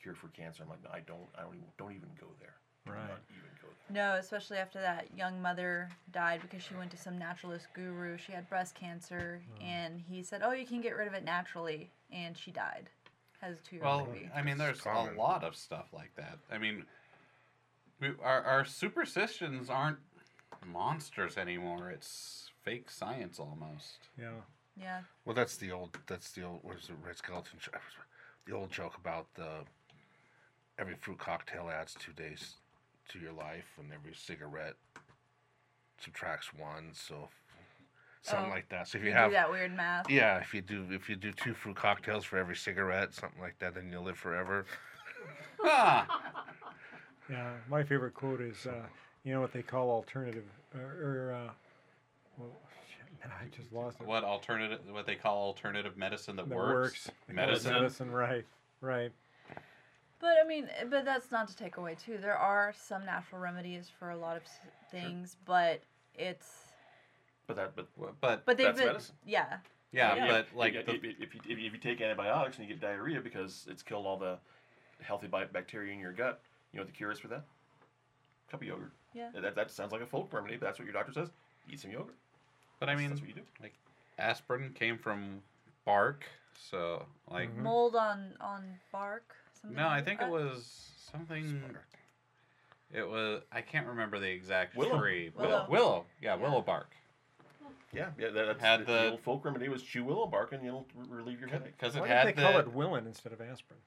cure 0.00 0.14
for 0.14 0.28
cancer. 0.28 0.62
I'm 0.62 0.68
like, 0.68 0.78
I 0.92 1.00
don't, 1.00 1.28
I 1.36 1.42
don't 1.42 1.54
even, 1.54 1.66
don't 1.78 1.92
even 1.92 2.08
go 2.20 2.26
there. 2.40 2.54
Right. 2.86 2.96
Not 2.96 3.20
even 3.30 3.50
go 3.60 3.68
there. 3.88 3.94
No, 3.94 4.18
especially 4.18 4.58
after 4.58 4.80
that 4.80 5.06
young 5.16 5.40
mother 5.40 5.88
died 6.12 6.40
because 6.42 6.62
she 6.62 6.74
went 6.74 6.90
to 6.92 6.96
some 6.96 7.18
naturalist 7.18 7.66
guru. 7.74 8.16
She 8.18 8.32
had 8.32 8.48
breast 8.48 8.74
cancer, 8.74 9.40
hmm. 9.56 9.64
and 9.64 10.00
he 10.08 10.22
said, 10.22 10.42
"Oh, 10.44 10.52
you 10.52 10.66
can 10.66 10.80
get 10.80 10.96
rid 10.96 11.06
of 11.06 11.14
it 11.14 11.24
naturally," 11.24 11.90
and 12.10 12.36
she 12.36 12.50
died. 12.50 12.88
Has 13.40 13.56
two-year-old 13.68 14.02
Well, 14.02 14.12
baby. 14.12 14.30
I 14.34 14.42
mean, 14.42 14.56
there's 14.58 14.80
common. 14.80 15.14
a 15.14 15.18
lot 15.18 15.44
of 15.44 15.56
stuff 15.56 15.86
like 15.92 16.14
that. 16.16 16.38
I 16.50 16.58
mean, 16.58 16.84
we, 18.00 18.10
our 18.22 18.42
our 18.42 18.64
superstitions 18.64 19.70
aren't 19.70 19.98
monsters 20.66 21.36
anymore. 21.36 21.90
It's 21.90 22.50
fake 22.62 22.90
science 22.90 23.38
almost. 23.38 24.08
Yeah. 24.18 24.30
Yeah, 24.80 25.02
Well, 25.26 25.34
that's 25.34 25.56
the 25.58 25.70
old. 25.70 25.98
That's 26.06 26.30
the 26.32 26.44
old. 26.44 26.60
What 26.62 26.78
is 26.78 26.88
it? 26.88 26.94
Red 27.06 27.18
Skelton. 27.18 27.58
The 28.46 28.54
old 28.54 28.70
joke 28.72 28.96
about 28.96 29.26
the 29.34 29.48
every 30.78 30.94
fruit 30.94 31.18
cocktail 31.18 31.68
adds 31.68 31.94
two 32.00 32.12
days 32.12 32.54
to 33.10 33.18
your 33.18 33.32
life, 33.34 33.66
and 33.78 33.92
every 33.92 34.14
cigarette 34.14 34.76
subtracts 36.02 36.54
one. 36.54 36.90
So 36.94 37.28
something 38.22 38.48
Oh, 38.48 38.54
like 38.54 38.68
that. 38.70 38.88
So 38.88 38.96
if 38.96 39.04
you, 39.04 39.10
you 39.10 39.14
have 39.14 39.28
do 39.30 39.34
that 39.34 39.50
weird 39.50 39.76
math. 39.76 40.08
Yeah, 40.10 40.38
if 40.38 40.54
you 40.54 40.62
do 40.62 40.86
if 40.90 41.06
you 41.10 41.16
do 41.16 41.32
two 41.32 41.52
fruit 41.52 41.76
cocktails 41.76 42.24
for 42.24 42.38
every 42.38 42.56
cigarette, 42.56 43.12
something 43.12 43.42
like 43.42 43.58
that, 43.58 43.74
then 43.74 43.90
you'll 43.92 44.04
live 44.04 44.16
forever. 44.18 44.64
Ah, 45.64 46.32
Yeah, 47.28 47.52
my 47.68 47.82
favorite 47.84 48.14
quote 48.14 48.40
is, 48.40 48.66
uh, 48.66 48.86
you 49.22 49.32
know 49.34 49.40
what 49.42 49.52
they 49.52 49.62
call 49.62 49.90
alternative, 49.90 50.44
or, 50.74 50.80
or 50.80 51.34
uh, 51.34 51.52
well, 52.38 52.50
shit, 52.88 53.30
I 53.30 53.46
just 53.56 53.72
lost 53.72 54.00
it. 54.00 54.06
what 54.06 54.24
alternative? 54.24 54.80
What 54.90 55.06
they 55.06 55.14
call 55.14 55.38
alternative 55.46 55.96
medicine 55.96 56.36
that, 56.36 56.48
That 56.48 56.56
works? 56.56 57.10
They 57.28 57.34
call 57.34 57.44
it 57.44 57.46
Medicine. 57.46 57.72
Medicine, 57.72 58.10
right, 58.10 58.44
right. 58.80 59.12
But 60.20 60.36
I 60.42 60.46
mean, 60.46 60.68
but 60.88 61.04
that's 61.04 61.30
not 61.32 61.48
to 61.48 61.56
take 61.56 61.76
away 61.76 61.96
too. 61.96 62.18
There 62.20 62.36
are 62.36 62.72
some 62.76 63.04
natural 63.04 63.40
remedies 63.40 63.90
for 63.98 64.10
a 64.10 64.16
lot 64.16 64.36
of 64.36 64.42
s- 64.44 64.58
things, 64.90 65.36
but 65.44 65.82
it's 66.14 66.48
But 67.46 67.56
that, 67.56 67.76
but 67.76 67.88
But 68.20 68.44
but 68.46 68.56
they've 68.56 68.66
That's 68.66 68.78
been 68.78 68.86
medicine. 68.88 69.14
yeah 69.26 69.56
yeah, 69.92 70.14
Yeah. 70.14 70.26
but 70.28 70.46
like 70.54 70.74
if, 70.74 70.86
the, 70.86 70.94
if, 70.94 71.04
if, 71.04 71.04
you, 71.34 71.40
if, 71.48 71.58
you, 71.58 71.66
if 71.66 71.72
you 71.72 71.78
take 71.78 72.00
antibiotics 72.00 72.58
and 72.58 72.66
you 72.66 72.74
get 72.74 72.80
diarrhea 72.80 73.20
because 73.20 73.66
it's 73.70 73.82
killed 73.82 74.06
all 74.06 74.16
the 74.16 74.38
healthy 75.02 75.26
bacteria 75.26 75.92
in 75.92 75.98
your 75.98 76.12
gut, 76.12 76.40
you 76.72 76.78
know 76.78 76.82
what 76.84 76.86
the 76.92 76.96
cure 76.96 77.10
is 77.10 77.18
for 77.18 77.28
that? 77.28 77.44
cup 78.50 78.60
of 78.60 78.66
yogurt. 78.66 78.92
yeah. 79.14 79.30
That, 79.40 79.54
that 79.56 79.70
sounds 79.70 79.92
like 79.92 80.02
a 80.02 80.06
folk 80.06 80.30
remedy, 80.32 80.56
but 80.56 80.66
that's 80.66 80.78
what 80.78 80.84
your 80.84 80.92
doctor 80.92 81.12
says. 81.12 81.30
Eat 81.70 81.80
some 81.80 81.90
yogurt. 81.90 82.16
but 82.80 82.88
I 82.88 82.94
mean, 82.96 83.08
that's 83.10 83.20
what 83.20 83.28
you 83.28 83.34
do. 83.34 83.42
Like 83.60 83.74
aspirin 84.18 84.72
came 84.74 84.98
from 84.98 85.42
bark, 85.84 86.24
so 86.70 87.06
like 87.30 87.50
Mhm. 87.54 87.58
Mold 87.62 87.96
on 87.96 88.36
on 88.40 88.78
bark. 88.90 89.34
Something 89.60 89.76
no, 89.76 89.88
I 89.88 90.02
think 90.02 90.20
that. 90.20 90.28
it 90.28 90.32
was 90.32 90.90
something. 91.10 91.48
Smart. 91.48 91.84
It 92.92 93.08
was 93.08 93.42
I 93.50 93.62
can't 93.62 93.86
remember 93.86 94.18
the 94.18 94.28
exact 94.30 94.76
Willow. 94.76 94.98
tree. 94.98 95.30
but- 95.34 95.42
Willow. 95.48 95.66
willow, 95.68 96.06
yeah, 96.20 96.34
Yeah. 96.36 96.42
willow 96.42 96.60
bark. 96.60 96.94
Yeah, 97.92 98.10
yeah. 98.18 98.30
That, 98.30 98.46
that's 98.46 98.60
Had 98.60 98.80
the, 98.80 98.84
the- 98.86 99.10
old 99.12 99.20
folk 99.20 99.44
remedy 99.44 99.68
was 99.68 99.82
chew 99.82 100.04
willow 100.04 100.26
bark 100.26 100.52
and 100.52 100.66
it'll 100.66 100.86
relieve 101.08 101.40
your 101.40 101.48
headache. 101.48 101.76
Because 101.78 101.94
it 101.96 102.00
Why 102.00 102.08
had 102.08 102.24
did 102.24 102.36
they 102.36 102.42
the 102.42 102.48
call 102.50 102.60
it 102.60 102.72
Willen 102.72 103.06
instead 103.06 103.32
of 103.34 103.40
aspirin? 103.40 103.80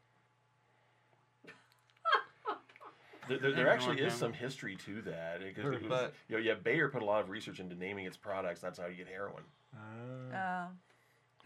There, 3.28 3.38
there, 3.38 3.51
there 3.53 3.69
actually 3.69 4.01
is 4.01 4.13
some 4.13 4.34
history 4.34 4.76
to 4.86 5.01
that. 5.03 5.41
It, 5.41 5.55
'cause 5.55 5.63
Sure. 5.63 5.73
it 5.73 5.82
was- 5.82 5.89
But- 5.89 6.13
you 6.28 6.36
know, 6.38 6.41
yeah, 6.41 6.53
Bayer 6.55 6.89
put 6.89 7.01
a 7.01 7.05
lot 7.05 7.21
of 7.21 7.30
research 7.30 7.59
into 7.59 7.76
naming 7.76 8.05
its 8.05 8.17
products. 8.17 8.61
That's 8.61 8.78
how 8.80 8.86
you 8.88 8.95
get 8.95 9.07
heroin. 9.07 9.43
Ah, 10.34 10.67
Oh. 10.69 10.71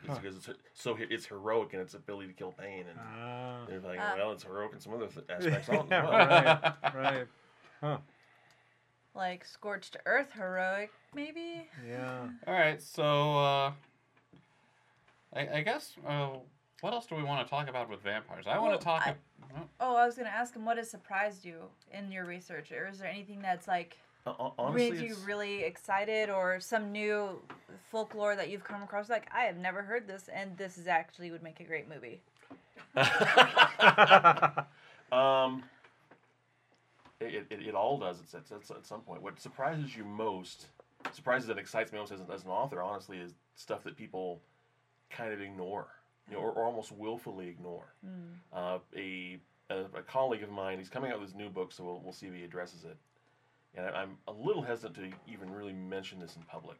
It's 0.01 0.07
Huh. 0.07 0.19
because 0.21 0.36
it's 0.47 0.49
so 0.73 0.95
it's 0.97 1.25
heroic 1.25 1.73
in 1.73 1.82
its 1.82 1.93
ability 1.93 2.27
to 2.30 2.34
kill 2.34 2.53
pain, 2.53 2.86
and 2.88 2.97
ah. 3.01 3.65
they're 3.67 3.82
like, 3.82 3.99
Ah. 4.01 4.13
well, 4.15 4.32
it's 4.32 4.43
heroic 4.43 4.71
in 4.73 4.80
some 4.80 4.93
other 4.93 5.07
th- 5.07 5.25
aspects. 5.30 5.67
also. 5.69 5.88
yeah, 5.91 6.05
well. 6.05 6.93
right, 6.93 7.27
right. 7.82 7.99
like 9.13 9.43
scorched 9.43 9.97
earth 10.05 10.32
heroic 10.34 10.91
maybe 11.13 11.67
Yeah. 11.86 12.30
All 12.47 12.53
right, 12.53 12.82
so 12.82 13.38
uh, 13.38 13.71
I, 15.34 15.47
I 15.55 15.61
guess. 15.63 15.95
Uh, 16.07 16.38
what 16.82 16.93
else 16.93 17.05
do 17.05 17.15
we 17.15 17.23
want 17.23 17.45
to 17.45 17.49
talk 17.49 17.67
about 17.67 17.89
with 17.89 18.01
vampires? 18.01 18.45
I 18.47 18.57
want 18.57 18.69
Well, 18.69 18.77
to 18.80 18.84
talk. 18.86 19.01
I- 19.05 19.15
ab- 19.55 19.67
oh, 19.79 19.95
I 19.95 20.05
was 20.05 20.15
gonna 20.15 20.29
ask 20.29 20.55
him 20.55 20.65
what 20.65 20.77
has 20.77 20.89
surprised 20.89 21.45
you 21.45 21.57
in 21.93 22.11
your 22.11 22.25
research, 22.25 22.71
or 22.71 22.87
is 22.87 22.99
there 22.99 23.09
anything 23.09 23.41
that's 23.41 23.67
like 23.67 23.97
Uh, 24.25 24.51
honestly, 24.57 24.91
made 24.91 24.99
you 25.01 25.15
really 25.25 25.63
excited, 25.63 26.29
or 26.29 26.59
some 26.59 26.91
new 26.91 27.41
folklore 27.91 28.35
that 28.35 28.49
you've 28.49 28.63
come 28.63 28.83
across? 28.83 29.09
Like 29.09 29.27
I 29.33 29.43
have 29.43 29.57
never 29.57 29.81
heard 29.81 30.07
this, 30.07 30.29
and 30.33 30.57
this 30.57 30.77
is 30.77 30.87
actually 30.87 31.31
would 31.31 31.43
make 31.43 31.59
a 31.59 31.63
great 31.63 31.87
movie. 31.89 32.21
um, 35.11 35.63
it, 37.19 37.45
it, 37.49 37.61
it 37.67 37.75
all 37.75 37.97
does 37.97 38.17
at, 38.33 38.51
at, 38.51 38.71
at 38.71 38.85
some 38.85 39.01
point. 39.01 39.21
What 39.21 39.39
surprises 39.39 39.95
you 39.95 40.03
most, 40.03 40.67
surprises 41.11 41.49
and 41.49 41.59
excites 41.59 41.91
me 41.91 41.99
most 41.99 42.11
as, 42.11 42.19
as 42.33 42.43
an 42.43 42.49
author, 42.49 42.81
honestly, 42.81 43.17
is 43.17 43.33
stuff 43.55 43.83
that 43.83 43.95
people 43.95 44.41
kind 45.09 45.33
of 45.33 45.41
ignore, 45.41 45.87
you 46.30 46.38
know, 46.38 46.43
or, 46.43 46.51
or 46.51 46.65
almost 46.65 46.91
willfully 46.91 47.47
ignore. 47.47 47.86
Uh, 48.53 48.80
a, 48.95 49.39
a 49.69 49.75
a 49.97 50.01
colleague 50.07 50.43
of 50.43 50.49
mine, 50.49 50.77
he's 50.80 50.89
coming 50.89 51.11
out 51.11 51.19
with 51.19 51.30
his 51.30 51.36
new 51.38 51.49
book, 51.49 51.71
so 51.71 51.84
we'll, 51.84 52.01
we'll 52.03 52.13
see 52.13 52.27
if 52.27 52.34
he 52.34 52.43
addresses 52.43 52.84
it. 52.86 52.97
And 53.75 53.86
I, 53.86 53.89
I'm 54.01 54.17
a 54.27 54.32
little 54.32 54.61
hesitant 54.63 54.95
to 54.95 55.32
even 55.32 55.51
really 55.53 55.73
mention 55.73 56.19
this 56.19 56.36
in 56.36 56.41
public, 56.43 56.77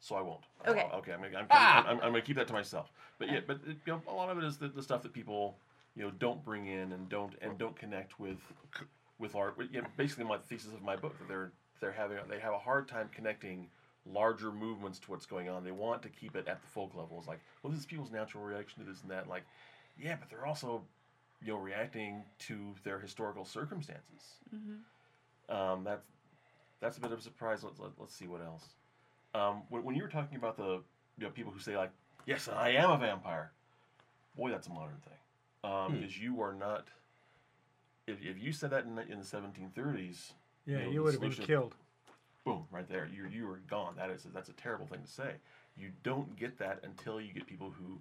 so 0.00 0.14
I 0.16 0.22
won't. 0.22 0.40
Okay. 0.66 0.86
Uh, 0.92 0.96
okay. 0.98 1.12
I'm, 1.12 1.20
gonna- 1.22 1.38
I'm, 1.38 1.46
Ah! 1.50 1.80
I'm, 1.80 1.86
I'm, 1.86 1.92
I'm 1.96 2.10
going 2.12 2.22
to 2.22 2.26
keep 2.26 2.36
that 2.36 2.46
to 2.48 2.52
myself. 2.54 2.90
But 3.18 3.28
yeah, 3.30 3.40
but 3.46 3.56
it, 3.66 3.76
you 3.86 3.92
know, 3.92 4.02
a 4.08 4.12
lot 4.14 4.30
of 4.30 4.38
it 4.38 4.44
is 4.44 4.56
the, 4.56 4.68
the 4.68 4.82
stuff 4.82 5.02
that 5.02 5.12
people 5.12 5.56
you 5.94 6.02
know 6.04 6.10
don't 6.18 6.44
bring 6.44 6.66
in 6.66 6.92
and 6.92 7.08
don't 7.08 7.34
and 7.40 7.56
don't 7.58 7.76
connect 7.78 8.18
with 8.20 8.38
with 9.18 9.34
art. 9.34 9.56
Yeah, 9.72 9.82
basically, 9.96 10.24
my 10.24 10.38
thesis 10.38 10.72
of 10.74 10.82
my 10.82 10.96
book 10.96 11.18
that 11.18 11.28
they're 11.28 11.52
they're 11.80 11.92
having 11.92 12.18
they 12.28 12.38
have 12.40 12.52
a 12.52 12.58
hard 12.58 12.88
time 12.88 13.08
connecting 13.14 13.68
larger 14.12 14.50
movements 14.52 14.98
to 15.00 15.10
what's 15.10 15.26
going 15.26 15.48
on. 15.48 15.64
They 15.64 15.72
want 15.72 16.02
to 16.02 16.08
keep 16.08 16.36
it 16.36 16.46
at 16.48 16.60
the 16.62 16.68
folk 16.68 16.94
level. 16.94 17.18
It's 17.18 17.28
like, 17.28 17.40
well, 17.62 17.70
this 17.72 17.80
is 17.80 17.86
people's 17.86 18.10
natural 18.12 18.44
reaction 18.44 18.84
to 18.84 18.90
this 18.90 19.02
and 19.02 19.10
that. 19.10 19.28
Like, 19.28 19.44
yeah, 20.00 20.16
but 20.18 20.28
they're 20.30 20.46
also 20.46 20.82
you 21.42 21.52
know 21.52 21.58
reacting 21.58 22.22
to 22.40 22.74
their 22.84 22.98
historical 22.98 23.44
circumstances. 23.44 24.34
Um, 25.48 25.84
that's 25.84 26.04
that's 26.80 26.98
a 26.98 27.00
bit 27.00 27.12
of 27.12 27.18
a 27.18 27.22
surprise. 27.22 27.62
Let's 27.62 27.78
let, 27.78 27.90
let's 27.98 28.14
see 28.14 28.26
what 28.26 28.40
else. 28.42 28.64
Um, 29.34 29.62
when, 29.68 29.84
when 29.84 29.94
you 29.94 30.02
were 30.02 30.08
talking 30.08 30.36
about 30.36 30.56
the 30.56 30.80
you 31.18 31.24
know 31.24 31.30
people 31.30 31.52
who 31.52 31.60
say 31.60 31.76
like, 31.76 31.90
yes, 32.26 32.48
I 32.48 32.70
am 32.70 32.90
a 32.90 32.98
vampire. 32.98 33.52
Boy, 34.36 34.50
that's 34.50 34.66
a 34.66 34.70
modern 34.70 34.96
thing. 35.04 35.70
Um, 35.70 35.92
Hmm. 35.92 36.00
because 36.00 36.18
you 36.18 36.40
are 36.42 36.52
not. 36.52 36.88
If, 38.06 38.22
if 38.22 38.38
you 38.40 38.52
said 38.52 38.70
that 38.70 38.84
in 38.84 38.94
the, 38.94 39.02
in 39.02 39.18
the 39.18 39.24
1730s, 39.24 40.30
yeah, 40.64 40.78
know, 40.78 40.84
you 40.84 40.92
the 40.92 41.02
would 41.02 41.12
have 41.14 41.20
been 41.20 41.32
solution- 41.32 41.44
killed. 41.46 41.74
Boom, 42.46 42.64
right 42.70 42.88
there, 42.88 43.08
you 43.12 43.26
you 43.26 43.50
are 43.50 43.60
gone. 43.68 43.94
That 43.96 44.08
is 44.08 44.26
that's 44.32 44.48
a 44.48 44.54
terrible 44.54 44.86
thing 44.86 45.02
to 45.02 45.10
say. 45.10 45.32
You 45.76 45.90
don't 46.02 46.34
get 46.36 46.58
that 46.58 46.80
until 46.84 47.20
you 47.20 47.34
get 47.34 47.46
people 47.46 47.70
who 47.78 47.98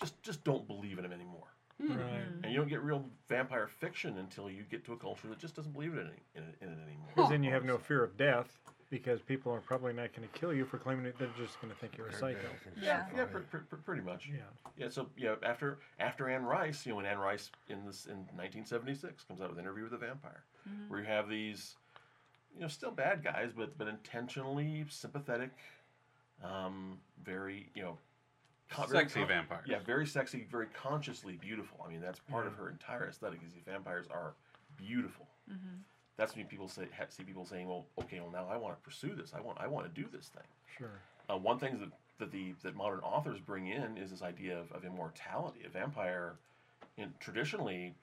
just 0.00 0.20
just 0.22 0.44
don't 0.44 0.66
believe 0.66 0.98
in 0.98 1.04
him 1.04 1.12
anymore. 1.12 1.48
Hmm. 1.80 1.96
Right. 1.96 1.98
Hmm. 1.98 2.44
And 2.44 2.52
you 2.52 2.58
don't 2.58 2.68
get 2.68 2.82
real 2.82 3.04
vampire 3.28 3.66
fiction 3.66 4.18
until 4.18 4.50
you 4.50 4.64
get 4.70 4.84
to 4.84 4.92
a 4.92 4.96
culture 4.96 5.28
that 5.28 5.38
just 5.38 5.56
doesn't 5.56 5.72
believe 5.72 5.92
in 5.94 6.00
it, 6.00 6.18
in 6.34 6.42
it, 6.42 6.56
in 6.60 6.68
it 6.68 6.78
anymore. 6.86 7.08
Because 7.14 7.30
then 7.30 7.42
you 7.42 7.50
have 7.50 7.64
no 7.64 7.78
fear 7.78 8.04
of 8.04 8.16
death 8.16 8.58
because 8.90 9.20
people 9.20 9.50
are 9.52 9.60
probably 9.60 9.92
not 9.92 10.14
going 10.14 10.28
to 10.28 10.38
kill 10.38 10.52
you 10.52 10.64
for 10.64 10.78
claiming 10.78 11.04
it. 11.04 11.18
They're 11.18 11.28
just 11.36 11.60
going 11.60 11.72
to 11.72 11.78
think 11.80 11.96
you're 11.96 12.06
a 12.06 12.12
psycho. 12.12 12.38
Yeah. 12.80 13.06
Yeah, 13.16 13.24
pr- 13.24 13.38
pr- 13.38 13.56
pr- 13.58 13.76
pretty 13.76 14.02
much. 14.02 14.28
Yeah. 14.28 14.42
Yeah, 14.76 14.88
so 14.88 15.08
yeah, 15.16 15.34
after 15.42 15.78
after 15.98 16.28
Anne 16.28 16.44
Rice, 16.44 16.86
you 16.86 16.92
know, 16.92 16.96
when 16.96 17.06
Anne 17.06 17.18
Rice 17.18 17.50
in 17.68 17.84
this 17.84 18.06
in 18.06 18.18
1976 18.36 19.24
comes 19.24 19.40
out 19.40 19.50
with 19.50 19.58
Interview 19.58 19.84
with 19.84 19.94
a 19.94 19.98
Vampire, 19.98 20.44
mm-hmm. 20.68 20.90
where 20.90 21.00
you 21.00 21.06
have 21.06 21.28
these, 21.28 21.76
you 22.54 22.60
know, 22.62 22.68
still 22.68 22.90
bad 22.90 23.22
guys, 23.24 23.50
but 23.56 23.76
but 23.76 23.88
intentionally 23.88 24.84
sympathetic, 24.88 25.50
um, 26.42 26.98
very 27.24 27.70
you 27.74 27.82
know, 27.82 27.98
con- 28.70 28.88
Sexy 28.88 29.20
con- 29.20 29.28
vampires. 29.28 29.66
Yeah, 29.68 29.78
very 29.84 30.06
sexy, 30.06 30.46
very 30.50 30.66
consciously 30.74 31.36
beautiful. 31.36 31.84
I 31.86 31.90
mean, 31.90 32.00
that's 32.00 32.20
part 32.30 32.46
of 32.46 32.54
her 32.54 32.70
entire 32.70 33.08
aesthetic. 33.08 33.40
Is 33.46 33.52
these 33.52 33.62
vampires 33.66 34.06
are 34.10 34.34
beautiful. 34.76 35.26
That's 36.16 36.36
when 36.36 36.46
people 36.46 36.68
say 36.68 36.86
ha- 36.96 37.06
see 37.08 37.24
people 37.24 37.44
saying, 37.44 37.68
"Well, 37.68 37.86
okay, 38.00 38.20
well 38.20 38.30
now 38.30 38.46
I 38.48 38.56
want 38.56 38.76
to 38.76 38.82
pursue 38.82 39.14
this. 39.14 39.32
I 39.36 39.40
want 39.40 39.58
I 39.60 39.66
want 39.66 39.92
to 39.92 40.00
do 40.00 40.08
this 40.12 40.28
thing." 40.28 40.44
Sure. 40.78 41.00
Uh, 41.28 41.36
one 41.36 41.58
thing 41.58 41.78
that, 41.80 41.88
that 42.18 42.30
the 42.30 42.54
that 42.62 42.76
modern 42.76 43.00
authors 43.00 43.40
bring 43.40 43.66
in 43.66 43.98
is 43.98 44.10
this 44.10 44.22
idea 44.22 44.58
of, 44.58 44.70
of 44.72 44.84
immortality. 44.84 45.60
A 45.66 45.68
vampire, 45.68 46.34
in, 46.96 47.12
traditionally, 47.18 47.94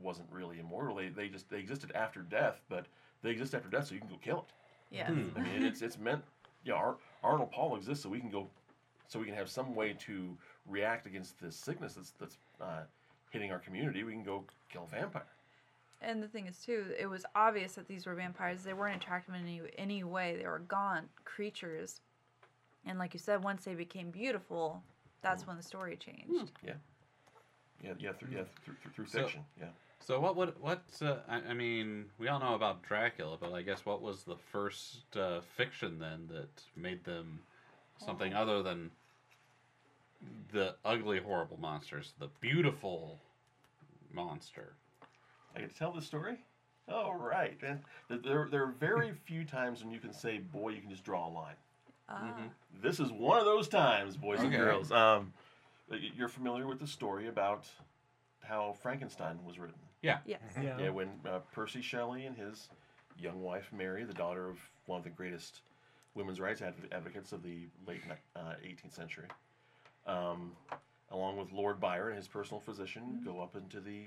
wasn't 0.00 0.28
really 0.30 0.58
immortal. 0.58 0.96
They, 0.96 1.08
they 1.08 1.28
just 1.28 1.50
they 1.50 1.58
existed 1.58 1.92
after 1.94 2.20
death, 2.22 2.62
but 2.70 2.86
they 3.26 3.32
exist 3.32 3.54
after 3.54 3.68
death, 3.68 3.88
so 3.88 3.94
you 3.94 4.00
can 4.00 4.08
go 4.08 4.16
kill 4.22 4.38
it. 4.38 4.96
Yeah. 4.96 5.08
Hmm. 5.08 5.28
I 5.36 5.40
mean, 5.40 5.62
it's 5.64 5.82
it's 5.82 5.98
meant. 5.98 6.22
Yeah, 6.64 6.74
Ar- 6.74 6.96
Arnold 7.22 7.50
Paul 7.52 7.76
exists 7.76 8.02
so 8.02 8.08
we 8.08 8.20
can 8.20 8.30
go, 8.30 8.48
so 9.08 9.18
we 9.18 9.26
can 9.26 9.34
have 9.34 9.48
some 9.50 9.74
way 9.74 9.94
to 10.06 10.36
react 10.66 11.06
against 11.06 11.40
this 11.40 11.56
sickness 11.56 11.94
that's 11.94 12.12
that's 12.20 12.38
uh, 12.60 12.82
hitting 13.30 13.50
our 13.50 13.58
community. 13.58 14.04
We 14.04 14.12
can 14.12 14.22
go 14.22 14.44
kill 14.72 14.84
a 14.84 14.86
vampire. 14.96 15.26
And 16.02 16.22
the 16.22 16.28
thing 16.28 16.46
is 16.46 16.58
too, 16.58 16.84
it 16.98 17.06
was 17.06 17.24
obvious 17.34 17.72
that 17.74 17.88
these 17.88 18.06
were 18.06 18.14
vampires. 18.14 18.62
They 18.62 18.74
weren't 18.74 19.02
attractive 19.02 19.34
in 19.34 19.40
any 19.42 19.60
any 19.76 20.04
way. 20.04 20.36
They 20.36 20.46
were 20.46 20.60
gaunt 20.60 21.08
creatures, 21.24 22.00
and 22.84 22.98
like 22.98 23.12
you 23.12 23.20
said, 23.20 23.42
once 23.42 23.64
they 23.64 23.74
became 23.74 24.10
beautiful, 24.10 24.82
that's 25.22 25.46
when 25.46 25.56
the 25.56 25.62
story 25.62 25.96
changed. 25.96 26.52
Yeah, 26.64 27.92
yeah, 27.98 28.12
through 28.12 28.28
yeah 28.32 28.44
through, 28.64 28.74
through, 28.82 28.92
through 28.94 29.06
So- 29.06 29.22
fiction. 29.22 29.44
Yeah. 29.58 29.66
So 30.00 30.20
what 30.20 30.36
would 30.36 30.54
what? 30.60 30.84
Uh, 31.02 31.16
I, 31.28 31.50
I 31.50 31.54
mean, 31.54 32.06
we 32.18 32.28
all 32.28 32.38
know 32.38 32.54
about 32.54 32.82
Dracula, 32.82 33.36
but 33.40 33.52
I 33.52 33.62
guess 33.62 33.84
what 33.84 34.02
was 34.02 34.22
the 34.22 34.36
first 34.36 35.16
uh, 35.16 35.40
fiction 35.56 35.98
then 35.98 36.28
that 36.28 36.62
made 36.76 37.04
them 37.04 37.40
something 37.98 38.32
other 38.34 38.62
than 38.62 38.90
the 40.52 40.74
ugly, 40.84 41.18
horrible 41.20 41.58
monsters, 41.58 42.12
the 42.18 42.28
beautiful 42.40 43.18
monster? 44.12 44.74
I 45.56 45.60
get 45.60 45.72
to 45.72 45.78
tell 45.78 45.92
the 45.92 46.02
story? 46.02 46.38
Oh, 46.88 47.12
right. 47.14 47.58
And 47.62 47.80
there, 48.22 48.46
there 48.50 48.62
are 48.62 48.74
very 48.78 49.12
few 49.24 49.44
times 49.44 49.82
when 49.82 49.92
you 49.92 49.98
can 49.98 50.12
say, 50.12 50.38
boy, 50.38 50.70
you 50.70 50.80
can 50.80 50.90
just 50.90 51.04
draw 51.04 51.28
a 51.28 51.32
line. 51.32 51.54
Ah, 52.08 52.34
This 52.80 53.00
is 53.00 53.10
one 53.10 53.38
of 53.38 53.44
those 53.44 53.66
times, 53.66 54.16
boys 54.16 54.40
and 54.40 54.52
girls. 54.52 54.92
Um, 54.92 55.32
you're 55.90 56.28
familiar 56.28 56.66
with 56.66 56.78
the 56.78 56.86
story 56.86 57.26
about 57.26 57.66
how 58.44 58.76
Frankenstein 58.80 59.40
was 59.44 59.58
written. 59.58 59.78
Yeah. 60.06 60.18
yes. 60.24 60.40
Yeah. 60.62 60.78
Yeah, 60.78 60.88
when 60.90 61.08
uh, 61.28 61.40
Percy 61.52 61.82
Shelley 61.82 62.26
and 62.26 62.36
his 62.36 62.68
young 63.18 63.42
wife 63.42 63.70
Mary, 63.76 64.04
the 64.04 64.14
daughter 64.14 64.48
of 64.48 64.58
one 64.86 64.98
of 64.98 65.04
the 65.04 65.10
greatest 65.10 65.62
women's 66.14 66.40
rights 66.40 66.62
adv- 66.62 66.88
advocates 66.92 67.32
of 67.32 67.42
the 67.42 67.66
late 67.86 68.02
uh, 68.36 68.54
18th 68.64 68.94
century, 68.94 69.26
um, 70.06 70.52
along 71.10 71.36
with 71.36 71.52
Lord 71.52 71.80
Byron, 71.80 72.10
and 72.10 72.16
his 72.16 72.28
personal 72.28 72.60
physician, 72.60 73.20
go 73.24 73.40
up 73.40 73.56
into 73.56 73.80
the 73.80 74.04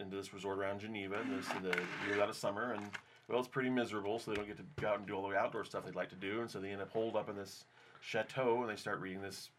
into 0.00 0.16
this 0.16 0.34
resort 0.34 0.58
around 0.58 0.80
Geneva 0.80 1.20
in, 1.22 1.36
this, 1.36 1.46
in 1.56 1.62
the 1.62 1.78
year 2.06 2.20
out 2.20 2.28
of 2.28 2.36
summer, 2.36 2.72
and 2.72 2.84
well, 3.28 3.38
it's 3.38 3.48
pretty 3.48 3.70
miserable, 3.70 4.18
so 4.18 4.30
they 4.30 4.36
don't 4.36 4.46
get 4.46 4.56
to 4.56 4.64
go 4.80 4.88
out 4.88 4.98
and 4.98 5.06
do 5.06 5.14
all 5.14 5.26
the 5.26 5.36
outdoor 5.36 5.64
stuff 5.64 5.84
they'd 5.86 5.94
like 5.94 6.10
to 6.10 6.16
do, 6.16 6.40
and 6.40 6.50
so 6.50 6.58
they 6.58 6.70
end 6.70 6.82
up 6.82 6.90
holed 6.90 7.16
up 7.16 7.30
in 7.30 7.36
this 7.36 7.64
chateau, 8.00 8.60
and 8.60 8.68
they 8.68 8.76
start 8.76 9.00
reading 9.00 9.22
this 9.22 9.50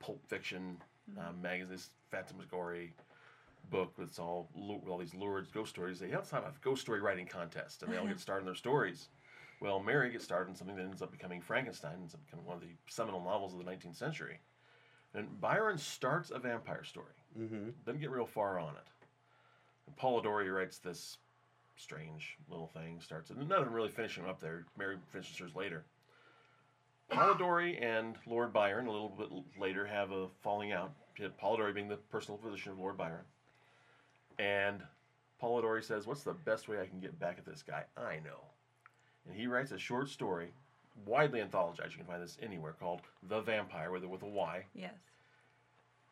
pulp 0.00 0.20
fiction 0.26 0.76
uh, 1.18 1.32
magazine, 1.40 1.70
this 1.70 1.90
phantasmagory 2.10 2.92
book 3.70 3.92
that's 3.98 4.18
all 4.18 4.48
with 4.54 4.88
all 4.88 4.98
these 4.98 5.14
lurid 5.14 5.52
ghost 5.52 5.70
stories. 5.70 5.98
They 5.98 6.10
have 6.10 6.30
have 6.30 6.44
a 6.44 6.52
ghost 6.62 6.82
story 6.82 7.00
writing 7.00 7.26
contest, 7.26 7.82
and 7.82 7.92
they 7.92 7.96
all 7.96 8.06
get 8.06 8.20
started 8.20 8.40
in 8.42 8.46
their 8.46 8.54
stories. 8.54 9.08
Well, 9.60 9.80
Mary 9.80 10.10
gets 10.10 10.24
started 10.24 10.50
in 10.50 10.56
something 10.56 10.76
that 10.76 10.82
ends 10.84 11.00
up 11.02 11.10
becoming 11.12 11.40
Frankenstein, 11.40 11.94
ends 12.00 12.14
up 12.14 12.24
becoming 12.24 12.44
one 12.44 12.56
of 12.56 12.62
the 12.62 12.68
seminal 12.88 13.22
novels 13.22 13.52
of 13.54 13.58
the 13.64 13.70
19th 13.70 13.96
century. 13.96 14.38
And 15.14 15.40
Byron 15.40 15.78
starts 15.78 16.30
a 16.30 16.38
vampire 16.38 16.84
story, 16.84 17.14
Mm-hmm. 17.38 17.70
doesn't 17.86 18.00
get 18.00 18.10
real 18.10 18.26
far 18.26 18.58
on 18.58 18.74
it. 18.74 18.88
And 19.86 19.96
Polidori 19.96 20.52
writes 20.54 20.78
this 20.78 21.18
strange 21.76 22.36
little 22.48 22.66
thing, 22.66 23.00
starts 23.00 23.30
it, 23.30 23.36
and 23.36 23.48
none 23.48 23.58
of 23.60 23.64
them 23.64 23.74
really 23.74 23.90
finish 23.90 24.16
him 24.18 24.26
up 24.28 24.40
there. 24.40 24.66
Mary 24.76 24.96
finishes 25.12 25.38
hers 25.38 25.54
later. 25.54 25.84
Polidori 27.10 27.78
and 27.82 28.16
Lord 28.26 28.52
Byron, 28.52 28.86
a 28.86 28.90
little 28.92 29.08
bit 29.10 29.28
later, 29.60 29.86
have 29.86 30.10
a 30.10 30.28
falling 30.42 30.72
out. 30.72 30.92
Polidori 31.40 31.72
being 31.74 31.88
the 31.88 31.96
personal 31.96 32.38
physician 32.38 32.72
of 32.72 32.78
Lord 32.78 32.96
Byron. 32.96 33.24
And 34.38 34.82
Polidori 35.42 35.82
says, 35.84 36.06
What's 36.06 36.22
the 36.22 36.32
best 36.32 36.68
way 36.68 36.80
I 36.80 36.86
can 36.86 37.00
get 37.00 37.18
back 37.18 37.36
at 37.38 37.44
this 37.44 37.62
guy? 37.62 37.84
I 37.96 38.16
know. 38.24 38.40
And 39.26 39.34
he 39.36 39.46
writes 39.46 39.70
a 39.72 39.78
short 39.78 40.08
story, 40.08 40.52
widely 41.06 41.40
anthologized. 41.40 41.90
You 41.92 41.98
can 41.98 42.06
find 42.06 42.22
this 42.22 42.36
anywhere, 42.42 42.74
called 42.78 43.00
The 43.28 43.40
Vampire, 43.40 43.90
with 43.90 44.04
a, 44.04 44.08
with 44.08 44.22
a 44.22 44.26
Y, 44.28 44.64
Yes. 44.74 44.92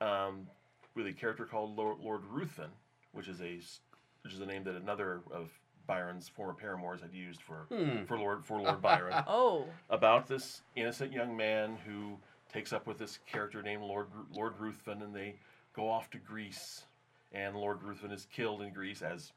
um, 0.01 0.47
with 0.95 1.07
a 1.07 1.13
character 1.13 1.45
called 1.45 1.77
Lord, 1.77 1.99
Lord 2.01 2.23
Ruthven, 2.31 2.71
which 3.13 3.29
is 3.29 3.41
a 3.41 3.57
s- 3.59 3.81
which 4.23 4.33
is 4.35 4.41
a 4.41 4.47
name 4.47 4.63
that 4.65 4.77
another 4.77 5.21
of 5.33 5.51
Byron's 5.87 6.29
former 6.29 6.55
paramours 6.55 7.01
had 7.01 7.13
used 7.13 7.43
for 7.43 7.67
Hmm. 7.71 8.05
for 8.05 8.17
Lord 8.19 8.45
for 8.45 8.61
Lord 8.61 8.81
Byron 8.81 9.15
Oh. 9.27 9.67
about 9.91 10.27
this 10.29 10.63
innocent 10.77 11.13
young 11.13 11.37
man 11.37 11.77
who 11.85 12.19
takes 12.53 12.73
up 12.73 12.87
with 12.87 12.99
this 12.99 13.19
character 13.27 13.63
named 13.63 13.83
Lord 13.83 14.07
Lord 14.33 14.55
Ruthven, 14.59 15.03
and 15.03 15.15
they 15.15 15.37
go 15.75 15.89
off 15.89 16.09
to 16.11 16.19
Greece, 16.19 16.85
and 17.33 17.57
Lord 17.57 17.83
Ruthven 17.83 18.11
is 18.13 18.27
killed 18.33 18.63
in 18.63 18.73
Greece 18.73 19.03
as 19.03 19.33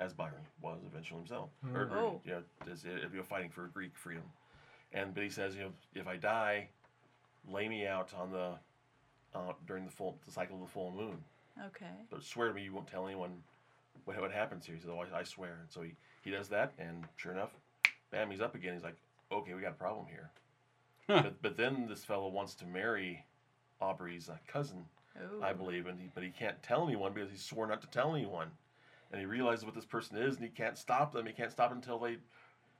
as 0.00 0.12
Byron 0.12 0.42
was 0.60 0.80
eventually 0.90 1.20
himself, 1.20 1.50
or, 1.72 1.82
or, 1.82 1.98
Oh. 1.98 2.20
you 2.24 2.32
know, 2.32 2.42
as, 2.72 2.82
you 2.84 2.90
know, 3.14 3.22
fighting 3.22 3.48
for 3.50 3.68
Greek 3.68 3.96
freedom. 3.96 4.24
And 4.92 5.14
but 5.14 5.22
he 5.22 5.30
says, 5.30 5.54
you 5.54 5.62
know, 5.62 5.72
if 5.94 6.08
I 6.08 6.16
die, 6.16 6.68
lay 7.48 7.68
me 7.68 7.86
out 7.86 8.12
on 8.18 8.32
the 8.32 8.54
uh, 9.34 9.52
during 9.66 9.84
the 9.84 9.90
full 9.90 10.18
the 10.26 10.32
cycle 10.32 10.56
of 10.56 10.62
the 10.62 10.68
full 10.68 10.90
moon. 10.90 11.22
Okay. 11.66 11.86
But 12.10 12.22
swear 12.24 12.48
to 12.48 12.54
me 12.54 12.62
you 12.64 12.72
won't 12.72 12.88
tell 12.88 13.06
anyone 13.06 13.42
what, 14.04 14.20
what 14.20 14.32
happens 14.32 14.66
here. 14.66 14.74
He 14.74 14.80
says, 14.80 14.90
"Oh, 14.92 15.04
I, 15.14 15.20
I 15.20 15.22
swear." 15.22 15.58
And 15.62 15.70
so 15.70 15.82
he, 15.82 15.92
he 16.24 16.30
does 16.32 16.48
that, 16.48 16.72
and 16.78 17.04
sure 17.16 17.30
enough, 17.32 17.50
bam, 18.10 18.30
he's 18.30 18.40
up 18.40 18.54
again. 18.56 18.74
He's 18.74 18.82
like, 18.82 18.96
"Okay, 19.30 19.54
we 19.54 19.60
got 19.62 19.70
a 19.72 19.74
problem 19.74 20.06
here." 20.08 20.30
Huh. 21.08 21.22
But, 21.22 21.42
but 21.42 21.56
then 21.56 21.86
this 21.88 22.04
fellow 22.04 22.28
wants 22.28 22.54
to 22.56 22.66
marry 22.66 23.24
Aubrey's 23.80 24.28
uh, 24.28 24.36
cousin, 24.48 24.84
Ooh. 25.18 25.42
I 25.42 25.52
believe, 25.52 25.86
and 25.86 25.98
he, 25.98 26.08
but 26.14 26.24
he 26.24 26.30
can't 26.30 26.60
tell 26.62 26.86
anyone 26.86 27.12
because 27.12 27.30
he 27.30 27.36
swore 27.36 27.66
not 27.66 27.80
to 27.82 27.86
tell 27.88 28.14
anyone. 28.14 28.48
And 29.12 29.20
he 29.20 29.26
realizes 29.26 29.64
what 29.64 29.74
this 29.74 29.84
person 29.84 30.16
is, 30.16 30.36
and 30.36 30.44
he 30.44 30.50
can't 30.50 30.76
stop 30.76 31.12
them. 31.12 31.26
He 31.26 31.32
can't 31.32 31.52
stop 31.52 31.70
until 31.70 31.98
they 31.98 32.16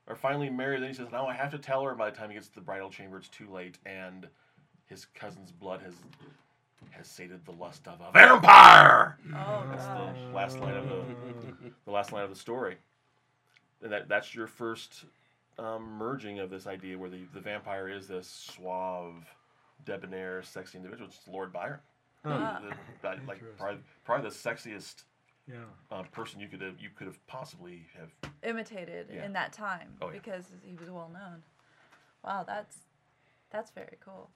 are 0.08 0.16
finally 0.16 0.50
married. 0.50 0.82
Then 0.82 0.88
he 0.88 0.94
says, 0.94 1.12
"No, 1.12 1.26
I 1.26 1.34
have 1.34 1.52
to 1.52 1.58
tell 1.58 1.84
her." 1.84 1.94
By 1.94 2.10
the 2.10 2.16
time 2.16 2.28
he 2.30 2.34
gets 2.34 2.48
to 2.48 2.54
the 2.56 2.60
bridal 2.60 2.90
chamber, 2.90 3.18
it's 3.18 3.28
too 3.28 3.48
late, 3.48 3.78
and 3.86 4.26
his 4.86 5.04
cousin's 5.04 5.52
blood 5.52 5.80
has 5.82 5.94
has 6.90 7.06
sated 7.08 7.44
the 7.44 7.52
lust 7.52 7.86
of 7.88 8.00
a 8.00 8.12
vampire. 8.12 9.16
Oh 9.34 9.64
That's 9.70 9.86
gosh. 9.86 10.16
the 10.28 10.34
last 10.34 10.58
line 10.58 10.76
of 10.76 10.88
the 10.88 11.02
the 11.84 11.90
last 11.90 12.12
line 12.12 12.24
of 12.24 12.30
the 12.30 12.36
story. 12.36 12.76
And 13.82 13.92
that 13.92 14.08
that's 14.08 14.34
your 14.34 14.46
first 14.46 15.04
um, 15.58 15.82
merging 15.82 16.40
of 16.40 16.50
this 16.50 16.66
idea 16.66 16.98
where 16.98 17.10
the, 17.10 17.20
the 17.32 17.40
vampire 17.40 17.88
is 17.88 18.08
this 18.08 18.26
suave, 18.26 19.24
debonair, 19.84 20.42
sexy 20.42 20.78
individual. 20.78 21.08
It's 21.08 21.26
Lord 21.28 21.52
Byron. 21.52 21.78
Ah. 22.24 22.60
The- 22.62 22.74
that- 23.02 23.26
like 23.26 23.42
probably, 23.58 23.80
probably 24.04 24.28
the 24.30 24.34
sexiest 24.34 25.04
Yeah. 25.46 25.56
uh, 25.90 26.02
person 26.04 26.40
you 26.40 26.48
could 26.48 26.60
have 26.62 26.80
you 26.80 26.90
could 26.90 27.06
have 27.06 27.24
possibly 27.26 27.86
have. 27.98 28.10
Imitated 28.42 29.10
Yeah. 29.10 29.24
in 29.24 29.32
that 29.34 29.52
time 29.52 29.96
Oh, 30.00 30.06
yeah. 30.06 30.12
because 30.12 30.46
he 30.62 30.74
was 30.74 30.90
well 30.90 31.08
known. 31.10 31.42
Wow, 32.22 32.44
that's 32.44 32.78
that's 33.50 33.70
very 33.70 33.98
cool. 34.00 34.30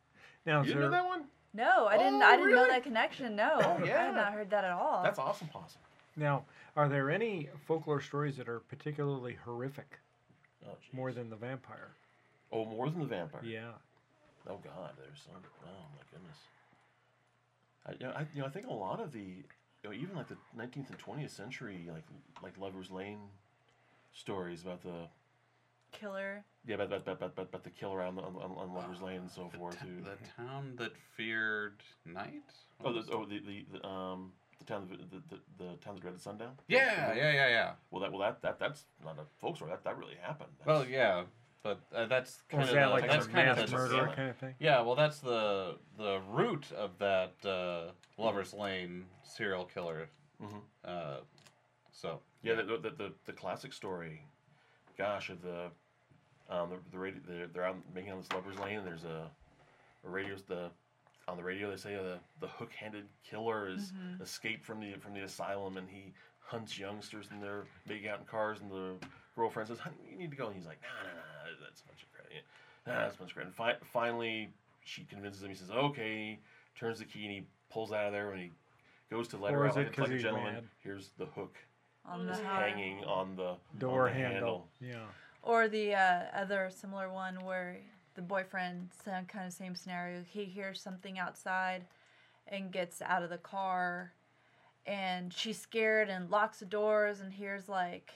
Now, 0.47 0.59
You 0.59 0.63
is 0.63 0.67
didn't 0.69 0.83
know 0.83 0.91
that 0.91 1.05
one? 1.07 1.25
No, 1.55 1.87
I 1.87 1.97
didn't. 1.97 2.23
Oh, 2.23 2.27
I 2.27 2.37
didn't 2.37 2.55
know 2.55 2.67
that 2.69 2.83
connection. 2.83 3.35
No, 3.35 3.59
Oh, 3.63 3.71
I 3.83 3.85
yeah. 3.85 4.05
had 4.07 4.15
not 4.15 4.33
heard 4.33 4.51
that 4.51 4.65
at 4.65 4.71
all. 4.73 5.03
That's 5.03 5.19
awesome, 5.19 5.49
possum. 5.49 5.81
now, 6.17 6.45
are 6.77 6.89
there 6.89 7.11
any 7.11 7.49
folklore 7.67 8.01
stories 8.03 8.37
that 8.37 8.49
are 8.49 8.61
particularly 8.61 9.35
horrific 9.35 9.99
Oh, 10.67 10.77
more 10.93 11.13
than 11.13 11.31
the 11.31 11.37
vampire? 11.37 11.91
oh 12.53 12.65
more 12.67 12.91
than 12.91 13.01
the 13.01 13.07
vampire. 13.07 13.43
Yeah. 13.45 13.73
Oh 14.47 14.59
God, 14.59 14.93
there's 14.99 15.21
some. 15.23 15.43
Oh 15.65 15.87
my 15.97 16.03
goodness. 16.13 16.37
I, 17.89 17.93
you 17.99 18.07
know, 18.07 18.13
I, 18.13 18.27
you 18.35 18.41
know, 18.41 18.47
I 18.47 18.51
think 18.51 18.67
a 18.67 18.73
lot 18.73 19.01
of 19.01 19.13
the, 19.13 19.21
you 19.21 19.45
know, 19.85 19.93
even 19.93 20.15
like 20.17 20.29
the 20.29 20.37
19th 20.57 20.91
and 20.91 20.99
20th 20.99 21.31
century, 21.31 21.89
like 21.93 22.05
like 22.43 22.59
Lovers 22.59 22.91
Lane 22.91 23.19
stories 24.13 24.63
about 24.63 24.83
the 24.83 25.09
killer. 25.93 26.45
yeah, 26.67 26.75
about 26.75 26.87
about, 26.89 27.01
about, 27.17 27.33
about, 27.33 27.49
about 27.49 27.65
the 27.65 27.71
killer 27.71 28.03
on, 28.03 28.15
the, 28.17 28.23
on, 28.23 28.35
on 28.37 28.51
on 28.59 28.75
Lovers 28.75 29.01
Lane 29.01 29.21
and 29.21 29.31
so 29.31 29.49
The, 29.53 29.59
forth. 29.59 29.79
ta- 29.79 29.85
Too. 29.87 30.03
the 30.03 30.43
town 30.43 30.75
that 30.77 30.93
feared 31.17 31.83
night. 32.05 32.43
Oh, 32.85 32.93
the, 32.93 33.05
oh 33.13 33.25
the, 33.25 33.39
the, 33.41 33.67
the 33.73 33.87
um 33.87 34.33
the 34.59 34.65
town 34.65 34.89
that 34.91 35.11
the, 35.11 35.23
the, 35.37 35.41
the 35.65 35.77
town 35.77 35.95
that 35.95 36.01
dreaded 36.03 36.21
sundown. 36.21 36.53
yeah, 36.69 37.15
yeah, 37.15 37.33
yeah, 37.33 37.49
yeah. 37.49 37.71
Well, 37.91 38.03
that 38.03 38.13
well 38.13 38.21
that, 38.21 38.43
that 38.43 38.59
that's 38.59 38.85
not 39.05 39.17
a 39.19 39.23
folk 39.41 39.57
story. 39.57 39.71
That 39.71 39.85
that 39.85 39.97
really 39.97 40.17
happened. 40.21 40.51
Well, 40.67 40.85
yeah, 40.87 41.23
but 41.63 41.81
uh, 41.95 42.07
that's 42.07 42.43
kind 42.49 42.63
is 42.63 42.71
of 42.71 42.75
that 42.77 42.87
the, 42.87 42.91
like 42.93 43.07
that's 43.09 43.27
a 43.27 43.29
kind 43.29 43.49
of 43.51 43.57
the 43.71 43.77
murder 43.77 43.97
yeah. 43.97 44.15
kind 44.15 44.31
of 44.31 44.37
thing? 44.37 44.55
Yeah, 44.59 44.81
well, 44.83 44.95
that's 44.95 45.19
the 45.19 45.77
the 45.97 46.21
root 46.31 46.71
of 46.73 46.99
that 46.99 47.35
uh, 47.45 47.93
Lovers 48.17 48.55
Lane 48.55 49.07
serial 49.23 49.65
killer. 49.65 50.09
Mhm. 50.43 50.61
Uh, 50.85 51.17
so 51.91 52.21
Yeah, 52.43 52.55
the, 52.55 52.63
the, 52.63 52.91
the, 52.91 53.13
the 53.27 53.33
classic 53.33 53.73
story, 53.73 54.23
gosh, 54.97 55.31
of 55.31 55.43
the 55.43 55.71
um 56.49 56.71
the, 56.71 56.77
the 56.93 56.99
radio 56.99 57.21
they're, 57.27 57.47
they're 57.49 57.65
out 57.65 57.77
making 57.95 58.13
on 58.13 58.19
this 58.19 58.33
lovers 58.33 58.59
lane 58.59 58.79
and 58.79 58.87
there's 58.87 59.05
a, 59.05 59.31
a 60.07 60.09
radio's 60.09 60.43
the 60.45 60.71
on 61.27 61.37
the 61.37 61.43
radio 61.43 61.71
they 61.71 61.77
say 61.77 61.95
uh, 61.95 62.03
the 62.03 62.19
the 62.41 62.47
hook-handed 62.49 63.05
killer 63.29 63.69
is 63.69 63.93
escaped 64.23 64.65
from 64.65 64.81
the 64.81 64.95
from 64.99 65.13
the 65.13 65.21
asylum 65.21 65.77
and 65.77 65.89
he 65.91 66.15
hunts 66.41 66.79
youngsters 66.79 67.27
and 67.31 67.43
they're 67.43 67.65
making 67.87 68.09
out 68.09 68.21
in 68.21 68.25
cars 68.25 68.61
and 68.63 68.71
the 68.71 68.95
girlfriend 69.37 69.69
says, 69.69 69.79
"Honey, 69.79 69.97
you 70.11 70.17
need 70.17 70.31
to 70.31 70.37
go." 70.37 70.47
And 70.47 70.57
he's 70.57 70.67
like, 70.67 70.81
"No, 70.81 70.89
no, 71.07 71.15
no, 71.15 71.65
that's 71.65 71.83
a 71.83 71.87
bunch 71.87 72.03
of 72.03 72.09
crap. 72.89 72.97
Yeah, 72.97 73.03
nah, 73.03 73.03
that's 73.07 73.17
a 73.17 73.19
bunch 73.19 73.31
of 73.31 73.35
crap." 73.37 73.47
And 73.47 73.55
fi- 73.55 73.77
finally, 73.93 74.53
she 74.85 75.05
convinces 75.05 75.43
him. 75.43 75.49
He 75.51 75.55
says, 75.57 75.71
"Okay." 75.71 76.41
Turns 76.75 76.99
the 77.01 77.05
key 77.05 77.25
and 77.25 77.33
he 77.33 77.47
pulls 77.71 77.93
out 77.93 78.07
of 78.07 78.13
there 78.13 78.31
and 78.31 78.41
he 78.41 78.53
goes 79.11 79.27
to 79.29 79.37
let 79.37 79.53
Or 79.53 79.59
her 79.59 79.67
is 79.67 79.73
out 79.73 79.79
it 79.79 79.85
like, 79.87 79.93
'cause 79.95 80.03
like 80.03 80.11
a 80.11 80.15
he's 80.15 80.23
gentleman. 80.23 80.55
mad? 80.55 80.69
Here's 80.79 81.11
the 81.19 81.27
hook 81.27 81.57
on 82.05 82.25
the 82.27 82.37
hanging 82.37 83.05
on 83.05 83.35
the 83.37 83.57
Door 83.79 84.09
on 84.09 84.15
the 84.15 84.21
handle. 84.21 84.69
Yeah. 84.81 85.07
Or 85.43 85.67
the 85.69 85.95
uh, 85.95 86.25
other 86.33 86.71
similar 86.71 87.11
one 87.13 87.45
where 87.45 87.79
the 88.15 88.23
boyfriend, 88.23 88.91
same 89.05 89.27
kind 89.27 89.47
of 89.47 89.53
same 89.53 89.75
scenario. 89.75 90.23
He 90.23 90.45
hears 90.45 90.81
something 90.81 91.19
outside, 91.19 91.85
and 92.47 92.71
gets 92.73 93.03
out 93.03 93.23
of 93.25 93.31
the 93.31 93.39
car, 93.39 94.13
and 94.87 95.33
she's 95.33 95.61
scared 95.61 96.09
and 96.09 96.31
locks 96.31 96.61
the 96.61 96.65
doors 96.67 97.21
and 97.21 97.33
hears 97.33 97.69
like 97.69 98.13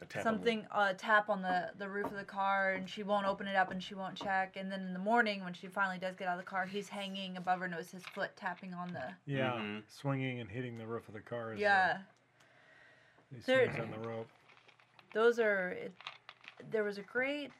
A 0.00 0.04
tap 0.04 0.24
on 0.26 0.32
the- 0.32 0.38
something 0.38 0.66
uh, 0.70 0.92
tap 0.96 1.28
on 1.28 1.42
the 1.42 1.70
the 1.76 1.88
roof 1.88 2.06
of 2.06 2.12
the 2.16 2.24
car 2.24 2.72
and 2.72 2.88
she 2.88 3.02
won't 3.02 3.26
open 3.26 3.46
it 3.48 3.56
up 3.56 3.70
and 3.72 3.82
she 3.82 3.94
won't 3.94 4.14
check 4.14 4.56
and 4.56 4.70
then 4.70 4.82
in 4.82 4.92
the 4.92 4.98
morning 4.98 5.42
when 5.42 5.52
she 5.54 5.66
finally 5.66 5.98
does 5.98 6.14
get 6.14 6.28
out 6.28 6.38
of 6.38 6.44
the 6.44 6.48
car 6.48 6.66
he's 6.66 6.88
hanging 6.88 7.36
above 7.36 7.58
her 7.60 7.68
nose 7.68 7.90
his 7.90 8.04
foot 8.04 8.30
tapping 8.36 8.72
on 8.74 8.92
the 8.92 9.12
Yeah. 9.26 9.52
Mhm. 9.52 9.82
Swinging 9.88 10.38
and 10.40 10.48
hitting 10.50 10.78
the 10.78 10.86
roof 10.86 11.08
of 11.08 11.14
the 11.14 11.20
car. 11.20 11.50
As, 11.52 11.56
uh, 11.58 11.60
yeah 11.60 11.98
he 13.30 13.36
There- 13.40 13.66
swings 13.72 13.80
on 13.80 13.90
the 14.02 14.08
rope. 14.08 14.28
those 15.12 15.38
are 15.40 15.70
it, 15.70 15.92
there 16.70 16.84
was 16.84 16.98
a 16.98 17.02
great 17.02 17.50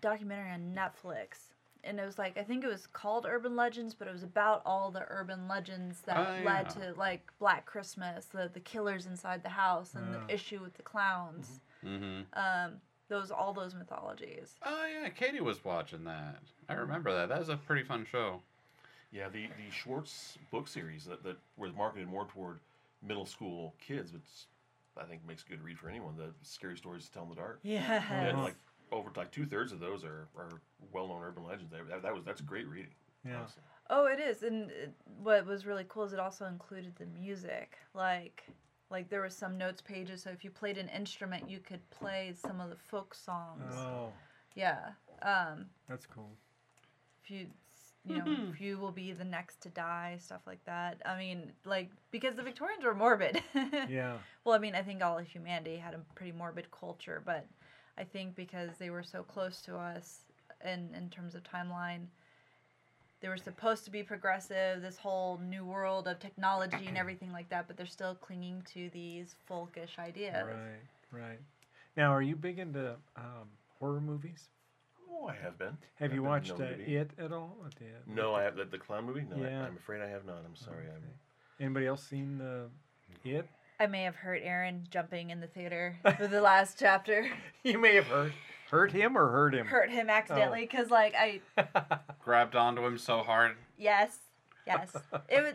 documentary 0.00 0.50
on 0.50 0.74
netflix 0.74 1.52
and 1.86 1.98
it 2.00 2.04
was 2.04 2.18
like 2.18 2.36
i 2.36 2.42
think 2.42 2.64
it 2.64 2.68
was 2.68 2.86
called 2.88 3.26
urban 3.28 3.56
legends 3.56 3.94
but 3.94 4.08
it 4.08 4.12
was 4.12 4.22
about 4.22 4.62
all 4.66 4.90
the 4.90 5.04
urban 5.08 5.46
legends 5.48 6.00
that 6.02 6.16
Oh, 6.16 6.44
led 6.44 6.66
yeah. 6.76 6.92
to 6.92 6.94
like 6.98 7.30
black 7.38 7.64
christmas 7.66 8.26
the, 8.26 8.50
the 8.52 8.60
killers 8.60 9.06
inside 9.06 9.42
the 9.42 9.48
house 9.50 9.94
and 9.94 10.04
Ah. 10.14 10.18
the 10.26 10.34
issue 10.34 10.60
with 10.60 10.74
the 10.74 10.82
clowns 10.82 11.60
hmm 11.82 12.20
um, 12.32 12.72
those 13.08 13.30
all 13.30 13.52
those 13.52 13.74
mythologies 13.74 14.54
Oh 14.64 14.84
yeah, 15.02 15.08
Katie 15.10 15.40
was 15.40 15.64
watching 15.64 16.02
that. 16.04 16.38
I 16.68 16.74
remember 16.74 17.12
that. 17.14 17.28
That 17.28 17.38
was 17.38 17.48
a 17.50 17.56
pretty 17.56 17.84
fun 17.84 18.04
show. 18.10 18.40
Yeah, 19.12 19.28
the 19.28 19.46
the 19.46 19.70
Schwartz 19.70 20.36
book 20.50 20.66
series 20.66 21.04
that, 21.04 21.22
that 21.22 21.36
was 21.56 21.72
marketed 21.72 22.08
more 22.08 22.26
toward 22.26 22.58
middle 23.02 23.26
school 23.26 23.74
kids, 23.80 24.10
but 24.10 24.18
it's- 24.18 24.46
I 24.98 25.04
think 25.04 25.24
makes 25.26 25.44
a 25.44 25.48
good 25.50 25.62
read 25.62 25.78
for 25.78 25.88
anyone. 25.90 26.16
The 26.16 26.32
scary 26.42 26.76
stories 26.78 27.04
to 27.04 27.12
tell 27.12 27.22
in 27.24 27.28
the 27.28 27.34
dark. 27.36 27.60
yeah 27.62 27.98
Uh-huh. 27.98 28.42
like 28.42 28.56
over 28.92 29.10
like 29.16 29.30
two 29.30 29.44
thirds 29.46 29.72
of 29.72 29.80
those 29.80 30.04
are, 30.04 30.28
are 30.36 30.60
well 30.92 31.08
known 31.08 31.22
urban 31.22 31.44
legends. 31.44 31.70
That, 31.72 31.88
that, 31.88 32.02
that 32.02 32.14
was 32.14 32.24
that's 32.24 32.40
great 32.40 32.68
reading. 32.68 32.92
Yeah. 33.26 33.38
honestly. 33.38 33.62
Oh, 33.90 34.06
it 34.06 34.18
is, 34.20 34.42
and 34.42 34.70
it, 34.70 34.92
what 35.22 35.46
was 35.46 35.64
really 35.66 35.84
cool 35.88 36.04
is 36.04 36.12
it 36.12 36.18
also 36.20 36.46
included 36.46 36.94
the 36.96 37.06
music. 37.06 37.78
Like, 37.94 38.44
like 38.90 39.08
there 39.08 39.22
was 39.22 39.34
some 39.36 39.56
notes 39.58 39.80
pages, 39.80 40.22
so 40.22 40.30
if 40.30 40.42
you 40.44 40.50
played 40.50 40.76
an 40.78 40.88
instrument, 40.88 41.48
you 41.48 41.58
could 41.60 41.88
play 41.90 42.32
some 42.36 42.60
of 42.60 42.70
the 42.70 42.76
folk 42.76 43.14
songs. 43.14 43.74
Oh, 43.76 44.12
Yeah. 44.54 44.78
Um, 45.22 45.66
that's 45.88 46.06
cool. 46.06 46.30
if 47.24 47.30
you, 47.30 47.46
you 48.04 48.18
know, 48.18 48.36
if 48.52 48.60
you 48.60 48.78
will 48.78 48.92
be 48.92 49.12
the 49.12 49.24
next 49.24 49.60
to 49.62 49.68
die, 49.70 50.18
stuff 50.20 50.40
like 50.46 50.64
that. 50.64 51.00
I 51.06 51.16
mean, 51.18 51.52
like 51.64 51.90
because 52.10 52.34
the 52.36 52.42
Victorians 52.42 52.84
were 52.84 52.94
morbid. 52.94 53.40
Yeah. 53.88 54.18
Well, 54.44 54.54
I 54.54 54.58
mean, 54.58 54.74
I 54.76 54.82
think 54.82 55.02
all 55.02 55.18
of 55.18 55.26
humanity 55.26 55.76
had 55.76 55.94
a 55.94 55.98
pretty 56.14 56.32
morbid 56.32 56.70
culture, 56.70 57.22
but 57.24 57.46
I 57.98 58.04
think 58.04 58.34
because 58.34 58.70
they 58.78 58.90
were 58.90 59.02
so 59.02 59.22
close 59.22 59.60
to 59.62 59.76
us 59.76 60.20
in 60.64 60.94
in 60.94 61.08
terms 61.10 61.34
of 61.34 61.42
timeline, 61.42 62.06
they 63.20 63.28
were 63.28 63.36
supposed 63.36 63.84
to 63.86 63.90
be 63.90 64.02
progressive, 64.02 64.82
this 64.82 64.98
whole 64.98 65.38
new 65.38 65.64
world 65.64 66.06
of 66.06 66.18
technology 66.18 66.86
and 66.86 66.98
everything 66.98 67.32
like 67.32 67.48
that, 67.48 67.66
but 67.66 67.76
they're 67.76 67.86
still 67.86 68.14
clinging 68.14 68.62
to 68.74 68.90
these 68.90 69.34
folkish 69.48 69.98
ideas. 69.98 70.44
Right. 70.46 71.22
Right. 71.22 71.38
Now, 71.96 72.12
are 72.12 72.20
you 72.22 72.36
big 72.36 72.58
into 72.58 72.96
um, 73.16 73.48
horror 73.78 74.00
movies? 74.00 74.48
Oh, 75.10 75.28
I 75.28 75.34
have 75.42 75.56
been. 75.58 75.68
Have 75.94 76.10
I've 76.10 76.14
you 76.14 76.20
been 76.20 76.28
watched 76.28 76.50
uh, 76.50 76.58
known 76.58 76.70
to 76.72 76.76
be. 76.76 76.96
it 76.96 77.10
at 77.18 77.32
all? 77.32 77.56
Uh, 77.64 77.70
the- 77.78 78.12
No, 78.12 78.34
I 78.34 78.42
have 78.42 78.56
the, 78.56 78.66
the 78.66 78.76
clown 78.76 79.06
movie. 79.06 79.24
No, 79.30 79.36
Yeah. 79.42 79.62
I, 79.62 79.66
I'm 79.66 79.76
afraid 79.76 80.02
I 80.02 80.08
have 80.08 80.26
not. 80.26 80.42
I'm 80.44 80.56
sorry. 80.56 80.84
I'm. 80.94 81.02
Anybody 81.58 81.86
else 81.86 82.02
seen 82.02 82.36
the 82.36 82.66
it? 83.24 83.48
I 83.78 83.86
may 83.86 84.04
have 84.04 84.16
hurt 84.16 84.40
Aaron 84.42 84.86
jumping 84.90 85.30
in 85.30 85.40
the 85.40 85.46
theater 85.46 85.96
for 86.18 86.26
the 86.26 86.40
last 86.40 86.78
chapter. 86.78 87.28
You 87.62 87.78
may 87.78 87.94
have 87.96 88.06
hurt 88.06 88.32
hurt 88.70 88.90
him 88.92 89.16
or 89.16 89.28
hurt 89.30 89.54
him. 89.54 89.66
Hurt 89.66 89.90
him 89.90 90.10
accidentally 90.10 90.62
because, 90.62 90.90
like, 90.90 91.14
I 91.16 91.40
Grabbed 92.24 92.56
onto 92.56 92.84
him 92.84 92.98
so 92.98 93.18
hard. 93.22 93.56
Yes, 93.78 94.18
yes. 94.66 94.90
it 95.28 95.42
was. 95.42 95.54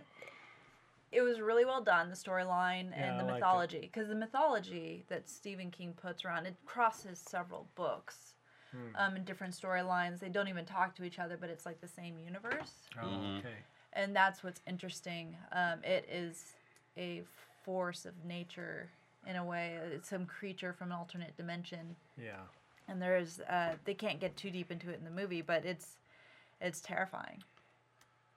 It 1.12 1.22
was 1.24 1.42
really 1.42 1.66
well 1.66 1.82
done, 1.84 2.08
the 2.10 2.16
storyline 2.16 2.92
Yeah, 2.92 3.12
and 3.12 3.20
the 3.20 3.30
I 3.30 3.34
mythology, 3.34 3.82
because 3.82 4.08
the 4.08 4.16
mythology 4.16 5.04
that 5.10 5.28
Stephen 5.30 5.70
King 5.70 5.94
puts 6.02 6.24
around 6.24 6.46
it 6.46 6.56
crosses 6.66 7.20
several 7.20 7.68
books, 7.76 8.34
Hmm. 8.72 8.96
um, 8.96 9.16
in 9.18 9.26
different 9.26 9.54
storylines. 9.54 10.22
They 10.22 10.30
don't 10.30 10.48
even 10.48 10.64
talk 10.64 10.96
to 10.96 11.04
each 11.04 11.20
other, 11.20 11.36
but 11.36 11.50
it's 11.50 11.66
like 11.66 11.82
the 11.82 11.88
same 11.90 12.18
universe, 12.18 12.72
Oh, 12.98 13.06
Mhm. 13.08 13.40
okay. 13.40 13.56
and 13.92 14.16
that's 14.16 14.42
what's 14.42 14.62
interesting. 14.66 15.36
Um, 15.52 15.84
it 15.84 16.08
is 16.10 16.54
a 16.96 17.24
force 17.64 18.06
of 18.06 18.26
nature 18.26 18.90
in 19.28 19.36
a 19.36 19.46
way. 19.46 19.78
It's 19.94 20.10
some 20.10 20.26
creature 20.26 20.74
from 20.74 20.92
an 20.92 20.98
alternate 20.98 21.36
dimension, 21.38 21.96
Yeah. 22.18 22.42
and 22.88 23.02
there's 23.02 23.40
uh, 23.42 23.76
they 23.86 23.94
can't 23.94 24.20
get 24.20 24.36
too 24.38 24.50
deep 24.52 24.72
into 24.72 24.90
it 24.90 25.00
in 25.00 25.06
the 25.06 25.12
movie, 25.22 25.42
but 25.42 25.66
it's 25.66 25.98
it's 26.60 26.82
terrifying. 26.82 27.44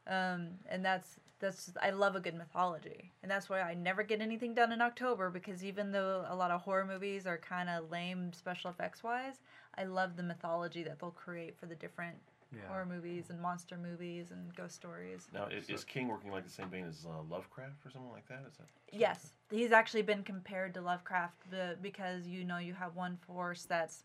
um, 0.07 0.49
and 0.69 0.85
that's 0.85 1.17
that's 1.41 1.73
I 1.83 1.91
love 1.91 2.15
a 2.17 2.21
good 2.21 2.35
mythology, 2.35 3.13
and 3.23 3.31
that's 3.31 3.49
why 3.49 3.61
I 3.61 3.75
never 3.75 4.03
get 4.03 4.21
anything 4.21 4.55
done 4.55 4.73
in 4.73 4.81
October 4.83 5.31
because 5.31 5.65
even 5.65 5.93
though 5.93 6.25
a 6.29 6.37
lot 6.37 6.51
of 6.51 6.63
horror 6.63 6.85
movies 6.85 7.27
are 7.27 7.39
kind 7.39 7.69
of 7.69 7.91
lame 7.91 8.33
special 8.33 8.71
effects 8.71 9.03
wise, 9.03 9.41
I 9.77 9.85
love 9.85 10.17
the 10.17 10.23
mythology 10.23 10.83
that 10.85 10.99
they'll 11.01 11.11
create 11.11 11.59
for 11.59 11.67
the 11.67 11.75
different 11.75 12.17
Yeah. 12.57 12.69
horror 12.69 12.87
movies 12.87 13.31
and 13.31 13.41
monster 13.41 13.77
movies 13.77 14.31
and 14.31 14.55
ghost 14.55 14.75
stories. 14.75 15.27
Now, 15.33 15.47
is, 15.47 15.69
is 15.69 15.85
King 15.85 16.09
working 16.09 16.31
like 16.31 16.45
the 16.45 16.51
same 16.51 16.69
vein 16.69 16.87
as 16.87 17.07
uh, 17.07 17.23
Lovecraft 17.31 17.85
or 17.85 17.91
something 17.91 18.13
like 18.13 18.29
that? 18.29 18.45
Is 18.49 18.57
that 18.59 18.67
Yes, 18.93 19.33
he's 19.51 19.73
actually 19.73 20.03
been 20.03 20.23
compared 20.23 20.75
to 20.75 20.81
Lovecraft 20.81 21.35
because 21.83 22.27
you 22.27 22.45
know 22.45 22.59
you 22.59 22.75
have 22.75 22.95
one 22.95 23.19
force 23.27 23.65
that's 23.65 24.05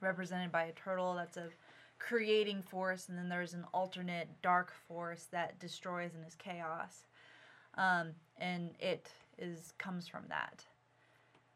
represented 0.00 0.50
by 0.50 0.64
a 0.64 0.72
turtle 0.72 1.14
that's 1.14 1.36
a 1.36 1.48
creating 1.98 2.62
force, 2.62 3.08
and 3.08 3.16
then 3.16 3.28
there's 3.28 3.54
an 3.54 3.64
alternate 3.72 4.28
dark 4.42 4.72
force 4.88 5.28
that 5.30 5.58
destroys 5.60 6.14
and 6.14 6.26
is 6.26 6.34
chaos, 6.34 7.04
um, 7.76 8.10
and 8.38 8.70
it 8.80 9.08
is 9.38 9.72
comes 9.78 10.08
from 10.08 10.24
that. 10.28 10.64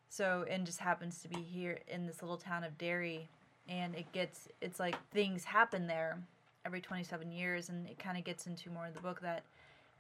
So 0.09 0.45
and 0.49 0.65
just 0.65 0.79
happens 0.79 1.21
to 1.23 1.29
be 1.29 1.43
here 1.43 1.81
in 1.89 2.07
this 2.07 2.23
little 2.23 2.39
town 2.39 2.63
of 2.63 2.79
Derry, 2.79 3.29
and 3.69 3.95
it 3.95 4.11
gets 4.13 4.49
it's 4.61 4.79
like 4.81 4.97
things 5.11 5.45
happen 5.45 5.87
there 5.87 6.19
every 6.65 6.81
27 6.81 7.31
years, 7.31 7.69
and 7.69 7.87
it 7.87 7.99
kind 7.99 8.19
of 8.19 8.25
gets 8.25 8.47
into 8.47 8.71
more 8.71 8.87
in 8.87 8.93
the 8.95 9.01
book 9.01 9.21
that 9.21 9.45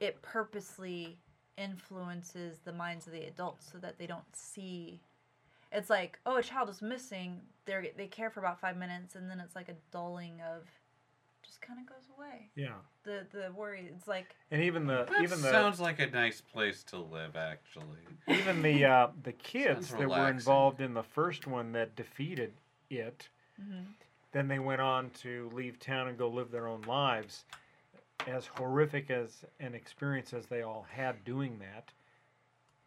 it 0.01 0.21
purposely 0.23 1.17
influences 1.57 2.59
the 2.65 2.73
minds 2.73 3.07
of 3.07 3.13
the 3.13 3.25
adults 3.25 3.71
so 3.73 3.79
that 3.79 3.99
they 3.99 4.07
don't 4.07 4.25
see 4.35 5.01
it's 5.73 5.89
like 5.89 6.19
oh 6.27 6.37
a 6.37 6.43
child 6.43 6.69
is 6.69 6.83
missing 6.83 7.41
they 7.65 7.93
they 7.97 8.07
care 8.07 8.29
for 8.29 8.41
about 8.41 8.61
five 8.61 8.77
minutes 8.77 9.15
and 9.15 9.31
then 9.31 9.41
it's 9.41 9.57
like 9.57 9.69
a 9.71 9.75
dulling 9.91 10.41
of 10.43 10.65
just 11.43 11.61
kind 11.63 11.79
of 11.81 11.87
goes 11.87 12.05
away 12.17 12.49
Yeah. 12.55 12.75
the 13.05 13.27
the 13.33 13.51
worry 13.57 13.89
it's 13.95 14.07
like 14.07 14.35
And 14.51 14.63
even 14.63 14.87
the 14.87 15.07
That 15.09 15.23
even 15.23 15.41
the 15.41 15.51
sounds 15.51 15.81
like 15.81 15.99
a 15.99 16.07
nice 16.09 16.41
place 16.43 16.83
to 16.85 16.99
live, 16.99 17.37
actually. 17.37 18.05
even 18.29 18.63
the 18.63 18.85
uh, 18.85 19.09
the 19.23 19.33
kids 19.53 19.89
that 19.91 20.09
were 20.09 20.29
involved 20.29 20.81
in 20.81 20.93
the 20.95 21.03
first 21.03 21.47
one 21.47 21.73
that 21.73 21.97
defeated 21.97 22.53
it, 22.91 23.29
Mm-hmm. 23.61 23.85
then 24.33 24.49
they 24.49 24.59
went 24.59 24.81
on 24.81 25.11
to 25.23 25.51
leave 25.53 25.79
town 25.79 26.09
and 26.09 26.19
go 26.19 26.29
live 26.29 26.51
their 26.51 26.69
own 26.69 26.83
lives. 26.83 27.45
As 28.27 28.47
horrific 28.47 29.11
as 29.11 29.45
an 29.61 29.75
experience 29.75 30.33
as 30.33 30.47
they 30.47 30.63
all 30.63 30.87
had 30.91 31.25
doing 31.25 31.59
that, 31.61 31.93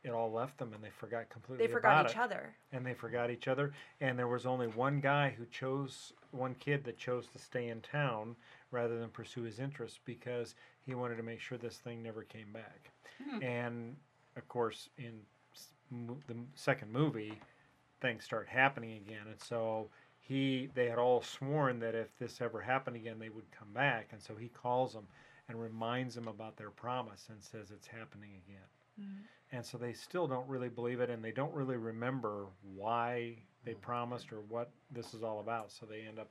it 0.03 0.11
all 0.11 0.31
left 0.31 0.57
them 0.57 0.71
and 0.73 0.83
they 0.83 0.89
forgot 0.89 1.29
completely 1.29 1.67
they 1.67 1.73
forgot 1.73 2.05
each 2.05 2.11
it. 2.11 2.19
other 2.19 2.55
And 2.71 2.85
they 2.85 2.93
forgot 2.93 3.29
each 3.29 3.47
other. 3.47 3.73
And 3.99 4.17
there 4.17 4.27
was 4.27 4.45
only 4.45 4.67
one 4.67 4.99
guy 4.99 5.33
who 5.37 5.45
chose, 5.45 6.13
one 6.31 6.55
kid 6.55 6.83
that 6.85 6.97
chose 6.97 7.27
to 7.33 7.39
stay 7.39 7.67
in 7.67 7.81
town 7.81 8.35
rather 8.71 8.99
than 8.99 9.09
pursue 9.09 9.43
his 9.43 9.59
interests 9.59 9.99
because 10.05 10.55
he 10.85 10.95
wanted 10.95 11.17
to 11.17 11.23
make 11.23 11.39
sure 11.41 11.57
this 11.57 11.77
thing 11.77 12.01
never 12.01 12.23
came 12.23 12.51
back. 12.53 12.91
Hmm. 13.23 13.43
And 13.43 13.95
of 14.37 14.47
course, 14.47 14.89
in 14.97 15.19
the 16.27 16.35
second 16.55 16.91
movie, 16.91 17.33
things 18.01 18.23
start 18.23 18.47
happening 18.47 18.97
again. 18.97 19.27
And 19.29 19.39
so 19.41 19.89
he, 20.29 20.69
they 20.75 20.87
had 20.87 20.99
all 20.99 21.21
sworn 21.21 21.79
that 21.79 21.95
if 21.95 22.15
this 22.19 22.39
ever 22.39 22.61
happened 22.61 22.95
again, 22.95 23.17
they 23.19 23.29
would 23.29 23.49
come 23.51 23.67
back. 23.73 24.09
And 24.13 24.21
so 24.21 24.35
he 24.35 24.47
calls 24.49 24.93
them 24.93 25.07
and 25.49 25.59
reminds 25.59 26.13
them 26.15 26.27
about 26.27 26.55
their 26.55 26.69
promise 26.69 27.25
and 27.29 27.43
says 27.43 27.71
it's 27.75 27.87
happening 27.87 28.29
again. 28.47 28.67
And 29.51 29.65
so 29.65 29.77
they 29.79 29.93
still 29.93 30.27
don't 30.27 30.47
really 30.47 30.69
believe 30.69 30.99
it 30.99 31.09
and 31.09 31.23
they 31.23 31.31
don't 31.31 31.53
really 31.53 31.77
remember 31.77 32.45
why 32.75 33.35
they 33.65 33.73
promised 33.73 34.31
or 34.31 34.41
what 34.49 34.69
this 34.91 35.13
is 35.15 35.23
all 35.23 35.39
about. 35.39 35.71
So 35.71 35.87
they 35.87 36.01
end 36.07 36.19
up, 36.19 36.29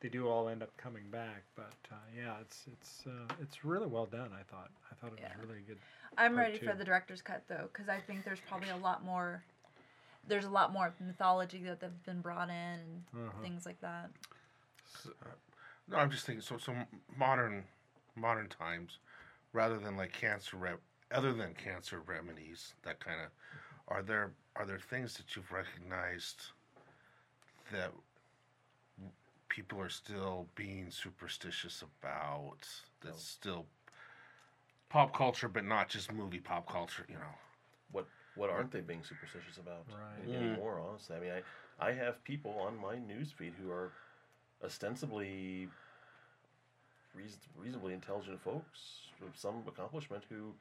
they 0.00 0.08
do 0.08 0.28
all 0.28 0.48
end 0.48 0.62
up 0.62 0.70
coming 0.76 1.04
back. 1.10 1.42
But 1.56 1.72
uh, 1.90 1.96
yeah, 2.16 2.34
it's 2.40 2.66
it's 2.72 3.04
uh, 3.08 3.34
it's 3.40 3.64
really 3.64 3.88
well 3.88 4.06
done. 4.06 4.30
I 4.38 4.42
thought 4.44 4.70
I 4.90 4.94
thought 4.94 5.12
it 5.14 5.20
Yeah. 5.20 5.28
was 5.36 5.48
really 5.48 5.62
good. 5.66 5.78
i'm 6.18 6.36
ready 6.38 6.58
for 6.58 6.74
the 6.74 6.84
director's 6.84 7.22
cut 7.22 7.42
though 7.48 7.68
because 7.72 7.88
i 7.88 7.98
think 8.06 8.24
there's 8.24 8.40
probably 8.48 8.68
a 8.70 8.76
lot 8.76 9.02
more 9.04 9.42
there's 10.26 10.44
a 10.44 10.50
lot 10.50 10.72
more 10.72 10.94
mythology 11.00 11.62
that 11.64 11.80
they've 11.80 12.02
been 12.04 12.20
brought 12.20 12.48
in 12.48 12.54
and 12.54 13.02
Uh-huh. 13.14 13.42
things 13.42 13.66
like 13.66 13.80
that 13.80 14.10
No, 15.88 15.96
I'm 15.98 16.10
just 16.10 16.26
thinking. 16.26 16.42
So, 16.42 16.58
so 16.58 16.74
modern, 17.16 17.64
modern 18.16 18.48
times, 18.48 18.98
rather 19.52 19.78
than 19.78 19.96
like 19.96 20.12
cancer 20.12 20.56
rep, 20.56 20.80
other 21.10 21.32
than 21.32 21.54
cancer 21.54 22.00
remedies, 22.06 22.74
that 22.82 23.00
kind 23.00 23.20
of, 23.20 23.28
are 23.88 24.02
there 24.02 24.32
are 24.56 24.64
there 24.64 24.78
things 24.78 25.16
that 25.16 25.34
you've 25.36 25.50
recognized 25.52 26.52
that 27.72 27.92
people 29.48 29.80
are 29.80 29.88
still 29.88 30.46
being 30.54 30.90
superstitious 30.90 31.82
about? 31.82 32.58
That's 33.04 33.22
still 33.24 33.66
pop 34.88 35.14
culture, 35.14 35.48
but 35.48 35.64
not 35.64 35.88
just 35.88 36.12
movie 36.12 36.40
pop 36.40 36.68
culture. 36.70 37.04
You 37.08 37.16
know. 37.16 37.34
What 38.34 38.48
what 38.48 38.50
aren't 38.50 38.70
they 38.70 38.80
being 38.80 39.04
superstitious 39.04 39.58
about 39.58 39.84
Right. 39.88 40.34
anymore? 40.34 40.80
Honestly, 40.80 41.16
I 41.16 41.20
mean, 41.20 41.32
I 41.32 41.42
I 41.88 41.92
have 41.92 42.22
people 42.24 42.52
on 42.58 42.76
my 42.78 42.98
news 42.98 43.30
feed 43.32 43.54
who 43.62 43.70
are 43.70 43.90
ostensibly 44.64 45.68
reason, 47.14 47.38
reasonably 47.56 47.92
intelligent 47.92 48.40
folks 48.42 49.00
with 49.22 49.36
some 49.36 49.62
accomplishment 49.66 50.24
who, 50.28 50.54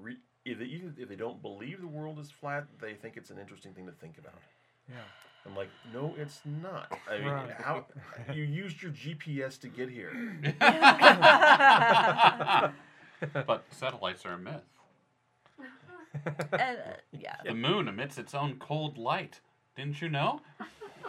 re, 0.00 0.16
if 0.44 0.58
they, 0.58 0.64
even 0.66 0.94
if 0.98 1.08
they 1.08 1.16
don't 1.16 1.40
believe 1.42 1.80
the 1.80 1.86
world 1.86 2.18
is 2.18 2.30
flat, 2.30 2.66
they 2.80 2.94
think 2.94 3.16
it's 3.16 3.30
an 3.30 3.38
interesting 3.38 3.72
thing 3.74 3.86
to 3.86 3.92
think 3.92 4.18
about. 4.18 4.40
Yeah. 4.88 4.96
I'm 5.46 5.54
like, 5.56 5.70
no, 5.92 6.14
it's 6.18 6.40
not. 6.44 6.92
I 7.10 7.18
mean, 7.18 7.28
Right. 7.28 7.50
how 7.60 7.86
you 8.32 8.42
used 8.42 8.82
your 8.82 8.92
GPS 8.92 9.56
to 9.58 9.68
get 9.68 9.88
here? 9.90 10.12
but 13.46 13.64
satellites 13.70 14.26
are 14.26 14.34
a 14.34 14.38
myth. 14.38 14.62
and, 16.52 16.78
uh, 16.78 16.92
yeah 17.12 17.36
The 17.44 17.54
moon 17.54 17.88
emits 17.88 18.18
its 18.18 18.34
own 18.34 18.56
cold 18.58 18.98
light. 18.98 19.40
Didn't 19.76 20.00
you 20.00 20.08
know? 20.08 20.40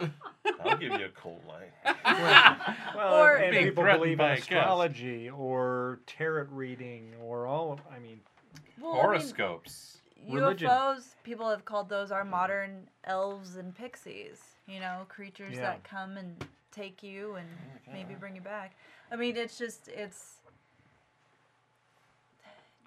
I'll 0.64 0.76
give 0.78 0.92
you 0.98 1.06
a 1.06 1.08
cold 1.10 1.42
light. 1.48 1.72
Well, 2.96 3.14
Or- 3.14 3.36
and 3.36 3.50
Being 3.52 3.64
people 3.68 3.84
believe 3.84 4.12
in 4.12 4.18
by 4.18 4.32
a 4.32 4.36
ghost. 4.36 4.42
astrology 4.50 5.30
or 5.30 6.00
tarot 6.06 6.46
reading 6.50 7.12
or 7.22 7.46
all. 7.46 7.72
Of, 7.72 7.80
I 7.94 7.98
mean, 7.98 8.20
well, 8.80 8.92
I 8.92 8.94
mean, 8.94 9.02
Horoscopes. 9.02 9.98
Religion. 10.28 10.68
UFOs, 10.68 11.14
people 11.24 11.48
have 11.48 11.64
called 11.64 11.88
those 11.88 12.10
our 12.12 12.24
modern 12.24 12.88
elves 13.04 13.56
and 13.56 13.74
pixies. 13.74 14.38
You 14.66 14.80
know, 14.80 15.04
creatures 15.08 15.54
Yeah. 15.54 15.62
that 15.62 15.84
come 15.84 16.16
and 16.16 16.44
take 16.72 17.02
you 17.02 17.34
and 17.36 17.48
maybe 17.92 18.14
bring 18.14 18.34
you 18.36 18.40
back. 18.42 18.76
I 19.10 19.16
mean, 19.16 19.36
it's 19.36 19.56
just 19.58 19.88
it's 19.88 20.39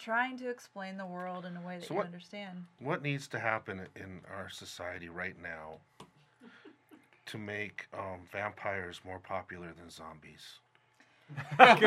trying 0.03 0.37
to 0.37 0.49
explain 0.49 0.97
the 0.97 1.05
world 1.05 1.45
in 1.45 1.55
a 1.55 1.61
way 1.61 1.77
that 1.79 1.87
So 1.87 1.93
you 1.93 1.97
what- 1.97 2.05
understand. 2.07 2.65
What 2.79 3.01
needs 3.01 3.27
to 3.29 3.39
happen 3.39 3.87
in 3.95 4.21
our 4.35 4.49
society 4.49 5.09
right 5.09 5.35
now 5.41 5.77
to 7.27 7.37
make 7.37 7.87
um, 7.93 8.21
vampires 8.31 8.99
more 9.05 9.19
popular 9.19 9.71
than 9.77 9.89
zombies? 9.89 10.59
Are 11.59 11.77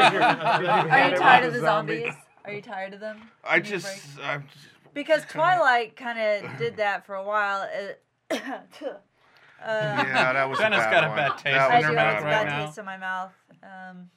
you 1.11 1.17
tired 1.17 1.45
of 1.45 1.53
the 1.53 1.61
zombies? 1.61 2.15
Are 2.45 2.53
you 2.53 2.63
tired 2.63 2.95
of 2.95 3.01
them? 3.01 3.21
I 3.45 3.61
just. 3.61 4.19
I'm 4.23 4.45
just 4.53 4.67
because 4.95 5.25
Twilight 5.27 5.95
kind 5.95 6.19
of 6.19 6.59
did 6.59 6.77
that 6.79 7.05
for 7.05 7.17
a 7.17 7.23
while. 7.25 7.69
Uh, 8.31 8.35
uh, 8.35 8.95
yeah, 9.63 10.33
that 10.33 10.49
was 10.49 10.59
Jenna's 10.59 10.79
a 10.79 10.85
bad 10.85 10.91
got 10.91 11.05
a 11.05 11.09
one. 11.09 11.17
bad 11.17 11.33
taste 11.33 11.45
That 11.45 11.71
I 11.71 11.79
in 11.79 11.83
was 11.83 11.87
do 11.91 11.93
her 11.93 11.99
a 11.99 12.01
have 12.01 12.19
a 12.19 12.21
bad 12.21 12.25
right 12.25 12.47
bad 12.47 12.59
now. 12.59 12.67
taste 12.67 12.79
in 12.79 12.85
my 12.87 12.97
mouth. 12.97 13.33
Um, 13.63 14.11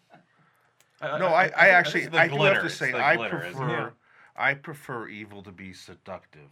No, 1.01 1.27
I, 1.27 1.43
I 1.43 1.47
think 1.47 1.55
actually, 1.57 1.99
this 2.01 2.09
is 2.09 2.15
I 2.15 2.27
do 2.27 2.41
have 2.41 2.61
to 2.63 2.69
say, 2.69 2.93
I 2.93 3.15
glitter, 3.15 3.39
prefer, 3.39 3.93
I 4.35 4.53
prefer 4.53 5.07
evil 5.07 5.41
to 5.43 5.51
be 5.51 5.73
seductive 5.73 6.51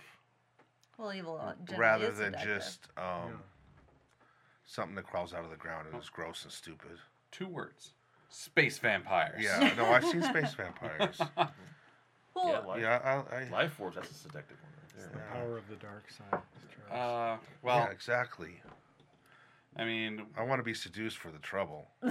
well, 0.97 1.13
evil 1.13 1.39
uh, 1.41 1.53
rather 1.77 2.09
is 2.09 2.17
than 2.17 2.33
seductive. 2.33 2.57
just 2.57 2.87
um, 2.97 3.39
something 4.65 4.95
that 4.95 5.05
crawls 5.05 5.33
out 5.33 5.43
of 5.43 5.49
the 5.51 5.57
ground 5.57 5.87
and 5.91 6.01
is 6.01 6.09
gross 6.09 6.43
and 6.43 6.51
stupid. 6.51 6.97
Two 7.31 7.47
words. 7.47 7.93
Space 8.29 8.77
vampires. 8.77 9.41
Yeah, 9.41 9.73
no, 9.77 9.85
I've 9.85 10.05
seen 10.05 10.21
space 10.21 10.53
vampires. 10.53 11.19
Well, 12.35 12.49
yeah, 12.49 12.59
life, 12.59 12.81
Yeah, 12.81 13.23
I, 13.31 13.35
I 13.35 13.49
life 13.49 13.73
force. 13.73 13.95
That's 13.95 14.11
a 14.11 14.13
seductive 14.13 14.57
one 14.61 14.71
right 14.71 15.11
there. 15.11 15.23
the 15.23 15.39
power 15.39 15.57
of 15.57 15.67
the 15.69 15.75
dark 15.77 16.05
side. 16.11 16.39
It's 16.63 16.71
true. 16.71 16.83
Uh, 16.95 16.95
yeah, 16.95 17.37
well, 17.63 17.89
exactly. 17.91 18.61
I 19.77 19.85
mean, 19.85 20.23
I 20.35 20.43
want 20.43 20.59
to 20.59 20.63
be 20.63 20.73
seduced 20.73 21.17
for 21.17 21.29
the 21.29 21.37
trouble. 21.37 21.87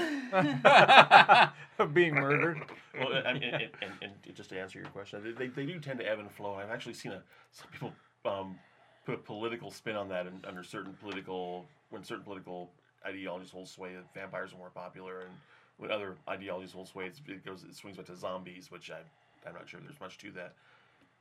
of 1.79 1.93
being 1.93 2.15
murdered. 2.15 2.63
Well, 2.99 3.23
I 3.27 3.33
mean, 3.33 3.43
and, 3.43 3.71
and, 3.83 3.93
and 4.01 4.35
just 4.35 4.51
to 4.51 4.61
answer 4.61 4.79
your 4.79 4.89
question, 4.89 5.23
they, 5.25 5.33
they, 5.33 5.49
they 5.49 5.67
do 5.67 5.81
tend 5.81 5.99
to 5.99 6.09
ebb 6.09 6.21
and 6.21 6.31
flow. 6.31 6.55
I've 6.55 6.71
actually 6.71 6.95
seen 6.95 7.13
a, 7.13 7.23
some 7.51 7.69
people 7.73 7.93
um, 8.25 8.57
put 9.05 9.15
a 9.15 9.19
political 9.19 9.71
spin 9.71 9.97
on 9.97 10.09
that, 10.11 10.27
and 10.27 10.45
under 10.47 10.63
certain 10.63 10.93
political 10.95 11.67
when 11.91 12.05
certain 12.05 12.25
political 12.25 12.71
ideologies 13.05 13.51
hold 13.51 13.69
sway, 13.69 13.93
vampires 14.15 14.53
are 14.53 14.59
more 14.59 14.71
popular, 14.71 15.21
and 15.21 15.31
when 15.79 15.91
other 15.91 16.17
ideologies 16.29 16.73
hold 16.73 16.89
sway, 16.89 17.07
it's, 17.07 17.21
it 17.27 17.45
goes 17.45 17.63
it 17.63 17.75
swings 17.75 17.97
back 17.97 18.07
to 18.07 18.17
zombies, 18.17 18.71
which 18.71 18.91
I 18.91 18.99
I'm 19.47 19.55
not 19.55 19.69
sure 19.69 19.81
there's 19.81 20.01
much 20.01 20.19
to 20.19 20.31
that. 20.33 20.55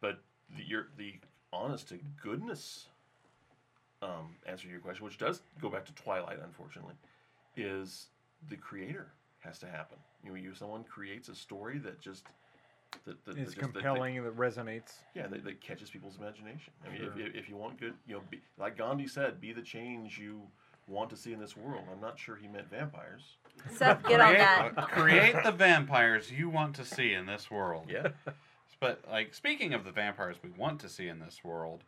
But 0.01 0.19
the 0.55 0.63
your 0.63 0.87
the 0.97 1.15
honest 1.51 1.89
to 1.89 1.99
goodness 2.21 2.87
um, 4.05 4.35
answer 4.45 4.63
to 4.65 4.69
your 4.71 4.79
question, 4.79 5.05
which 5.05 5.17
does 5.17 5.41
go 5.61 5.69
back 5.69 5.85
to 5.85 5.93
Twilight, 5.93 6.37
unfortunately, 6.43 6.93
is 7.57 8.07
the 8.49 8.55
creator 8.57 9.07
has 9.39 9.59
to 9.59 9.67
happen. 9.67 9.97
You 10.23 10.29
know, 10.31 10.35
you 10.35 10.53
someone 10.53 10.83
creates 10.83 11.29
a 11.29 11.35
story 11.35 11.77
that 11.79 11.99
just 12.01 12.23
that, 13.05 13.05
that, 13.05 13.25
that 13.25 13.37
It's 13.37 13.53
just- 13.53 13.55
that- 13.61 13.73
that- 13.73 13.83
compelling 13.83 14.23
that 14.23 14.35
resonates. 14.37 14.93
yeah, 15.15 15.27
that, 15.27 15.43
that 15.43 15.61
catches 15.61 15.89
people's 15.89 16.17
imagination. 16.17 16.71
I 16.85 16.89
mean, 16.89 16.99
Sure. 17.01 17.11
if, 17.11 17.17
if, 17.17 17.35
if 17.35 17.49
you 17.49 17.55
want 17.57 17.79
good, 17.79 17.93
you 18.07 18.15
know, 18.15 18.21
be, 18.29 18.41
like 18.57 18.77
Gandhi 18.77 19.07
said, 19.07 19.39
be 19.41 19.51
the 19.53 19.61
change 19.61 20.17
you 20.17 20.41
want 20.87 21.09
to 21.09 21.17
see 21.17 21.33
in 21.33 21.39
this 21.39 21.57
world. 21.57 21.83
I'm 21.91 21.99
not 21.99 22.17
sure 22.19 22.35
he 22.35 22.47
meant 22.47 22.69
vampires. 22.69 23.23
Seth, 23.71 24.03
get 24.07 24.19
on 24.21 24.33
create, 24.35 24.75
that. 24.75 24.87
create 24.89 25.35
the 25.43 25.51
vampires 25.51 26.31
you 26.31 26.47
want 26.49 26.75
to 26.75 26.85
see 26.85 27.13
in 27.13 27.25
this 27.25 27.49
world. 27.49 27.85
Yeah. 27.89 28.09
But 28.79 29.01
like 29.09 29.33
speaking 29.33 29.73
of 29.73 29.83
the 29.85 29.91
vampires 29.91 30.37
we 30.43 30.49
want 30.51 30.79
to 30.81 30.89
see 30.89 31.07
in 31.07 31.19
this 31.19 31.43
world, 31.43 31.83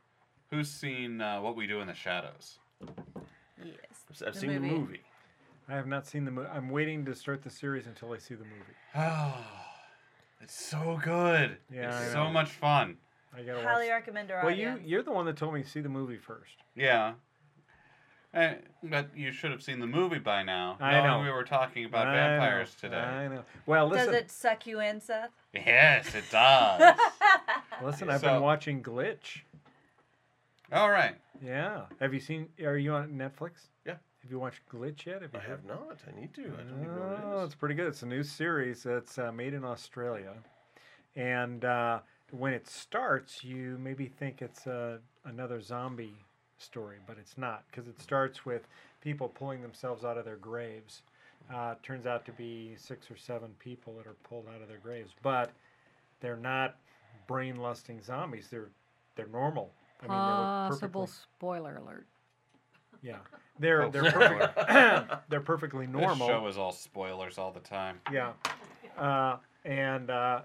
who's 0.49 0.69
seen 0.69 1.21
uh, 1.21 1.39
What 1.41 1.55
We 1.55 1.67
Do 1.67 1.81
in 1.81 1.87
the 1.87 1.93
Shadows? 1.93 2.59
Yes. 3.63 3.75
I've 4.25 4.33
The 4.33 4.39
seen 4.39 4.53
the 4.53 4.59
movie. 4.59 4.75
movie. 4.79 5.01
I 5.69 5.73
have 5.73 5.87
not 5.87 6.05
seen 6.07 6.23
the 6.25 6.31
movie. 6.31 6.47
I'm 6.53 6.69
waiting 6.69 7.03
to 7.05 7.15
start 7.15 7.41
the 7.43 7.49
series 7.49 7.87
until 7.87 8.13
I 8.13 8.17
see 8.17 8.35
the 8.35 8.45
movie. 8.45 8.73
Oh, 8.95 9.35
it's 10.41 10.55
so 10.55 10.99
good. 11.03 11.57
Yeah, 11.73 11.99
it's 12.01 12.13
so 12.13 12.29
much 12.29 12.49
fun. 12.51 12.97
I 13.35 13.41
gotta 13.43 13.61
Highly 13.61 13.85
watch. 13.87 13.91
recommend 13.91 14.31
our 14.31 14.45
Well, 14.45 14.55
you 14.55 14.69
audience. 14.69 14.87
you're 14.87 15.03
the 15.03 15.11
one 15.11 15.25
that 15.25 15.35
told 15.35 15.53
me 15.53 15.63
to 15.63 15.69
see 15.69 15.81
the 15.81 15.89
movie 15.89 16.17
first. 16.17 16.53
Yeah. 16.75 17.13
Eh, 18.33 18.55
but 18.83 19.09
you 19.15 19.31
should 19.31 19.51
have 19.51 19.61
seen 19.63 19.79
the 19.79 19.87
movie 19.87 20.19
by 20.19 20.43
now. 20.43 20.77
I 20.79 21.01
know. 21.01 21.21
we 21.21 21.29
were 21.31 21.43
talking 21.43 21.85
about 21.85 22.07
I 22.07 22.13
vampires 22.15 22.75
know, 22.81 22.89
today. 22.89 23.01
I 23.01 23.27
know. 23.27 23.43
Well, 23.65 23.89
Does 23.89 24.07
it 24.09 24.29
suck 24.31 24.67
you 24.67 24.79
in, 24.79 25.01
Seth? 25.01 25.31
Yes, 25.53 26.13
it 26.15 26.25
does. 26.31 26.97
listen. 27.83 28.09
I've 28.09 28.21
So- 28.21 28.27
been 28.33 28.41
watching 28.41 28.81
Glitch. 28.83 29.41
All 30.71 30.89
right. 30.89 31.15
Yeah. 31.43 31.81
Have 31.99 32.13
you 32.13 32.19
seen? 32.19 32.47
Are 32.63 32.77
you 32.77 32.93
on 32.93 33.09
Netflix? 33.11 33.67
Yeah. 33.85 33.95
Have 34.21 34.31
you 34.31 34.39
watched 34.39 34.61
Glitch 34.69 35.05
yet? 35.05 35.21
Have 35.21 35.33
you 35.33 35.39
I 35.39 35.49
have 35.49 35.63
not. 35.65 35.99
I 36.07 36.19
need 36.19 36.33
to. 36.33 36.41
I 36.41 36.63
don't 36.63 36.81
even 36.83 36.95
know 36.95 37.19
Oh, 37.23 37.35
what 37.35 37.41
it 37.43 37.45
it's 37.45 37.55
pretty 37.55 37.75
good. 37.75 37.87
It's 37.87 38.03
a 38.03 38.07
new 38.07 38.23
series 38.23 38.83
that's 38.83 39.17
uh, 39.17 39.31
made 39.31 39.53
in 39.53 39.63
Australia, 39.63 40.33
and 41.15 41.63
uh, 41.63 41.99
when 42.31 42.53
it 42.53 42.67
starts, 42.67 43.43
you 43.43 43.77
maybe 43.81 44.07
think 44.07 44.41
it's 44.41 44.67
uh, 44.67 44.97
another 45.25 45.61
zombie 45.61 46.15
story, 46.57 46.97
but 47.07 47.17
it's 47.19 47.37
not 47.37 47.63
because 47.71 47.87
it 47.87 48.01
starts 48.01 48.45
with 48.45 48.67
people 49.01 49.29
pulling 49.29 49.61
themselves 49.61 50.03
out 50.03 50.17
of 50.17 50.25
their 50.25 50.35
graves. 50.37 51.03
Uh, 51.53 51.75
it 51.77 51.83
turns 51.83 52.05
out 52.05 52.25
to 52.25 52.31
be 52.33 52.73
six 52.75 53.09
or 53.09 53.15
seven 53.15 53.49
people 53.59 53.93
that 53.95 54.05
are 54.07 54.15
pulled 54.27 54.47
out 54.53 54.61
of 54.61 54.67
their 54.67 54.79
graves, 54.79 55.11
but 55.21 55.51
they're 56.19 56.35
not 56.35 56.75
brain-lusting 57.27 58.01
zombies. 58.01 58.47
They're 58.51 58.69
they're 59.15 59.27
normal. 59.27 59.71
I 60.01 60.03
mean, 60.03 60.09
Possible 60.09 61.01
perfectly- 61.01 61.23
spoiler 61.37 61.75
alert. 61.77 62.07
Yeah, 63.03 63.17
they're 63.59 63.83
Oh, 63.83 63.91
they're 63.91 64.11
perfect, 64.11 65.19
they're 65.29 65.39
perfectly 65.41 65.85
normal. 65.87 66.27
This 66.27 66.35
show 66.35 66.47
is 66.47 66.57
all 66.57 66.71
spoilers 66.71 67.37
all 67.37 67.51
the 67.51 67.59
time. 67.59 67.99
Yeah, 68.11 68.33
uh, 68.97 69.37
and 69.65 70.09
uh, 70.09 70.41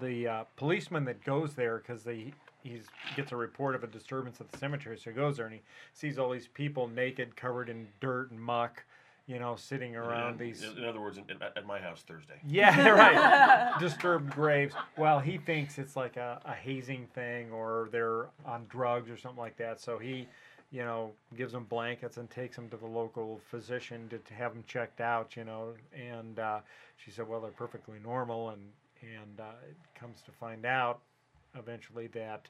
the 0.00 0.26
uh, 0.26 0.44
policeman 0.56 1.04
that 1.04 1.24
goes 1.24 1.54
there 1.54 1.78
because 1.78 2.02
they 2.02 2.32
he's 2.64 2.86
gets 3.14 3.30
a 3.30 3.36
report 3.36 3.74
of 3.76 3.84
a 3.84 3.86
disturbance 3.86 4.40
at 4.40 4.50
the 4.50 4.58
cemetery, 4.58 4.98
so 4.98 5.10
he 5.10 5.16
goes 5.16 5.36
there 5.36 5.46
and 5.46 5.54
he 5.54 5.62
sees 5.92 6.18
all 6.18 6.30
these 6.30 6.48
people 6.48 6.88
naked, 6.88 7.36
covered 7.36 7.68
in 7.68 7.86
dirt 8.00 8.30
and 8.32 8.40
muck, 8.40 8.84
you 9.26 9.38
know, 9.38 9.56
sitting 9.56 9.96
around 9.96 10.32
In- 10.40 10.46
these. 10.48 10.62
In, 10.62 10.78
in 10.78 10.84
other 10.84 11.00
words, 11.00 11.16
in, 11.18 11.24
in- 11.30 11.42
at 11.42 11.66
my 11.66 11.78
house 11.78 12.02
Thursday. 12.06 12.34
Yeah, 12.46 12.88
right. 12.90 13.74
Disturbed 13.80 14.30
graves. 14.30 14.74
Well, 14.98 15.18
he 15.20 15.38
thinks 15.38 15.78
it's 15.78 15.96
like 15.96 16.16
a, 16.16 16.40
a 16.44 16.52
hazing 16.52 17.06
thing 17.14 17.50
or 17.50 17.88
they're 17.90 18.26
on 18.44 18.66
drugs 18.68 19.10
or 19.10 19.16
something 19.16 19.38
like 19.40 19.56
that. 19.56 19.80
So 19.80 19.98
he, 19.98 20.28
you 20.70 20.84
know, 20.84 21.12
gives 21.36 21.52
them 21.52 21.64
blankets 21.64 22.16
and 22.18 22.28
takes 22.30 22.56
them 22.56 22.68
to 22.68 22.76
the 22.76 22.86
local 22.86 23.40
physician 23.50 24.08
to, 24.10 24.18
to 24.18 24.34
have 24.34 24.52
them 24.52 24.64
checked 24.66 25.00
out, 25.00 25.36
you 25.36 25.44
know. 25.44 25.74
And 25.94 26.38
uh, 26.38 26.60
she 26.96 27.10
said, 27.10 27.26
well, 27.26 27.40
they're 27.40 27.50
perfectly 27.50 27.98
normal. 28.04 28.50
And, 28.50 28.60
and 29.00 29.40
uh, 29.40 29.52
it 29.68 29.76
comes 29.98 30.20
to 30.22 30.32
find 30.32 30.66
out 30.66 31.00
eventually 31.56 32.08
that 32.08 32.48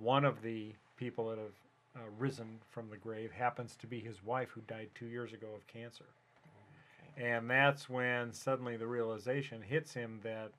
one 0.00 0.24
of 0.24 0.42
the 0.42 0.72
people 0.96 1.28
that 1.28 1.38
have 1.38 1.52
uh, 1.96 2.00
risen 2.18 2.58
from 2.70 2.88
the 2.90 2.96
grave 2.96 3.32
happens 3.32 3.76
to 3.76 3.86
be 3.86 4.00
his 4.00 4.22
wife 4.24 4.50
who 4.50 4.60
died 4.62 4.88
two 4.94 5.06
years 5.06 5.32
ago 5.32 5.48
of 5.54 5.66
cancer. 5.66 6.04
And 7.16 7.50
that's 7.50 7.88
when 7.88 8.32
suddenly 8.32 8.76
the 8.76 8.86
realization 8.86 9.60
hits 9.60 9.92
him 9.92 10.20
that, 10.22 10.52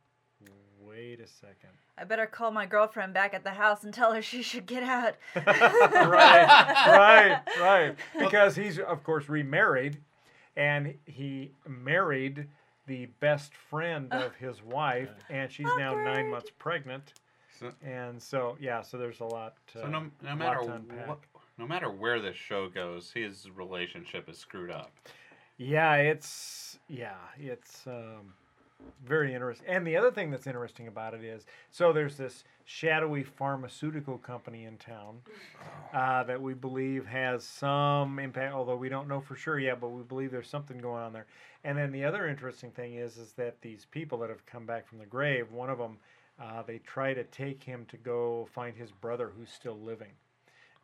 wait 0.81 1.19
a 1.21 1.27
second. 1.27 1.69
I 1.97 2.03
better 2.03 2.25
call 2.25 2.51
my 2.51 2.65
girlfriend 2.65 3.13
back 3.13 3.33
at 3.33 3.43
the 3.43 3.51
house 3.51 3.83
and 3.83 3.93
tell 3.93 4.13
her 4.13 4.21
she 4.21 4.41
should 4.41 4.65
get 4.65 4.83
out. 4.83 5.15
right, 5.35 6.73
right, 6.87 7.41
right. 7.59 7.95
Because 8.19 8.55
he's, 8.55 8.79
of 8.79 9.03
course, 9.03 9.29
remarried, 9.29 9.97
and 10.57 10.95
he 11.05 11.51
married 11.67 12.47
the 12.87 13.05
best 13.19 13.53
friend 13.53 14.11
of 14.11 14.35
his 14.39 14.61
wife, 14.61 15.09
and 15.29 15.49
she's 15.51 15.69
now 15.77 15.93
nine 15.95 16.29
months 16.31 16.51
pregnant. 16.57 17.13
So, 17.59 17.71
And 17.85 18.21
so, 18.21 18.57
yeah, 18.59 18.81
so 18.81 18.97
there's 18.97 19.19
a 19.19 19.25
lot. 19.25 19.55
Uh, 19.75 19.81
so 19.81 19.87
no, 19.87 20.05
no 20.23 20.35
matter 20.35 20.59
to 20.59 20.81
what, 21.05 21.19
no 21.57 21.67
matter 21.67 21.91
where 21.91 22.21
this 22.21 22.37
show 22.37 22.69
goes, 22.69 23.11
his 23.11 23.49
relationship 23.53 24.29
is 24.29 24.37
screwed 24.37 24.71
up. 24.71 24.91
Yeah, 25.57 25.95
it's 25.95 26.79
yeah, 26.87 27.17
it's 27.37 27.85
um, 27.85 28.33
very 29.05 29.33
interesting. 29.33 29.67
And 29.67 29.85
the 29.85 29.97
other 29.97 30.09
thing 30.09 30.31
that's 30.31 30.47
interesting 30.47 30.87
about 30.87 31.13
it 31.13 31.23
is, 31.23 31.45
so 31.69 31.91
there's 31.91 32.15
this 32.15 32.45
shadowy 32.63 33.23
pharmaceutical 33.23 34.17
company 34.17 34.63
in 34.63 34.77
town 34.77 35.17
uh, 35.93 36.23
that 36.23 36.41
we 36.41 36.53
believe 36.53 37.05
has 37.07 37.43
some 37.43 38.19
impact, 38.19 38.53
although 38.53 38.77
we 38.77 38.87
don't 38.87 39.09
know 39.09 39.19
for 39.19 39.35
sure 39.35 39.59
yet. 39.59 39.81
But 39.81 39.89
we 39.89 40.03
believe 40.03 40.31
there's 40.31 40.49
something 40.49 40.77
going 40.77 41.03
on 41.03 41.11
there. 41.11 41.25
And 41.65 41.77
then 41.77 41.91
the 41.91 42.05
other 42.05 42.27
interesting 42.27 42.71
thing 42.71 42.95
is, 42.95 43.17
is 43.17 43.33
that 43.33 43.61
these 43.61 43.85
people 43.91 44.17
that 44.19 44.29
have 44.29 44.45
come 44.45 44.65
back 44.65 44.87
from 44.87 44.99
the 44.99 45.05
grave, 45.05 45.51
one 45.51 45.69
of 45.69 45.77
them, 45.77 45.97
uh, 46.41 46.63
they 46.63 46.79
try 46.79 47.13
to 47.13 47.23
take 47.25 47.63
him 47.63 47.85
to 47.89 47.97
go 47.97 48.47
find 48.53 48.75
his 48.75 48.91
brother 48.91 49.31
who's 49.37 49.49
still 49.49 49.79
living, 49.79 50.11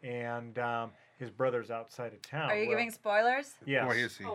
and 0.04 0.58
um, 0.60 0.92
his 1.18 1.30
brother's 1.30 1.72
outside 1.72 2.14
of 2.14 2.22
town. 2.22 2.50
Are 2.50 2.56
you 2.56 2.68
Well, 2.68 2.78
giving 2.78 2.92
spoilers? 2.92 3.54
Yes. 3.66 3.86
Boy, 3.86 3.98
is 3.98 4.18
he. 4.18 4.26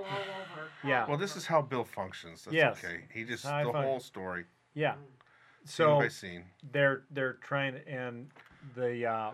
Yeah. 0.87 1.07
Well, 1.07 1.19
this 1.19 1.37
is 1.37 1.47
how 1.47 1.61
Bill 1.63 1.85
functions. 1.85 2.45
That's 2.45 2.55
Yes. 2.55 2.79
okay. 2.85 3.05
He 3.13 3.25
just 3.25 3.45
I 3.47 3.65
the 3.65 3.73
function. 3.73 3.91
whole 3.91 4.01
story, 4.01 4.45
Yeah. 4.75 4.95
scene 4.95 5.03
So 5.67 5.99
by 5.99 6.09
scene. 6.09 6.45
they're 6.73 7.03
they're 7.11 7.35
trying 7.35 7.75
to, 7.75 7.89
and 7.89 8.31
the 8.75 9.07
uh, 9.07 9.31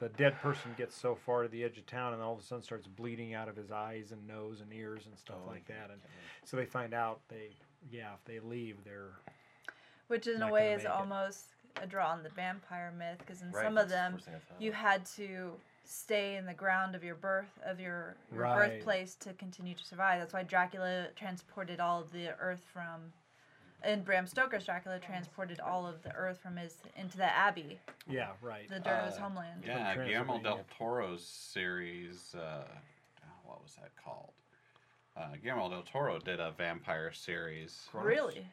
the 0.00 0.08
dead 0.10 0.40
person 0.40 0.74
gets 0.76 0.94
so 0.96 1.14
far 1.14 1.42
to 1.42 1.48
the 1.48 1.62
edge 1.64 1.78
of 1.78 1.86
town, 1.86 2.14
and 2.14 2.22
all 2.22 2.32
of 2.34 2.40
a 2.40 2.42
sudden 2.42 2.62
starts 2.62 2.86
bleeding 2.86 3.34
out 3.34 3.48
of 3.48 3.56
his 3.56 3.70
eyes 3.70 4.12
and 4.12 4.26
nose 4.26 4.60
and 4.60 4.72
ears 4.72 5.06
and 5.06 5.16
stuff 5.18 5.36
Oh, 5.44 5.48
like 5.50 5.66
that. 5.68 5.90
And 5.90 6.00
so 6.44 6.56
they 6.56 6.66
find 6.66 6.94
out 6.94 7.20
they 7.28 7.50
yeah 7.92 8.12
if 8.14 8.24
they 8.24 8.40
leave 8.40 8.76
they're 8.84 9.12
Which 10.08 10.26
in 10.26 10.42
a 10.42 10.50
way 10.50 10.72
is 10.72 10.82
it. 10.82 10.88
almost 10.90 11.46
a 11.80 11.86
draw 11.86 12.10
on 12.10 12.22
the 12.22 12.30
vampire 12.30 12.92
myth 12.96 13.18
because 13.18 13.40
in 13.42 13.50
Right, 13.52 13.64
some 13.64 13.78
of 13.78 13.88
that's 13.88 13.90
the 13.90 13.94
them 13.96 14.12
first 14.14 14.24
thing 14.26 14.34
I 14.34 14.38
thought 14.38 14.60
you 14.62 14.72
had 14.72 15.06
to 15.16 15.52
stay 15.84 16.36
in 16.36 16.44
the 16.44 16.52
ground 16.54 16.94
of 16.94 17.02
your 17.04 17.14
birth 17.14 17.58
of 17.64 17.78
your, 17.80 18.16
your 18.32 18.42
Right. 18.42 18.72
birthplace 18.72 19.14
to 19.16 19.32
continue 19.34 19.74
to 19.74 19.84
survive. 19.84 20.20
That's 20.20 20.32
why 20.32 20.42
Dracula 20.42 21.08
transported 21.16 21.78
all 21.80 22.00
of 22.00 22.10
the 22.12 22.34
earth 22.38 22.64
from 22.72 23.12
and 23.84 24.04
Bram 24.04 24.26
Stoker's 24.26 24.64
Dracula 24.64 24.98
transported 24.98 25.60
all 25.60 25.86
of 25.86 26.02
the 26.02 26.12
earth 26.16 26.40
from 26.40 26.56
his 26.56 26.78
into 26.96 27.16
the 27.16 27.24
abbey, 27.32 27.78
yeah 28.08 28.30
right 28.42 28.68
the 28.68 28.80
dirt 28.80 28.98
of 28.98 29.06
his 29.06 29.14
Uh, 29.16 29.20
homeland. 29.20 29.62
Yeah, 29.64 29.94
Guillermo 29.94 30.40
del 30.40 30.64
Toro's 30.76 31.24
series. 31.24 32.34
Uh, 32.34 32.64
what 33.44 33.62
was 33.62 33.76
that 33.76 33.90
called? 34.04 34.32
Uh, 35.16 35.36
Guillermo 35.40 35.70
del 35.70 35.82
Toro 35.84 36.18
did 36.18 36.40
a 36.40 36.50
vampire 36.50 37.12
series, 37.12 37.88
Really? 37.92 38.44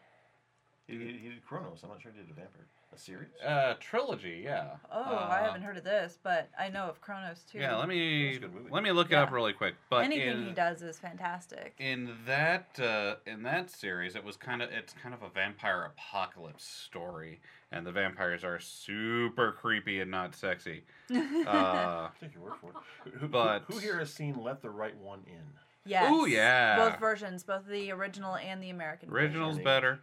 He, 0.88 0.97
he, 0.97 1.05
he 1.23 1.29
did 1.29 1.45
Cronos. 1.45 1.79
I'm 1.83 1.89
not 1.89 2.01
sure 2.01 2.11
he 2.15 2.21
did 2.21 2.29
a 2.29 2.33
vampire. 2.33 2.65
A 2.93 2.97
series? 2.97 3.27
uh, 3.45 3.73
trilogy. 3.81 4.41
Yeah. 4.45 4.75
Oh, 4.89 5.01
Uh, 5.01 5.27
I 5.29 5.39
haven't 5.43 5.63
heard 5.63 5.75
of 5.75 5.83
this, 5.83 6.17
but 6.23 6.47
I 6.57 6.69
know 6.69 6.83
of 6.83 7.01
Cronos 7.01 7.43
too. 7.51 7.57
Yeah, 7.57 7.75
let 7.75 7.89
me 7.89 8.27
That's 8.27 8.38
a 8.38 8.39
good 8.41 8.53
movie. 8.53 8.69
let 8.71 8.83
me 8.83 8.91
look 8.93 9.11
it 9.11 9.15
up 9.15 9.31
really 9.31 9.51
quick. 9.51 9.75
But 9.89 10.05
Anything 10.05 10.29
in, 10.29 10.45
he 10.45 10.51
does 10.53 10.81
is 10.81 10.97
fantastic. 10.97 11.73
in 11.77 12.11
that 12.25 12.79
uh, 12.79 13.15
in 13.29 13.43
that 13.43 13.69
series, 13.69 14.15
it 14.15 14.23
was 14.23 14.38
kind 14.38 14.61
of 14.61 14.69
it's 14.71 14.93
kind 14.93 15.13
of 15.13 15.23
a 15.23 15.29
vampire 15.29 15.83
apocalypse 15.83 16.63
story, 16.63 17.41
and 17.71 17.86
the 17.86 17.91
vampires 17.91 18.45
are 18.45 18.59
super 18.59 19.51
creepy 19.51 19.99
and 19.99 20.09
not 20.11 20.33
sexy. 20.36 20.83
Uh, 21.45 22.09
Take 22.21 22.33
your 22.33 22.43
word 22.43 22.53
for 22.61 22.69
it. 22.69 22.75
Who, 23.13 23.19
who, 23.19 23.27
But- 23.27 23.63
who 23.67 23.79
here 23.79 23.99
has 23.99 24.13
seen 24.13 24.41
Let 24.41 24.61
the 24.61 24.69
Right 24.69 24.95
One 24.97 25.19
In? 25.27 25.43
Yes. 25.86 26.07
Oh 26.09 26.25
yeah. 26.25 26.77
Both 26.77 26.99
versions, 26.99 27.43
both 27.43 27.67
the 27.67 27.91
original 27.91 28.36
and 28.38 28.63
the 28.63 28.69
American. 28.69 29.09
version. 29.09 29.25
original's 29.41 29.59
better. 29.59 29.99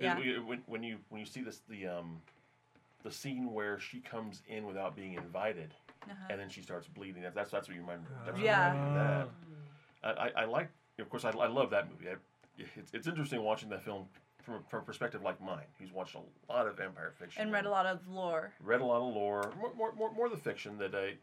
Yeah. 0.00 0.18
It- 0.18 0.44
When, 0.44 0.62
when 0.66 0.82
you 0.82 0.98
when 1.08 1.20
you 1.20 1.26
see 1.26 1.42
this 1.42 1.60
the 1.68 1.86
um 1.86 2.20
the 3.02 3.10
scene 3.10 3.52
where 3.52 3.78
she 3.78 4.00
comes 4.00 4.42
in 4.48 4.66
without 4.66 4.96
being 4.96 5.14
invited 5.14 5.72
Uh-huh. 6.02 6.14
and 6.30 6.40
then 6.40 6.48
she 6.48 6.62
starts 6.62 6.86
bleeding. 6.88 7.22
That's 7.22 7.34
that's, 7.34 7.50
that's 7.50 7.68
what 7.68 7.74
you 7.76 7.80
remember. 7.82 8.08
That's 8.24 8.36
what 8.36 8.44
Yeah. 8.44 8.72
remember 8.72 8.98
that. 8.98 9.28
I, 10.02 10.10
I, 10.28 10.42
I 10.42 10.44
like. 10.46 10.68
Of 10.98 11.08
course, 11.10 11.24
I, 11.24 11.30
I 11.30 11.46
love 11.46 11.70
that 11.70 11.88
movie. 11.90 12.08
I, 12.10 12.16
it's, 12.76 12.92
it's 12.92 13.06
interesting 13.06 13.42
watching 13.42 13.68
that 13.70 13.82
film 13.84 14.06
from 14.42 14.54
a, 14.54 14.60
from 14.68 14.80
a 14.80 14.82
perspective 14.82 15.22
like 15.22 15.40
mine, 15.40 15.66
who's 15.78 15.92
watched 15.92 16.16
a 16.16 16.52
lot 16.52 16.66
of 16.66 16.76
vampire 16.76 17.12
fiction 17.18 17.42
And 17.42 17.52
read 17.52 17.66
a 17.66 17.70
lot 17.70 17.86
of 17.86 18.00
lore. 18.08 18.52
read 18.60 18.80
a 18.80 18.84
lot 18.84 19.00
of 19.06 19.14
lore, 19.14 19.52
more 19.60 19.72
more 19.76 19.92
more, 19.92 20.12
more 20.12 20.28
the 20.28 20.36
fiction 20.36 20.76
that 20.78 20.94
I, 20.94 21.14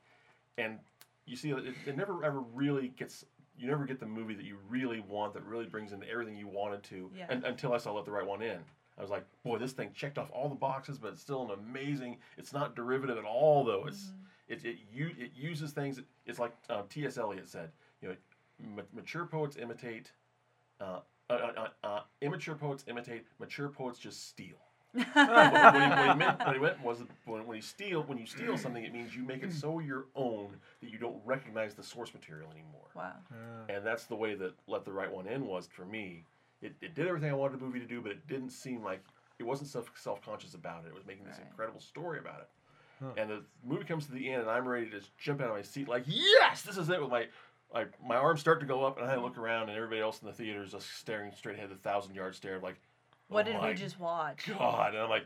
and 0.57 0.79
you 1.25 1.35
see 1.35 1.49
it, 1.51 1.73
it 1.85 1.97
never 1.97 2.23
ever 2.23 2.39
really 2.39 2.89
gets 2.89 3.25
you 3.57 3.67
never 3.67 3.85
get 3.85 3.99
the 3.99 4.05
movie 4.05 4.33
that 4.33 4.45
you 4.45 4.57
really 4.69 4.99
want 4.99 5.33
that 5.33 5.43
really 5.43 5.65
brings 5.65 5.93
in 5.93 6.03
everything 6.11 6.35
you 6.35 6.47
wanted 6.47 6.83
to. 6.83 7.09
Yeah. 7.15 7.25
And, 7.29 7.43
until 7.43 7.73
I 7.73 7.77
saw 7.77 7.93
Let 7.93 8.05
the 8.05 8.11
Right 8.11 8.25
One 8.25 8.41
In, 8.41 8.59
I 8.97 9.01
was 9.01 9.09
like, 9.09 9.25
boy, 9.43 9.57
this 9.57 9.73
thing 9.73 9.91
checked 9.93 10.17
off 10.17 10.29
all 10.31 10.49
the 10.49 10.55
boxes, 10.55 10.97
but 10.97 11.13
it's 11.13 11.21
still 11.21 11.43
an 11.43 11.51
amazing. 11.51 12.17
It's 12.37 12.53
not 12.53 12.75
derivative 12.75 13.17
at 13.17 13.25
all, 13.25 13.63
though. 13.63 13.85
It's 13.87 14.11
it 14.47 14.63
it 14.63 14.77
you 14.93 15.11
it 15.17 15.31
uses 15.35 15.71
things. 15.71 16.01
It's 16.25 16.39
like 16.39 16.53
um, 16.69 16.83
T.S. 16.89 17.17
Eliot 17.17 17.47
said. 17.47 17.71
You 18.01 18.09
know, 18.09 18.15
ma- 18.75 18.81
mature 18.93 19.25
poets 19.25 19.57
imitate. 19.57 20.11
Uh, 20.79 20.99
uh, 21.29 21.33
uh, 21.33 21.67
uh, 21.83 22.01
immature 22.21 22.55
poets 22.55 22.83
imitate. 22.87 23.25
Mature 23.39 23.69
poets 23.69 23.99
just 23.99 24.27
steal. 24.27 24.64
What, 24.95 25.05
he, 25.05 25.89
what, 25.89 26.11
he 26.11 26.17
meant, 26.17 26.39
what 26.45 26.55
he 26.55 26.61
meant 26.61 26.81
was 26.83 26.99
when, 27.25 27.45
when 27.45 27.55
you 27.55 27.61
steal 27.61 28.03
when 28.03 28.17
you 28.17 28.25
steal 28.25 28.57
something, 28.57 28.83
it 28.83 28.93
means 28.93 29.15
you 29.15 29.23
make 29.23 29.43
it 29.43 29.53
so 29.53 29.79
your 29.79 30.05
own 30.15 30.49
that 30.81 30.89
you 30.91 30.97
don't 30.97 31.19
recognize 31.25 31.73
the 31.75 31.83
source 31.83 32.13
material 32.13 32.49
anymore. 32.51 32.87
Wow. 32.95 33.13
And 33.69 33.85
that's 33.85 34.05
the 34.05 34.15
way 34.15 34.35
that 34.35 34.53
Let 34.67 34.85
the 34.85 34.91
Right 34.93 35.11
One 35.11 35.27
In 35.27 35.45
was 35.45 35.67
for 35.67 35.85
me. 35.85 36.23
It, 36.61 36.73
it 36.81 36.95
did 36.95 37.07
everything 37.07 37.29
I 37.29 37.33
wanted 37.33 37.59
the 37.59 37.65
movie 37.65 37.79
to 37.79 37.85
do, 37.85 38.01
but 38.01 38.11
it 38.11 38.27
didn't 38.27 38.49
seem 38.51 38.83
like 38.83 39.03
it 39.37 39.43
wasn't 39.43 39.69
self 39.69 39.89
self 39.95 40.21
conscious 40.23 40.53
about 40.53 40.85
it. 40.85 40.89
It 40.89 40.95
was 40.95 41.05
making 41.05 41.25
this 41.25 41.37
Right. 41.37 41.47
incredible 41.47 41.79
story 41.81 42.19
about 42.19 42.39
it. 42.41 42.49
Huh. 43.01 43.11
And 43.17 43.29
the 43.29 43.43
movie 43.63 43.83
comes 43.83 44.05
to 44.05 44.13
the 44.13 44.29
end, 44.31 44.43
and 44.43 44.49
I'm 44.49 44.65
ready 44.67 44.85
to 44.89 44.91
just 44.99 45.15
jump 45.17 45.41
out 45.41 45.49
of 45.49 45.55
my 45.55 45.61
seat, 45.61 45.89
like, 45.89 46.03
yes, 46.07 46.61
this 46.61 46.77
is 46.77 46.89
it. 46.89 47.01
With 47.01 47.09
my 47.11 47.27
like 47.73 47.89
my 48.01 48.15
arms 48.15 48.39
start 48.39 48.61
to 48.61 48.65
go 48.65 48.85
up, 48.85 48.97
and 48.99 49.05
I 49.09 49.17
look 49.17 49.37
around, 49.37 49.63
and 49.69 49.75
everybody 49.77 49.99
else 49.99 50.21
in 50.21 50.27
the 50.27 50.33
theater 50.33 50.63
is 50.63 50.71
just 50.71 50.89
staring 50.97 51.31
straight 51.35 51.57
ahead, 51.57 51.69
the 51.69 51.75
thousand 51.75 52.15
yard 52.15 52.33
stare, 52.35 52.55
of 52.55 52.63
like, 52.63 52.79
What 53.27 53.47
oh 53.47 53.51
did 53.51 53.61
we 53.61 53.73
just 53.73 53.99
watch? 53.99 54.47
God, 54.47 54.93
and 54.93 55.03
I'm 55.03 55.09
like, 55.09 55.25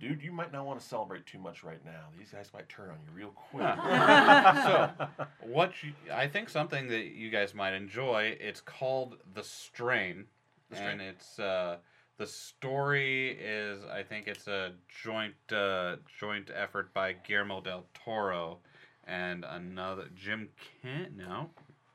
dude, 0.00 0.22
you 0.22 0.32
might 0.32 0.52
not 0.52 0.66
want 0.66 0.80
to 0.80 0.86
celebrate 0.86 1.26
too 1.26 1.38
much 1.38 1.62
right 1.62 1.84
now. 1.84 2.06
These 2.18 2.30
guys 2.30 2.50
might 2.52 2.68
turn 2.68 2.90
on 2.90 2.96
you 3.04 3.12
real 3.14 3.30
quick. 3.30 3.62
so, 4.64 4.90
what 5.42 5.72
you, 5.82 5.92
I 6.12 6.26
think 6.26 6.48
something 6.48 6.88
that 6.88 7.14
you 7.14 7.30
guys 7.30 7.54
might 7.54 7.74
enjoy. 7.74 8.36
It's 8.40 8.60
called 8.60 9.18
The 9.34 9.44
Strain, 9.44 10.24
The 10.70 10.76
Strain. 10.76 10.90
and 10.90 11.02
it's 11.02 11.38
uh, 11.38 11.76
the 12.18 12.26
story 12.26 13.38
is 13.40 13.82
I 13.90 14.02
think 14.02 14.26
it's 14.26 14.48
a 14.48 14.72
joint 15.02 15.34
uh, 15.52 15.96
joint 16.18 16.50
effort 16.54 16.92
by 16.92 17.12
Guillermo 17.12 17.60
del 17.60 17.86
Toro 17.94 18.58
and 19.06 19.44
another 19.48 20.08
Jim 20.14 20.48
Kent. 20.82 21.16
No, 21.16 21.50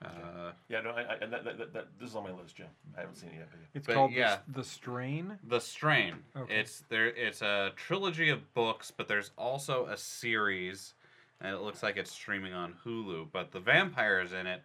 uh, 0.06 0.51
yeah, 0.70 0.82
no, 0.82 0.91
I, 0.91 1.01
I, 1.01 1.16
and 1.22 1.32
that, 1.34 1.43
that, 1.43 1.58
that, 1.58 1.74
that, 1.74 1.88
this 1.99 2.10
is 2.10 2.16
on 2.16 2.24
my 2.24 2.32
list, 2.32 2.56
Jim. 2.56 2.68
I 2.97 3.01
haven't 3.01 3.16
seen 3.16 3.30
it 3.30 3.38
yet. 3.38 3.47
But 3.51 3.60
yeah. 3.60 3.68
It's 3.74 3.88
But 3.88 3.93
called 3.93 4.12
yeah. 4.12 4.38
the, 4.47 4.60
the 4.60 4.64
Strain. 4.64 5.38
The 5.47 5.60
Strain. 5.60 6.16
Okay. 6.36 6.60
It's 6.60 6.84
there. 6.89 7.08
It's 7.08 7.41
a 7.41 7.72
trilogy 7.76 8.30
of 8.30 8.53
books, 8.53 8.91
but 8.95 9.08
there's 9.08 9.32
also 9.38 9.86
a 9.88 9.97
series, 9.97 10.93
and 11.41 11.53
it 11.56 11.62
looks 11.62 11.84
like 11.84 11.97
it's 11.97 12.12
streaming 12.12 12.53
on 12.53 12.76
Hulu. 12.86 13.28
But 13.32 13.51
the 13.51 13.60
vampires 13.60 14.34
in 14.34 14.47
it 14.47 14.62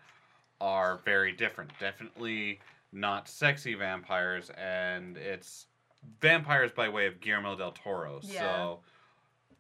are 0.61 1.01
very 1.05 1.33
different. 1.33 1.73
Definitely 1.81 2.61
not 2.93 3.29
sexy 3.29 3.75
vampires, 3.75 4.51
and 4.51 5.17
it's 5.17 5.67
vampires 6.21 6.73
by 6.73 6.89
way 6.89 7.07
of 7.07 7.21
Guillermo 7.21 7.57
del 7.57 7.73
Toro. 7.73 8.21
Yeah. 8.23 8.41
So 8.41 8.81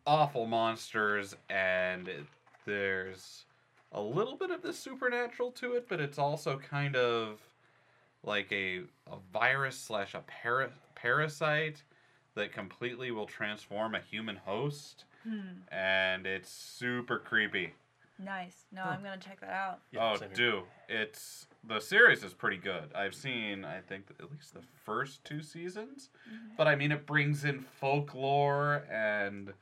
awful 0.06 0.46
monsters, 0.46 1.36
and 1.48 2.08
it, 2.08 2.24
there's 2.66 3.44
a 3.92 4.00
little 4.00 4.36
bit 4.36 4.50
of 4.50 4.62
the 4.62 4.72
supernatural 4.72 5.50
to 5.52 5.74
it, 5.74 5.86
but 5.88 6.00
it's 6.00 6.18
also 6.18 6.58
kind 6.58 6.96
of 6.96 7.38
like 8.22 8.50
a, 8.52 8.78
a 9.10 9.16
virus 9.32 9.76
slash 9.76 10.14
a 10.14 10.22
para- 10.42 10.70
parasite 10.94 11.82
that 12.34 12.52
completely 12.52 13.10
will 13.10 13.26
transform 13.26 13.94
a 13.94 14.00
human 14.00 14.36
host, 14.36 15.04
Hmm. 15.24 15.40
and 15.70 16.26
it's 16.26 16.48
super 16.50 17.18
creepy. 17.18 17.74
Nice. 18.18 18.64
No, 18.72 18.82
I'm 18.82 19.02
gonna 19.02 19.18
check 19.18 19.40
that 19.40 19.50
out. 19.50 19.80
Yeah, 19.92 20.12
oh, 20.12 20.16
same 20.16 20.28
here. 20.28 20.36
do 20.36 20.62
it's 20.88 21.46
the 21.64 21.78
series 21.80 22.22
is 22.22 22.32
pretty 22.34 22.56
good. 22.58 22.90
I've 22.94 23.14
seen 23.14 23.64
I 23.64 23.80
think 23.80 24.06
at 24.18 24.30
least 24.30 24.52
the 24.54 24.60
first 24.84 25.24
two 25.24 25.42
seasons, 25.42 26.10
but 26.56 26.66
I 26.68 26.74
mean 26.74 26.92
it 26.92 27.06
brings 27.06 27.44
in 27.44 27.60
folklore 27.60 28.84
and 28.90 29.52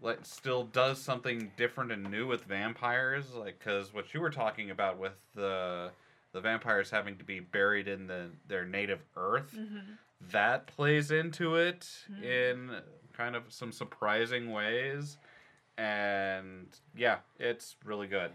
like 0.00 0.24
still 0.24 0.64
does 0.64 1.00
something 1.00 1.50
different 1.56 1.92
and 1.92 2.10
new 2.10 2.26
with 2.26 2.44
vampires. 2.44 3.34
Like 3.34 3.58
because 3.58 3.92
what 3.92 4.14
you 4.14 4.20
were 4.20 4.30
talking 4.30 4.70
about 4.70 4.98
with 4.98 5.14
the 5.34 5.90
the 6.32 6.40
vampires 6.40 6.90
having 6.90 7.16
to 7.16 7.24
be 7.24 7.40
buried 7.40 7.88
in 7.88 8.06
the 8.06 8.30
their 8.46 8.64
native 8.64 9.00
earth, 9.16 9.58
that 10.30 10.66
plays 10.66 11.10
into 11.10 11.56
it 11.56 11.88
in 12.22 12.70
kind 13.12 13.34
of 13.36 13.44
some 13.48 13.72
surprising 13.72 14.52
ways. 14.52 15.18
And 15.76 16.66
yeah, 16.96 17.18
it's 17.38 17.76
really 17.84 18.08
good. 18.08 18.30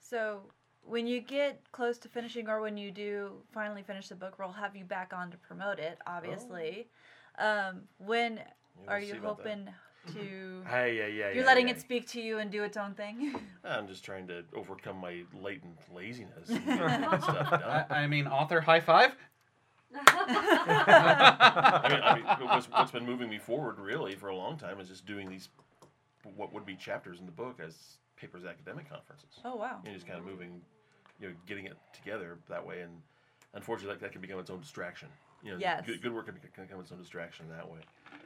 So 0.00 0.40
when 0.82 1.06
you 1.06 1.20
get 1.20 1.60
close 1.72 1.98
to 1.98 2.08
finishing, 2.08 2.48
or 2.48 2.60
when 2.60 2.76
you 2.76 2.90
do 2.90 3.32
finally 3.52 3.82
finish 3.82 4.08
the 4.08 4.14
book, 4.14 4.38
we'll 4.38 4.52
have 4.52 4.74
you 4.74 4.84
back 4.84 5.12
on 5.14 5.30
to 5.30 5.36
promote 5.36 5.78
it. 5.78 5.98
Obviously. 6.06 6.88
Um, 7.38 7.82
when 7.98 8.36
Yeah, 8.36 8.42
are 8.88 8.98
we'll 8.98 9.08
see 9.08 9.14
you 9.14 9.20
hoping 9.20 9.68
to? 10.14 10.62
Hey, 10.68 10.96
yeah, 10.96 11.06
yeah. 11.06 11.26
You're 11.28 11.36
yeah, 11.36 11.44
letting 11.44 11.68
yeah. 11.68 11.74
it 11.74 11.80
speak 11.80 12.06
to 12.08 12.20
you 12.20 12.38
and 12.38 12.50
do 12.50 12.62
its 12.62 12.76
own 12.76 12.94
thing. 12.94 13.34
I'm 13.64 13.86
just 13.88 14.04
trying 14.04 14.26
to 14.28 14.44
overcome 14.54 14.98
my 14.98 15.22
latent 15.32 15.78
laziness. 15.94 16.48
and 16.48 16.64
get 16.66 17.10
this 17.10 17.22
stuff 17.22 17.48
I, 17.52 17.56
done. 17.56 17.84
I 17.90 18.06
mean, 18.06 18.26
author 18.26 18.60
high 18.60 18.80
five. 18.80 19.14
I 19.94 21.88
mean, 21.88 22.00
I 22.02 22.38
mean 22.38 22.48
what's, 22.48 22.70
what's 22.70 22.90
been 22.90 23.06
moving 23.06 23.30
me 23.30 23.38
forward 23.38 23.78
really 23.78 24.14
for 24.14 24.28
a 24.28 24.36
long 24.36 24.58
time 24.58 24.80
is 24.80 24.88
just 24.88 25.06
doing 25.06 25.30
these, 25.30 25.48
what 26.36 26.52
would 26.52 26.66
be 26.66 26.76
chapters 26.76 27.20
in 27.20 27.26
the 27.26 27.32
book 27.32 27.58
as 27.64 27.98
papers 28.16 28.44
academic 28.44 28.90
conferences. 28.90 29.40
oh 29.44 29.56
wow. 29.56 29.76
And 29.76 29.84
know, 29.86 29.94
just 29.94 30.06
kind 30.06 30.18
of 30.18 30.26
moving, 30.26 30.60
you 31.20 31.28
know, 31.28 31.34
getting 31.46 31.66
it 31.66 31.76
together 31.92 32.38
that 32.48 32.66
way. 32.66 32.80
And 32.80 32.92
unfortunately, 33.54 33.94
that, 33.94 34.00
that 34.02 34.12
can 34.12 34.20
become 34.20 34.38
its 34.38 34.50
own 34.50 34.60
distraction. 34.60 35.08
You 35.42 35.52
know, 35.52 35.58
Yes. 35.58 35.86
good, 35.86 36.02
good 36.02 36.12
work 36.14 36.26
can, 36.26 36.34
can 36.52 36.64
become 36.64 36.80
its 36.80 36.90
own 36.92 36.98
distraction 36.98 37.48
that 37.50 37.68
way. 37.68 37.80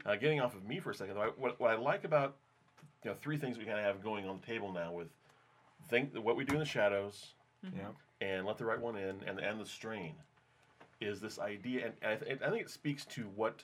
Uh, 0.06 0.16
getting 0.16 0.40
off 0.40 0.54
of 0.54 0.64
me 0.66 0.80
for 0.80 0.90
a 0.90 0.94
second, 0.94 1.14
though, 1.14 1.22
I, 1.22 1.26
what, 1.28 1.60
what 1.60 1.70
I 1.70 1.76
like 1.76 2.04
about, 2.04 2.36
you 3.04 3.10
know, 3.10 3.16
three 3.20 3.36
things 3.36 3.58
we 3.58 3.64
kind 3.64 3.78
of 3.78 3.84
have 3.84 4.02
going 4.02 4.28
on 4.28 4.40
the 4.40 4.46
table 4.46 4.72
now 4.72 4.92
with 4.92 5.08
think 5.88 6.14
what 6.16 6.36
we 6.36 6.44
do 6.44 6.54
in 6.54 6.58
the 6.60 6.64
shadows, 6.64 7.34
Yeah. 7.62 7.88
and 8.20 8.46
let 8.46 8.56
the 8.58 8.64
right 8.64 8.80
one 8.80 8.96
in 8.96 9.16
and 9.26 9.38
and 9.40 9.60
the 9.60 9.66
strain 9.66 10.14
is 11.00 11.20
this 11.20 11.38
idea 11.40 11.86
and 11.86 11.94
I, 12.12 12.14
th- 12.16 12.40
I 12.44 12.50
think 12.50 12.62
it 12.62 12.70
speaks 12.70 13.04
to 13.06 13.22
what 13.34 13.62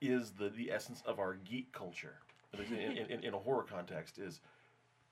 is 0.00 0.30
the 0.32 0.50
the 0.50 0.70
essence 0.70 1.02
of 1.06 1.18
our 1.18 1.34
geek 1.34 1.72
culture 1.72 2.16
in, 2.54 2.74
in, 2.74 3.06
in, 3.10 3.24
in 3.24 3.34
a 3.34 3.38
horror 3.38 3.62
context 3.64 4.18
is 4.18 4.40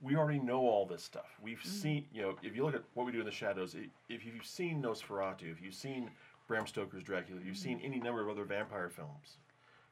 we 0.02 0.16
already 0.16 0.38
know 0.38 0.60
all 0.60 0.84
this 0.86 1.02
stuff 1.02 1.36
we've 1.42 1.62
seen 1.64 2.04
you 2.12 2.22
know 2.22 2.36
if 2.42 2.54
you 2.54 2.64
look 2.64 2.74
at 2.74 2.82
what 2.94 3.04
we 3.06 3.12
do 3.12 3.20
in 3.20 3.24
the 3.26 3.30
shadows 3.32 3.74
if 4.08 4.24
you've 4.24 4.44
seen 4.46 4.82
nosferatu 4.82 5.50
if 5.50 5.60
you've 5.62 5.74
seen 5.74 6.10
bram 6.46 6.66
stoker's 6.66 7.02
dracula 7.02 7.40
you've 7.44 7.56
seen 7.56 7.80
any 7.82 7.98
number 7.98 8.20
of 8.22 8.28
other 8.28 8.44
vampire 8.44 8.88
films 8.88 9.38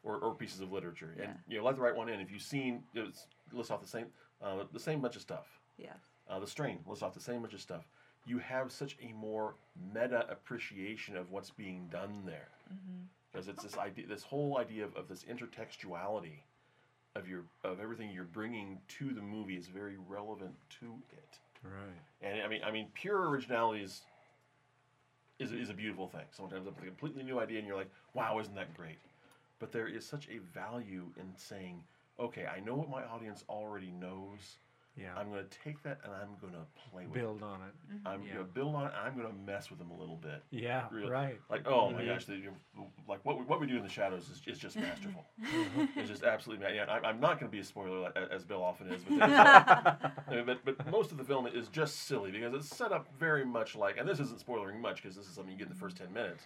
or, 0.03 0.17
or 0.19 0.35
pieces 0.35 0.61
of 0.61 0.71
literature 0.73 1.11
and 1.19 1.21
Yeah. 1.29 1.33
you 1.49 1.59
know 1.59 1.65
let 1.65 1.77
the 1.77 1.83
right 1.83 1.95
one 1.95 2.09
in 2.09 2.21
if 2.21 2.31
you've 2.31 2.43
seen 2.43 2.83
you 2.93 3.03
know, 3.03 3.09
it's- 3.09 3.27
list 3.53 3.71
off 3.71 3.81
the 3.81 3.89
same 3.89 4.07
uh, 4.43 4.65
the 4.73 4.81
same 4.81 5.01
bunch 5.01 5.17
of 5.17 5.23
stuff 5.23 5.47
Yes. 5.79 5.97
uh, 6.29 6.39
the 6.39 6.47
strain 6.47 6.79
lists 6.87 7.03
off 7.03 7.15
the 7.15 7.21
same 7.21 7.41
bunch 7.43 7.55
of 7.55 7.61
stuff. 7.61 7.85
You 8.27 8.39
have 8.39 8.73
such 8.73 8.97
a 9.03 9.13
more 9.13 9.57
meta 9.93 10.27
appreciation 10.31 11.15
of 11.17 11.31
what's 11.31 11.51
being 11.51 11.89
done 11.89 12.23
there, 12.25 12.49
because 13.31 13.49
it's 13.49 13.63
this 13.63 13.77
idea, 13.77 14.07
this 14.07 14.23
whole 14.23 14.57
idea 14.57 14.85
of, 14.85 14.97
of 14.97 15.09
this 15.09 15.25
intertextuality 15.25 16.39
of 17.17 17.29
your 17.29 17.45
of 17.65 17.81
everything 17.81 18.11
you're 18.11 18.25
bringing 18.25 18.79
to 18.99 19.11
the 19.13 19.21
movie 19.21 19.57
is 19.57 19.67
very 19.67 19.97
relevant 20.09 20.55
to 20.81 20.87
it. 21.13 21.39
Right. 21.63 22.01
And 22.23 22.41
I 22.43 22.49
mean, 22.49 22.63
I 22.65 22.71
mean, 22.71 22.89
pure 22.95 23.29
originality 23.29 23.83
is 23.83 24.03
is, 25.39 25.53
is 25.53 25.71
a 25.71 25.75
beautiful 25.75 26.09
thing. 26.09 26.27
Sometimes 26.31 26.67
with 26.67 26.79
a 26.79 26.83
completely 26.83 27.23
new 27.23 27.39
idea, 27.41 27.59
and 27.59 27.67
you're 27.67 27.77
like, 27.77 27.91
"Wow, 28.15 28.39
isn't 28.41 28.55
that 28.55 28.75
great?" 28.75 28.99
But 29.59 29.73
there 29.73 29.89
is 29.89 30.07
such 30.07 30.29
a 30.29 30.39
value 30.39 31.13
in 31.17 31.37
saying, 31.37 31.83
"Okay, 32.19 32.47
I 32.47 32.61
know 32.61 32.75
what 32.75 32.89
my 32.89 33.05
audience 33.05 33.45
already 33.49 33.91
knows. 33.91 34.59
Yeah. 34.97 35.09
I'm 35.17 35.29
going 35.31 35.43
to 35.45 35.59
take 35.65 35.83
that 35.83 35.99
and 36.05 36.13
I'm 36.13 36.29
going 36.41 36.53
to 36.53 36.65
play 36.91 37.05
with 37.07 37.17
it. 37.17 37.21
Build 37.21 37.43
on 37.43 37.61
it. 37.63 37.75
I'm 38.07 38.23
Yeah. 38.23 38.35
going 38.35 38.47
to 38.47 38.53
build 38.53 38.77
on 38.77 38.87
it. 38.87 38.93
I'm 38.95 39.17
going 39.17 39.27
to 39.27 39.35
mess 39.45 39.69
with 39.69 39.81
them 39.81 39.91
a 39.91 39.99
little 39.99 40.17
bit. 40.17 40.43
Yeah. 40.51 40.85
Really. 40.93 41.11
Right. 41.11 41.41
Like, 41.51 41.67
oh 41.67 41.91
my 41.91 42.03
Mhm. 42.03 42.07
gosh, 42.15 42.25
the, 42.27 42.43
like 43.09 43.19
what 43.25 43.39
we, 43.39 43.45
what 43.45 43.61
we 43.61 43.67
do 43.67 43.77
in 43.77 43.83
the 43.83 43.89
shadows 43.89 44.29
is, 44.29 44.41
is 44.47 44.59
just 44.59 44.77
masterful. 44.87 45.25
Mm-hmm. 45.43 45.99
it's 45.99 46.09
just 46.09 46.23
absolutely. 46.23 46.65
ma- 46.67 46.73
Yeah, 46.73 46.85
I, 46.85 47.09
I'm 47.09 47.19
not 47.19 47.41
going 47.41 47.51
to 47.51 47.53
be 47.57 47.59
a 47.61 47.65
spoiler 47.65 47.99
like- 47.99 48.17
as 48.17 48.45
Bill 48.45 48.63
often 48.63 48.89
is, 48.89 49.03
but, 49.09 49.21
I 49.31 50.11
mean, 50.31 50.47
but 50.47 50.65
but 50.65 50.89
most 50.91 51.11
of 51.11 51.19
the 51.19 51.25
film 51.25 51.47
is 51.49 51.67
just 51.69 52.07
silly 52.07 52.31
because 52.31 52.55
it's 52.55 52.69
set 52.69 52.93
up 52.93 53.09
very 53.19 53.45
much 53.45 53.75
like, 53.75 53.97
and 53.99 54.09
this 54.09 54.21
isn't 54.21 54.39
spoiling 54.41 54.81
much 54.81 55.03
because 55.03 55.17
this 55.17 55.27
is 55.27 55.35
something 55.35 55.53
you 55.53 55.59
get 55.59 55.67
in 55.67 55.73
the 55.73 55.79
first 55.81 55.97
ten 55.97 56.13
minutes. 56.13 56.45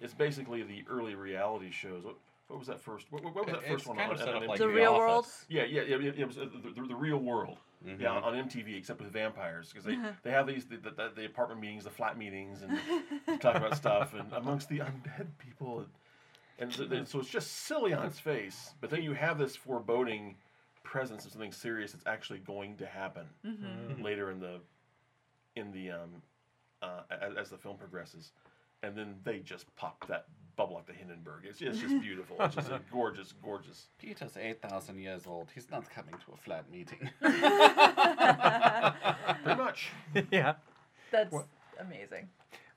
It's 0.00 0.14
basically 0.14 0.62
the 0.62 0.84
early 0.88 1.14
reality 1.14 1.70
shows. 1.70 2.04
What, 2.04 2.14
what 2.48 2.58
was 2.58 2.68
that 2.68 2.80
first? 2.80 3.06
What, 3.12 3.22
what 3.22 3.34
was 3.34 3.46
that 3.46 3.56
It's 3.58 3.68
first 3.68 3.86
one 3.88 3.98
kind 3.98 4.08
on? 4.08 4.14
of 4.14 4.20
set 4.20 4.28
on 4.30 4.42
up 4.42 4.48
like 4.48 4.58
The 4.58 4.64
MTV? 4.64 4.74
Real 4.74 4.96
World? 4.96 5.26
Yeah, 5.48 5.64
yeah, 5.64 5.82
yeah. 5.82 5.96
It, 5.96 6.18
it 6.20 6.26
was 6.26 6.38
uh, 6.38 6.46
the, 6.64 6.80
the, 6.80 6.88
the 6.88 6.94
real 6.96 7.18
world. 7.18 7.58
Mhm. 7.86 7.98
Yeah, 8.00 8.12
on 8.12 8.34
MTV, 8.34 8.76
except 8.76 9.00
with 9.00 9.10
vampires, 9.10 9.70
because 9.72 9.84
they, 9.86 9.98
they 10.22 10.30
have 10.30 10.46
these 10.46 10.66
the, 10.66 10.76
the, 10.76 11.12
the 11.16 11.24
apartment 11.24 11.60
meetings, 11.60 11.84
the 11.84 11.90
flat 11.90 12.18
meetings, 12.18 12.60
and 12.62 13.40
talk 13.40 13.54
about 13.56 13.74
stuff, 13.76 14.12
and 14.14 14.30
amongst 14.34 14.68
the 14.68 14.80
undead 14.80 15.28
people, 15.38 15.86
and, 16.58 16.70
so, 16.72 16.84
then- 16.84 17.06
so 17.06 17.20
it's 17.20 17.28
just 17.30 17.50
silly 17.64 17.94
on 17.94 18.04
its 18.04 18.18
face. 18.18 18.74
But 18.82 18.90
then 18.90 19.02
you 19.02 19.12
have 19.14 19.38
this 19.38 19.56
foreboding 19.56 20.36
presence 20.82 21.24
of 21.24 21.32
something 21.32 21.52
serious 21.52 21.92
that's 21.92 22.06
actually 22.06 22.40
going 22.40 22.76
to 22.78 22.86
happen 22.86 23.24
Mm-hmm. 23.46 24.02
later 24.02 24.30
in 24.30 24.40
the 24.40 24.60
in 25.56 25.72
the 25.72 25.90
um, 25.92 26.22
uh, 26.82 27.00
as, 27.10 27.34
as 27.36 27.48
the 27.50 27.56
film 27.58 27.76
progresses, 27.78 28.32
and 28.82 28.94
then 28.94 29.14
they 29.24 29.38
just 29.38 29.74
pop 29.76 30.06
that 30.08 30.26
bubble 30.60 30.76
up 30.76 30.86
to 30.86 30.92
Hindenburg. 30.92 31.44
It's, 31.48 31.62
it's 31.62 31.78
just 31.78 31.98
beautiful. 32.02 32.36
It's 32.40 32.54
just 32.54 32.68
a 32.70 32.80
gorgeous, 32.92 33.32
gorgeous. 33.42 33.86
Peter's 33.98 34.36
8,000 34.36 34.98
years 34.98 35.26
old. 35.26 35.48
He's 35.54 35.70
not 35.70 35.88
coming 35.88 36.12
to 36.14 36.32
a 36.34 36.36
flat 36.36 36.70
meeting. 36.70 37.08
Pretty 37.20 37.40
much. 39.58 39.88
yeah. 40.30 40.54
That's 41.10 41.32
What- 41.32 41.46
amazing. 41.80 42.28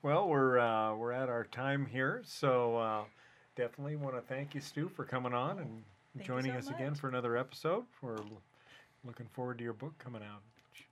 Well, 0.02 0.28
we're 0.28 0.60
uh, 0.60 0.96
we're 0.96 1.12
at 1.14 1.30
our 1.30 1.46
time 1.46 1.86
here, 1.86 2.22
so 2.26 2.76
uh, 2.78 3.04
definitely 3.56 3.96
want 3.96 4.16
to 4.16 4.22
thank 4.22 4.54
you, 4.54 4.60
Stu, 4.60 4.90
for 4.90 5.06
coming 5.06 5.34
on 5.34 5.60
and 5.60 5.84
Thank 6.18 6.28
joining 6.28 6.52
so 6.54 6.58
us 6.58 6.70
again 6.70 6.94
for 6.94 7.08
another 7.08 7.38
episode. 7.38 7.84
We're 8.02 8.18
looking 9.06 9.28
forward 9.32 9.58
to 9.60 9.64
your 9.64 9.72
book 9.74 9.98
coming 10.00 10.22
out. 10.22 10.42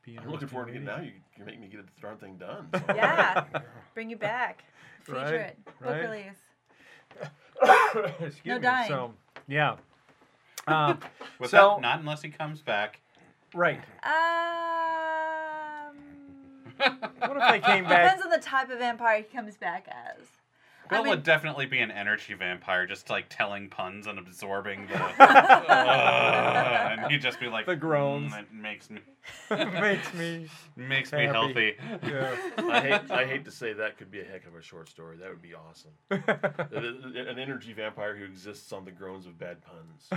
I'm 0.07 0.29
looking 0.31 0.47
forward 0.47 0.67
to 0.69 0.75
it 0.75 0.83
now. 0.83 1.01
You, 1.01 1.11
you're 1.37 1.45
making 1.45 1.61
me 1.61 1.67
get 1.67 1.85
the 1.85 2.01
darn 2.01 2.17
thing 2.17 2.37
done. 2.37 2.67
so- 2.73 2.81
Yeah. 2.95 3.43
Bring 3.93 4.09
you 4.09 4.15
back. 4.17 4.63
Feature 5.03 5.17
Right, 5.19 5.33
it. 5.33 5.65
Book 5.65 5.75
right. 5.81 6.01
release. 6.03 6.39
Excuse 8.20 8.45
No 8.45 8.55
me. 8.55 8.62
dying. 8.62 8.88
So 8.88 9.14
yeah. 9.47 9.76
Um, 10.68 10.99
With 11.39 11.49
So- 11.51 11.76
that, 11.76 11.82
not 11.82 11.99
unless 11.99 12.22
he 12.22 12.30
comes 12.30 12.62
back. 12.62 12.99
right. 13.53 13.80
Um. 14.03 15.97
What 17.20 17.38
if 17.38 17.51
they 17.51 17.59
came 17.59 17.84
back? 17.84 18.03
Depends 18.03 18.24
on 18.26 18.30
the 18.32 18.39
type 18.39 18.70
of 18.72 18.80
vampire 18.80 19.18
he 19.18 19.24
comes 19.24 19.55
back 19.57 19.88
as. 19.89 20.26
Bill 20.91 20.99
I 20.99 21.03
mean, 21.03 21.09
would 21.11 21.23
definitely 21.23 21.65
be 21.67 21.79
an 21.79 21.89
energy 21.89 22.33
vampire, 22.33 22.85
just 22.85 23.09
like 23.09 23.27
telling 23.29 23.69
puns 23.69 24.07
and 24.07 24.19
absorbing 24.19 24.87
the. 24.87 24.99
Uh, 25.21 26.89
and 26.91 27.11
he'd 27.11 27.21
just 27.21 27.39
be 27.39 27.47
like 27.47 27.65
The 27.65 27.75
groans. 27.77 28.33
"Mm, 28.33 28.39
it 28.39 28.53
makes 28.53 28.89
me 28.89 28.99
makes 29.49 30.13
me. 30.13 30.49
makes 30.75 31.11
me 31.13 31.25
healthy. 31.25 31.75
Yeah. 32.03 32.35
I 32.57 32.79
hate, 32.81 33.11
I 33.11 33.25
hate 33.25 33.45
to 33.45 33.51
say 33.51 33.71
that 33.73 33.97
could 33.97 34.11
be 34.11 34.19
a 34.19 34.25
heck 34.25 34.45
of 34.45 34.55
a 34.55 34.61
short 34.61 34.89
story. 34.89 35.17
That 35.17 35.29
would 35.29 35.41
be 35.41 35.53
awesome. 35.53 35.91
An 36.09 37.39
energy 37.39 37.71
vampire 37.73 38.15
who 38.15 38.25
exists 38.25 38.73
on 38.73 38.83
the 38.85 38.91
groans 38.91 39.25
of 39.27 39.37
bad 39.39 39.57
puns. 39.61 40.09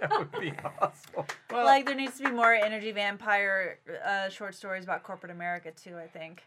that 0.00 0.10
would 0.18 0.32
be 0.40 0.52
awesome. 0.80 1.24
Well, 1.50 1.66
like 1.66 1.84
there 1.84 1.94
needs 1.94 2.16
to 2.18 2.24
be 2.24 2.30
more 2.30 2.54
energy 2.54 2.92
vampire 2.92 3.78
uh, 4.06 4.30
short 4.30 4.54
stories 4.54 4.84
about 4.84 5.02
corporate 5.02 5.32
America 5.32 5.70
too. 5.70 5.98
I 5.98 6.06
think. 6.06 6.42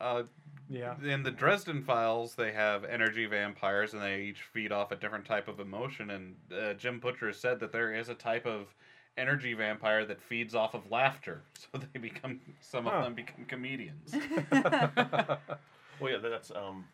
Uh, 0.00 0.22
Yeah. 0.68 0.94
in 1.02 1.22
the 1.22 1.30
Dresden 1.30 1.82
Files, 1.82 2.34
they 2.34 2.52
have 2.52 2.84
energy 2.84 3.26
vampires, 3.26 3.92
and 3.94 4.02
they 4.02 4.22
each 4.22 4.42
feed 4.42 4.72
off 4.72 4.90
a 4.92 4.96
different 4.96 5.24
type 5.24 5.48
of 5.48 5.60
emotion. 5.60 6.10
And 6.10 6.36
uh, 6.52 6.74
Jim 6.74 6.98
Butcher 7.00 7.32
said 7.32 7.60
that 7.60 7.72
there 7.72 7.92
is 7.94 8.08
a 8.08 8.14
type 8.14 8.46
of 8.46 8.74
energy 9.16 9.54
vampire 9.54 10.04
that 10.04 10.20
feeds 10.20 10.54
off 10.54 10.74
of 10.74 10.90
laughter, 10.90 11.42
so 11.58 11.78
they 11.92 11.98
become 12.00 12.40
some 12.60 12.86
Huh. 12.86 12.96
of 12.96 13.04
them 13.04 13.14
become 13.14 13.44
comedians. 13.46 14.14
Well, 16.00 16.10
yeah, 16.12 16.18
that's 16.18 16.50
um, 16.50 16.84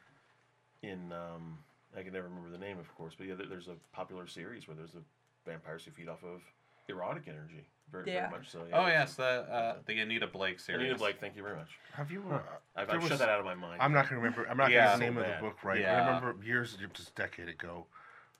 in 0.82 1.10
um, 1.12 1.58
I 1.96 2.02
can 2.02 2.12
never 2.12 2.28
remember 2.28 2.50
the 2.50 2.58
name, 2.58 2.78
of 2.78 2.94
course, 2.96 3.14
but 3.16 3.26
yeah, 3.26 3.34
there's 3.48 3.68
a 3.68 3.76
popular 3.92 4.26
series 4.26 4.68
where 4.68 4.76
there's 4.76 4.94
a 4.94 5.02
vampires 5.48 5.84
who 5.84 5.90
feed 5.90 6.08
off 6.08 6.22
of 6.22 6.42
erotic 6.88 7.24
energy, 7.26 7.64
very, 7.90 8.12
Yeah. 8.12 8.28
very 8.28 8.40
much 8.40 8.50
so. 8.50 8.64
Yeah. 8.68 8.78
oh 8.82 8.86
yes, 8.86 9.14
the 9.14 9.24
uh, 9.24 9.76
the 9.86 9.98
Anita 10.00 10.26
Blake 10.26 10.60
series. 10.60 10.80
Anita 10.82 10.98
Blake, 10.98 11.20
thank 11.20 11.36
you 11.36 11.42
very 11.42 11.56
much. 11.56 11.70
Have 11.94 12.10
you? 12.10 12.22
Huh. 12.28 12.36
Uh, 12.36 12.40
I've, 12.76 12.90
I've 12.90 13.00
was- 13.02 13.08
shut 13.10 13.18
that 13.18 13.28
out 13.28 13.40
of 13.40 13.46
my 13.46 13.54
mind. 13.54 13.80
I'm 13.80 13.92
not 13.92 14.08
gonna 14.08 14.20
remember. 14.20 14.46
I'm 14.48 14.56
not 14.56 14.70
Yeah. 14.70 14.92
gonna 14.92 14.92
get 14.92 14.98
the 14.98 15.04
name 15.04 15.14
So 15.14 15.20
of 15.30 15.36
the 15.40 15.46
book 15.48 15.64
right. 15.64 15.80
Yeah. 15.80 16.02
I 16.02 16.06
remember 16.06 16.44
years, 16.44 16.76
just 16.94 17.10
a 17.10 17.12
decade 17.14 17.48
ago, 17.48 17.86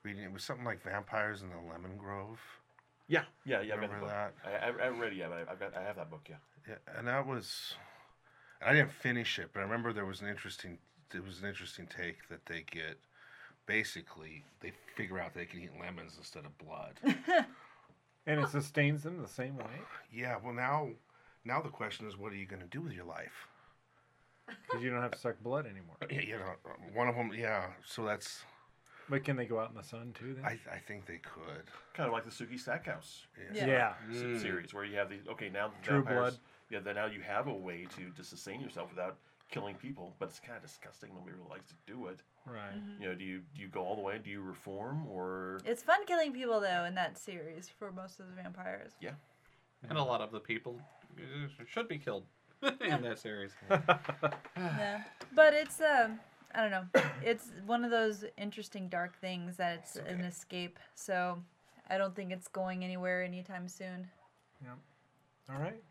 reading 0.03 0.23
it 0.23 0.31
was 0.31 0.43
something 0.43 0.65
like 0.65 0.81
Vampires 0.83 1.41
in 1.41 1.49
the 1.49 1.55
Lemon 1.71 1.97
Grove. 1.97 2.39
Yeah, 3.07 3.23
yeah, 3.45 3.61
yeah. 3.61 3.73
I've 3.75 3.81
got 3.81 3.89
Remember 3.89 4.07
that? 4.07 4.33
I, 4.45 4.49
I, 4.49 4.69
I 4.81 4.83
haven't 4.85 4.99
read 4.99 5.11
it 5.13 5.17
yet, 5.17 5.29
but 5.29 5.39
I- 5.47 5.51
I've 5.51 5.59
got, 5.59 5.75
I 5.75 5.83
have 5.83 5.95
that 5.97 6.09
book. 6.09 6.27
Yeah. 6.29 6.35
Yeah, 6.67 6.75
and 6.97 7.07
that 7.07 7.25
was. 7.25 7.73
I 8.65 8.73
didn't 8.73 8.91
finish 8.91 9.39
it, 9.39 9.49
but 9.53 9.61
I 9.61 9.63
remember 9.63 9.91
there 9.91 10.05
was 10.05 10.21
an 10.21 10.27
interesting. 10.27 10.77
It 11.13 11.25
was 11.25 11.39
an 11.41 11.47
interesting 11.49 11.87
take 11.87 12.29
that 12.29 12.45
they 12.45 12.63
get. 12.69 12.97
Basically, 13.65 14.43
they 14.61 14.71
figure 14.95 15.19
out 15.19 15.33
they 15.33 15.45
can 15.45 15.61
eat 15.61 15.69
lemons 15.79 16.15
instead 16.17 16.45
of 16.45 16.57
blood. 16.57 16.99
And 18.27 18.39
it 18.39 18.49
sustains 18.49 19.03
them 19.03 19.21
the 19.21 19.27
same 19.27 19.57
way 19.57 19.81
yeah. 20.13 20.35
Well, 20.43 20.53
now, 20.53 20.89
now 21.45 21.61
the 21.61 21.69
question 21.69 22.07
is, 22.07 22.17
what 22.17 22.31
are 22.31 22.35
you 22.35 22.45
going 22.45 22.61
to 22.61 22.67
do 22.67 22.81
with 22.81 22.93
your 22.93 23.05
life? 23.05 23.47
because 24.67 24.83
you 24.83 24.89
don't 24.89 25.01
have 25.01 25.11
to 25.11 25.17
suck 25.17 25.41
blood 25.41 25.65
anymore. 25.65 25.95
Yeah, 26.09 26.21
you 26.21 26.37
know, 26.37 26.53
one 26.93 27.07
of 27.07 27.15
them. 27.15 27.31
Yeah. 27.33 27.67
So 27.85 28.03
that's. 28.05 28.41
But 29.09 29.23
can 29.23 29.35
they 29.35 29.45
go 29.45 29.59
out 29.59 29.69
in 29.71 29.75
the 29.77 29.83
sun 29.83 30.13
too? 30.17 30.33
Then. 30.35 30.45
I 30.45 30.59
I 30.73 30.77
think 30.77 31.05
they 31.05 31.17
could. 31.19 31.63
Kind 31.93 32.07
of 32.07 32.13
like 32.13 32.25
the 32.25 32.31
Sookie 32.31 32.59
Stackhouse 32.59 33.25
Yeah. 33.53 33.65
yeah. 33.65 33.93
s- 34.09 34.17
Mm. 34.17 34.41
series, 34.41 34.73
where 34.73 34.83
you 34.85 34.97
have 34.97 35.09
the 35.09 35.19
okay 35.31 35.49
now 35.49 35.69
the 35.69 35.87
True 35.87 35.95
vampires. 36.03 36.19
blood. 36.19 36.39
Yeah, 36.69 36.79
then 36.79 36.95
now 36.95 37.05
you 37.07 37.21
have 37.21 37.47
a 37.47 37.53
way 37.53 37.85
to, 37.97 38.09
to 38.15 38.23
sustain 38.23 38.61
yourself 38.61 38.89
without 38.89 39.17
killing 39.49 39.75
people, 39.75 40.15
but 40.19 40.29
it's 40.29 40.39
kind 40.39 40.55
of 40.57 40.63
disgusting. 40.63 41.09
Nobody 41.13 41.35
really 41.35 41.49
likes 41.49 41.67
to 41.69 41.75
do 41.87 42.07
it. 42.07 42.21
Right. 42.45 42.73
You 42.99 43.09
know, 43.09 43.15
do 43.15 43.23
you 43.23 43.41
do 43.55 43.61
you 43.61 43.67
go 43.67 43.81
all 43.81 43.95
the 43.95 44.01
way? 44.01 44.19
Do 44.23 44.29
you 44.29 44.41
reform 44.41 45.05
or? 45.07 45.59
It's 45.65 45.83
fun 45.83 46.05
killing 46.05 46.33
people 46.33 46.59
though 46.59 46.85
in 46.85 46.95
that 46.95 47.17
series 47.17 47.69
for 47.69 47.91
most 47.91 48.19
of 48.19 48.27
the 48.27 48.41
vampires. 48.41 48.93
Yeah. 48.99 49.11
And 49.89 49.97
a 49.97 50.03
lot 50.03 50.21
of 50.21 50.31
the 50.31 50.39
people 50.39 50.79
uh, 51.17 51.63
should 51.67 51.87
be 51.87 51.97
killed 51.97 52.25
in 52.61 53.01
that 53.01 53.19
series. 53.19 53.51
yeah, 54.57 55.01
but 55.35 55.53
it's 55.53 55.81
um, 55.81 56.19
I 56.53 56.61
don't 56.61 56.71
know. 56.71 57.01
It's 57.23 57.51
one 57.65 57.83
of 57.83 57.91
those 57.91 58.25
interesting 58.37 58.89
dark 58.89 59.19
things 59.19 59.57
that 59.57 59.79
it's 59.79 59.95
an 59.95 60.21
escape. 60.21 60.79
So 60.95 61.39
I 61.89 61.97
don't 61.97 62.15
think 62.15 62.31
it's 62.31 62.47
going 62.47 62.83
anywhere 62.83 63.23
anytime 63.23 63.67
soon. 63.67 64.07
Yeah. 64.63 65.53
All 65.53 65.59
right. 65.59 65.81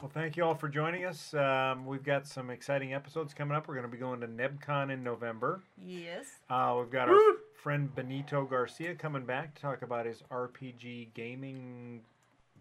Well, 0.00 0.10
thank 0.14 0.36
you 0.36 0.44
all 0.44 0.54
for 0.54 0.68
joining 0.68 1.04
us. 1.06 1.34
Um, 1.34 1.84
we've 1.84 2.04
got 2.04 2.24
some 2.24 2.50
exciting 2.50 2.94
episodes 2.94 3.34
coming 3.34 3.56
up. 3.56 3.66
We're 3.66 3.74
going 3.74 3.86
to 3.86 3.90
be 3.90 3.98
going 3.98 4.20
to 4.20 4.28
NebCon 4.28 4.92
in 4.92 5.02
November. 5.02 5.60
Yes. 5.84 6.26
Uh, 6.48 6.76
we've 6.78 6.90
got 6.90 7.08
our 7.08 7.18
friend 7.60 7.92
Benito 7.96 8.44
Garcia 8.44 8.94
coming 8.94 9.24
back 9.24 9.56
to 9.56 9.60
talk 9.62 9.82
about 9.82 10.06
his 10.06 10.22
RPG 10.30 11.08
gaming 11.14 12.02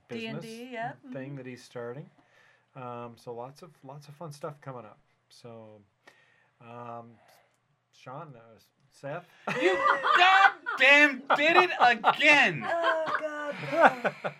D 0.09 0.25
and 0.25 0.41
business 0.41 0.57
D. 0.59 0.69
Yeah. 0.73 0.93
thing 1.13 1.35
that 1.35 1.45
he's 1.45 1.63
starting. 1.63 2.09
Um, 2.75 3.13
so 3.15 3.33
lots 3.35 3.61
of 3.61 3.69
lots 3.83 4.07
of 4.07 4.15
fun 4.15 4.31
stuff 4.31 4.59
coming 4.61 4.85
up. 4.85 4.97
So, 5.29 5.67
um, 6.61 7.11
Sean, 7.93 8.33
uh, 8.35 8.57
Seth, 8.91 9.27
you 9.61 9.77
goddamn 10.17 11.21
did 11.35 11.55
it 11.57 11.69
again, 11.81 12.65
Oh 12.67 13.55
God. 13.71 14.13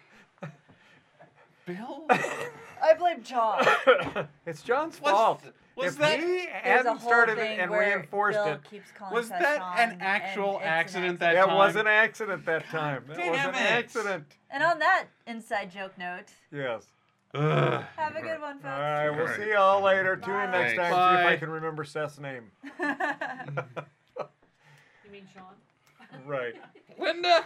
Bill. 1.68 2.08
I 2.88 2.94
blame 2.94 3.24
John. 3.24 3.66
it's 4.46 4.62
John's 4.62 5.00
Was- 5.02 5.12
fault. 5.12 5.44
was 5.76 5.94
if 5.94 6.00
that- 6.00 6.20
he 6.20 6.26
There's 6.26 6.48
a 6.48 6.50
hadn't 6.52 6.98
whole 6.98 7.10
started 7.10 7.38
it 7.38 7.42
thing 7.42 7.60
and 7.60 7.70
where 7.72 7.96
reinforced 7.96 8.38
Bill 8.44 8.54
it, 8.54 8.64
keeps 8.64 8.92
calling 8.98 9.14
Was 9.14 9.28
Seth 9.28 9.42
that 9.42 9.58
Sean, 9.60 9.78
an 9.80 9.90
and 9.92 10.02
actual 10.02 10.56
it's 10.56 10.62
an 10.64 10.68
accident 10.70 11.20
that 11.20 11.34
that 11.34 11.46
time? 11.46 11.56
was 11.58 11.76
an 11.76 11.88
accident 11.88 12.46
that 12.46 12.66
time. 12.70 13.04
That 13.08 13.18
was 13.18 13.18
damn 13.18 13.50
an 13.50 13.56
it. 13.56 13.62
accident. 13.62 14.26
And 14.50 14.64
on 14.64 14.80
that 14.80 15.06
inside 15.28 15.72
joke 15.72 15.98
note, 15.98 16.26
Yes. 16.52 16.86
Ugh. 17.36 17.84
have 17.98 18.16
a 18.16 18.22
good 18.22 18.40
one, 18.42 18.54
All 18.56 18.62
folks. 18.62 18.64
right, 18.66 19.10
we'll 19.10 19.20
Alright. 19.22 19.36
see 19.40 19.48
you 19.50 19.58
all 19.58 19.82
later. 19.82 20.16
Tune 20.16 20.34
in 20.40 20.52
next 20.52 20.76
Thanks. 20.78 20.96
time. 20.96 21.18
See 21.18 21.22
if 21.22 21.28
I 21.28 21.34
Bye. 21.34 21.38
can 21.38 21.50
remember 21.50 21.84
Seth's 21.84 22.20
name. 22.20 22.52
You 25.06 25.12
mean 25.12 25.28
Sean? 25.34 25.56
right. 26.26 26.54
Linda. 27.00 27.46